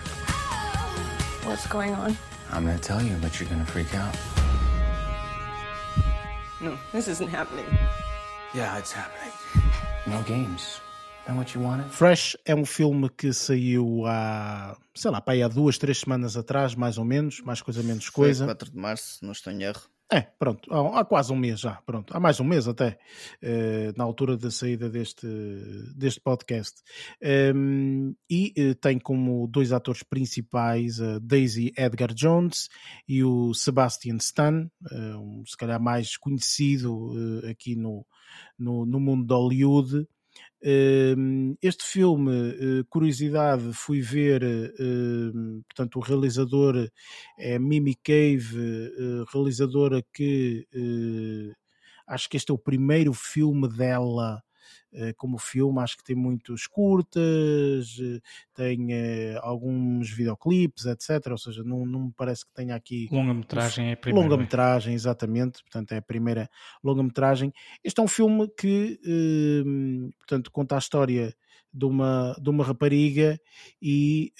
What's 1.43 1.67
going 1.67 1.93
on? 1.93 2.17
I'm 2.53 2.65
gonna 2.65 2.77
tell 2.77 3.01
you, 3.01 3.15
but 3.19 3.39
you're 3.39 3.49
gonna 3.49 3.65
freak 3.65 3.93
out. 3.95 4.15
No, 6.61 6.77
this 6.91 7.07
isn't 7.07 7.29
happening. 7.29 7.65
Yeah, 8.53 8.77
it's 8.77 8.91
happening. 8.91 9.33
No 10.05 10.21
games. 10.21 10.79
Then 11.25 11.37
what 11.37 11.55
you 11.55 11.61
wanted? 11.61 11.89
Fresh 11.89 12.37
é 12.45 12.53
um 12.53 12.65
filme 12.65 13.09
que 13.09 13.33
saiu 13.33 14.05
há, 14.05 14.77
sei 14.93 15.09
lá, 15.09 15.19
pá, 15.19 15.31
aí 15.31 15.41
há 15.41 15.47
duas, 15.47 15.77
três 15.77 15.99
semanas 15.99 16.37
atrás, 16.37 16.75
mais 16.75 16.97
ou 16.97 17.05
menos, 17.05 17.41
mais 17.41 17.61
coisa, 17.61 17.81
menos 17.81 18.05
Foi 18.05 18.25
coisa. 18.25 18.45
4 18.45 18.71
de 18.71 18.77
março, 18.77 19.25
não 19.25 19.31
estou 19.31 19.51
em 19.51 19.63
erro. 19.63 19.81
É, 20.13 20.21
pronto, 20.37 20.71
há, 20.71 20.99
há 20.99 21.05
quase 21.05 21.33
um 21.33 21.35
mês 21.35 21.59
já, 21.59 21.81
pronto, 21.87 22.15
há 22.15 22.19
mais 22.19 22.39
um 22.39 22.43
mês 22.43 22.67
até, 22.67 22.99
eh, 23.41 23.91
na 23.97 24.03
altura 24.03 24.37
da 24.37 24.51
saída 24.51 24.87
deste, 24.87 25.25
deste 25.95 26.21
podcast. 26.21 26.83
Ehm, 27.19 28.13
e 28.29 28.53
eh, 28.55 28.75
tem 28.75 28.99
como 28.99 29.47
dois 29.47 29.71
atores 29.71 30.03
principais 30.03 31.01
a 31.01 31.17
Daisy 31.17 31.73
Edgar 31.75 32.13
Jones 32.13 32.69
e 33.07 33.23
o 33.23 33.55
Sebastian 33.55 34.17
Stan, 34.17 34.69
eh, 34.91 35.15
um, 35.15 35.43
se 35.47 35.57
calhar 35.57 35.81
mais 35.81 36.15
conhecido 36.15 37.41
eh, 37.43 37.49
aqui 37.49 37.75
no, 37.75 38.05
no, 38.55 38.85
no 38.85 38.99
mundo 38.99 39.25
de 39.25 39.33
Hollywood. 39.33 40.07
Um, 40.65 41.57
este 41.61 41.83
filme, 41.83 42.31
uh, 42.31 42.85
curiosidade, 42.89 43.73
fui 43.73 43.99
ver, 43.99 44.41
uh, 44.43 45.61
portanto, 45.67 45.97
o 45.97 46.01
realizador 46.01 46.89
é 47.37 47.59
Mimi 47.59 47.95
Cave, 47.95 48.57
uh, 48.57 49.25
realizadora 49.33 50.01
que 50.13 50.65
acho 52.07 52.29
que 52.29 52.37
este 52.37 52.51
é 52.51 52.53
o 52.53 52.57
primeiro 52.57 53.13
filme 53.13 53.67
dela 53.67 54.41
como 55.17 55.37
filme, 55.37 55.79
acho 55.79 55.97
que 55.97 56.03
tem 56.03 56.15
muitos 56.15 56.67
curtas, 56.67 57.97
tem 58.53 58.89
alguns 59.41 60.09
videoclipes, 60.09 60.85
etc. 60.85 61.31
Ou 61.31 61.37
seja, 61.37 61.63
não, 61.63 61.85
não 61.85 62.05
me 62.05 62.13
parece 62.15 62.45
que 62.45 62.53
tenha 62.53 62.75
aqui. 62.75 63.07
Longa-metragem 63.11 63.89
é 63.89 63.93
a 63.93 63.97
primeira. 63.97 64.27
Longa-metragem, 64.27 64.93
exatamente, 64.93 65.63
portanto, 65.63 65.91
é 65.93 65.97
a 65.97 66.01
primeira 66.01 66.49
longa-metragem. 66.83 67.51
Este 67.83 67.99
é 67.99 68.03
um 68.03 68.07
filme 68.07 68.47
que, 68.57 68.99
portanto, 70.19 70.51
conta 70.51 70.75
a 70.75 70.79
história 70.79 71.33
de 71.73 71.85
uma, 71.85 72.35
de 72.39 72.49
uma 72.49 72.63
rapariga 72.63 73.39
e 73.81 74.31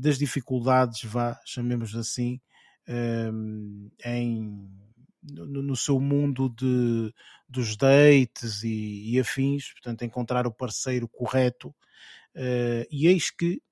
das 0.00 0.18
dificuldades, 0.18 1.02
vá, 1.04 1.38
chamemos 1.46 1.96
assim, 1.96 2.40
em 4.04 4.68
no, 5.24 5.62
no, 5.62 5.76
seu 5.76 5.98
mundo 6.00 6.48
de, 6.48 7.12
dos 7.48 7.76
dates 7.76 8.62
e, 8.62 9.14
e, 9.14 9.20
afins, 9.20 9.72
portanto, 9.72 10.04
encontrar 10.04 10.46
o 10.46 10.52
parceiro 10.52 11.08
correto, 11.08 11.68
uh, 11.68 12.86
e 12.90 13.06
eis 13.06 13.30
que 13.30 13.62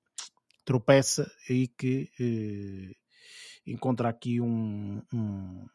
tropeça 0.65 1.29
aí 1.49 1.67
que 1.67 2.09
uh, 2.19 2.95
encontra 3.67 4.09
aqui 4.09 4.41
um, 4.41 5.01
um, 5.13 5.65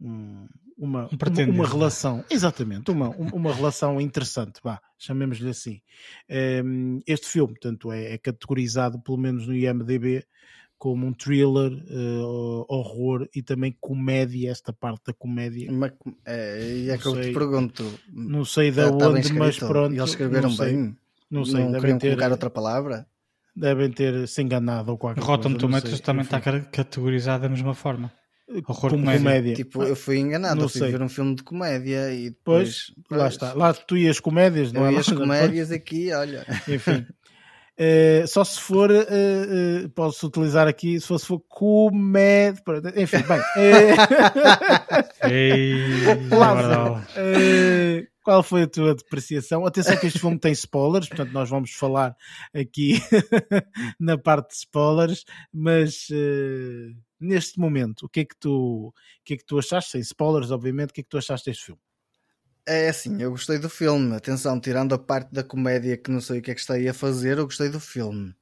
um 0.00 0.48
uma, 0.78 1.08
uma, 1.08 1.50
uma, 1.50 1.66
relação, 1.66 2.22
exatamente, 2.30 2.90
uma, 2.90 3.08
uma 3.08 3.52
relação 3.52 3.98
interessante, 3.98 4.60
vá, 4.62 4.78
chamemos-lhe 4.98 5.48
assim. 5.48 5.80
Um, 6.62 7.00
este 7.06 7.28
filme, 7.28 7.54
portanto, 7.54 7.90
é, 7.90 8.12
é 8.12 8.18
categorizado, 8.18 9.00
pelo 9.00 9.16
menos 9.16 9.46
no 9.46 9.54
IMDB, 9.54 10.22
como 10.78 11.06
um 11.06 11.12
thriller, 11.12 11.72
uh, 11.72 12.64
horror 12.68 13.26
e 13.34 13.42
também 13.42 13.76
comédia, 13.80 14.50
esta 14.50 14.72
parte 14.72 15.04
da 15.06 15.12
comédia. 15.14 15.70
Mas, 15.72 15.92
é, 16.24 16.88
é 16.90 16.98
que 16.98 17.06
eu 17.06 17.20
te 17.20 17.32
pergunto. 17.32 17.84
Não 18.12 18.44
sei 18.44 18.70
de 18.70 18.76
tá, 18.76 19.08
onde, 19.08 19.32
mas 19.32 19.58
pronto. 19.58 19.94
E 19.94 19.98
eles 19.98 20.10
escreveram 20.10 20.50
não 20.50 20.56
bem? 20.56 20.96
Não 21.30 21.44
sei, 21.44 21.64
não 21.64 21.80
queriam 21.80 21.98
ter, 21.98 22.08
colocar 22.10 22.30
outra 22.30 22.50
palavra? 22.50 23.06
Devem 23.54 23.90
ter 23.90 24.28
se 24.28 24.42
enganado 24.42 24.90
ou 24.92 24.98
qualquer 24.98 25.22
Rotten 25.22 25.52
coisa. 25.52 25.58
Tomatoes 25.58 26.00
também 26.00 26.22
está 26.22 26.40
categorizado 26.40 27.42
da 27.44 27.48
mesma 27.48 27.74
forma. 27.74 28.12
Horror 28.68 28.90
como 28.90 29.02
comédia. 29.02 29.18
comédia. 29.18 29.54
Tipo, 29.56 29.82
eu 29.82 29.96
fui 29.96 30.18
enganado, 30.18 30.54
Não 30.56 30.64
eu 30.64 30.68
fui 30.68 30.80
sei. 30.82 30.92
ver 30.92 31.02
um 31.02 31.08
filme 31.08 31.34
de 31.34 31.42
comédia 31.42 32.12
e 32.14 32.30
depois. 32.30 32.92
Pois, 33.08 33.20
lá 33.20 33.28
está. 33.28 33.54
Lá 33.54 33.74
tu 33.74 33.96
ias 33.96 34.20
comédias, 34.20 34.72
não 34.72 34.82
Eu 34.82 34.88
é? 34.88 34.92
e 34.92 34.96
as 34.98 35.06
Lá- 35.08 35.16
comédias 35.16 35.72
aqui, 35.72 36.12
olha. 36.12 36.46
Enfim. 36.68 37.04
Eh, 37.78 38.24
só 38.26 38.42
se 38.42 38.58
for, 38.58 38.90
eh, 38.90 39.06
eh, 39.10 39.88
posso 39.94 40.26
utilizar 40.26 40.66
aqui, 40.66 40.98
se 40.98 41.06
for, 41.06 41.18
se 41.18 41.26
for 41.26 41.40
comédia. 41.40 42.62
Enfim, 42.96 43.22
bem. 43.22 43.38
Ei, 43.54 43.94
qual 48.24 48.42
foi 48.42 48.62
a 48.62 48.66
tua 48.66 48.94
depreciação? 48.94 49.66
Atenção 49.66 49.98
que 49.98 50.06
este 50.06 50.18
filme 50.18 50.38
tem 50.38 50.52
spoilers, 50.52 51.06
portanto 51.08 51.32
nós 51.32 51.50
vamos 51.50 51.72
falar 51.72 52.16
aqui 52.54 52.98
na 54.00 54.16
parte 54.16 54.50
de 54.50 54.56
spoilers, 54.56 55.24
mas 55.52 56.08
neste 57.20 57.60
momento, 57.60 58.06
o 58.06 58.08
que 58.08 58.20
é 58.20 58.24
que 58.24 58.36
tu, 58.40 58.88
o 58.88 58.92
que 59.24 59.34
é 59.34 59.36
que 59.36 59.44
tu 59.44 59.58
achaste? 59.58 59.90
Sem 59.92 60.00
spoilers, 60.00 60.50
obviamente, 60.50 60.90
o 60.90 60.94
que 60.94 61.02
é 61.02 61.04
que 61.04 61.10
tu 61.10 61.18
achaste 61.18 61.50
deste 61.50 61.66
filme? 61.66 61.85
É 62.68 62.88
assim, 62.88 63.22
eu 63.22 63.30
gostei 63.30 63.58
do 63.58 63.70
filme. 63.70 64.14
Atenção, 64.16 64.60
tirando 64.60 64.94
a 64.94 64.98
parte 64.98 65.32
da 65.32 65.44
comédia 65.44 65.96
que 65.96 66.10
não 66.10 66.20
sei 66.20 66.38
o 66.40 66.42
que 66.42 66.50
é 66.50 66.54
que 66.54 66.72
aí 66.72 66.88
a 66.88 66.94
fazer, 66.94 67.38
eu 67.38 67.44
gostei 67.44 67.68
do 67.68 67.78
filme. 67.80 68.34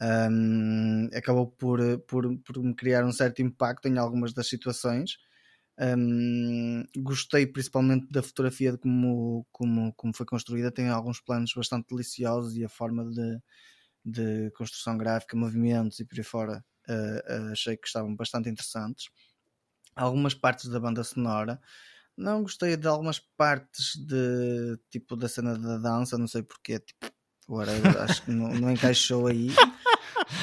Ahm, 0.00 1.08
acabou 1.14 1.48
por, 1.48 1.80
por, 2.08 2.38
por 2.40 2.58
me 2.62 2.74
criar 2.74 3.04
um 3.04 3.12
certo 3.12 3.42
impacto 3.42 3.88
em 3.88 3.98
algumas 3.98 4.32
das 4.34 4.48
situações. 4.48 5.18
Ahm, 5.78 6.84
gostei 6.98 7.46
principalmente 7.46 8.08
da 8.10 8.22
fotografia 8.22 8.72
de 8.72 8.78
como, 8.78 9.46
como, 9.52 9.92
como 9.94 10.14
foi 10.14 10.26
construída. 10.26 10.72
Tem 10.72 10.88
alguns 10.90 11.20
planos 11.20 11.52
bastante 11.54 11.88
deliciosos 11.90 12.56
e 12.56 12.64
a 12.64 12.68
forma 12.70 13.04
de, 13.10 13.38
de 14.04 14.50
construção 14.52 14.98
gráfica, 14.98 15.36
movimentos 15.36 16.00
e 16.00 16.06
por 16.06 16.18
aí 16.18 16.24
fora 16.24 16.64
ah, 16.88 17.22
ah, 17.28 17.52
achei 17.52 17.76
que 17.76 17.86
estavam 17.88 18.14
bastante 18.16 18.48
interessantes. 18.50 19.10
Algumas 19.96 20.34
partes 20.34 20.68
da 20.68 20.80
banda 20.80 21.04
sonora. 21.04 21.60
Não 22.20 22.42
gostei 22.42 22.76
de 22.76 22.86
algumas 22.86 23.18
partes 23.36 23.96
de 23.96 24.78
tipo 24.90 25.16
da 25.16 25.28
cena 25.28 25.58
da 25.58 25.78
dança, 25.78 26.18
não 26.18 26.26
sei 26.28 26.42
porquê, 26.42 26.78
tipo, 26.78 27.06
whatever, 27.48 27.96
acho 28.02 28.22
que 28.24 28.30
não, 28.30 28.48
não 28.54 28.70
encaixou 28.70 29.26
aí. 29.26 29.48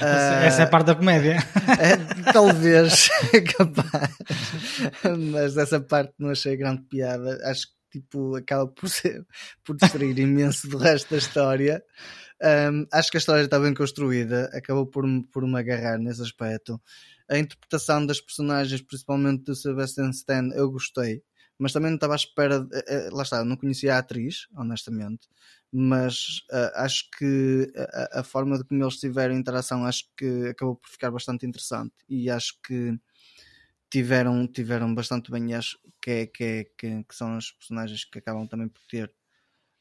Essa, 0.01 0.33
essa 0.45 0.61
é 0.61 0.65
a 0.65 0.69
parte 0.69 0.87
da 0.87 0.95
comédia. 0.95 1.37
É, 1.79 2.31
talvez, 2.33 3.07
capaz. 3.57 4.17
Mas 5.31 5.55
essa 5.57 5.79
parte 5.79 6.13
não 6.19 6.29
achei 6.29 6.57
grande 6.57 6.81
piada. 6.83 7.39
Acho 7.49 7.67
que 7.67 7.99
tipo, 7.99 8.35
acaba 8.35 8.67
por, 8.67 8.89
ser, 8.89 9.25
por 9.63 9.75
distrair 9.77 10.17
imenso 10.19 10.67
do 10.67 10.77
resto 10.77 11.11
da 11.11 11.17
história. 11.17 11.83
Um, 12.71 12.85
acho 12.91 13.09
que 13.09 13.17
a 13.17 13.19
história 13.19 13.43
está 13.43 13.59
bem 13.59 13.73
construída, 13.73 14.49
acabou 14.53 14.85
por, 14.85 15.07
me- 15.07 15.23
por 15.31 15.47
me 15.47 15.57
agarrar 15.57 15.97
nesse 15.97 16.21
aspecto. 16.21 16.79
A 17.29 17.37
interpretação 17.37 18.05
das 18.05 18.19
personagens, 18.21 18.81
principalmente 18.81 19.43
do 19.45 19.55
Sebastian 19.55 20.09
Stan, 20.11 20.49
eu 20.53 20.69
gostei, 20.69 21.21
mas 21.59 21.73
também 21.73 21.89
não 21.91 21.95
estava 21.95 22.13
à 22.13 22.15
espera. 22.17 22.61
de- 22.61 22.75
eh, 22.77 22.83
eh, 22.87 23.09
lá 23.11 23.23
está, 23.23 23.43
não 23.45 23.57
conhecia 23.57 23.95
a 23.95 23.99
atriz, 23.99 24.47
honestamente, 24.55 25.27
mas 25.71 26.41
ah, 26.51 26.83
acho 26.85 27.09
que 27.17 27.71
a, 28.13 28.19
a 28.21 28.23
forma 28.23 28.57
de 28.57 28.63
como 28.65 28.83
eles 28.83 28.97
tiveram 28.97 29.35
interação 29.35 29.85
acho 29.85 30.05
que 30.17 30.47
acabou 30.49 30.75
por 30.77 30.89
ficar 30.89 31.11
bastante 31.11 31.45
interessante 31.45 31.93
e 32.09 32.29
acho 32.29 32.53
que 32.65 32.97
tiveram, 33.89 34.47
tiveram 34.47 34.93
bastante 34.93 35.31
bem 35.31 35.53
acho 35.55 35.79
que, 36.01 36.11
é, 36.11 36.27
que, 36.27 36.43
é, 36.43 36.63
que, 36.77 37.03
que 37.03 37.15
são 37.15 37.35
as 37.37 37.51
personagens 37.51 38.05
que 38.05 38.19
acabam 38.19 38.47
também 38.47 38.67
por 38.69 38.81
ter 38.87 39.13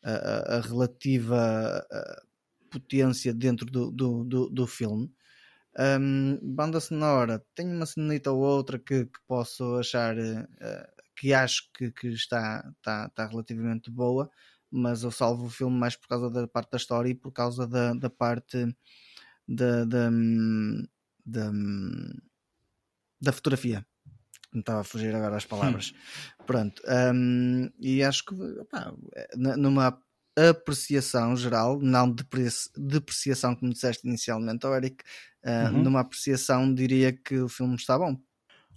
a, 0.04 0.12
a- 0.12 0.58
a 0.58 0.60
relativa 0.62 1.86
potência 2.70 3.32
dentro 3.34 3.66
do, 3.66 3.90
do, 3.90 4.24
do, 4.24 4.48
do 4.50 4.66
filme. 4.66 5.10
Um, 5.78 6.38
banda 6.42 6.80
sonora, 6.80 7.44
tem 7.54 7.68
uma 7.70 7.86
cenita 7.86 8.32
ou 8.32 8.40
outra 8.42 8.78
que, 8.78 9.06
que 9.06 9.20
posso 9.28 9.76
achar 9.76 10.16
eh, 10.18 10.46
que 11.16 11.32
acho 11.32 11.70
que, 11.72 11.90
que 11.90 12.08
está, 12.08 12.62
está, 12.76 13.06
está 13.06 13.26
relativamente 13.26 13.90
boa, 13.90 14.30
mas 14.70 15.02
eu 15.02 15.10
salvo 15.10 15.46
o 15.46 15.50
filme 15.50 15.76
mais 15.76 15.96
por 15.96 16.08
causa 16.08 16.30
da 16.30 16.46
parte 16.46 16.70
da 16.72 16.76
história 16.76 17.08
e 17.10 17.14
por 17.14 17.32
causa 17.32 17.66
da, 17.66 17.94
da 17.94 18.10
parte 18.10 18.76
da, 19.48 19.84
da, 19.84 20.10
da, 21.24 21.50
da 23.20 23.32
fotografia. 23.32 23.86
Me 24.52 24.60
estava 24.60 24.80
a 24.80 24.84
fugir 24.84 25.14
agora 25.14 25.36
as 25.36 25.44
palavras. 25.44 25.92
Pronto. 26.46 26.80
um, 27.14 27.70
e 27.80 28.02
acho 28.02 28.24
que 28.24 28.34
opá, 28.34 28.92
n- 29.36 29.56
numa 29.56 29.98
apreciação 30.36 31.36
geral, 31.36 31.80
não 31.80 32.10
depreci- 32.10 32.70
depreciação 32.76 33.54
como 33.56 33.72
disseste 33.72 34.06
inicialmente, 34.06 34.66
oh, 34.66 34.74
Eric, 34.74 35.02
uh, 35.44 35.72
Uhum. 35.72 35.82
numa 35.82 36.00
apreciação 36.00 36.72
diria 36.74 37.12
que 37.12 37.38
o 37.38 37.48
filme 37.48 37.74
está 37.74 37.98
bom. 37.98 38.20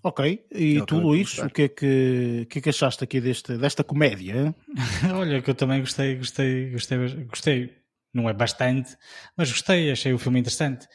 Ok, 0.02 0.46
e 0.52 0.76
Eu 0.76 0.86
tu, 0.86 0.98
Luís, 0.98 1.38
o 1.40 1.50
que 1.50 1.64
é 1.64 1.68
que, 1.68 2.48
que 2.50 2.60
é 2.60 2.62
que 2.62 2.70
achaste 2.70 3.04
aqui 3.04 3.20
deste, 3.20 3.58
desta 3.58 3.84
comédia? 3.84 4.56
Olha, 5.14 5.42
que 5.42 5.50
eu 5.50 5.56
também 5.56 5.82
gostei, 5.82 6.16
gostei, 6.16 6.72
gostei, 6.72 7.26
gostei, 7.26 7.74
não 8.14 8.30
é 8.30 8.34
bastante, 8.34 8.96
mas 9.36 9.52
gostei, 9.52 9.92
achei 9.92 10.14
o 10.14 10.18
filme 10.18 10.40
interessante. 10.40 10.88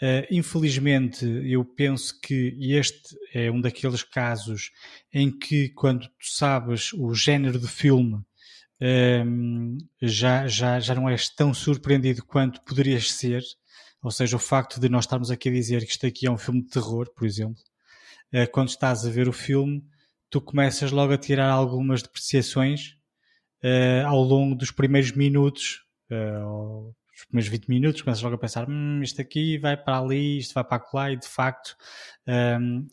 Eh, 0.00 0.28
infelizmente, 0.30 1.24
eu 1.44 1.64
penso 1.64 2.20
que 2.20 2.56
este 2.60 3.16
é 3.34 3.50
um 3.50 3.60
daqueles 3.60 4.02
casos 4.02 4.70
em 5.12 5.30
que, 5.30 5.68
quando 5.70 6.06
tu 6.06 6.26
sabes 6.26 6.92
o 6.92 7.14
género 7.14 7.58
de 7.58 7.68
filme, 7.68 8.20
ehm, 8.80 9.76
já, 10.00 10.46
já, 10.46 10.78
já 10.80 10.94
não 10.94 11.08
és 11.08 11.28
tão 11.28 11.52
surpreendido 11.52 12.24
quanto 12.24 12.60
poderias 12.62 13.12
ser. 13.12 13.42
Ou 14.02 14.10
seja, 14.10 14.36
o 14.36 14.40
facto 14.40 14.80
de 14.80 14.88
nós 14.88 15.04
estarmos 15.04 15.30
aqui 15.30 15.48
a 15.48 15.52
dizer 15.52 15.84
que 15.84 15.92
isto 15.92 16.06
aqui 16.06 16.26
é 16.26 16.30
um 16.30 16.38
filme 16.38 16.62
de 16.62 16.70
terror, 16.70 17.08
por 17.14 17.24
exemplo, 17.24 17.62
quando 18.50 18.68
estás 18.68 19.06
a 19.06 19.10
ver 19.10 19.28
o 19.28 19.32
filme, 19.32 19.84
tu 20.30 20.40
começas 20.40 20.90
logo 20.90 21.12
a 21.12 21.18
tirar 21.18 21.50
algumas 21.50 22.02
depreciações 22.02 22.96
uh, 23.62 24.06
ao 24.06 24.22
longo 24.22 24.54
dos 24.54 24.70
primeiros 24.70 25.12
minutos, 25.12 25.84
uh, 26.10 26.88
os 27.14 27.24
primeiros 27.26 27.50
20 27.50 27.68
minutos, 27.68 28.02
começas 28.02 28.22
logo 28.22 28.36
a 28.36 28.38
pensar: 28.38 28.68
hum, 28.68 29.02
isto 29.02 29.20
aqui 29.20 29.58
vai 29.58 29.76
para 29.76 29.98
ali, 29.98 30.38
isto 30.38 30.54
vai 30.54 30.64
para 30.64 30.82
lá, 30.92 31.12
e 31.12 31.16
de 31.16 31.28
facto. 31.28 31.76
Um, 32.26 32.32
ehm, 32.32 32.86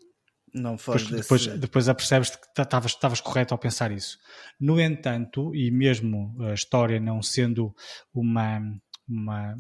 não 0.52 0.76
depois, 0.78 1.08
depois, 1.08 1.48
depois 1.48 1.90
apercebes 1.90 2.32
que 2.32 2.62
estavas 2.62 3.22
correto 3.22 3.54
ao 3.54 3.58
pensar 3.60 3.92
isso. 3.92 4.18
No 4.60 4.80
entanto, 4.80 5.56
e 5.56 5.70
mesmo 5.70 6.36
a 6.44 6.56
história 6.56 7.00
não 7.00 7.22
sendo 7.22 7.72
uma, 8.12 8.60
uma, 9.08 9.56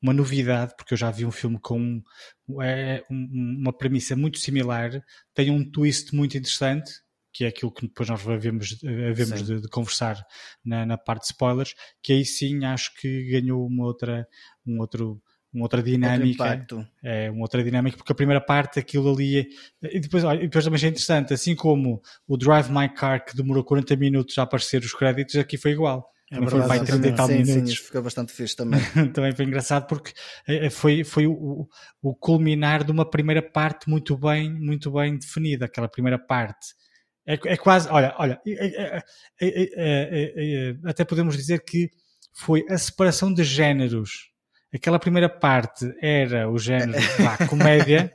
uma 0.00 0.12
novidade, 0.12 0.74
porque 0.76 0.94
eu 0.94 0.98
já 0.98 1.10
vi 1.10 1.24
um 1.24 1.30
filme 1.30 1.58
com 1.60 2.02
é, 2.62 3.02
um, 3.10 3.58
uma 3.60 3.72
premissa 3.72 4.14
muito 4.14 4.38
similar, 4.38 5.02
tem 5.34 5.50
um 5.50 5.68
twist 5.68 6.14
muito 6.14 6.36
interessante, 6.36 6.92
que 7.32 7.44
é 7.44 7.48
aquilo 7.48 7.72
que 7.72 7.86
depois 7.86 8.08
nós 8.08 8.26
havemos, 8.26 8.78
havemos 8.82 9.42
de, 9.42 9.60
de, 9.60 9.68
conversar 9.68 10.24
na, 10.64 10.86
na, 10.86 10.96
parte 10.96 11.22
de 11.22 11.32
spoilers, 11.32 11.74
que 12.02 12.12
aí 12.12 12.24
sim 12.24 12.64
acho 12.64 12.94
que 12.96 13.24
ganhou 13.30 13.66
uma 13.66 13.84
outra, 13.84 14.26
um 14.66 14.80
outro 14.80 15.20
uma 15.56 15.64
outra 15.64 15.82
dinâmica. 15.82 16.66
É, 17.02 17.30
uma 17.30 17.42
outra 17.42 17.64
dinâmica, 17.64 17.96
porque 17.96 18.12
a 18.12 18.14
primeira 18.14 18.40
parte, 18.40 18.78
aquilo 18.78 19.12
ali. 19.12 19.48
É, 19.82 19.96
e 19.96 20.00
depois, 20.00 20.22
olha, 20.22 20.40
depois 20.40 20.64
também 20.64 20.82
é 20.84 20.88
interessante, 20.88 21.32
assim 21.32 21.54
como 21.54 22.02
o 22.28 22.36
Drive 22.36 22.70
My 22.70 22.88
Car, 22.92 23.24
que 23.24 23.34
demorou 23.34 23.64
40 23.64 23.96
minutos 23.96 24.36
a 24.36 24.42
aparecer 24.42 24.82
os 24.82 24.92
créditos, 24.92 25.36
aqui 25.36 25.56
foi 25.56 25.72
igual. 25.72 26.10
É 26.30 26.36
também 26.36 26.66
foi 26.66 26.84
30 26.84 27.08
e 27.08 27.12
tal 27.14 27.26
sim, 27.28 27.42
minutos. 27.42 27.70
Sim, 27.70 27.84
ficou 27.84 28.02
bastante 28.02 28.32
fixe 28.32 28.56
também. 28.56 28.80
também 29.14 29.32
foi 29.32 29.44
engraçado 29.44 29.86
porque 29.86 30.12
é, 30.46 30.66
é, 30.66 30.70
foi, 30.70 31.04
foi 31.04 31.26
o, 31.26 31.68
o 32.02 32.14
culminar 32.14 32.82
de 32.82 32.90
uma 32.90 33.08
primeira 33.08 33.42
parte 33.42 33.88
muito 33.88 34.16
bem, 34.16 34.52
muito 34.52 34.90
bem 34.90 35.16
definida. 35.16 35.66
Aquela 35.66 35.88
primeira 35.88 36.18
parte 36.18 36.74
é, 37.26 37.34
é 37.34 37.56
quase, 37.56 37.88
olha, 37.88 38.14
olha, 38.18 38.40
é, 38.46 39.02
até 40.84 41.04
podemos 41.04 41.36
dizer 41.36 41.64
que 41.64 41.90
foi 42.32 42.64
a 42.68 42.78
separação 42.78 43.32
de 43.32 43.42
géneros 43.42 44.30
aquela 44.74 44.98
primeira 44.98 45.28
parte 45.28 45.92
era 46.00 46.50
o 46.50 46.58
género 46.58 46.92
da 46.92 47.36
comédia, 47.48 48.12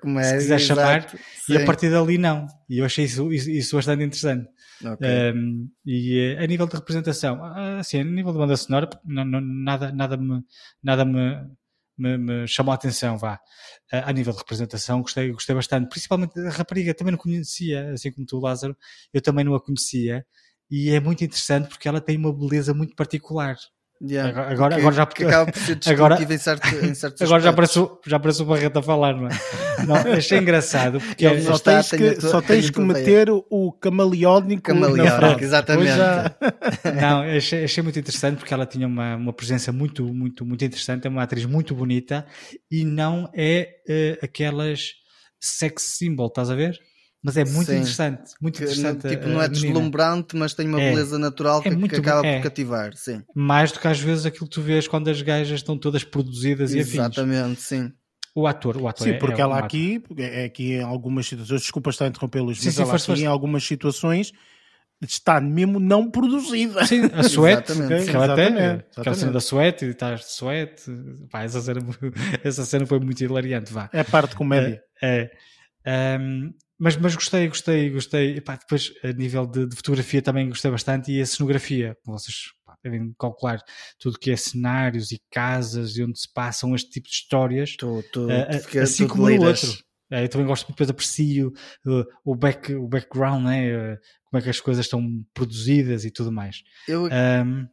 comédia, 0.00 0.30
se 0.30 0.36
quiser 0.38 0.58
chamar, 0.58 1.14
e 1.48 1.56
a 1.56 1.64
partir 1.64 1.90
dali 1.90 2.18
não. 2.18 2.46
E 2.68 2.78
eu 2.78 2.84
achei 2.84 3.04
isso, 3.04 3.32
isso, 3.32 3.50
isso 3.50 3.76
bastante 3.76 4.02
interessante. 4.02 4.48
Okay. 4.84 5.32
Um, 5.32 5.70
e 5.86 6.18
eh, 6.18 6.42
a 6.42 6.46
nível 6.46 6.66
de 6.66 6.74
representação, 6.74 7.42
ah, 7.42 7.78
assim, 7.78 8.00
a 8.00 8.04
nível 8.04 8.32
de 8.32 8.38
banda 8.38 8.56
sonora, 8.56 8.88
não, 9.04 9.24
não, 9.24 9.40
nada, 9.40 9.92
nada, 9.92 10.16
me, 10.16 10.42
nada 10.82 11.04
me, 11.04 11.36
me, 11.96 12.18
me, 12.18 12.48
chamou 12.48 12.72
a 12.72 12.74
atenção, 12.74 13.16
vá. 13.16 13.38
A 13.92 14.12
nível 14.12 14.32
de 14.32 14.40
representação, 14.40 15.02
gostei, 15.02 15.30
gostei 15.30 15.54
bastante. 15.54 15.88
Principalmente 15.88 16.38
a 16.40 16.50
rapariga, 16.50 16.94
também 16.94 17.12
não 17.12 17.18
conhecia, 17.18 17.92
assim 17.92 18.10
como 18.10 18.26
tu, 18.26 18.40
Lázaro, 18.40 18.76
eu 19.12 19.22
também 19.22 19.44
não 19.44 19.54
a 19.54 19.60
conhecia. 19.62 20.26
E 20.70 20.90
é 20.90 20.98
muito 20.98 21.22
interessante 21.22 21.68
porque 21.68 21.86
ela 21.86 22.00
tem 22.00 22.16
uma 22.16 22.32
beleza 22.32 22.74
muito 22.74 22.96
particular. 22.96 23.56
Yeah. 24.04 24.50
Agora, 24.50 24.74
que, 24.74 24.80
agora 24.80 24.94
já 24.96 25.06
que 25.06 25.24
acaba 25.24 25.52
por 25.52 25.58
ser 25.60 25.78
agora, 25.86 26.20
em, 26.20 26.38
certo, 26.38 26.66
em 26.84 26.94
certos 26.94 27.22
Agora 27.22 27.40
já 27.40 27.52
parece, 27.52 27.88
já 28.04 28.18
parece 28.18 28.42
o 28.42 28.44
Barreto 28.44 28.78
a 28.78 28.82
falar, 28.82 29.14
não 29.14 29.28
é? 29.28 29.30
Não, 29.86 29.94
achei 30.12 30.38
engraçado 30.38 31.00
porque 31.00 31.24
Ele 31.26 31.40
só, 31.42 31.56
tens 31.58 31.90
que, 31.90 32.20
só 32.20 32.40
tens 32.40 32.68
que 32.68 32.80
meter 32.80 33.28
o 33.30 33.72
camaleónico 33.72 34.62
camaleónico, 34.62 35.42
exatamente. 35.42 35.96
Já... 35.96 36.34
Não, 37.00 37.22
achei, 37.22 37.64
achei 37.64 37.82
muito 37.82 37.98
interessante 37.98 38.38
porque 38.38 38.52
ela 38.52 38.66
tinha 38.66 38.88
uma, 38.88 39.14
uma 39.14 39.32
presença 39.32 39.70
muito, 39.70 40.04
muito, 40.12 40.44
muito 40.44 40.64
interessante, 40.64 41.06
é 41.06 41.10
uma 41.10 41.22
atriz 41.22 41.44
muito 41.44 41.72
bonita 41.72 42.26
e 42.70 42.84
não 42.84 43.30
é 43.34 43.68
uh, 43.88 44.24
aquelas 44.24 44.94
sex 45.40 45.96
symbol, 45.96 46.26
estás 46.26 46.50
a 46.50 46.56
ver? 46.56 46.76
Mas 47.24 47.36
é 47.36 47.44
muito 47.44 47.70
Sim. 47.70 47.76
interessante, 47.76 48.32
muito 48.40 48.60
interessante. 48.60 49.08
Tipo, 49.08 49.28
não 49.28 49.40
é 49.40 49.48
deslumbrante, 49.48 50.34
mas 50.34 50.54
tem 50.54 50.66
uma 50.66 50.80
é. 50.80 50.90
beleza 50.90 51.18
natural 51.18 51.60
é 51.60 51.70
que, 51.70 51.76
muito, 51.76 51.94
que 51.94 52.00
acaba 52.00 52.26
é. 52.26 52.36
por 52.36 52.42
cativar. 52.42 52.96
Sim. 52.96 53.22
Mais 53.32 53.70
do 53.70 53.78
que 53.78 53.86
às 53.86 54.00
vezes 54.00 54.26
aquilo 54.26 54.46
que 54.46 54.54
tu 54.54 54.60
vês 54.60 54.88
quando 54.88 55.08
as 55.08 55.22
gajas 55.22 55.60
estão 55.60 55.78
todas 55.78 56.02
produzidas 56.02 56.74
Exatamente, 56.74 56.96
e 56.96 57.00
afins. 57.00 57.16
Exatamente, 57.16 57.62
sim. 57.62 57.92
O 58.34 58.46
ator, 58.46 58.76
o 58.78 58.88
ator 58.88 59.06
Sim, 59.06 59.14
é, 59.14 59.18
porque 59.18 59.40
é 59.40 59.44
ela 59.44 59.58
aqui, 59.58 60.02
é 60.16 60.44
aqui 60.44 60.72
em 60.72 60.82
algumas 60.82 61.26
situações, 61.26 61.60
desculpa 61.60 61.90
estar 61.90 62.06
a 62.06 62.08
interromper 62.08 62.40
Luís, 62.40 62.64
mas 62.64 62.74
sim, 62.74 62.82
ela 62.82 62.96
aqui 62.96 63.22
em 63.22 63.26
algumas 63.26 63.62
situações 63.62 64.32
está 65.02 65.40
mesmo 65.40 65.78
não 65.78 66.10
produzida. 66.10 66.84
Sim, 66.86 67.10
a 67.12 67.22
suete, 67.28 67.72
okay? 67.72 68.06
que 68.06 68.16
ela 68.16 68.34
tem, 68.34 68.82
aquela 68.96 69.14
cena 69.14 69.32
da 69.32 69.40
suete, 69.40 69.84
e 69.84 69.88
estás 69.88 70.20
de 70.20 70.32
suete, 70.32 70.84
pá, 71.30 71.42
essa 71.42 71.60
cena, 71.60 71.80
essa 72.42 72.64
cena 72.64 72.86
foi 72.86 73.00
muito 73.00 73.22
hilariante, 73.22 73.72
vá. 73.72 73.90
É 73.92 74.02
parte 74.02 74.30
de 74.30 74.36
comédia. 74.36 74.82
É, 75.02 75.30
é. 75.84 76.18
Um, 76.18 76.54
mas, 76.78 76.96
mas 76.96 77.14
gostei, 77.14 77.48
gostei, 77.48 77.90
gostei. 77.90 78.36
E, 78.36 78.40
pá, 78.40 78.56
depois, 78.56 78.92
a 79.02 79.12
nível 79.12 79.46
de, 79.46 79.66
de, 79.66 79.76
fotografia, 79.76 80.22
também 80.22 80.48
gostei 80.48 80.70
bastante. 80.70 81.12
E 81.12 81.20
a 81.20 81.26
cenografia, 81.26 81.96
vocês 82.04 82.36
pá, 82.64 82.76
devem 82.82 83.14
calcular 83.18 83.60
tudo 83.98 84.18
que 84.18 84.30
é 84.30 84.36
cenários 84.36 85.12
e 85.12 85.20
casas 85.30 85.96
e 85.96 86.02
onde 86.02 86.18
se 86.18 86.32
passam 86.32 86.74
este 86.74 86.90
tipo 86.90 87.08
de 87.08 87.14
histórias. 87.14 87.76
Tô, 87.76 88.02
tô, 88.12 88.26
uh, 88.26 88.82
assim 88.82 89.06
como 89.06 89.28
no 89.28 89.46
outro. 89.46 89.70
Uh, 90.10 90.16
eu 90.16 90.28
também 90.28 90.46
gosto 90.46 90.66
depois 90.66 90.90
aprecio 90.90 91.52
uh, 91.86 92.04
o, 92.24 92.34
back, 92.34 92.74
o 92.74 92.88
background, 92.88 93.44
né? 93.44 93.96
como 94.24 94.40
é 94.40 94.42
que 94.42 94.50
as 94.50 94.60
coisas 94.60 94.86
estão 94.86 95.06
produzidas 95.34 96.04
e 96.04 96.10
tudo 96.10 96.32
mais. 96.32 96.62
Eu, 96.88 97.04
um, 97.04 97.66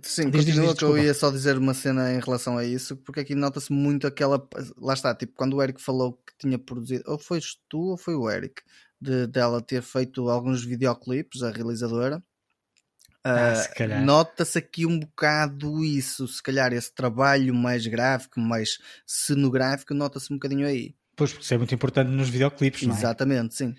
Sim, 0.00 0.30
diz, 0.30 0.46
continua 0.46 0.68
diz, 0.68 0.78
que 0.78 0.84
eu 0.84 0.96
ia 0.96 1.12
só 1.12 1.30
dizer 1.30 1.58
uma 1.58 1.74
cena 1.74 2.14
em 2.14 2.18
relação 2.18 2.56
a 2.56 2.64
isso, 2.64 2.96
porque 2.96 3.20
aqui 3.20 3.34
nota-se 3.34 3.70
muito 3.70 4.06
aquela. 4.06 4.42
Lá 4.78 4.94
está, 4.94 5.14
tipo, 5.14 5.34
quando 5.36 5.56
o 5.56 5.62
Eric 5.62 5.82
falou 5.82 6.14
que 6.14 6.32
tinha 6.38 6.58
produzido, 6.58 7.04
ou 7.06 7.18
foi 7.18 7.40
tu 7.68 7.90
ou 7.90 7.96
foi 7.98 8.14
o 8.14 8.30
Eric, 8.30 8.62
de 8.98 9.26
dela 9.26 9.60
ter 9.60 9.82
feito 9.82 10.30
alguns 10.30 10.64
videoclipes, 10.64 11.42
a 11.42 11.50
realizadora. 11.50 12.22
Ah, 13.24 13.52
uh, 13.52 14.04
Nota-se 14.04 14.58
aqui 14.58 14.84
um 14.84 14.98
bocado 14.98 15.84
isso, 15.84 16.26
se 16.26 16.42
calhar 16.42 16.72
esse 16.72 16.92
trabalho 16.92 17.54
mais 17.54 17.86
gráfico, 17.86 18.40
mais 18.40 18.78
cenográfico, 19.06 19.94
nota-se 19.94 20.32
um 20.32 20.36
bocadinho 20.36 20.66
aí. 20.66 20.94
Pois, 21.14 21.30
porque 21.30 21.44
isso 21.44 21.54
é 21.54 21.58
muito 21.58 21.74
importante 21.74 22.08
nos 22.08 22.28
videoclipes, 22.28 22.82
não 22.82 22.94
é? 22.94 22.98
Exatamente, 22.98 23.54
sim. 23.54 23.74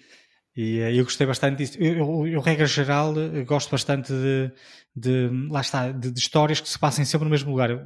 E 0.56 0.80
eh, 0.80 0.96
eu 0.96 1.04
gostei 1.04 1.26
bastante 1.26 1.58
disso. 1.58 1.78
Eu, 1.80 1.98
eu, 1.98 2.28
eu 2.28 2.42
regra 2.42 2.66
geral, 2.66 3.14
eh, 3.20 3.44
gosto 3.44 3.72
bastante 3.72 4.14
de, 4.14 4.52
de 4.96 5.30
lá 5.50 5.62
está, 5.62 5.92
de, 5.92 6.12
de, 6.12 6.20
histórias 6.20 6.62
que 6.62 6.70
se 6.70 6.78
passem 6.78 7.06
sempre 7.06 7.26
no 7.26 7.32
mesmo 7.32 7.52
lugar. 7.52 7.72
Eu, 7.72 7.80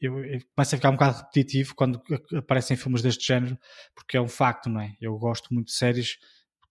eu, 0.00 0.24
eu, 0.24 0.40
começo 0.54 0.74
a 0.74 0.78
ficar 0.78 0.90
um 0.90 0.94
bocado 0.94 1.18
repetitivo 1.18 1.74
quando 1.74 2.02
aparecem 2.36 2.76
filmes 2.76 3.02
deste 3.02 3.26
género, 3.26 3.58
porque 3.94 4.16
é 4.16 4.20
um 4.20 4.28
facto, 4.28 4.68
não 4.68 4.80
é? 4.80 4.96
Eu 5.00 5.16
gosto 5.18 5.52
muito 5.52 5.66
de 5.66 5.74
séries 5.74 6.16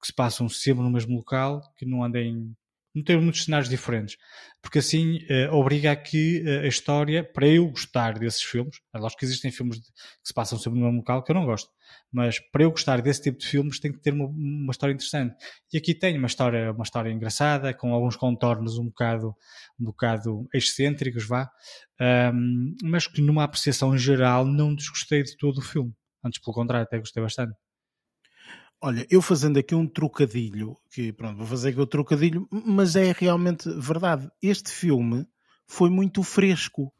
que 0.02 0.07
se 0.07 0.14
passam 0.14 0.49
sempre 0.49 0.84
no 0.84 0.89
mesmo 0.89 1.15
local, 1.15 1.61
que 1.77 1.85
não 1.85 2.03
andem 2.03 2.56
não 2.94 3.04
ter 3.04 3.20
muitos 3.20 3.46
cenários 3.46 3.70
diferentes, 3.70 4.18
porque 4.62 4.80
assim 4.80 5.18
uh, 5.18 5.54
obriga 5.54 5.92
a 5.92 5.96
que 5.96 6.44
uh, 6.46 6.66
a 6.66 6.68
história, 6.68 7.24
para 7.24 7.48
eu 7.48 7.70
gostar 7.70 8.20
desses 8.20 8.42
filmes, 8.42 8.78
é 8.94 8.98
lógico 8.98 9.20
que 9.20 9.26
existem 9.26 9.52
filmes 9.52 9.78
de, 9.78 9.84
que 9.84 9.92
se 10.24 10.34
passam 10.34 10.60
sempre 10.60 10.80
no 10.80 10.86
mesmo 10.86 11.00
local 11.00 11.24
que 11.24 11.32
eu 11.32 11.36
não 11.36 11.46
gosto, 11.46 11.70
mas 12.12 12.40
para 12.52 12.64
eu 12.64 12.72
gostar 12.72 13.02
desse 13.02 13.22
tipo 13.22 13.40
de 13.40 13.48
filmes 13.48 13.80
tem 13.80 13.92
que 13.92 14.00
ter 14.00 14.14
uma, 14.14 14.26
uma, 14.26 14.72
história 14.72 14.94
interessante. 14.94 15.36
E 15.72 15.78
aqui 15.78 15.94
tem 15.94 16.18
uma 16.18 16.28
história, 16.28 16.72
uma 16.72 16.84
história 16.84 17.10
engraçada, 17.10 17.74
com 17.74 17.94
alguns 17.94 18.16
contornos 18.16 18.78
um 18.78 18.86
bocado, 18.86 19.36
um 19.80 19.86
bocado 19.86 20.48
excêntricos, 20.54 21.26
vá, 21.26 21.50
um, 22.34 22.76
mas 22.84 23.08
que 23.08 23.22
numa 23.22 23.44
apreciação 23.44 23.98
geral 23.98 24.46
não 24.46 24.76
desgostei 24.76 25.24
de 25.24 25.38
todo 25.38 25.60
o 25.60 25.62
filme. 25.62 25.94
Antes, 26.24 26.40
pelo 26.40 26.54
contrário, 26.54 26.84
até 26.84 27.00
gostei 27.00 27.24
bastante. 27.24 27.54
Olha, 28.84 29.06
eu 29.12 29.22
fazendo 29.22 29.60
aqui 29.60 29.76
um 29.76 29.88
trocadilho, 29.88 30.76
que 30.90 31.14
pronto, 31.14 31.38
vou 31.38 31.45
fazer 31.45 31.70
aqui 31.70 31.80
o 31.80 31.86
trocadilho, 31.86 32.48
mas 32.52 32.95
é 32.95 33.12
realmente 33.12 33.70
verdade. 33.78 34.28
Este 34.41 34.72
filme 34.72 35.28
foi 35.68 35.88
muito 35.91 36.24
fresco. 36.24 36.91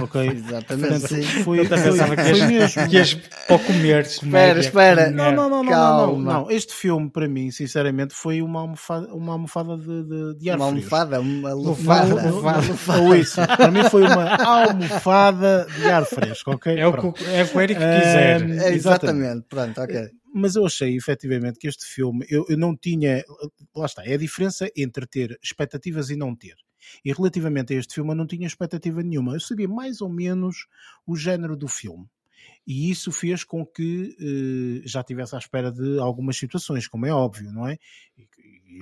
Ok? 0.00 0.16
Exatamente. 0.30 1.00
Portanto, 1.00 1.44
foi, 1.44 1.60
eu 1.60 1.68
pensava 1.68 2.16
que 2.16 2.22
ias, 2.22 2.46
mesmo. 2.46 2.88
que 2.88 2.96
ias 2.96 3.14
para 3.14 3.58
comer. 3.58 4.02
Espera, 4.02 4.60
espera. 4.60 5.10
Não, 5.10 5.32
não, 5.32 5.50
não, 5.50 5.64
não, 5.64 5.72
não, 5.72 6.18
não, 6.18 6.50
Este 6.50 6.72
filme, 6.72 7.10
para 7.10 7.28
mim, 7.28 7.50
sinceramente, 7.50 8.14
foi 8.14 8.40
uma 8.42 8.60
almofada, 8.60 9.12
uma 9.12 9.32
almofada 9.32 9.76
de, 9.76 10.04
de, 10.04 10.38
de 10.38 10.50
ar 10.50 10.56
Uma 10.56 10.66
almofada, 10.66 11.20
uma 11.20 11.52
lufada. 11.52 13.02
Ou 13.02 13.16
isso. 13.16 13.40
Para 13.44 13.70
mim 13.70 13.82
foi 13.90 14.02
uma 14.02 14.36
almofada 14.36 15.66
de 15.76 15.86
ar 15.86 16.04
fresco, 16.04 16.52
ok? 16.52 16.78
É 16.78 16.86
o 16.86 16.92
que, 16.92 17.24
é 17.24 17.42
o 17.42 17.48
que 17.48 17.56
o 17.56 17.60
Eric 17.60 17.80
quiser. 17.80 18.50
É, 18.50 18.72
exatamente. 18.72 19.46
Pronto, 19.48 19.80
ok 19.80 20.10
mas 20.38 20.54
eu 20.54 20.66
achei 20.66 20.94
efetivamente 20.94 21.58
que 21.58 21.66
este 21.66 21.86
filme 21.86 22.26
eu, 22.28 22.44
eu 22.48 22.58
não 22.58 22.76
tinha. 22.76 23.24
Lá 23.74 23.86
está, 23.86 24.04
é 24.04 24.12
a 24.12 24.18
diferença 24.18 24.68
entre 24.76 25.06
ter 25.06 25.38
expectativas 25.42 26.10
e 26.10 26.16
não 26.16 26.36
ter. 26.36 26.54
E 27.04 27.12
relativamente 27.12 27.74
a 27.74 27.76
este 27.78 27.94
filme 27.94 28.10
eu 28.10 28.16
não 28.16 28.26
tinha 28.26 28.46
expectativa 28.46 29.02
nenhuma. 29.02 29.34
Eu 29.34 29.40
sabia 29.40 29.68
mais 29.68 30.00
ou 30.00 30.08
menos 30.08 30.66
o 31.06 31.16
género 31.16 31.56
do 31.56 31.68
filme. 31.68 32.08
E 32.66 32.90
isso 32.90 33.12
fez 33.12 33.44
com 33.44 33.64
que 33.64 34.16
eh, 34.20 34.86
já 34.86 35.02
tivesse 35.02 35.34
à 35.34 35.38
espera 35.38 35.70
de 35.70 35.98
algumas 35.98 36.36
situações, 36.36 36.88
como 36.88 37.06
é 37.06 37.12
óbvio, 37.12 37.52
não 37.52 37.66
é? 37.66 37.78
E, 38.18 38.26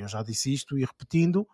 eu 0.01 0.09
já 0.09 0.22
disse 0.22 0.52
isto 0.52 0.78
e 0.78 0.85
repetindo, 0.85 1.47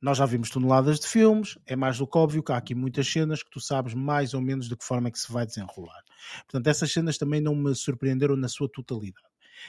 nós 0.00 0.18
já 0.18 0.24
vimos 0.24 0.50
toneladas 0.50 1.00
de 1.00 1.06
filmes, 1.06 1.58
é 1.66 1.74
mais 1.74 1.98
do 1.98 2.06
que 2.06 2.16
óbvio 2.16 2.42
que 2.42 2.52
há 2.52 2.56
aqui 2.56 2.74
muitas 2.74 3.10
cenas 3.10 3.42
que 3.42 3.50
tu 3.50 3.60
sabes 3.60 3.94
mais 3.94 4.34
ou 4.34 4.40
menos 4.40 4.68
de 4.68 4.76
que 4.76 4.84
forma 4.84 5.08
é 5.08 5.10
que 5.10 5.18
se 5.18 5.30
vai 5.30 5.44
desenrolar. 5.44 6.02
Portanto, 6.44 6.66
essas 6.68 6.92
cenas 6.92 7.18
também 7.18 7.40
não 7.40 7.54
me 7.54 7.74
surpreenderam 7.74 8.36
na 8.36 8.48
sua 8.48 8.68
totalidade. 8.68 9.26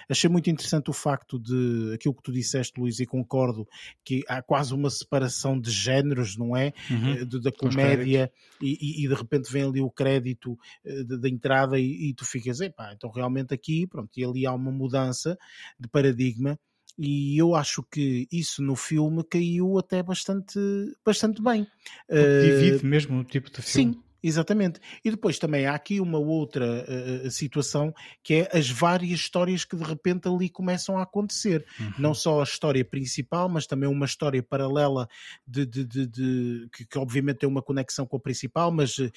Achei 0.10 0.30
muito 0.30 0.50
interessante 0.50 0.90
o 0.90 0.94
facto 0.94 1.40
de 1.40 1.94
aquilo 1.94 2.14
que 2.14 2.24
tu 2.24 2.32
disseste, 2.32 2.80
Luís, 2.80 3.00
e 3.00 3.06
concordo 3.06 3.68
que 4.04 4.24
há 4.28 4.42
quase 4.42 4.74
uma 4.74 4.90
separação 4.90 5.60
de 5.60 5.72
géneros, 5.72 6.38
não 6.38 6.56
é? 6.56 6.74
Uhum. 6.90 7.26
De, 7.26 7.42
da 7.42 7.52
comédia 7.52 8.32
e, 8.62 9.04
e, 9.04 9.08
de 9.08 9.14
repente 9.14 9.52
vem 9.52 9.64
ali 9.64 9.82
o 9.82 9.90
crédito 9.90 10.58
da 11.06 11.30
entrada 11.30 11.80
e, 11.80 12.10
e, 12.10 12.14
tu 12.14 12.26
ficas, 12.26 12.60
epá, 12.62 12.94
então 12.94 13.10
realmente 13.10 13.54
aqui, 13.54 13.88
pronto, 13.88 14.10
e 14.18 14.24
ali 14.24 14.46
há 14.46 14.54
uma 14.54 14.72
mudança 14.72 15.38
de 15.80 15.88
paradigma 15.88 16.60
e 16.98 17.38
eu 17.38 17.56
acho 17.56 17.84
que 17.84 18.28
isso 18.32 18.64
no 18.64 18.76
filme 18.76 19.24
caiu 19.24 19.78
até 19.78 20.02
bastante, 20.02 20.60
bastante 21.06 21.42
bem. 21.42 21.68
Divide 22.10 22.84
uh, 22.84 22.88
mesmo 22.88 23.20
o 23.20 23.24
tipo 23.24 23.52
de 23.52 23.62
filme. 23.62 23.94
Sim, 23.94 24.04
Exatamente. 24.22 24.80
E 25.06 25.12
depois 25.12 25.38
também 25.38 25.68
há 25.68 25.76
aqui 25.76 26.02
uma 26.02 26.18
outra 26.18 26.86
uh, 26.86 27.30
situação 27.30 27.94
que 28.24 28.34
é 28.36 28.58
as 28.58 28.70
várias 28.70 29.20
histórias 29.20 29.64
que 29.64 29.76
de 29.76 29.84
repente 29.84 30.28
ali 30.28 30.50
começam 30.50 30.98
a 30.98 31.04
acontecer. 31.04 31.66
Uhum. 31.80 31.94
Não 32.00 32.14
só 32.14 32.40
a 32.40 32.44
história 32.44 32.84
principal, 32.84 33.48
mas 33.48 33.68
também 33.68 33.88
uma 33.88 34.06
história 34.06 34.42
paralela 34.42 35.08
de, 35.48 35.66
de, 35.66 35.86
de, 35.86 36.08
de 36.08 36.70
que, 36.74 36.86
que, 36.86 36.98
obviamente 36.98 37.38
tem 37.38 37.50
uma 37.50 37.62
conexão 37.62 38.08
com 38.08 38.18
a 38.18 38.20
principal, 38.20 38.72
mas 38.72 38.98
uh, 38.98 39.12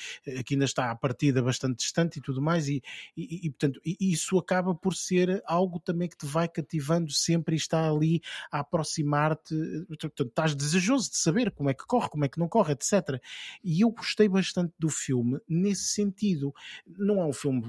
que 0.45 0.55
ainda 0.55 0.67
está 0.67 0.91
a 0.91 0.95
partida 0.95 1.43
bastante 1.43 1.79
distante 1.79 2.19
e 2.19 2.23
tudo 2.23 2.43
mais. 2.43 2.69
E, 2.69 2.83
e, 3.17 3.47
e 3.47 3.51
portanto, 3.51 3.81
isso 3.85 4.39
acaba 4.39 4.75
por 4.75 4.95
ser 4.95 5.43
algo 5.47 5.81
também 5.81 6.09
que 6.09 6.17
te 6.17 6.27
vai 6.27 6.47
cativando 6.47 7.11
sempre 7.11 7.55
e 7.55 7.59
está 7.59 7.89
ali 7.89 8.21
a 8.53 8.61
aproximar-te. 8.61 9.55
Portanto, 9.89 10.25
estás 10.25 10.55
desejoso 10.55 11.11
de 11.11 11.17
saber 11.17 11.51
como 11.53 11.71
é 11.71 11.75
que 11.75 11.87
corre, 11.87 12.11
como 12.11 12.25
é 12.25 12.29
que 12.29 12.39
não 12.39 12.49
corre, 12.49 12.75
etc. 12.75 13.21
E 13.65 13.81
eu 13.81 13.91
gostei 13.91 14.29
bastante 14.29 14.75
do 14.79 14.90
filme 14.91 15.39
nesse 15.49 15.89
sentido. 15.89 16.53
Não 16.87 17.21
é 17.21 17.25
um 17.25 17.33
filme 17.33 17.63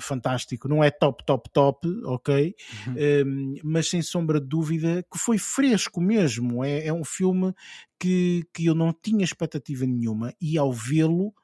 fantástico, 0.00 0.68
não 0.68 0.82
é 0.82 0.90
top, 0.90 1.24
top, 1.24 1.50
top, 1.52 1.88
ok? 2.04 2.54
Uhum. 2.86 2.94
Um, 3.26 3.54
mas 3.64 3.88
sem 3.88 4.02
sombra 4.02 4.40
de 4.40 4.46
dúvida 4.46 5.04
que 5.10 5.18
foi 5.18 5.38
fresco 5.38 6.00
mesmo. 6.00 6.64
É, 6.64 6.86
é 6.86 6.92
um 6.92 7.04
filme 7.04 7.54
que, 7.98 8.44
que 8.52 8.66
eu 8.66 8.74
não 8.74 8.92
tinha 8.92 9.24
expectativa 9.24 9.86
nenhuma 9.86 10.34
e 10.40 10.58
ao 10.58 10.72
vê-lo 10.72 11.34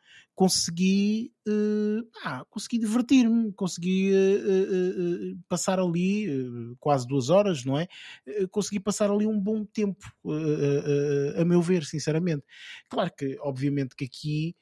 consegui, 0.41 1.35
uh, 1.47 2.09
ah, 2.25 2.47
consegui 2.49 2.79
divertir-me, 2.79 3.53
consegui 3.53 4.11
uh, 4.11 5.35
uh, 5.35 5.39
passar 5.47 5.79
ali 5.79 6.27
quase 6.81 7.07
duas 7.07 7.29
horas, 7.29 7.63
não 7.63 7.79
é? 7.79 7.87
consegui 8.51 8.81
passar 8.81 9.11
ali 9.11 9.27
um 9.27 9.39
bom 9.39 9.67
tempo, 9.67 10.11
a 11.37 11.45
meu 11.45 11.61
ver, 11.61 11.85
sinceramente. 11.85 12.43
Claro 12.89 13.13
que, 13.15 13.37
obviamente, 13.41 13.95
que 13.95 14.07
aqui 14.07 14.57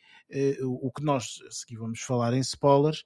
o 0.63 0.91
que 0.93 1.03
nós 1.03 1.39
aqui 1.63 1.77
vamos 1.77 2.01
falar 2.01 2.35
em 2.35 2.41
spoilers 2.41 3.05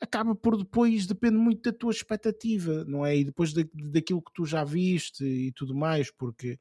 acaba 0.00 0.34
por 0.34 0.56
depois, 0.56 1.06
depende 1.06 1.36
muito 1.36 1.70
da 1.70 1.76
tua 1.76 1.90
expectativa, 1.90 2.84
não 2.84 3.04
é? 3.04 3.16
E 3.16 3.24
depois 3.24 3.52
da, 3.52 3.62
daquilo 3.74 4.22
que 4.22 4.32
tu 4.32 4.46
já 4.46 4.62
viste 4.62 5.24
e 5.24 5.52
tudo 5.52 5.74
mais, 5.74 6.10
porque 6.10 6.56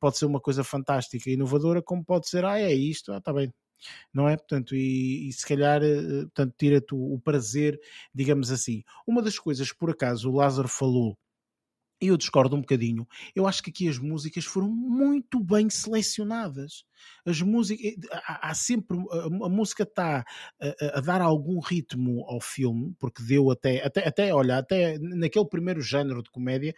pode 0.00 0.16
ser 0.16 0.24
uma 0.24 0.40
coisa 0.40 0.64
fantástica 0.64 1.28
e 1.28 1.34
inovadora, 1.34 1.82
como 1.82 2.04
pode 2.04 2.26
ser, 2.28 2.44
ah, 2.44 2.58
é 2.58 2.72
isto, 2.72 3.12
ah, 3.12 3.18
está 3.18 3.32
bem, 3.34 3.52
não 4.12 4.28
é? 4.28 4.36
Portanto, 4.36 4.74
e, 4.74 5.28
e 5.28 5.32
se 5.32 5.46
calhar 5.46 5.82
eh, 5.82 6.22
portanto, 6.22 6.54
tira-te 6.58 6.94
o, 6.94 7.14
o 7.14 7.20
prazer, 7.20 7.78
digamos 8.14 8.50
assim. 8.50 8.82
Uma 9.06 9.22
das 9.22 9.38
coisas 9.38 9.72
por 9.72 9.90
acaso 9.90 10.30
o 10.30 10.36
Lázaro 10.36 10.68
falou 10.68 11.18
eu 12.00 12.16
discordo 12.16 12.56
um 12.56 12.60
bocadinho. 12.60 13.06
Eu 13.34 13.46
acho 13.46 13.62
que 13.62 13.70
aqui 13.70 13.88
as 13.88 13.98
músicas 13.98 14.44
foram 14.44 14.68
muito 14.68 15.40
bem 15.40 15.70
selecionadas 15.70 16.84
as 17.26 17.40
músicas 17.40 17.84
eh, 17.84 17.96
há, 18.12 18.50
há 18.50 18.54
sempre 18.54 18.98
a, 19.10 19.46
a 19.46 19.48
música 19.48 19.82
está 19.82 20.24
a, 20.60 20.98
a, 20.98 21.00
dar 21.00 21.20
algum 21.20 21.58
ritmo 21.58 22.24
ao 22.28 22.40
filme 22.40 22.94
porque 22.98 23.22
deu 23.22 23.50
até 23.50 23.84
até 23.84 24.06
até 24.06 24.34
olha 24.34 24.58
até 24.58 24.98
naquele 24.98 25.46
primeiro 25.46 25.80
género 25.80 26.22
de 26.22 26.30
comédia 26.30 26.74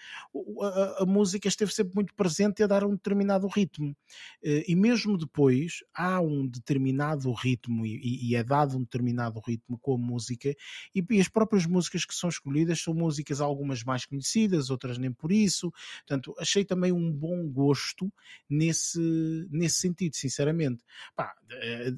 a, 0.63 1.03
a 1.03 1.07
música 1.07 1.49
esteve 1.49 1.73
sempre 1.73 1.95
muito 1.95 2.15
presente 2.15 2.61
e 2.61 2.65
a 2.65 2.67
dar 2.67 2.85
um 2.85 2.93
determinado 2.93 3.47
ritmo 3.49 3.97
eh, 4.43 4.65
e 4.67 4.75
mesmo 4.75 5.17
depois 5.17 5.81
há 5.95 6.21
um 6.21 6.47
determinado 6.47 7.33
ritmo 7.33 7.85
e, 7.85 8.31
e 8.31 8.37
é 8.37 8.45
dado 8.45 8.77
um 8.77 8.81
determinado 8.81 9.41
ritmo 9.41 9.79
com 9.79 9.95
a 9.95 9.99
música 9.99 10.55
e, 10.95 11.05
e 11.11 11.21
as 11.21 11.29
próprias 11.29 11.67
músicas 11.67 12.05
que 12.05 12.15
são 12.15 12.29
escolhidas 12.29 12.81
são 12.81 12.95
músicas 12.95 13.41
algumas 13.41 13.83
mais 13.83 14.05
conhecidas 14.05 14.71
outras 14.71 14.99
por 15.13 15.33
isso 15.33 15.73
portanto 16.07 16.35
achei 16.39 16.65
também 16.65 16.93
um 16.93 17.13
bom 17.13 17.49
gosto 17.49 18.13
nesse 18.49 19.47
nesse 19.51 19.77
sentido 19.77 20.15
sinceramente. 20.17 20.85
Pá, 21.15 21.35
eh, 21.51 21.93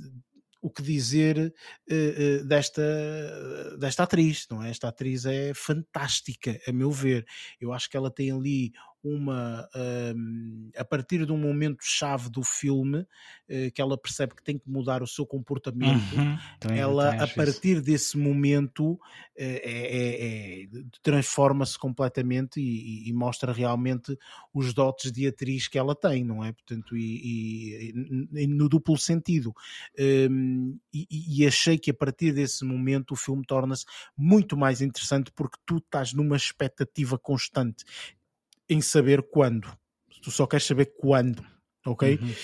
o 0.61 0.71
que 0.71 0.83
dizer 0.83 1.55
uh, 1.91 2.43
uh, 2.43 2.45
desta, 2.45 2.83
desta 3.79 4.03
atriz, 4.03 4.47
não 4.51 4.63
é? 4.63 4.71
Esta 4.71 4.89
atriz 4.89 5.25
é 5.25 5.53
fantástica, 5.55 6.61
a 6.67 6.73
meu 6.73 6.91
ver. 6.91 7.25
Eu 7.61 7.73
acho 7.73 7.89
que 7.89 7.97
ela 7.97 8.11
tem 8.11 8.33
ali 8.33 8.73
uma 9.03 9.69
um, 10.15 10.71
a 10.77 10.85
partir 10.85 11.25
de 11.25 11.33
um 11.33 11.39
momento 11.39 11.79
chave 11.83 12.29
do 12.29 12.43
filme 12.43 13.01
uh, 13.01 13.73
que 13.73 13.81
ela 13.81 13.97
percebe 13.97 14.35
que 14.35 14.43
tem 14.43 14.59
que 14.59 14.69
mudar 14.69 15.03
o 15.03 15.07
seu 15.07 15.25
comportamento 15.25 16.17
uhum. 16.17 16.75
ela 16.75 17.15
a 17.23 17.27
partir 17.29 17.77
isso. 17.77 17.83
desse 17.83 18.19
momento 18.19 18.93
uh, 18.93 18.99
é, 19.37 19.63
é, 19.63 20.63
é, 20.65 20.69
transforma-se 21.03 21.79
completamente 21.79 22.61
e, 22.61 23.09
e, 23.09 23.13
mostra 23.13 23.53
realmente 23.53 24.17
os 24.53 24.75
dotes 24.75 25.13
de 25.13 25.27
atriz 25.27 25.69
que 25.69 25.79
ela 25.79 25.95
tem 25.95 26.25
não 26.25 26.45
é 26.45 26.53
portanto 26.53 26.97
e, 26.97 27.93
e, 27.93 28.43
e 28.43 28.47
no 28.47 28.69
duplo 28.69 28.99
sentido 28.99 29.55
um, 30.31 30.77
e, 30.93 31.47
achei 31.47 31.79
que 31.79 31.91
a 31.91 31.95
partir 31.95 32.33
desse 32.33 32.65
momento 32.65 33.13
o 33.13 33.17
filme 33.17 33.45
torna-se 33.47 33.85
muito 34.17 34.57
mais 34.57 34.81
interessante 34.81 35.31
porque 35.33 35.59
tu 35.65 35.77
estás 35.77 36.13
numa 36.13 36.37
expectativa 36.37 37.17
constante 37.17 37.85
em 38.69 38.81
saber 38.81 39.23
quando. 39.23 39.69
Tu 40.23 40.31
só 40.31 40.47
queres 40.47 40.67
saber 40.67 40.93
quando. 40.99 41.45
Ok? 41.87 42.19
Uhum. 42.21 42.35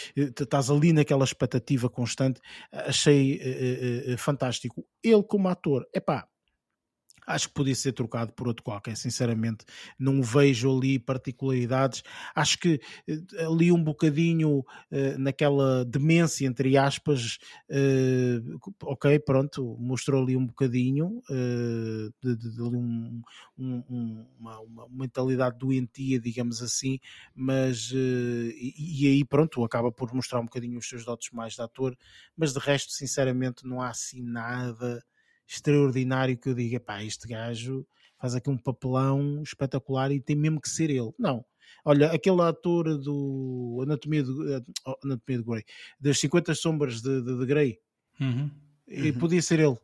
Estás 0.40 0.70
ali 0.70 0.92
naquela 0.92 1.24
expectativa 1.24 1.88
constante. 1.88 2.40
Achei 2.72 3.38
uh, 4.08 4.14
uh, 4.14 4.18
fantástico. 4.18 4.86
Ele, 5.02 5.22
como 5.22 5.48
ator, 5.48 5.86
é 5.92 6.00
pá, 6.00 6.26
acho 7.26 7.48
que 7.48 7.54
podia 7.54 7.74
ser 7.74 7.92
trocado 7.92 8.32
por 8.32 8.48
outro 8.48 8.62
qualquer, 8.62 8.96
sinceramente. 8.96 9.64
Não 9.98 10.22
vejo 10.22 10.76
ali 10.76 10.98
particularidades. 10.98 12.02
Acho 12.34 12.58
que 12.58 12.80
eh, 13.08 13.44
ali 13.44 13.72
um 13.72 13.82
bocadinho 13.82 14.58
uh, 14.58 15.18
naquela 15.18 15.84
demência, 15.84 16.46
entre 16.46 16.76
aspas, 16.76 17.38
uh, 17.70 18.72
ok, 18.82 19.18
pronto, 19.20 19.76
mostrou 19.78 20.22
ali 20.22 20.36
um 20.36 20.46
bocadinho 20.46 21.22
de, 22.22 22.36
de, 22.36 22.54
de, 22.54 22.62
um, 22.62 23.22
um, 23.58 24.26
uma, 24.38 24.60
uma, 24.60 24.88
mentalidade 24.88 25.58
doentia, 25.58 26.20
digamos 26.20 26.62
assim, 26.62 26.98
mas 27.34 27.90
e, 27.92 28.74
e, 28.76 29.06
aí 29.06 29.24
pronto, 29.24 29.64
acaba 29.64 29.90
por 29.90 30.12
mostrar 30.14 30.40
um 30.40 30.44
bocadinho 30.44 30.78
os 30.78 30.88
seus 30.88 31.04
dotes 31.04 31.30
mais 31.32 31.54
de 31.54 31.62
ator, 31.62 31.96
mas 32.36 32.52
de 32.52 32.58
resto, 32.58 32.92
sinceramente, 32.92 33.66
não 33.66 33.80
há 33.80 33.88
assim 33.88 34.22
nada 34.22 35.02
extraordinário 35.46 36.36
que 36.36 36.48
eu 36.48 36.54
diga, 36.54 36.80
pá, 36.80 37.02
este 37.02 37.28
gajo 37.28 37.86
faz 38.18 38.34
aqui 38.34 38.48
um 38.48 38.56
papelão 38.56 39.42
espetacular 39.42 40.10
e 40.10 40.20
tem 40.20 40.36
mesmo 40.36 40.60
que 40.60 40.68
ser 40.68 40.90
ele. 40.90 41.12
Não. 41.18 41.44
Olha, 41.84 42.10
aquele 42.10 42.40
ator 42.40 42.98
do 42.98 43.80
Anatomia 43.82 44.22
de, 44.22 44.54
eh, 44.54 44.62
oh, 44.86 44.96
Anatomia 45.04 45.38
de 45.38 45.44
Grey, 45.44 45.64
das 46.00 46.18
50 46.18 46.54
Sombras 46.54 47.02
de, 47.02 47.20
de, 47.20 47.38
de 47.38 47.46
Grey, 47.46 47.78
uhum. 48.18 48.50
e 48.88 49.10
uhum. 49.10 49.18
podia 49.18 49.42
ser 49.42 49.60
ele. 49.60 49.76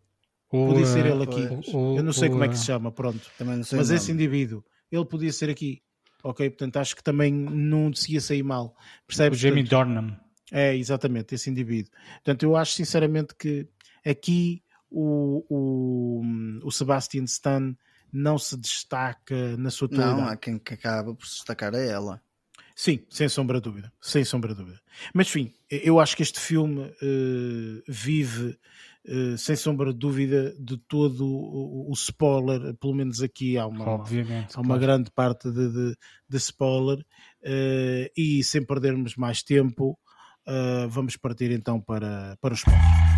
O, 0.51 0.67
podia 0.69 0.87
ser 0.87 1.07
ele 1.07 1.23
aqui. 1.23 1.75
O, 1.75 1.97
eu 1.97 2.03
não 2.03 2.13
sei 2.13 2.29
o, 2.29 2.33
como 2.33 2.45
é 2.45 2.49
que 2.49 2.57
se 2.57 2.65
chama, 2.65 2.91
pronto. 2.91 3.31
Mas 3.77 3.91
esse 3.91 4.11
indivíduo, 4.11 4.65
ele 4.91 5.05
podia 5.05 5.33
ser 5.33 5.51
aqui. 5.51 5.83
Ok, 6.23 6.49
portanto 6.51 6.77
acho 6.77 6.97
que 6.97 7.03
também 7.03 7.33
não 7.33 7.93
se 7.93 8.13
ia 8.13 8.21
sair 8.21 8.43
mal. 8.43 8.75
Percebes? 9.07 9.39
O 9.39 9.43
Jamie 9.43 9.63
Dornham. 9.63 10.17
É, 10.53 10.75
exatamente, 10.75 11.35
esse 11.35 11.49
indivíduo. 11.49 11.93
Portanto, 12.15 12.43
eu 12.43 12.57
acho 12.57 12.73
sinceramente 12.73 13.35
que 13.37 13.69
aqui 14.05 14.63
o, 14.91 15.45
o, 15.49 16.23
o 16.65 16.71
Sebastian 16.71 17.25
Stan 17.25 17.75
não 18.13 18.39
se 18.39 18.57
destaca 18.57 19.57
na 19.57 19.71
sua 19.71 19.89
totalidade. 19.89 20.21
Não, 20.21 20.29
há 20.29 20.37
quem 20.37 20.59
que 20.59 20.75
acaba 20.75 21.15
por 21.15 21.27
se 21.27 21.37
destacar 21.37 21.75
a 21.75 21.79
ela. 21.79 22.21
Sim, 22.75 23.01
sem 23.11 23.29
sombra 23.29 23.59
de 23.59 23.65
dúvida. 23.65 23.93
Sem 24.01 24.25
sombra 24.25 24.55
de 24.55 24.61
dúvida. 24.61 24.81
Mas, 25.15 25.29
enfim, 25.29 25.53
eu 25.71 26.01
acho 26.01 26.17
que 26.17 26.23
este 26.23 26.41
filme 26.41 26.81
uh, 26.81 27.83
vive, 27.87 28.59
uh, 29.07 29.37
sem 29.37 29.55
sombra 29.55 29.93
de 29.93 29.99
dúvida, 29.99 30.55
de 30.59 30.79
todo 30.89 31.27
o, 31.27 31.91
o 31.91 31.93
spoiler. 31.93 32.75
Pelo 32.79 32.95
menos 32.95 33.23
aqui 33.23 33.59
há 33.59 33.67
uma, 33.67 33.87
Obviamente, 33.87 34.57
há 34.57 34.61
uma 34.61 34.79
claro. 34.79 34.81
grande 34.81 35.11
parte 35.11 35.51
de, 35.51 35.71
de, 35.71 35.97
de 36.29 36.37
spoiler. 36.39 36.99
Uh, 37.43 38.09
e 38.17 38.43
sem 38.43 38.65
perdermos 38.65 39.15
mais 39.15 39.43
tempo, 39.43 39.99
vamos 40.89 41.17
partir 41.17 41.53
então 41.53 41.81
para, 41.81 42.37
para 42.41 42.55
os 42.55 42.61
spoilers. 42.61 43.10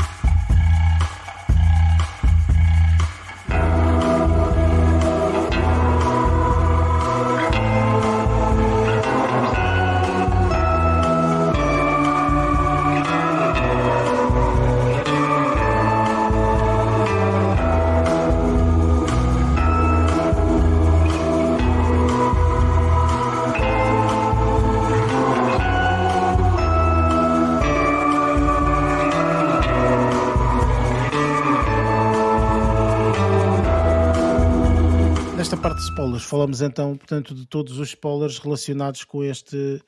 Falamos 36.43 36.60
então, 36.60 36.97
portanto, 36.97 37.35
de 37.35 37.47
todos 37.47 37.78
os 37.78 37.89
spoilers 37.90 38.39
relacionados 38.39 39.05
com 39.05 39.23
este, 39.23 39.81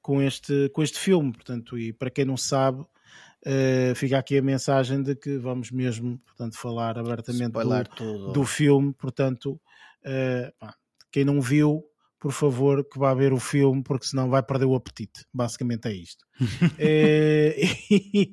com 0.00 0.22
este, 0.22 0.68
com 0.72 0.82
este 0.82 0.98
filme. 0.98 1.32
Portanto, 1.32 1.76
e 1.76 1.92
para 1.92 2.10
quem 2.10 2.24
não 2.24 2.36
sabe, 2.36 2.80
uh, 2.80 3.94
fica 3.96 4.18
aqui 4.18 4.38
a 4.38 4.42
mensagem 4.42 5.02
de 5.02 5.16
que 5.16 5.36
vamos 5.36 5.72
mesmo, 5.72 6.18
portanto, 6.18 6.56
falar 6.56 6.96
abertamente 6.96 7.52
do, 7.98 8.32
do, 8.32 8.44
filme. 8.44 8.94
Portanto, 8.94 9.60
uh, 10.04 10.52
pá, 10.60 10.74
quem 11.10 11.24
não 11.24 11.40
viu, 11.40 11.82
por 12.20 12.30
favor, 12.30 12.84
que 12.88 12.98
vá 13.00 13.12
ver 13.12 13.32
o 13.32 13.40
filme, 13.40 13.82
porque 13.82 14.06
senão 14.06 14.30
vai 14.30 14.44
perder 14.44 14.66
o 14.66 14.76
apetite. 14.76 15.26
Basicamente 15.34 15.88
é 15.88 15.92
isto. 15.92 16.24
é, 16.78 17.56
e, 17.90 18.32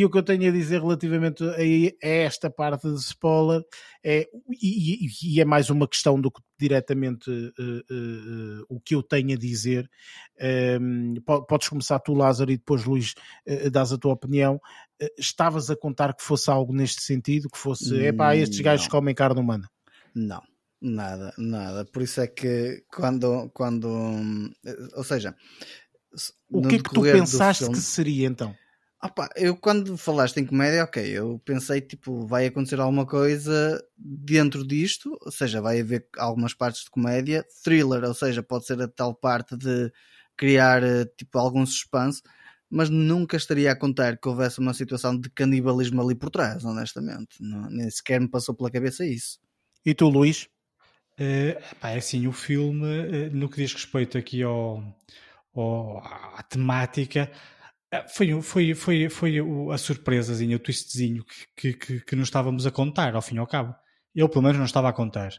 e, 0.00 0.04
o 0.04 0.10
que 0.10 0.18
eu 0.18 0.22
tenho 0.22 0.48
a 0.48 0.52
dizer 0.52 0.80
relativamente 0.80 1.42
a, 1.44 1.56
a 1.56 2.08
esta 2.08 2.50
parte 2.50 2.88
de 2.88 2.96
spoiler 2.96 3.62
é, 4.04 4.28
e, 4.50 5.08
e, 5.22 5.40
é 5.40 5.44
mais 5.44 5.70
uma 5.70 5.88
questão 5.88 6.20
do 6.20 6.30
que 6.30 6.40
diretamente 6.58 7.30
uh, 7.30 7.52
uh, 7.58 8.60
uh, 8.60 8.66
o 8.68 8.80
que 8.80 8.94
eu 8.94 9.02
tenho 9.02 9.34
a 9.34 9.38
dizer. 9.38 9.88
Um, 10.40 11.14
ehm, 11.16 11.44
podes 11.48 11.68
começar 11.68 11.98
tu, 12.00 12.14
Lázaro, 12.14 12.50
e 12.50 12.56
depois, 12.56 12.84
Luís, 12.84 13.14
dás 13.72 13.92
a 13.92 13.98
tua 13.98 14.12
opinião. 14.12 14.60
estavas 15.18 15.70
a 15.70 15.76
contar 15.76 16.14
que 16.14 16.22
fosse 16.22 16.50
algo 16.50 16.72
neste 16.72 17.02
sentido, 17.02 17.48
que 17.48 17.58
fosse, 17.58 17.94
epá, 18.04 18.36
estes 18.36 18.60
gajos 18.60 18.88
comem 18.88 19.14
carne 19.14 19.40
humana? 19.40 19.68
Não. 20.14 20.42
Nada, 20.80 21.32
nada. 21.38 21.84
Por 21.86 22.02
isso 22.02 22.20
é 22.20 22.26
que 22.26 22.84
quando, 22.94 23.50
quando 23.54 23.88
ou 24.94 25.04
seja, 25.04 25.34
o 26.50 26.62
que 26.62 26.76
é 26.76 26.78
que 26.78 26.90
tu 26.90 27.02
pensaste 27.02 27.64
filme, 27.64 27.76
que 27.76 27.82
seria 27.82 28.26
então? 28.26 28.54
Opa, 29.06 29.28
eu 29.36 29.56
quando 29.56 29.96
falaste 29.96 30.38
em 30.38 30.44
comédia, 30.44 30.82
ok, 30.82 31.00
eu 31.06 31.40
pensei 31.44 31.80
tipo, 31.80 32.26
vai 32.26 32.46
acontecer 32.46 32.80
alguma 32.80 33.06
coisa 33.06 33.80
dentro 33.96 34.66
disto, 34.66 35.16
ou 35.24 35.30
seja, 35.30 35.60
vai 35.60 35.80
haver 35.80 36.08
algumas 36.18 36.52
partes 36.52 36.82
de 36.82 36.90
comédia, 36.90 37.46
thriller, 37.62 38.02
ou 38.02 38.14
seja, 38.14 38.42
pode 38.42 38.66
ser 38.66 38.82
a 38.82 38.88
tal 38.88 39.14
parte 39.14 39.56
de 39.56 39.92
criar 40.36 40.82
tipo 41.16 41.38
algum 41.38 41.64
suspense, 41.64 42.20
mas 42.68 42.90
nunca 42.90 43.36
estaria 43.36 43.70
a 43.70 43.76
contar 43.76 44.16
que 44.16 44.28
houvesse 44.28 44.58
uma 44.58 44.74
situação 44.74 45.16
de 45.16 45.30
canibalismo 45.30 46.02
ali 46.02 46.16
por 46.16 46.28
trás, 46.28 46.64
honestamente. 46.64 47.40
Não, 47.40 47.70
nem 47.70 47.88
sequer 47.88 48.20
me 48.20 48.28
passou 48.28 48.56
pela 48.56 48.72
cabeça 48.72 49.06
isso. 49.06 49.38
E 49.84 49.94
tu, 49.94 50.08
Luís? 50.08 50.48
Uh, 51.12 51.54
pá, 51.80 51.90
é 51.90 51.98
assim, 51.98 52.26
o 52.26 52.32
filme, 52.32 52.84
uh, 52.84 53.30
no 53.32 53.48
que 53.48 53.58
diz 53.58 53.72
respeito 53.72 54.18
aqui 54.18 54.42
ao, 54.42 54.82
ao 55.54 55.98
à 55.98 56.42
temática, 56.42 57.30
foi, 58.08 58.42
foi, 58.42 58.74
foi, 58.74 59.08
foi 59.08 59.34
a 59.72 59.78
surpresazinha, 59.78 60.56
o 60.56 60.60
twistzinho 60.60 61.24
que, 61.56 61.74
que, 61.74 62.00
que, 62.00 62.16
nos 62.16 62.28
estávamos 62.28 62.66
a 62.66 62.70
contar, 62.70 63.14
ao 63.14 63.22
fim 63.22 63.36
e 63.36 63.38
ao 63.38 63.46
cabo. 63.46 63.74
Eu, 64.14 64.28
pelo 64.28 64.42
menos, 64.42 64.58
não 64.58 64.64
estava 64.64 64.88
a 64.88 64.92
contar. 64.92 65.30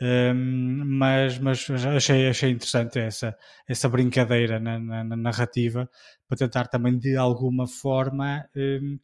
Ehm, 0.00 0.84
mas, 0.84 1.38
mas 1.38 1.68
achei, 1.70 2.28
achei 2.28 2.50
interessante 2.50 2.98
essa, 2.98 3.36
essa 3.68 3.88
brincadeira 3.88 4.58
na, 4.58 4.78
na, 4.78 5.04
na 5.04 5.16
narrativa 5.16 5.88
para 6.26 6.38
tentar 6.38 6.66
também 6.66 6.98
de 6.98 7.16
alguma 7.16 7.66
forma 7.68 8.44
ehm, 8.56 8.98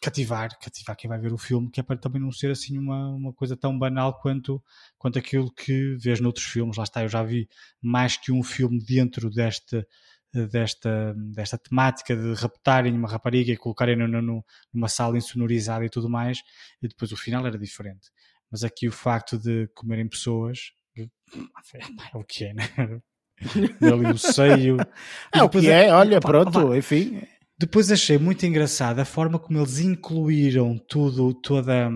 cativar, 0.00 0.58
cativar 0.58 0.96
quem 0.96 1.08
vai 1.08 1.18
ver 1.18 1.32
o 1.32 1.38
filme, 1.38 1.70
que 1.70 1.80
é 1.80 1.82
para 1.82 1.96
também 1.96 2.20
não 2.20 2.32
ser 2.32 2.50
assim 2.50 2.78
uma, 2.78 3.10
uma 3.10 3.32
coisa 3.32 3.56
tão 3.56 3.78
banal 3.78 4.18
quanto, 4.20 4.62
quanto 4.98 5.18
aquilo 5.18 5.52
que 5.52 5.96
vês 5.96 6.20
noutros 6.20 6.46
filmes. 6.46 6.76
Lá 6.76 6.84
está, 6.84 7.02
eu 7.02 7.08
já 7.08 7.22
vi 7.22 7.48
mais 7.80 8.16
que 8.16 8.32
um 8.32 8.42
filme 8.42 8.82
dentro 8.84 9.30
desta, 9.30 9.86
desta, 10.32 11.14
desta 11.16 11.58
temática 11.58 12.16
de 12.16 12.34
raptarem 12.34 12.94
uma 12.94 13.08
rapariga 13.08 13.52
e 13.52 13.56
colocarem 13.56 13.96
no, 13.96 14.44
numa 14.72 14.88
sala 14.88 15.18
insonorizada 15.18 15.84
e 15.84 15.90
tudo 15.90 16.08
mais, 16.08 16.38
e 16.82 16.88
depois 16.88 17.12
o 17.12 17.16
final 17.16 17.46
era 17.46 17.58
diferente. 17.58 18.10
Mas 18.50 18.64
aqui 18.64 18.88
o 18.88 18.92
facto 18.92 19.38
de 19.38 19.68
comerem 19.74 20.08
pessoas 20.08 20.72
é 20.96 22.16
o 22.16 22.24
que 22.24 22.44
é, 22.44 22.54
né? 22.54 22.68
ali 23.80 24.06
o 24.12 24.18
seio. 24.18 24.76
É 25.34 25.42
o 25.42 25.48
que 25.48 25.68
é, 25.68 25.86
é 25.86 25.92
olha, 25.92 26.20
pronto, 26.20 26.74
enfim. 26.74 27.22
Depois 27.58 27.90
achei 27.90 28.18
muito 28.18 28.44
engraçado 28.44 28.98
a 28.98 29.04
forma 29.04 29.38
como 29.38 29.58
eles 29.58 29.78
incluíram 29.78 30.76
tudo, 30.78 31.32
toda, 31.32 31.90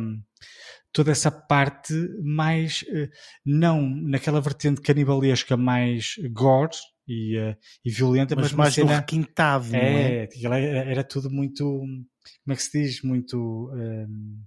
toda 0.93 1.11
essa 1.11 1.31
parte 1.31 1.93
mais, 2.23 2.85
eh, 2.89 3.09
não 3.45 3.83
naquela 3.83 4.41
vertente 4.41 4.81
canibalesca 4.81 5.57
mais 5.57 6.15
gore 6.33 6.77
e, 7.07 7.39
uh, 7.39 7.57
e 7.85 7.91
violenta, 7.91 8.35
mas, 8.35 8.47
mas 8.47 8.53
mais 8.53 8.75
cena, 8.75 8.97
requintado, 8.97 9.75
é, 9.75 10.25
é? 10.25 10.29
Era, 10.43 10.59
era, 10.59 11.05
tudo 11.05 11.31
muito, 11.31 11.65
como 11.65 12.53
é 12.53 12.55
que 12.55 12.63
se 12.63 12.83
diz, 12.83 13.03
muito... 13.03 13.71
Um, 13.73 14.43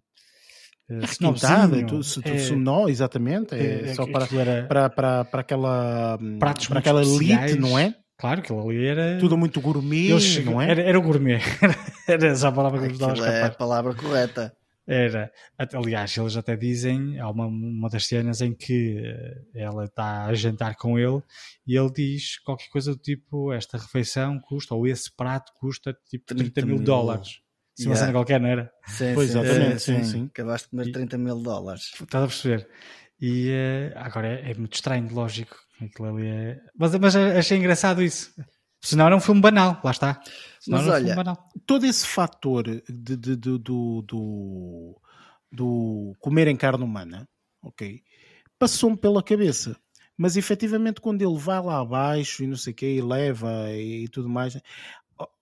eh, 0.89 1.05
requintado, 1.05 1.75
é 1.75 1.83
tudo, 1.83 2.03
tudo 2.03 2.29
é, 2.29 2.39
sonó, 2.39 2.89
exatamente, 2.89 3.53
é, 3.53 3.89
é 3.89 3.93
só 3.93 4.07
para, 4.07 4.27
era, 4.35 4.67
para, 4.67 4.89
para, 4.89 5.25
para 5.25 5.41
aquela, 5.41 6.19
para 6.39 6.79
aquela 6.79 7.03
elite, 7.03 7.59
não 7.59 7.77
é? 7.77 7.93
Claro, 8.17 8.41
aquilo 8.41 8.69
ali 8.69 8.85
era. 8.85 9.17
Tudo 9.17 9.37
muito 9.37 9.61
gourmet, 9.61 10.09
não 10.43 10.61
é? 10.61 10.71
Era, 10.71 10.81
era 10.81 10.99
o 10.99 11.01
gourmet. 11.01 11.39
era 12.05 12.27
essa 12.27 12.49
a 12.49 12.51
palavra 12.51 12.79
que 12.81 12.87
eu 12.87 12.91
estava 12.91 13.25
a 13.25 13.31
É 13.31 13.43
a 13.45 13.51
palavra 13.51 13.95
correta. 13.95 14.53
Era. 14.91 15.31
Aliás, 15.75 16.17
eles 16.17 16.35
até 16.35 16.57
dizem, 16.57 17.19
há 17.19 17.29
uma, 17.29 17.45
uma 17.45 17.89
das 17.89 18.07
cenas 18.07 18.41
em 18.41 18.55
que 18.55 18.97
eh, 19.05 19.41
ela 19.53 19.85
está 19.85 20.25
a 20.25 20.33
jantar 20.33 20.75
com 20.75 20.97
ele 20.97 21.21
e 21.67 21.77
ele 21.77 21.91
diz 21.91 22.39
qualquer 22.39 22.69
coisa 22.69 22.95
do 22.95 22.97
tipo: 22.97 23.53
esta 23.53 23.77
refeição 23.77 24.39
custa, 24.39 24.73
ou 24.73 24.87
esse 24.87 25.15
prato 25.15 25.51
custa 25.59 25.95
tipo 26.09 26.25
30, 26.25 26.43
30 26.53 26.65
mil, 26.65 26.75
mil 26.77 26.83
dólares. 26.83 27.39
Se 27.75 27.83
yeah. 27.83 27.91
uma 27.91 27.95
cena 27.95 28.11
qualquer, 28.11 28.41
não 28.41 28.49
era? 28.49 28.71
Sim, 28.87 29.13
pois, 29.13 29.29
sim, 29.29 29.39
exatamente, 29.39 29.79
sim, 29.79 30.03
sim, 30.03 30.11
sim. 30.11 30.25
Acabaste 30.25 30.65
de 30.65 30.71
comer 30.71 30.91
30 30.91 31.17
mil 31.19 31.39
dólares. 31.39 31.91
Estás 31.93 32.23
a 32.23 32.27
perceber? 32.27 32.67
E 33.21 33.51
uh, 33.51 33.99
agora 33.99 34.27
é, 34.27 34.51
é, 34.51 34.53
muito 34.55 34.73
estranho, 34.73 35.07
lógico. 35.13 35.55
Aquilo 35.79 36.09
ali 36.09 36.27
é... 36.27 36.59
mas, 36.75 36.95
mas 36.95 37.15
achei 37.15 37.59
engraçado 37.59 38.01
isso. 38.01 38.33
Senão 38.81 39.07
era 39.07 39.15
um 39.15 39.19
filme 39.19 39.41
banal, 39.41 39.79
lá 39.83 39.91
está. 39.91 40.21
Senão 40.59 40.79
mas 40.79 40.87
olha, 40.87 41.13
um 41.13 41.59
todo 41.65 41.85
esse 41.85 42.07
fator 42.07 42.63
de, 42.63 42.83
de, 42.89 43.35
de, 43.35 43.35
do, 43.35 44.01
do, 44.01 45.01
do 45.51 46.15
comer 46.19 46.47
em 46.47 46.55
carne 46.55 46.83
humana, 46.83 47.27
ok, 47.61 48.01
passou-me 48.57 48.97
pela 48.97 49.23
cabeça. 49.23 49.75
Mas 50.17 50.35
efetivamente, 50.35 50.99
quando 50.99 51.21
ele 51.21 51.37
vai 51.37 51.61
lá 51.61 51.79
abaixo 51.79 52.43
e 52.43 52.47
não 52.47 52.57
sei 52.57 52.73
o 52.73 52.75
que, 52.75 52.85
e 52.85 53.01
leva 53.01 53.71
e 53.71 54.07
tudo 54.09 54.27
mais, 54.27 54.59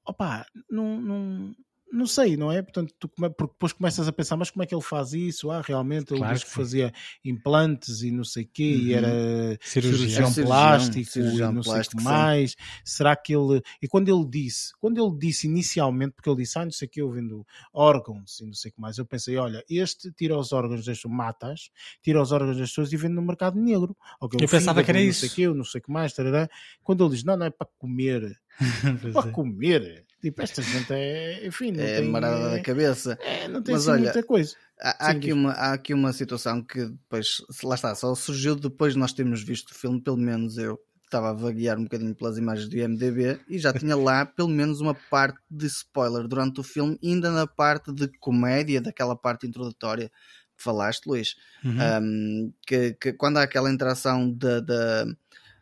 opa, 0.06 0.46
não, 0.70 1.02
não, 1.02 1.56
não 1.92 2.06
sei, 2.06 2.36
não 2.36 2.52
é? 2.52 2.62
Portanto, 2.62 2.94
tu, 3.00 3.08
porque 3.08 3.54
depois 3.54 3.74
começas 3.74 4.08
a 4.08 4.12
pensar, 4.12 4.36
mas 4.36 4.50
como 4.50 4.64
é 4.64 4.66
que 4.66 4.76
ele 4.76 4.82
faz 4.82 5.14
isso? 5.14 5.50
Ah, 5.50 5.62
realmente 5.62 6.12
ele 6.12 6.20
claro 6.20 6.34
diz 6.34 6.44
que, 6.44 6.50
que 6.50 6.56
fazia 6.56 6.94
implantes 7.24 8.02
e 8.02 8.12
não 8.12 8.24
sei 8.24 8.44
o 8.44 8.50
quê, 8.52 8.76
uhum. 8.76 8.82
e 8.82 8.94
era 8.94 9.60
cirurgião, 9.62 10.30
cirurgião 10.30 10.46
plástico 10.46 11.10
cirurgião 11.10 11.52
e 11.52 11.56
não 11.56 11.62
plástico, 11.62 12.02
sei 12.02 12.08
o 12.10 12.14
que 12.14 12.18
mais. 12.18 12.52
Sim. 12.52 12.58
Será 12.84 13.16
que 13.16 13.36
ele. 13.36 13.62
E 13.82 13.88
quando 13.88 14.10
ele 14.10 14.26
disse, 14.30 14.72
quando 14.80 15.04
ele 15.04 15.18
disse 15.18 15.48
inicialmente, 15.48 16.14
porque 16.14 16.30
ele 16.30 16.38
disse, 16.38 16.60
ah, 16.60 16.66
não 16.66 16.72
sei 16.72 16.88
o 16.88 16.92
que, 16.92 17.02
eu 17.02 17.12
vendo 17.12 17.46
órgãos 17.74 18.40
e 18.40 18.46
não 18.46 18.54
sei 18.54 18.72
o 18.72 18.74
que 18.74 18.82
mais, 18.82 18.98
eu 18.98 19.06
pensei, 19.06 19.38
olha, 19.38 19.64
este 19.70 20.12
tira 20.12 20.38
os 20.38 20.52
órgãos 20.52 20.86
das 20.86 21.02
matas, 21.06 21.70
tira 22.02 22.22
os 22.22 22.32
órgãos 22.32 22.58
das 22.58 22.70
pessoas 22.70 22.92
e 22.92 22.98
vende 22.98 23.16
no 23.16 23.22
mercado 23.22 23.60
negro. 23.60 23.96
Okay, 24.20 24.40
eu 24.42 24.50
pensava 24.50 24.84
que 24.84 24.92
era 24.92 25.00
não 25.00 25.06
isso. 25.06 25.26
Não 25.26 25.30
sei 25.30 25.48
o 25.48 25.52
que, 25.52 25.58
não 25.58 25.64
sei 25.64 25.80
o 25.80 25.84
que 25.84 25.92
mais, 25.92 26.14
tarará. 26.14 26.50
quando 26.84 27.04
ele 27.04 27.16
diz, 27.16 27.24
não, 27.24 27.38
não 27.38 27.46
é 27.46 27.50
para 27.50 27.68
comer. 27.78 28.40
para 29.14 29.30
é. 29.30 29.32
comer 29.32 30.07
Tipo, 30.22 30.42
esta 30.42 30.62
gente 30.62 30.92
é, 30.92 31.46
enfim, 31.46 31.72
não 31.72 31.84
é 31.84 32.00
tem, 32.00 32.10
marada 32.10 32.52
da 32.52 32.62
cabeça. 32.62 33.18
É, 33.22 33.48
não 33.48 33.62
tem 33.62 33.76
Mas, 33.76 33.84
assim, 33.84 33.92
olha, 33.92 34.04
muita 34.06 34.24
coisa. 34.24 34.56
Há, 34.80 35.08
há 35.08 35.10
aqui 35.12 35.32
uma, 35.32 35.52
há 35.52 35.74
aqui 35.74 35.94
uma 35.94 36.12
situação 36.12 36.64
que 36.64 36.86
depois, 36.86 37.38
lá 37.64 37.76
está, 37.76 37.94
só 37.94 38.14
surgiu 38.16 38.56
depois 38.56 38.94
de 38.94 39.00
nós 39.00 39.14
termos 39.14 39.44
visto 39.44 39.72
o 39.72 39.76
filme, 39.76 40.02
pelo 40.02 40.18
menos 40.18 40.58
eu 40.58 40.80
estava 41.04 41.30
a 41.30 41.34
vaguear 41.34 41.78
um 41.78 41.84
bocadinho 41.84 42.14
pelas 42.16 42.38
imagens 42.38 42.68
do 42.68 42.78
IMDB 42.78 43.40
e 43.48 43.58
já 43.58 43.72
tinha 43.72 43.96
lá 43.96 44.26
pelo 44.28 44.50
menos 44.50 44.82
uma 44.82 44.94
parte 44.94 45.40
de 45.50 45.66
spoiler 45.68 46.28
durante 46.28 46.60
o 46.60 46.64
filme, 46.64 47.00
ainda 47.04 47.32
na 47.32 47.48
parte 47.48 47.94
de 47.94 48.08
comédia, 48.20 48.82
daquela 48.82 49.16
parte 49.16 49.48
introdutória 49.48 50.12
que 50.58 50.64
falaste, 50.64 51.06
Luís. 51.06 51.36
Uhum. 51.64 51.78
Um, 52.02 52.54
que, 52.66 52.94
que, 52.94 53.14
quando 53.14 53.38
há 53.38 53.44
aquela 53.44 53.72
interação 53.72 54.32
da, 54.32 54.60
da, 54.60 55.06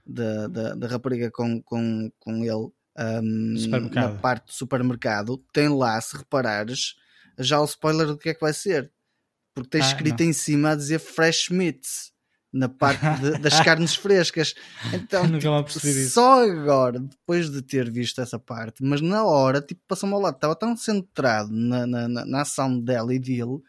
da, 0.06 0.48
da, 0.48 0.76
da 0.76 0.88
rapariga 0.88 1.30
com, 1.30 1.62
com, 1.62 2.10
com 2.18 2.44
ele 2.44 2.72
um, 2.98 3.56
na 3.94 4.10
parte 4.10 4.48
do 4.48 4.54
supermercado, 4.54 5.38
tem 5.52 5.68
lá, 5.68 6.00
se 6.00 6.18
reparares, 6.18 6.96
já 7.38 7.60
o 7.60 7.66
spoiler 7.66 8.08
do 8.08 8.18
que 8.18 8.30
é 8.30 8.34
que 8.34 8.42
vai 8.42 8.54
ser. 8.54 8.92
Porque 9.54 9.70
tem 9.70 9.82
ah, 9.82 9.86
escrito 9.86 10.22
não. 10.22 10.30
em 10.30 10.34
cima 10.34 10.72
a 10.72 10.76
dizer 10.76 11.00
fresh 11.00 11.50
meats 11.50 12.14
na 12.52 12.70
parte 12.70 13.06
de, 13.20 13.38
das 13.40 13.60
carnes 13.62 13.96
frescas. 13.96 14.56
Então, 14.94 15.28
tipo, 15.38 16.10
só 16.10 16.44
agora, 16.44 17.00
depois 17.00 17.50
de 17.50 17.62
ter 17.62 17.92
visto 17.92 18.22
essa 18.22 18.40
parte, 18.40 18.84
mas 18.84 19.02
na 19.02 19.24
hora, 19.26 19.62
tipo, 19.62 19.82
passou-me 19.88 20.16
ao 20.16 20.22
lado, 20.22 20.36
estava 20.36 20.56
tão 20.56 20.76
centrado 20.76 21.52
na, 21.52 21.86
na, 21.86 22.08
na, 22.08 22.26
na 22.26 22.42
ação 22.42 22.80
dela 22.80 23.14
e 23.14 23.20
dele 23.20 23.62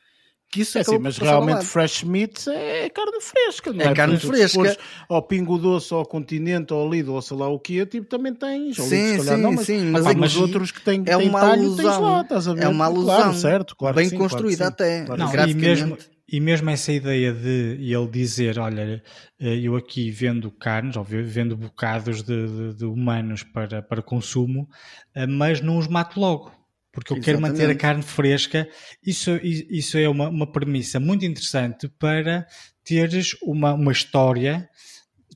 que 0.51 0.61
isso 0.61 0.79
é 0.79 0.81
assim, 0.81 0.99
mas 0.99 1.19
realmente 1.19 1.65
fresh 1.65 2.05
meat 2.05 2.49
é 2.49 2.89
carne 2.89 3.21
fresca, 3.21 3.73
não 3.73 3.85
é? 3.85 3.89
É 3.89 3.95
carne 3.95 4.19
fresca. 4.19 4.79
ao 5.09 5.23
Pingo 5.23 5.59
Doce, 5.59 5.93
ao 5.93 6.07
Continente, 6.07 6.73
ao 6.73 6.89
Lido, 6.89 7.15
ou 7.15 7.21
sei 7.21 7.37
lá 7.37 7.49
o 7.49 7.59
que, 7.59 7.85
tipo, 7.87 8.07
também 8.07 8.35
tens. 8.35 8.77
Sim, 8.77 9.19
sim, 9.21 9.37
não, 9.37 9.53
mas, 9.53 9.67
sim. 9.67 9.91
Mas, 9.91 10.05
mas, 10.05 10.15
mas 10.15 10.37
outros 10.37 10.71
que 10.71 10.81
têm, 10.81 11.03
é 11.07 11.17
uma 11.17 11.41
têm 11.41 11.51
talho, 11.51 11.63
alusão. 11.65 12.03
Lá, 12.03 12.21
estás 12.23 12.49
a 12.49 12.55
ver? 12.55 12.65
É 12.65 12.69
uma 12.69 12.85
alusão. 12.87 13.17
Claro, 13.17 13.35
certo, 13.35 13.77
claro 13.77 13.97
bem 13.97 14.09
sim, 14.09 14.17
construída 14.17 14.71
claro 14.71 14.75
até. 14.75 15.05
Claro 15.05 15.21
não, 15.21 15.49
e 15.49 15.55
mesmo, 15.55 15.99
e 16.29 16.41
mesmo 16.41 16.71
essa 16.71 16.93
ideia 16.93 17.33
de 17.33 17.79
ele 17.81 18.09
dizer, 18.09 18.59
olha, 18.59 19.03
eh, 19.41 19.61
eu 19.63 19.77
aqui 19.77 20.11
vendo 20.11 20.51
carnes, 20.51 20.97
ou 20.97 21.05
vendo 21.05 21.57
bocados 21.57 22.23
de, 22.23 22.47
de, 22.47 22.75
de 22.79 22.85
humanos 22.85 23.43
para, 23.43 23.83
para 23.83 24.01
consumo, 24.01 24.69
eh, 25.15 25.27
mas 25.27 25.61
não 25.61 25.77
os 25.77 25.87
mato 25.87 26.19
logo 26.19 26.56
porque 26.97 27.13
eu 27.13 27.19
Exatamente. 27.19 27.25
quero 27.25 27.41
manter 27.41 27.71
a 27.71 27.77
carne 27.77 28.03
fresca. 28.03 28.67
Isso, 29.05 29.39
isso 29.43 29.99
é 29.99 30.09
uma, 30.09 30.31
uma 30.31 30.51
premissa 30.51 30.99
muito 30.99 31.27
interessante 31.27 31.89
para 31.89 32.47
teres 32.83 33.37
uma, 33.43 33.75
uma 33.75 33.93
história 33.93 34.67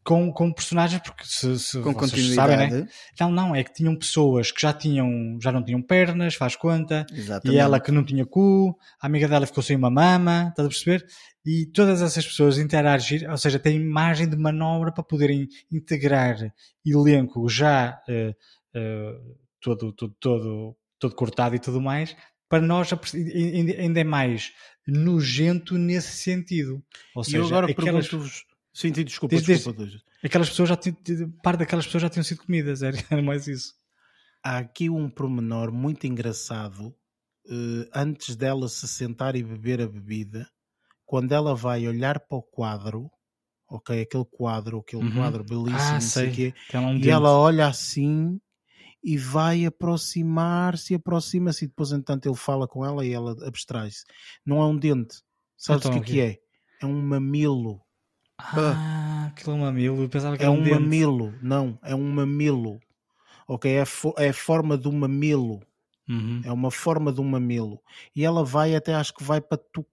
com, 0.02 0.32
com 0.32 0.50
personagens, 0.50 1.02
porque 1.02 1.22
se, 1.26 1.58
se 1.58 1.78
com 1.82 1.92
continuidade. 1.92 2.34
Sabem, 2.34 2.70
né? 2.70 2.88
Não, 3.20 3.30
não, 3.30 3.54
é 3.54 3.62
que 3.62 3.74
tinham 3.74 3.94
pessoas 3.94 4.50
que 4.50 4.62
já 4.62 4.72
tinham, 4.72 5.38
já 5.38 5.52
não 5.52 5.62
tinham 5.62 5.82
pernas, 5.82 6.34
faz 6.34 6.56
conta, 6.56 7.04
Exatamente. 7.12 7.54
e 7.54 7.60
ela 7.60 7.78
que 7.78 7.92
não 7.92 8.02
tinha 8.02 8.24
cu, 8.24 8.74
a 8.98 9.06
amiga 9.06 9.28
dela 9.28 9.46
ficou 9.46 9.62
sem 9.62 9.76
uma 9.76 9.90
mama, 9.90 10.48
estás 10.48 10.64
a 10.64 10.70
perceber? 10.70 11.06
E 11.44 11.66
todas 11.66 12.00
essas 12.00 12.24
pessoas 12.24 12.56
interagir, 12.56 13.30
ou 13.30 13.36
seja, 13.36 13.58
têm 13.58 13.78
margem 13.84 14.26
de 14.26 14.36
manobra 14.36 14.90
para 14.90 15.04
poderem 15.04 15.46
integrar 15.70 16.38
elenco 16.86 17.46
já 17.50 18.00
uh, 18.08 18.30
uh, 18.30 19.36
todo, 19.60 19.92
todo, 19.92 20.16
todo, 20.18 20.76
todo 21.00 21.14
cortado 21.14 21.56
e 21.56 21.58
tudo 21.58 21.80
mais, 21.80 22.16
para 22.48 22.62
nós 22.62 22.90
ainda 23.78 24.00
é 24.00 24.04
mais 24.04 24.52
nojento 24.86 25.76
nesse 25.76 26.16
sentido. 26.22 26.80
Ou 27.14 27.24
seja, 27.24 27.38
e 27.38 27.40
eu 27.40 27.46
agora 27.46 27.70
aquelas... 27.70 28.06
pergunto-vos 28.08 28.44
Sim, 28.72 28.92
desculpa, 28.92 29.34
desde, 29.34 29.54
desculpa. 29.54 29.80
Desde, 29.80 30.02
aquelas 30.22 30.48
pessoas 30.48 30.68
já 30.68 30.76
tinham, 30.76 31.30
parte 31.42 31.58
daquelas 31.58 31.86
pessoas 31.86 32.02
já 32.02 32.08
tinham 32.08 32.24
sido 32.24 32.44
comidas, 32.44 32.82
era, 32.82 32.96
era 33.10 33.22
mais 33.22 33.46
isso. 33.46 33.74
Há 34.42 34.58
aqui 34.58 34.88
um 34.88 35.10
promenor 35.10 35.72
muito 35.72 36.06
engraçado 36.06 36.94
uh, 37.46 37.90
antes 37.94 38.36
dela 38.36 38.68
se 38.68 38.86
sentar 38.86 39.36
e 39.36 39.42
beber 39.42 39.82
a 39.82 39.88
bebida, 39.88 40.48
quando 41.04 41.32
ela 41.32 41.54
vai 41.54 41.86
olhar 41.86 42.20
para 42.20 42.38
o 42.38 42.42
quadro, 42.42 43.10
ok, 43.68 44.00
aquele 44.00 44.24
quadro, 44.24 44.78
aquele 44.78 45.02
uhum. 45.02 45.14
quadro 45.14 45.44
belíssimo, 45.44 45.96
ah, 45.96 46.00
sei. 46.00 46.30
Quê, 46.30 46.54
um 46.74 46.96
e 46.96 47.10
ela 47.10 47.36
olha 47.36 47.66
assim 47.66 48.40
e 49.02 49.16
vai 49.16 49.64
aproximar-se, 49.64 50.94
aproxima-se 50.94 51.64
e 51.64 51.68
depois 51.68 51.92
entanto 51.92 52.26
ele 52.26 52.36
fala 52.36 52.68
com 52.68 52.84
ela 52.84 53.04
e 53.04 53.12
ela 53.12 53.36
abstrai-se. 53.46 54.04
Não 54.44 54.60
é 54.60 54.66
um 54.66 54.76
dente, 54.76 55.22
sabes 55.56 55.86
então, 55.86 55.98
o 55.98 56.02
que, 56.02 56.10
é 56.10 56.14
que 56.14 56.20
é? 56.20 56.38
É 56.82 56.86
um 56.86 57.00
mamilo 57.00 57.80
ah, 58.54 59.26
aquilo 59.26 59.52
é 59.52 59.54
um 59.54 59.60
mamilo. 59.60 60.02
Eu 60.02 60.08
pensava 60.08 60.36
que 60.36 60.42
é 60.42 60.46
era 60.46 60.52
um, 60.52 60.62
um 60.62 60.70
mamilo. 60.70 61.34
Não, 61.42 61.78
é 61.82 61.94
um 61.94 62.10
mamilo. 62.10 62.80
Ok, 63.46 63.70
é, 63.70 63.84
é 64.18 64.28
a 64.28 64.34
forma 64.34 64.76
do 64.76 64.92
mamilo. 64.92 65.60
Uhum. 66.08 66.40
É 66.44 66.52
uma 66.52 66.70
forma 66.70 67.12
de 67.12 67.20
um 67.20 67.24
mamilo. 67.24 67.80
E 68.14 68.24
ela 68.24 68.44
vai 68.44 68.74
até, 68.74 68.94
acho 68.94 69.14
que 69.14 69.22
vai 69.22 69.40
para 69.40 69.58
tocar 69.58 69.88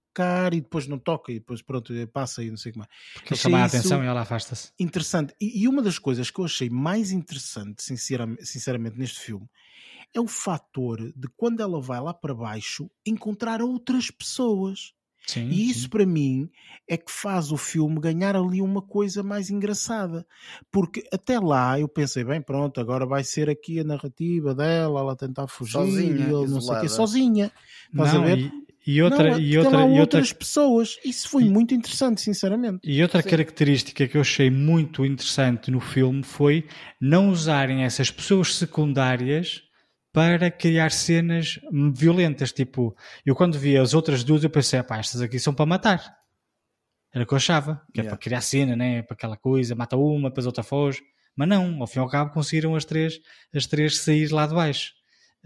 e 0.54 0.62
depois 0.62 0.88
não 0.88 0.98
toca 1.00 1.32
e 1.32 1.36
depois 1.36 1.62
pronto, 1.62 1.94
passa 2.12 2.44
e 2.44 2.50
não 2.50 2.58
sei 2.58 2.72
como 2.72 2.86
é. 2.86 2.88
Porque 3.14 3.34
ele 3.34 3.40
chama 3.40 3.60
a 3.60 3.66
atenção 3.66 4.04
e 4.04 4.08
ela 4.08 4.22
afasta-se. 4.22 4.72
Interessante. 4.80 5.34
E, 5.40 5.64
e, 5.64 5.68
uma 5.68 5.82
das 5.82 6.00
coisas 6.00 6.32
que 6.32 6.40
eu 6.40 6.46
achei 6.46 6.70
mais 6.70 7.12
interessante, 7.12 7.84
sinceramente, 7.84 8.46
sinceramente, 8.46 8.98
neste 8.98 9.20
filme, 9.20 9.48
é 10.14 10.20
o 10.20 10.28
fator 10.28 11.12
de 11.16 11.28
quando 11.36 11.62
ela 11.62 11.82
vai 11.82 12.00
lá 12.00 12.14
para 12.14 12.34
baixo 12.34 12.90
encontrar 13.06 13.62
outras 13.62 14.10
pessoas. 14.12 14.94
Sim, 15.26 15.50
e 15.50 15.70
isso 15.70 15.82
sim. 15.82 15.90
para 15.90 16.06
mim 16.06 16.50
é 16.88 16.96
que 16.96 17.12
faz 17.12 17.52
o 17.52 17.58
filme 17.58 18.00
ganhar 18.00 18.34
ali 18.34 18.62
uma 18.62 18.82
coisa 18.82 19.22
mais 19.22 19.50
engraçada. 19.50 20.26
Porque 20.72 21.06
até 21.12 21.38
lá 21.38 21.78
eu 21.78 21.88
pensei, 21.90 22.24
bem, 22.24 22.42
pronto, 22.42 22.80
agora 22.80 23.06
vai 23.06 23.26
ser 23.26 23.50
aqui 23.50 23.82
a 23.82 23.84
narrativa 23.84 24.56
dela, 24.56 25.02
ela 25.02 25.18
tentar 25.18 25.48
fugir, 25.48 25.74
sozinha, 25.74 26.12
e 26.12 26.22
ele 26.22 26.48
não 26.48 26.62
sei 26.62 26.76
o 26.76 26.80
quê, 26.80 26.88
sozinha. 26.88 27.52
Estás 27.92 28.14
não, 28.14 28.24
a 28.24 28.26
ver? 28.26 28.38
E... 28.38 28.67
E 28.88 29.02
outra, 29.02 29.32
não, 29.32 29.40
e 29.40 29.58
outra, 29.58 29.82
e 29.82 30.00
outras 30.00 30.32
pessoas. 30.32 30.98
Isso 31.04 31.28
foi 31.28 31.44
muito 31.44 31.74
interessante, 31.74 32.22
sinceramente. 32.22 32.80
E 32.86 33.04
outra 33.04 33.22
Sim. 33.22 33.30
característica 33.30 34.08
que 34.08 34.16
eu 34.16 34.22
achei 34.22 34.50
muito 34.50 35.06
interessante 35.06 35.70
no 35.70 35.82
filme 35.82 36.24
foi 36.24 36.66
não 37.00 37.30
usarem 37.30 37.84
essas 37.84 38.10
pessoas 38.10 38.56
secundárias 38.56 39.62
para 40.14 40.50
criar 40.50 40.92
cenas 40.92 41.60
violentas. 41.94 42.54
Tipo, 42.54 42.96
eu 43.26 43.36
quando 43.36 43.60
vi 43.60 43.78
as 43.78 43.94
outras 43.94 44.24
duas, 44.24 44.46
eu 44.46 44.50
pensei, 44.50 44.82
pá, 44.82 45.00
estas 45.00 45.20
aqui 45.20 45.38
são 45.38 45.54
para 45.54 45.66
matar. 45.66 46.16
Era 47.14 47.26
o 47.26 47.28
que 47.28 47.34
eu 47.34 47.38
achava, 47.38 47.82
que 47.94 48.00
é 48.00 48.04
yeah. 48.04 48.08
é 48.08 48.10
para 48.10 48.18
criar 48.18 48.40
cena, 48.40 48.74
né? 48.74 49.02
para 49.02 49.16
aquela 49.16 49.36
coisa, 49.36 49.76
mata 49.76 49.98
uma, 49.98 50.30
depois 50.30 50.46
outra 50.46 50.64
foge. 50.64 51.02
Mas 51.36 51.50
não, 51.50 51.82
ao 51.82 51.88
fim 51.88 52.00
e 52.00 52.02
ao 52.02 52.08
cabo 52.08 52.32
conseguiram 52.32 52.74
as 52.74 52.86
três, 52.86 53.20
as 53.54 53.66
três 53.66 54.00
sair 54.00 54.32
lá 54.32 54.48
de 54.48 54.56
baixo. 54.56 54.94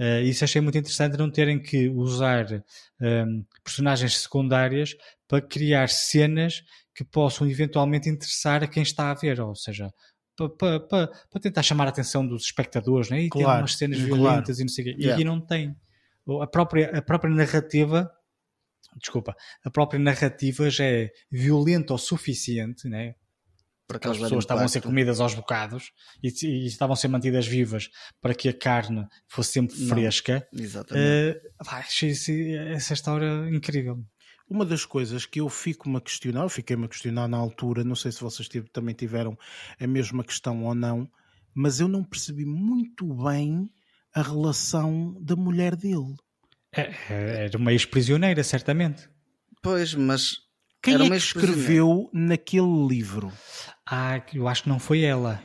Uh, 0.01 0.23
isso 0.23 0.43
achei 0.43 0.59
muito 0.59 0.79
interessante 0.79 1.15
não 1.15 1.29
terem 1.29 1.61
que 1.61 1.87
usar 1.87 2.47
um, 2.51 3.05
ehm, 3.05 3.45
personagens 3.63 4.17
secundárias 4.17 4.95
para 5.27 5.39
criar 5.39 5.89
cenas 5.89 6.63
que 6.95 7.03
possam 7.03 7.47
eventualmente 7.47 8.09
interessar 8.09 8.63
a 8.63 8.67
quem 8.67 8.81
está 8.81 9.11
a 9.11 9.13
ver, 9.13 9.39
ou 9.39 9.53
seja, 9.55 9.93
para, 10.35 10.79
para, 10.79 11.07
para 11.07 11.41
tentar 11.41 11.61
chamar 11.61 11.85
a 11.85 11.89
atenção 11.89 12.25
dos 12.25 12.45
espectadores, 12.45 13.11
né? 13.11 13.21
e 13.21 13.29
claro, 13.29 13.47
ter 13.47 13.61
umas 13.61 13.75
cenas 13.75 13.99
claro. 13.99 14.15
violentas 14.15 14.59
e 14.59 14.63
não 14.63 14.69
sei 14.69 14.83
o 14.83 14.87
quê. 14.87 15.03
Yeah. 15.03 15.21
E, 15.21 15.23
não 15.23 15.39
tem. 15.39 15.75
A 16.41 16.47
própria, 16.47 16.97
a 16.97 17.01
própria 17.03 17.31
narrativa, 17.31 18.11
desculpa, 18.97 19.35
a 19.63 19.69
própria 19.69 19.99
narrativa 19.99 20.67
já 20.67 20.85
é 20.85 21.11
violenta 21.29 21.93
o 21.93 21.97
suficiente, 21.99 22.89
né? 22.89 23.13
Para 23.91 23.97
aquelas 23.97 24.17
pessoas 24.17 24.43
estavam 24.43 24.65
a 24.65 24.67
ser 24.67 24.81
comidas 24.81 25.19
aos 25.19 25.33
bocados 25.33 25.91
e, 26.23 26.29
e, 26.45 26.65
estavam 26.65 26.93
a 26.93 26.97
ser 26.97 27.07
mantidas 27.07 27.47
vivas 27.47 27.89
para 28.21 28.33
que 28.33 28.49
a 28.49 28.53
carne 28.53 29.07
fosse 29.27 29.53
sempre 29.53 29.75
fresca. 29.75 30.47
Não, 30.51 30.63
exatamente. 30.63 31.37
Uh, 31.37 31.51
achei 31.67 32.11
essa 32.73 32.93
história 32.93 33.49
incrível. 33.49 34.03
Uma 34.49 34.65
das 34.65 34.83
coisas 34.83 35.25
que 35.25 35.39
eu 35.39 35.47
fico-me 35.47 35.97
a 35.97 36.01
questionar, 36.01 36.43
eu 36.43 36.49
fiquei-me 36.49 36.85
a 36.85 36.89
questionar 36.89 37.27
na 37.27 37.37
altura, 37.37 37.85
não 37.85 37.95
sei 37.95 38.11
se 38.11 38.19
vocês 38.19 38.49
também 38.73 38.93
tiveram 38.93 39.37
a 39.79 39.87
mesma 39.87 40.23
questão 40.23 40.65
ou 40.65 40.75
não, 40.75 41.09
mas 41.53 41.79
eu 41.79 41.87
não 41.87 42.03
percebi 42.03 42.45
muito 42.45 43.05
bem 43.13 43.69
a 44.13 44.21
relação 44.21 45.15
da 45.21 45.35
mulher 45.35 45.75
dele. 45.75 46.15
É, 46.73 46.93
é, 47.09 47.45
era 47.45 47.57
uma 47.57 47.71
ex-prisioneira, 47.71 48.43
certamente. 48.43 49.09
Pois, 49.61 49.93
mas. 49.93 50.37
Quem 50.81 50.95
é 50.95 51.09
que 51.09 51.15
escreveu 51.15 52.09
naquele 52.11 52.87
livro? 52.87 53.31
Ah, 53.91 54.21
eu 54.33 54.47
acho 54.47 54.63
que 54.63 54.69
não 54.69 54.79
foi 54.79 55.01
ela 55.01 55.41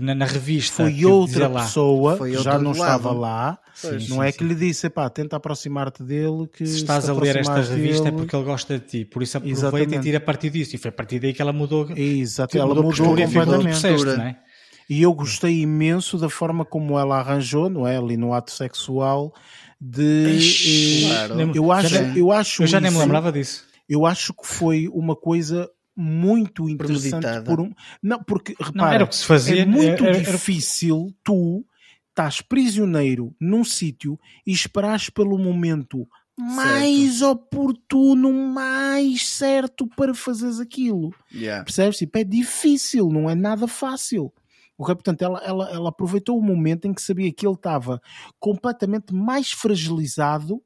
na, 0.00 0.14
na 0.14 0.24
revista. 0.24 0.82
Foi 0.82 1.04
outra 1.04 1.48
pessoa 1.48 2.18
que 2.18 2.36
já 2.38 2.58
não 2.58 2.72
estava 2.72 3.12
lá. 3.12 3.58
Pois, 3.80 4.08
não 4.08 4.16
sim, 4.16 4.24
é 4.24 4.32
sim. 4.32 4.38
que 4.38 4.44
lhe 4.44 4.54
disse, 4.54 4.90
pá, 4.90 5.08
tenta 5.08 5.36
aproximar-te 5.36 6.02
dele. 6.02 6.48
Que 6.52 6.66
se 6.66 6.76
estás 6.78 7.04
se 7.04 7.10
a 7.10 7.14
ler 7.14 7.36
esta 7.36 7.60
revista 7.60 8.04
dele... 8.04 8.16
é 8.16 8.18
porque 8.18 8.34
ele 8.34 8.44
gosta 8.44 8.78
de 8.78 8.84
ti. 8.84 9.04
Por 9.04 9.22
isso 9.22 9.36
aproveita 9.36 9.60
Exatamente. 9.60 9.96
e 9.96 10.00
tira 10.00 10.18
a 10.18 10.20
partir 10.20 10.50
disso. 10.50 10.74
E 10.74 10.78
foi 10.78 10.88
a 10.88 10.92
partir 10.92 11.20
daí 11.20 11.32
que 11.32 11.40
ela 11.40 11.52
mudou. 11.52 11.88
Exato, 11.96 12.56
ela 12.56 12.66
mudou, 12.68 12.84
mudou 12.84 13.16
completamente. 13.16 13.80
Processo, 13.80 14.08
é? 14.08 14.36
E 14.88 15.02
eu 15.02 15.12
gostei 15.12 15.60
imenso 15.60 16.16
da 16.16 16.28
forma 16.28 16.64
como 16.64 16.98
ela 16.98 17.18
arranjou, 17.18 17.68
não 17.68 17.86
é? 17.86 17.96
Ali 17.96 18.16
no 18.16 18.32
ato 18.32 18.50
sexual. 18.50 19.34
De. 19.80 20.36
Ixi, 20.36 21.04
eh, 21.04 21.28
claro. 21.28 21.52
Eu 21.54 21.70
acho, 21.70 21.94
eu 22.16 22.32
acho. 22.32 22.62
Eu 22.62 22.66
já 22.66 22.78
isso, 22.78 22.82
nem 22.82 22.92
me 22.92 22.98
lembrava 22.98 23.30
disso. 23.30 23.64
Eu 23.88 24.06
acho 24.06 24.32
que 24.32 24.46
foi 24.46 24.88
uma 24.88 25.14
coisa 25.14 25.68
muito 25.96 26.68
interessante 26.68 27.42
por 27.44 27.60
um... 27.60 27.72
não 28.02 28.22
porque 28.22 28.52
repara, 28.58 28.72
não, 28.74 28.88
era 28.88 29.04
o 29.04 29.08
que 29.08 29.16
se 29.16 29.24
fazia, 29.24 29.62
é 29.62 29.64
muito 29.64 30.04
era, 30.04 30.18
era... 30.18 30.32
difícil 30.32 31.14
tu 31.24 31.64
estás 32.10 32.40
prisioneiro 32.40 33.34
num 33.40 33.64
sítio 33.64 34.18
e 34.46 34.52
esperares 34.52 35.10
pelo 35.10 35.38
momento 35.38 36.06
mais 36.38 37.18
certo. 37.18 37.30
oportuno, 37.30 38.32
mais 38.32 39.26
certo 39.26 39.86
para 39.86 40.14
fazeres 40.14 40.60
aquilo. 40.60 41.14
Yeah. 41.32 41.64
Percebes? 41.64 41.98
Tipo, 41.98 42.18
é 42.18 42.24
difícil, 42.24 43.08
não 43.08 43.28
é 43.28 43.34
nada 43.34 43.66
fácil. 43.66 44.32
O 44.78 44.84
que, 44.84 44.94
portanto, 44.94 45.22
ela, 45.22 45.38
ela, 45.42 45.70
ela 45.70 45.88
aproveitou 45.88 46.38
o 46.38 46.42
momento 46.42 46.86
em 46.86 46.92
que 46.92 47.00
sabia 47.00 47.32
que 47.32 47.46
ele 47.46 47.54
estava 47.54 48.00
completamente 48.38 49.14
mais 49.14 49.50
fragilizado 49.50 50.62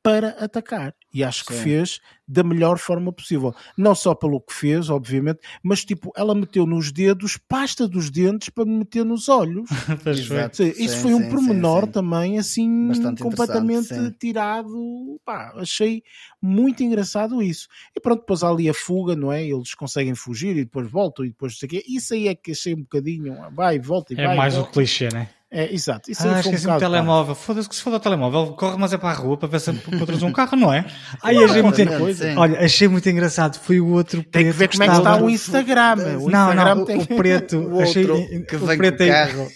para 0.00 0.30
atacar. 0.30 0.94
E 1.12 1.24
acho 1.24 1.40
Sim. 1.40 1.46
que 1.46 1.54
fez 1.54 2.00
da 2.28 2.42
melhor 2.44 2.78
forma 2.78 3.10
possível. 3.10 3.54
Não 3.76 3.94
só 3.94 4.14
pelo 4.14 4.40
que 4.40 4.52
fez, 4.52 4.90
obviamente, 4.90 5.40
mas 5.62 5.82
tipo, 5.82 6.12
ela 6.14 6.34
meteu 6.34 6.66
nos 6.66 6.92
dedos 6.92 7.38
pasta 7.48 7.88
dos 7.88 8.10
dentes 8.10 8.50
para 8.50 8.66
meter 8.66 9.04
nos 9.04 9.30
olhos. 9.30 9.70
Exato. 10.04 10.62
Isso 10.62 10.96
sim, 10.96 11.02
foi 11.02 11.14
um 11.14 11.22
sim, 11.22 11.30
pormenor 11.30 11.86
sim, 11.86 11.90
também, 11.90 12.38
assim, 12.38 12.88
Bastante 12.88 13.22
completamente 13.22 14.10
tirado. 14.18 15.18
Pá, 15.24 15.54
achei 15.56 16.02
muito 16.40 16.82
engraçado 16.82 17.42
isso. 17.42 17.66
E 17.96 18.00
pronto, 18.00 18.20
depois 18.20 18.42
há 18.42 18.50
ali 18.50 18.68
a 18.68 18.74
fuga, 18.74 19.16
não 19.16 19.32
é? 19.32 19.42
Eles 19.42 19.74
conseguem 19.74 20.14
fugir 20.14 20.56
e 20.56 20.64
depois 20.64 20.90
voltam 20.90 21.24
e 21.24 21.28
depois 21.28 21.58
sei 21.58 21.82
Isso 21.88 22.12
aí 22.12 22.28
é 22.28 22.34
que 22.34 22.52
achei 22.52 22.74
um 22.74 22.82
bocadinho, 22.82 23.34
vai, 23.52 23.78
volta 23.78 24.12
e 24.12 24.20
é 24.20 24.26
vai. 24.26 24.34
É 24.34 24.36
mais 24.36 24.54
volta. 24.54 24.68
o 24.68 24.72
clichê, 24.72 25.08
né? 25.08 25.30
É, 25.50 25.72
exato. 25.72 26.10
Isso 26.10 26.28
ah, 26.28 26.40
esqueci 26.40 26.68
um 26.68 26.76
o 26.76 26.78
telemóvel. 26.78 27.34
Foda-se 27.34 27.68
que 27.68 27.74
se 27.74 27.82
for 27.82 27.94
o 27.94 27.98
telemóvel, 27.98 28.48
corre 28.52 28.76
mas 28.76 28.92
é 28.92 28.98
para 28.98 29.10
a 29.10 29.14
rua 29.14 29.36
para 29.38 29.48
ver 29.48 29.60
se 29.60 29.70
encontras 29.92 30.22
um 30.22 30.30
carro, 30.30 30.56
não 30.56 30.72
é? 30.72 30.84
Aí 31.22 31.42
achei 31.42 31.62
muito 31.62 31.98
coisa. 31.98 32.34
Olha, 32.36 32.60
achei 32.60 32.86
muito 32.86 33.08
engraçado. 33.08 33.58
Foi 33.58 33.80
o 33.80 33.88
outro 33.88 34.22
Tem 34.24 34.44
que 34.44 34.52
ver 34.52 34.68
como 34.68 34.82
é 34.82 34.88
que 34.88 34.94
está 34.94 35.16
o 35.16 35.30
Instagram. 35.30 36.18
O 36.20 36.30
não, 36.30 36.48
Instagram 36.50 36.74
não, 36.74 36.84
tem... 36.84 36.98
o 36.98 37.06
preto. 37.06 37.58
o 37.72 37.80
achei, 37.80 38.10
outro 38.10 38.44
que 38.44 38.56
vem 38.56 38.74
o 38.74 38.78
preto 38.78 38.98
com 38.98 39.04
o 39.04 39.08
carro. 39.08 39.48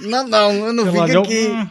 Não, 0.00 0.26
não, 0.26 0.52
eu 0.66 0.72
não 0.72 0.92
olhou, 0.98 1.22
aqui. 1.24 1.46
"Hum, 1.48 1.68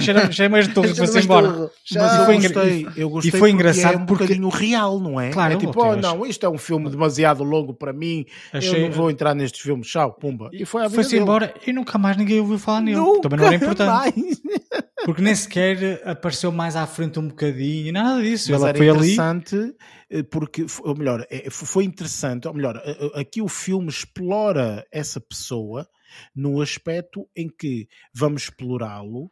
cheira, 0.00 0.30
cheira 0.30 0.50
mais 0.50 0.66
de 0.68 0.72
e 0.80 0.94
foi-se 0.94 1.12
mais 1.12 1.24
embora. 1.24 1.70
Mas 1.94 2.18
eu 2.18 2.24
foi 2.26 2.34
gostei, 2.36 2.88
eu 2.96 3.08
gostei 3.10 3.28
e 3.28 3.30
foi 3.30 3.40
porque 3.40 3.52
engraçado 3.52 3.94
é 3.94 3.96
um 3.96 4.06
porque- 4.06 4.24
bocadinho 4.24 4.48
real, 4.48 5.00
não 5.00 5.20
é? 5.20 5.30
Claro, 5.30 5.54
é 5.54 5.56
tipo, 5.56 5.80
oh 5.82 5.96
não, 5.96 6.26
isto 6.26 6.44
é 6.44 6.48
um 6.48 6.58
filme 6.58 6.90
demasiado 6.90 7.42
longo 7.42 7.72
para 7.72 7.92
mim, 7.92 8.26
Achei- 8.52 8.84
eu 8.84 8.88
não 8.88 8.92
vou 8.92 9.10
entrar 9.10 9.34
nestes 9.34 9.60
filmes, 9.60 9.86
tchau, 9.88 10.12
pumba. 10.12 10.50
E 10.52 10.64
foi 10.64 10.82
a 10.82 10.84
vida 10.84 10.94
Foi-se 10.96 11.10
dele. 11.10 11.22
embora 11.22 11.54
e 11.66 11.72
nunca 11.72 11.96
mais 11.98 12.16
ninguém 12.16 12.40
ouviu 12.40 12.58
falar 12.58 12.80
nele. 12.82 12.96
Nunca 12.98 13.22
Também 13.22 13.38
não 13.38 13.46
era 13.46 13.54
importante. 13.56 13.88
mais. 13.88 14.14
Porque 15.04 15.20
nem 15.22 15.34
sequer 15.34 16.00
apareceu 16.04 16.52
mais 16.52 16.76
à 16.76 16.86
frente 16.86 17.18
um 17.18 17.26
bocadinho, 17.26 17.92
nada 17.92 18.22
disso. 18.22 18.52
Mas 18.52 18.60
Ela 18.60 18.68
era 18.68 18.78
foi 18.78 18.88
ali. 18.88 18.98
interessante 19.14 19.74
eh, 20.08 20.22
porque, 20.22 20.64
ou 20.84 20.96
melhor, 20.96 21.26
f- 21.28 21.50
foi 21.66 21.84
interessante, 21.84 22.46
ou 22.46 22.54
melhor, 22.54 22.80
aqui 23.16 23.42
o 23.42 23.48
filme 23.48 23.88
explora 23.88 24.86
essa 24.92 25.20
pessoa 25.20 25.88
no 26.34 26.60
aspecto 26.60 27.28
em 27.36 27.48
que 27.48 27.88
vamos 28.12 28.42
explorá-lo 28.44 29.30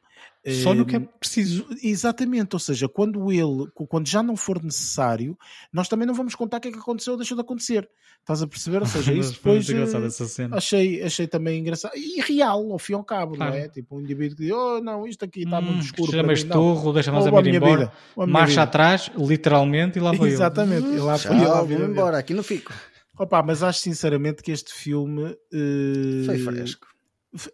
Só 0.63 0.75
no 0.75 0.87
que 0.87 0.97
é 0.97 0.99
eh, 0.99 1.09
preciso. 1.19 1.67
Exatamente, 1.83 2.55
ou 2.55 2.61
seja, 2.61 2.89
quando 2.89 3.31
ele, 3.31 3.67
quando 3.75 4.09
já 4.09 4.23
não 4.23 4.37
for 4.37 4.63
necessário, 4.63 5.37
nós 5.73 5.89
também 5.89 6.07
não 6.07 6.15
vamos 6.15 6.35
contar 6.35 6.57
o 6.59 6.61
que 6.61 6.69
é 6.69 6.73
que 6.73 6.79
aconteceu 6.79 7.13
ou 7.13 7.19
deixou 7.19 7.37
de 7.37 7.43
acontecer. 7.43 7.89
Estás 8.21 8.43
a 8.43 8.47
perceber? 8.47 8.81
Ou 8.81 8.87
seja, 8.87 9.13
isso 9.15 9.35
Foi 9.35 9.59
depois 9.59 9.67
muito 9.67 9.73
engraçado 9.73 10.05
eh, 10.05 10.07
essa 10.07 10.27
cena. 10.27 10.57
achei, 10.57 11.03
achei 11.03 11.27
também 11.27 11.59
engraçado 11.61 11.93
e 11.97 12.21
real, 12.21 12.71
ao 12.73 12.79
fim 12.79 12.93
e 12.93 12.97
ao 12.97 13.05
cabo, 13.05 13.35
Claro. 13.37 13.53
não 13.53 13.59
é? 13.61 13.69
Tipo 13.69 13.97
um 13.97 14.01
indivíduo 14.01 14.37
que 14.37 14.43
diz, 14.45 14.53
oh 14.53 14.81
não, 14.83 15.07
isto 15.07 15.25
aqui 15.25 15.43
está 15.43 15.61
muito 15.61 15.77
Hum, 15.79 15.81
escuro. 15.81 16.27
mais 16.27 16.43
mim, 16.43 16.49
não. 16.51 16.57
turro, 16.57 16.93
deixa 16.93 17.13
mais 17.13 17.27
a 17.27 17.31
minha 17.43 17.57
embora. 17.57 17.93
vida, 18.17 18.27
Marcha 18.27 18.51
vida. 18.51 18.63
atrás, 18.63 19.11
literalmente, 19.17 19.99
e 19.99 20.03
lá 20.03 20.15
foi 20.15 20.27
ele. 20.29 20.35
Exatamente, 20.35 20.89
e 20.89 20.99
lá 20.99 21.19
foi 21.19 21.37
Tchau, 21.39 21.55
à 21.55 21.63
vou 21.63 21.87
embora, 21.87 22.19
aqui 22.19 22.35
não 22.35 22.43
fico. 22.43 22.73
Opa, 23.21 23.43
mas 23.43 23.63
acho 23.63 23.81
sinceramente 23.81 24.43
que 24.43 24.51
este 24.51 24.73
filme 24.73 25.37
eh, 25.53 26.23
Foi 26.25 26.39
fresco. 26.39 26.87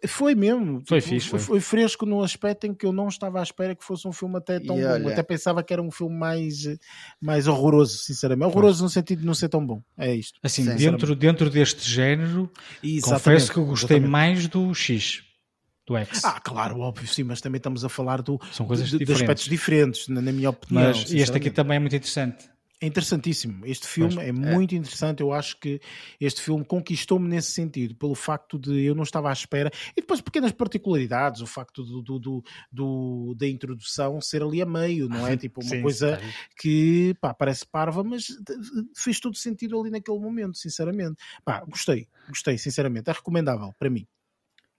Foi 0.07 0.33
mesmo. 0.33 0.81
Foi 0.87 0.99
Tipo, 0.99 1.13
fixe, 1.13 1.29
foi. 1.29 1.39
foi 1.39 1.59
fresco 1.59 2.03
no 2.05 2.23
aspecto 2.23 2.65
em 2.65 2.73
que 2.73 2.83
eu 2.85 2.91
não 2.91 3.09
estava 3.09 3.39
à 3.39 3.43
espera 3.43 3.75
que 3.75 3.83
fosse 3.83 4.07
um 4.07 4.11
filme 4.11 4.35
até 4.37 4.59
tão 4.59 4.75
E 4.79 4.81
bom. 4.81 4.89
olha- 4.89 5.11
Até 5.11 5.21
pensava 5.21 5.61
que 5.61 5.71
era 5.71 5.81
um 5.81 5.91
filme 5.91 6.15
mais, 6.17 6.63
mais 7.21 7.47
horroroso, 7.47 7.97
sinceramente. 7.99 8.47
Horroroso 8.47 8.83
no 8.83 8.89
sentido 8.89 9.19
de 9.19 9.25
não 9.27 9.35
ser 9.35 9.49
tão 9.49 9.63
bom. 9.63 9.83
É 9.95 10.15
isto. 10.15 10.39
Assim, 10.41 10.63
Sim. 10.63 10.75
dentro, 10.77 11.15
dentro 11.15 11.49
deste 11.49 11.87
género, 11.87 12.49
Exatamente, 12.81 13.01
confesso 13.03 13.51
que 13.53 13.59
eu 13.59 13.65
gostei 13.65 13.97
exatamente. 13.97 14.09
mais 14.11 14.47
do 14.47 14.73
X, 14.73 15.21
do 15.85 15.95
X. 15.97 16.23
Ah, 16.23 16.39
claro, 16.39 16.79
óbvio, 16.79 17.07
sim, 17.07 17.21
mas 17.23 17.39
também 17.39 17.57
estamos 17.57 17.85
a 17.85 17.89
falar 17.89 18.23
do, 18.23 18.39
São 18.51 18.65
coisas 18.65 18.87
de, 18.89 18.93
de 18.93 18.99
diferentes. 19.05 19.21
aspectos 19.21 19.45
diferentes, 19.47 20.07
na, 20.07 20.21
na 20.21 20.31
minha 20.31 20.49
opinião. 20.49 20.85
Mas 20.87 21.11
este 21.13 21.37
aqui 21.37 21.51
também 21.51 21.75
é 21.75 21.79
muito 21.79 21.95
interessante. 21.95 22.49
É 22.79 22.85
interessantíssimo. 22.85 23.65
Este 23.65 23.87
filme 23.87 24.13
Pois, 24.13 24.27
é 24.27 24.31
muito 24.31 24.75
interessante. 24.75 25.21
Eu 25.21 25.33
acho 25.33 25.59
que 25.59 25.81
este 26.21 26.41
filme 26.41 26.63
conquistou-me 26.63 27.27
nesse 27.27 27.51
sentido, 27.51 27.95
pelo 27.95 28.13
facto 28.13 28.59
de 28.59 28.83
eu 28.83 28.93
não 28.93 29.01
estava 29.01 29.29
à 29.29 29.33
espera. 29.33 29.71
E 29.95 30.01
depois 30.01 30.21
pequenas 30.21 30.51
particularidades, 30.51 31.41
o 31.41 31.47
facto 31.47 31.83
do, 31.83 32.03
do, 32.03 32.19
do- 32.19 32.43
do- 32.71 33.35
da 33.35 33.47
introdução 33.47 34.21
ser 34.21 34.43
ali 34.43 34.61
a 34.61 34.65
meio, 34.65 35.09
não 35.09 35.25
é? 35.25 35.35
Tipo 35.37 35.59
uma 35.61 35.69
Sim, 35.71 35.81
coisa 35.81 36.19
sim. 36.19 36.29
que 36.59 37.15
pá, 37.19 37.33
parece 37.33 37.65
parva, 37.65 38.03
mas 38.03 38.27
fez 38.95 39.19
todo 39.19 39.35
sentido 39.35 39.79
ali 39.79 39.89
naquele 39.89 40.19
momento, 40.19 40.57
sinceramente. 40.59 41.15
Pá, 41.43 41.65
gostei, 41.67 42.07
gostei, 42.29 42.59
sinceramente. 42.59 43.09
É 43.09 43.13
recomendável 43.13 43.73
para 43.79 43.89
mim. 43.89 44.05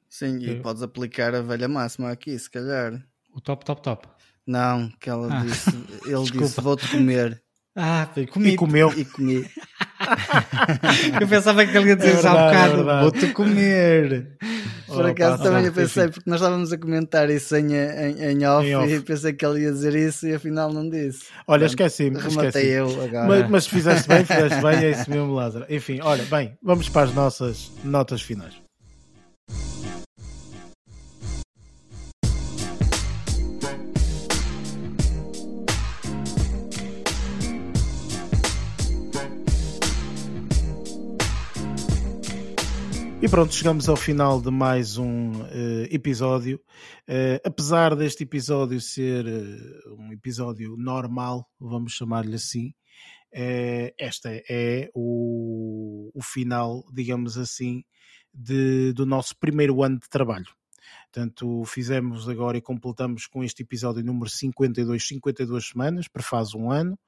Sim, 0.09 0.39
e 0.39 0.61
podes 0.61 0.83
aplicar 0.83 1.35
a 1.35 1.43
velha 1.43 1.66
máxima 1.69 2.11
aqui, 2.12 2.39
se 2.39 2.49
calhar. 2.49 3.05
O 3.35 3.41
top, 3.41 3.65
top, 3.65 3.83
top. 3.83 4.09
Não, 4.47 4.89
que 5.01 5.11
ela 5.11 5.29
Ah. 5.41 5.43
disse, 5.43 5.70
ele 5.70 5.77
Desculpa. 6.23 6.45
disse, 6.47 6.61
vou-te 6.61 6.89
comer. 6.91 7.43
Ah, 7.81 8.09
foi 8.13 8.25
E 8.25 8.27
comigo. 8.27 8.57
comeu. 8.57 8.93
E 8.97 9.05
comi. 9.05 9.47
Eu 11.21 11.29
pensava 11.29 11.65
que 11.67 11.77
ele 11.77 11.91
ia 11.91 11.97
dizer 11.97 12.11
É 12.11 12.15
isso 12.15 12.27
há 12.29 12.33
verdade, 12.35 12.55
é 12.55 12.59
bocado. 12.59 12.77
verdade. 12.77 13.03
Vou-te 13.03 13.27
comer. 13.33 14.29
Por 14.87 15.05
Oh, 15.05 15.09
acaso 15.09 15.37
pá, 15.39 15.45
também 15.45 15.63
tá, 15.63 15.69
eu 15.69 15.73
pensei, 15.73 16.05
enfim. 16.05 16.13
porque 16.15 16.31
nós 16.31 16.41
estávamos 16.41 16.73
a 16.73 16.79
comentar 16.79 17.29
isso 17.31 17.55
em, 17.57 17.75
em, 17.75 18.23
em, 18.33 18.47
off, 18.47 18.67
Em 18.67 18.75
off. 18.75 18.91
e 18.93 19.01
pensei 19.01 19.33
que 19.35 19.45
ele 19.45 19.61
ia 19.65 19.71
dizer 19.73 19.95
isso 19.95 20.27
e 20.27 20.35
afinal 20.35 20.73
não 20.73 20.89
disse. 20.89 21.25
Olha, 21.47 21.67
esqueci-me. 21.67 22.19
Rematei 22.19 22.49
esqueci 22.49 22.67
eu 22.69 23.03
agora. 23.05 23.27
Mas, 23.29 23.51
mas 23.51 23.67
fizeste 23.67 24.09
bem, 24.09 24.25
fizeste 24.25 24.61
bem, 24.63 24.77
é 24.85 24.91
isso 24.91 25.11
mesmo, 25.11 25.33
Lázaro. 25.35 25.67
Enfim, 25.69 26.01
olha, 26.03 26.25
bem, 26.25 26.57
vamos 26.63 26.89
para 26.89 27.03
as 27.03 27.15
nossas 27.15 27.71
notas 27.85 28.23
finais. 28.23 28.55
Pronto, 43.31 43.55
chegamos 43.55 43.89
ao 43.89 43.97
final 43.97 44.41
de 44.41 44.51
mais 44.51 44.97
um 44.97 45.45
eh, 45.47 45.89
episódio. 45.91 46.61
Eh, 47.07 47.41
apesar 47.45 47.95
deste 47.95 48.23
episódio 48.25 48.81
ser 48.81 49.27
eh, 49.27 49.91
um 49.99 50.13
episódio 50.13 50.77
normal, 50.79 51.47
vamos 51.61 51.93
chamar-lhe 51.93 52.35
assim, 52.35 52.73
esta 53.31 54.31
é 54.49 54.91
o, 54.95 56.11
o 56.15 56.23
final, 56.23 56.83
digamos 56.91 57.37
assim, 57.37 57.85
de- 58.33 58.93
do 58.95 59.05
nosso 59.05 59.37
primeiro 59.39 59.83
ano 59.83 59.99
de 59.99 60.09
trabalho. 60.09 60.47
Portanto, 61.13 61.65
fizemos 61.67 62.29
agora 62.29 62.57
e 62.57 62.63
completamos 62.63 63.27
com 63.27 63.45
este 63.45 63.63
episódio 63.63 64.03
número 64.03 64.31
52, 64.31 65.07
52 65.07 65.69
semanas, 65.69 66.09
prefaz 66.09 66.55
um 66.55 66.71
ano, 66.71 66.99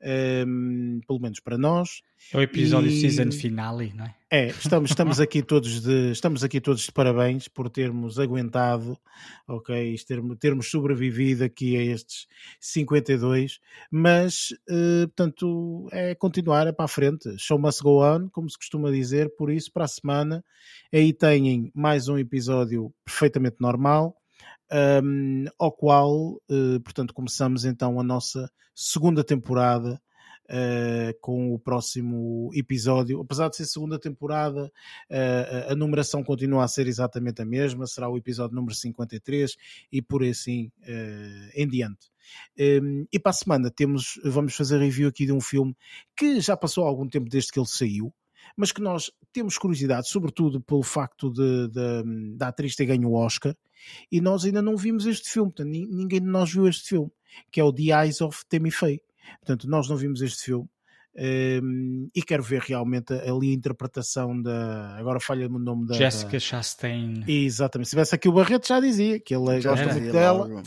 ehm, 0.00 1.00
pelo 1.06 1.20
menos 1.20 1.40
para 1.40 1.56
nós. 1.58 2.02
É 2.32 2.38
o 2.38 2.40
episódio 2.42 2.90
E- 2.90 3.00
season 3.00 3.30
finale, 3.30 3.92
não 3.94 4.04
é? 4.04 4.14
É, 4.28 4.46
estamos, 4.48 4.90
estamos, 4.90 5.20
aqui 5.20 5.40
todos 5.40 5.82
de, 5.82 6.10
estamos 6.10 6.42
aqui 6.42 6.60
todos 6.60 6.82
de 6.82 6.90
parabéns 6.92 7.46
por 7.46 7.70
termos 7.70 8.18
aguentado, 8.18 8.98
ok, 9.46 9.94
termos, 10.06 10.36
termos 10.38 10.68
sobrevivido 10.70 11.44
aqui 11.44 11.76
a 11.76 11.82
estes 11.82 12.26
52, 12.60 13.60
mas, 13.90 14.48
eh, 14.68 15.06
portanto, 15.06 15.88
é 15.92 16.14
continuar, 16.14 16.66
é 16.66 16.72
para 16.72 16.86
a 16.86 16.88
frente, 16.88 17.36
show 17.38 17.58
must 17.58 17.80
go 17.82 18.02
on, 18.04 18.28
como 18.30 18.50
se 18.50 18.58
costuma 18.58 18.90
dizer, 18.90 19.32
por 19.36 19.50
isso, 19.50 19.72
para 19.72 19.84
a 19.84 19.88
semana, 19.88 20.44
aí 20.92 21.12
têm 21.12 21.70
mais 21.74 22.08
um 22.08 22.18
episódio 22.18 22.92
perfeitamente 23.04 23.56
normal, 23.60 24.16
um, 25.02 25.44
ao 25.58 25.72
qual, 25.72 26.40
eh, 26.50 26.78
portanto, 26.82 27.14
começamos 27.14 27.64
então 27.64 27.98
a 28.00 28.02
nossa 28.02 28.50
segunda 28.74 29.22
temporada 29.24 30.00
eh, 30.48 31.16
com 31.20 31.52
o 31.52 31.58
próximo 31.58 32.50
episódio. 32.54 33.20
Apesar 33.20 33.48
de 33.48 33.56
ser 33.56 33.66
segunda 33.66 33.98
temporada, 33.98 34.70
eh, 35.10 35.66
a 35.70 35.74
numeração 35.74 36.22
continua 36.22 36.64
a 36.64 36.68
ser 36.68 36.86
exatamente 36.86 37.42
a 37.42 37.44
mesma, 37.44 37.86
será 37.86 38.08
o 38.08 38.16
episódio 38.16 38.54
número 38.54 38.74
53 38.74 39.56
e 39.90 40.00
por 40.00 40.22
aí 40.22 40.30
assim 40.30 40.70
eh, 40.82 41.50
em 41.54 41.66
diante. 41.66 42.08
Um, 42.58 43.06
e 43.12 43.18
para 43.20 43.30
a 43.30 43.32
semana 43.32 43.70
temos, 43.70 44.20
vamos 44.24 44.54
fazer 44.54 44.78
review 44.78 45.08
aqui 45.08 45.26
de 45.26 45.32
um 45.32 45.40
filme 45.40 45.76
que 46.16 46.40
já 46.40 46.56
passou 46.56 46.84
algum 46.84 47.08
tempo 47.08 47.28
desde 47.28 47.52
que 47.52 47.58
ele 47.58 47.68
saiu, 47.68 48.12
mas 48.56 48.72
que 48.72 48.80
nós 48.80 49.12
temos 49.32 49.56
curiosidade, 49.58 50.08
sobretudo 50.08 50.60
pelo 50.60 50.82
facto 50.82 51.30
de, 51.30 51.68
de- 51.68 52.36
da 52.36 52.48
atriz 52.48 52.74
ter 52.74 52.86
ganho 52.86 53.08
o 53.08 53.14
Oscar, 53.14 53.54
e 54.10 54.20
nós 54.20 54.44
ainda 54.44 54.62
não 54.62 54.76
vimos 54.76 55.06
este 55.06 55.30
filme, 55.30 55.50
portanto, 55.50 55.68
ni- 55.70 55.86
ninguém 55.86 56.20
de 56.20 56.26
nós 56.26 56.52
viu 56.52 56.66
este 56.68 56.88
filme, 56.88 57.10
que 57.50 57.60
é 57.60 57.64
o 57.64 57.72
The 57.72 57.82
Eyes 58.04 58.20
of 58.20 58.44
Tammy 58.48 58.70
Faye. 58.70 59.00
Portanto, 59.40 59.68
nós 59.68 59.88
não 59.88 59.96
vimos 59.96 60.22
este 60.22 60.44
filme. 60.44 60.68
Um, 61.18 62.08
e 62.14 62.22
quero 62.22 62.42
ver 62.42 62.60
realmente 62.60 63.12
ali 63.12 63.50
a 63.50 63.54
interpretação 63.54 64.40
da. 64.40 64.96
Agora 64.98 65.18
falha-me 65.18 65.56
o 65.56 65.58
nome 65.58 65.86
da. 65.86 65.94
Jessica 65.94 66.32
da- 66.32 66.38
Chastain. 66.40 67.24
Exatamente. 67.26 67.86
Se 67.88 67.90
tivesse 67.90 68.14
aqui 68.14 68.28
o 68.28 68.32
Barreto, 68.32 68.68
já 68.68 68.78
dizia 68.80 69.18
que 69.18 69.34
ele 69.34 69.60
Já 69.60 69.70
gosta 69.70 69.92
muito 69.92 70.12
dela. 70.12 70.62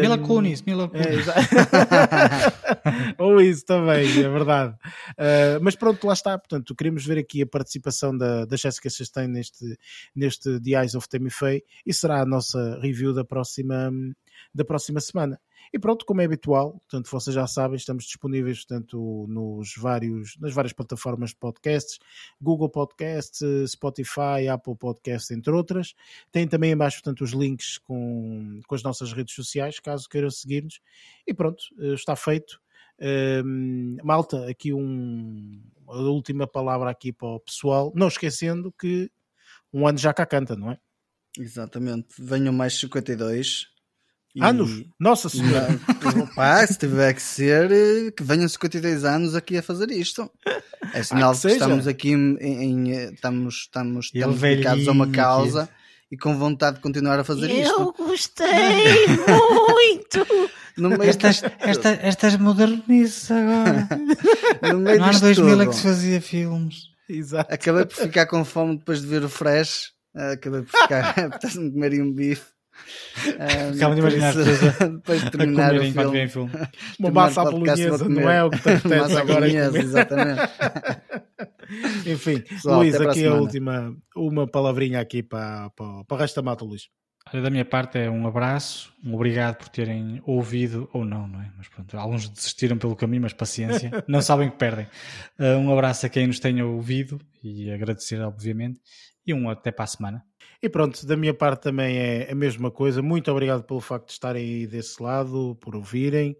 Mila 0.00 0.18
Kunis, 0.18 0.62
Mila 0.62 0.90
é, 0.92 1.02
Kunis. 1.02 1.20
exa- 1.20 1.34
Ou 3.18 3.40
isso 3.40 3.64
também, 3.64 4.06
é 4.08 4.28
verdade. 4.28 4.74
Uh, 5.12 5.62
mas 5.62 5.76
pronto, 5.76 6.04
lá 6.06 6.12
está. 6.12 6.36
Portanto, 6.38 6.74
queremos 6.74 7.04
ver 7.06 7.18
aqui 7.18 7.42
a 7.42 7.46
participação 7.46 8.16
da, 8.16 8.44
da 8.44 8.56
Jessica 8.56 8.90
Chastain 8.90 9.28
neste, 9.28 9.78
neste 10.14 10.60
The 10.60 10.80
Eyes 10.80 10.94
of 10.94 11.08
Tammy 11.08 11.30
Faye 11.30 11.62
e 11.86 11.94
será 11.94 12.22
a 12.22 12.26
nossa 12.26 12.78
review 12.80 13.12
da 13.14 13.24
próxima, 13.24 13.92
da 14.52 14.64
próxima 14.64 15.00
semana. 15.00 15.38
E 15.74 15.78
pronto, 15.78 16.06
como 16.06 16.20
é 16.20 16.24
habitual, 16.24 16.74
portanto, 16.88 17.10
vocês 17.10 17.34
já 17.34 17.48
sabem, 17.48 17.74
estamos 17.74 18.04
disponíveis 18.04 18.64
portanto, 18.64 19.26
nos 19.28 19.74
vários, 19.76 20.38
nas 20.38 20.52
várias 20.52 20.72
plataformas 20.72 21.30
de 21.30 21.36
podcasts, 21.36 21.98
Google 22.40 22.68
Podcasts, 22.70 23.42
Spotify, 23.72 24.46
Apple 24.48 24.76
Podcasts, 24.76 25.32
entre 25.32 25.52
outras. 25.52 25.92
Tem 26.30 26.46
também 26.46 26.70
embaixo, 26.70 26.98
portanto, 27.02 27.22
os 27.24 27.32
links 27.32 27.76
com, 27.78 28.60
com 28.68 28.74
as 28.76 28.84
nossas 28.84 29.12
redes 29.12 29.34
sociais, 29.34 29.80
caso 29.80 30.08
queiram 30.08 30.30
seguir-nos. 30.30 30.78
E 31.26 31.34
pronto, 31.34 31.64
eh, 31.80 31.94
está 31.94 32.14
feito. 32.14 32.60
Ehm, 33.00 33.96
malta, 34.04 34.48
aqui 34.48 34.72
um, 34.72 35.60
a 35.88 35.96
última 36.02 36.46
palavra 36.46 36.88
aqui 36.88 37.12
para 37.12 37.26
o 37.26 37.40
pessoal, 37.40 37.92
não 37.96 38.06
esquecendo 38.06 38.72
que 38.78 39.10
um 39.72 39.88
ano 39.88 39.98
já 39.98 40.14
cá 40.14 40.24
canta, 40.24 40.54
não 40.54 40.70
é? 40.70 40.78
Exatamente. 41.36 42.14
Venham 42.16 42.52
mais 42.52 42.78
52. 42.78 43.73
E- 44.34 44.42
Anos? 44.42 44.82
Nossa 44.98 45.28
Senhora! 45.28 45.68
Não, 46.16 46.26
pá, 46.26 46.66
se 46.66 46.76
tiver 46.76 47.14
que 47.14 47.22
ser, 47.22 47.70
eh, 47.70 48.10
que 48.10 48.22
venham 48.22 48.48
52 48.48 49.04
anos 49.04 49.34
aqui 49.34 49.56
a 49.56 49.62
fazer 49.62 49.90
isto. 49.90 50.28
É 50.92 51.02
sinal 51.02 51.34
que 51.34 51.42
que, 51.42 51.48
estamos 51.48 51.86
aqui 51.86 52.10
em, 52.10 52.36
em, 52.40 52.92
eh, 52.92 53.10
estamos, 53.14 53.54
estamos, 53.54 54.06
estamos 54.12 54.40
dedicados 54.40 54.88
a 54.88 54.92
uma 54.92 55.08
causa 55.08 55.68
e 56.10 56.16
com 56.16 56.36
vontade 56.36 56.76
de 56.76 56.82
continuar 56.82 57.18
a 57.18 57.24
fazer 57.24 57.48
isto. 57.50 57.80
Eu 57.80 58.06
gostei 58.06 59.06
muito! 59.08 60.26
No 60.76 60.88
meio 60.88 61.04
Estas, 61.04 61.40
esta, 61.60 61.90
estas 62.02 62.36
modernices 62.36 63.30
agora. 63.30 63.88
no 64.74 64.80
meio 64.80 64.98
No 64.98 65.04
ano 65.04 65.12
disto 65.12 65.22
2000 65.22 65.60
é 65.62 65.66
que 65.68 65.74
se 65.76 65.82
fazia 65.82 66.20
filmes. 66.20 66.88
Exato. 67.08 67.54
Acabei 67.54 67.84
por 67.84 67.94
ficar 67.94 68.26
com 68.26 68.44
fome 68.44 68.78
depois 68.78 69.00
de 69.00 69.06
ver 69.06 69.22
o 69.22 69.28
Fresh. 69.28 69.92
Ah, 70.12 70.32
Acabei 70.32 70.62
por 70.62 70.80
ficar. 70.80 71.10
Apetece-me 71.16 71.70
comer 71.70 72.02
um 72.02 72.12
bife. 72.12 72.53
Ah, 73.38 73.72
Ficava 73.72 73.94
de 73.94 74.00
imaginar 74.00 74.34
isso, 74.34 74.44
depois 74.92 75.20
de 75.20 75.26
A 75.26 75.30
terminar 75.30 75.68
comer 75.68 75.80
o 75.80 75.84
enquanto 75.84 76.10
filme. 76.10 76.28
filme. 76.28 76.50
Uma 76.98 77.10
massa 77.10 77.42
à 77.42 77.44
bolonhesa, 77.44 78.08
não 78.08 78.30
é 78.30 78.44
o 78.44 78.50
que 78.50 78.58
te 78.62 78.68
apetece 78.70 79.16
agora 79.16 79.48
exatamente. 79.48 80.40
Enfim, 82.06 82.40
Pessoal, 82.40 82.80
Luís, 82.80 82.94
a 82.94 82.98
aqui 82.98 83.08
a 83.10 83.14
semana. 83.14 83.40
última, 83.40 83.96
uma 84.16 84.46
palavrinha 84.46 85.00
aqui 85.00 85.22
para, 85.22 85.70
para, 85.70 86.04
para 86.04 86.14
o 86.16 86.18
resto 86.20 86.36
da 86.36 86.42
mata, 86.42 86.64
Luís. 86.64 86.88
Olha, 87.32 87.42
da 87.42 87.48
minha 87.48 87.64
parte 87.64 87.96
é 87.98 88.10
um 88.10 88.26
abraço, 88.26 88.92
um 89.02 89.14
obrigado 89.14 89.56
por 89.56 89.68
terem 89.68 90.20
ouvido, 90.26 90.90
ou 90.92 91.06
não, 91.06 91.26
não 91.26 91.40
é? 91.40 91.50
Mas 91.56 91.68
pronto, 91.68 91.96
alguns 91.96 92.28
desistiram 92.28 92.76
pelo 92.76 92.94
caminho, 92.94 93.22
mas 93.22 93.32
paciência, 93.32 93.90
não 94.06 94.20
sabem 94.20 94.50
que 94.50 94.56
perdem. 94.58 94.86
Uh, 95.38 95.56
um 95.58 95.72
abraço 95.72 96.04
a 96.04 96.08
quem 96.10 96.26
nos 96.26 96.38
tenha 96.38 96.66
ouvido 96.66 97.18
e 97.42 97.70
agradecer, 97.70 98.20
obviamente, 98.20 98.78
e 99.26 99.32
um 99.32 99.48
até 99.48 99.72
para 99.72 99.84
a 99.84 99.88
semana. 99.88 100.22
E 100.64 100.68
pronto, 100.70 101.06
da 101.06 101.14
minha 101.14 101.34
parte 101.34 101.60
também 101.64 101.98
é 101.98 102.32
a 102.32 102.34
mesma 102.34 102.70
coisa. 102.70 103.02
Muito 103.02 103.30
obrigado 103.30 103.62
pelo 103.64 103.82
facto 103.82 104.06
de 104.06 104.12
estarem 104.12 104.42
aí 104.42 104.66
desse 104.66 105.02
lado, 105.02 105.54
por 105.60 105.76
ouvirem. 105.76 106.34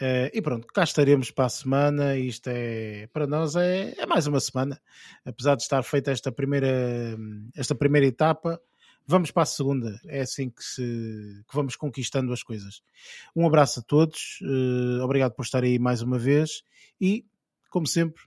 Eh, 0.00 0.30
e 0.32 0.40
pronto, 0.40 0.66
cá 0.68 0.82
estaremos 0.82 1.30
para 1.30 1.44
a 1.44 1.50
semana. 1.50 2.16
Isto 2.16 2.48
é, 2.48 3.06
para 3.12 3.26
nós, 3.26 3.54
é, 3.54 3.92
é 3.98 4.06
mais 4.06 4.26
uma 4.26 4.40
semana. 4.40 4.80
Apesar 5.26 5.56
de 5.56 5.62
estar 5.62 5.82
feita 5.82 6.10
esta 6.10 6.32
primeira, 6.32 7.18
esta 7.54 7.74
primeira 7.74 8.06
etapa, 8.06 8.58
vamos 9.06 9.30
para 9.30 9.42
a 9.42 9.46
segunda. 9.46 10.00
É 10.06 10.22
assim 10.22 10.48
que, 10.48 10.64
se, 10.64 10.80
que 11.46 11.54
vamos 11.54 11.76
conquistando 11.76 12.32
as 12.32 12.42
coisas. 12.42 12.80
Um 13.36 13.46
abraço 13.46 13.80
a 13.80 13.82
todos. 13.82 14.38
eh, 14.40 15.02
obrigado 15.02 15.32
por 15.32 15.42
estarem 15.42 15.72
aí 15.72 15.78
mais 15.78 16.00
uma 16.00 16.18
vez. 16.18 16.62
E, 16.98 17.26
como 17.68 17.86
sempre, 17.86 18.22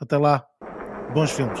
até 0.00 0.18
lá. 0.18 0.44
Bons 1.14 1.30
filmes. 1.30 1.60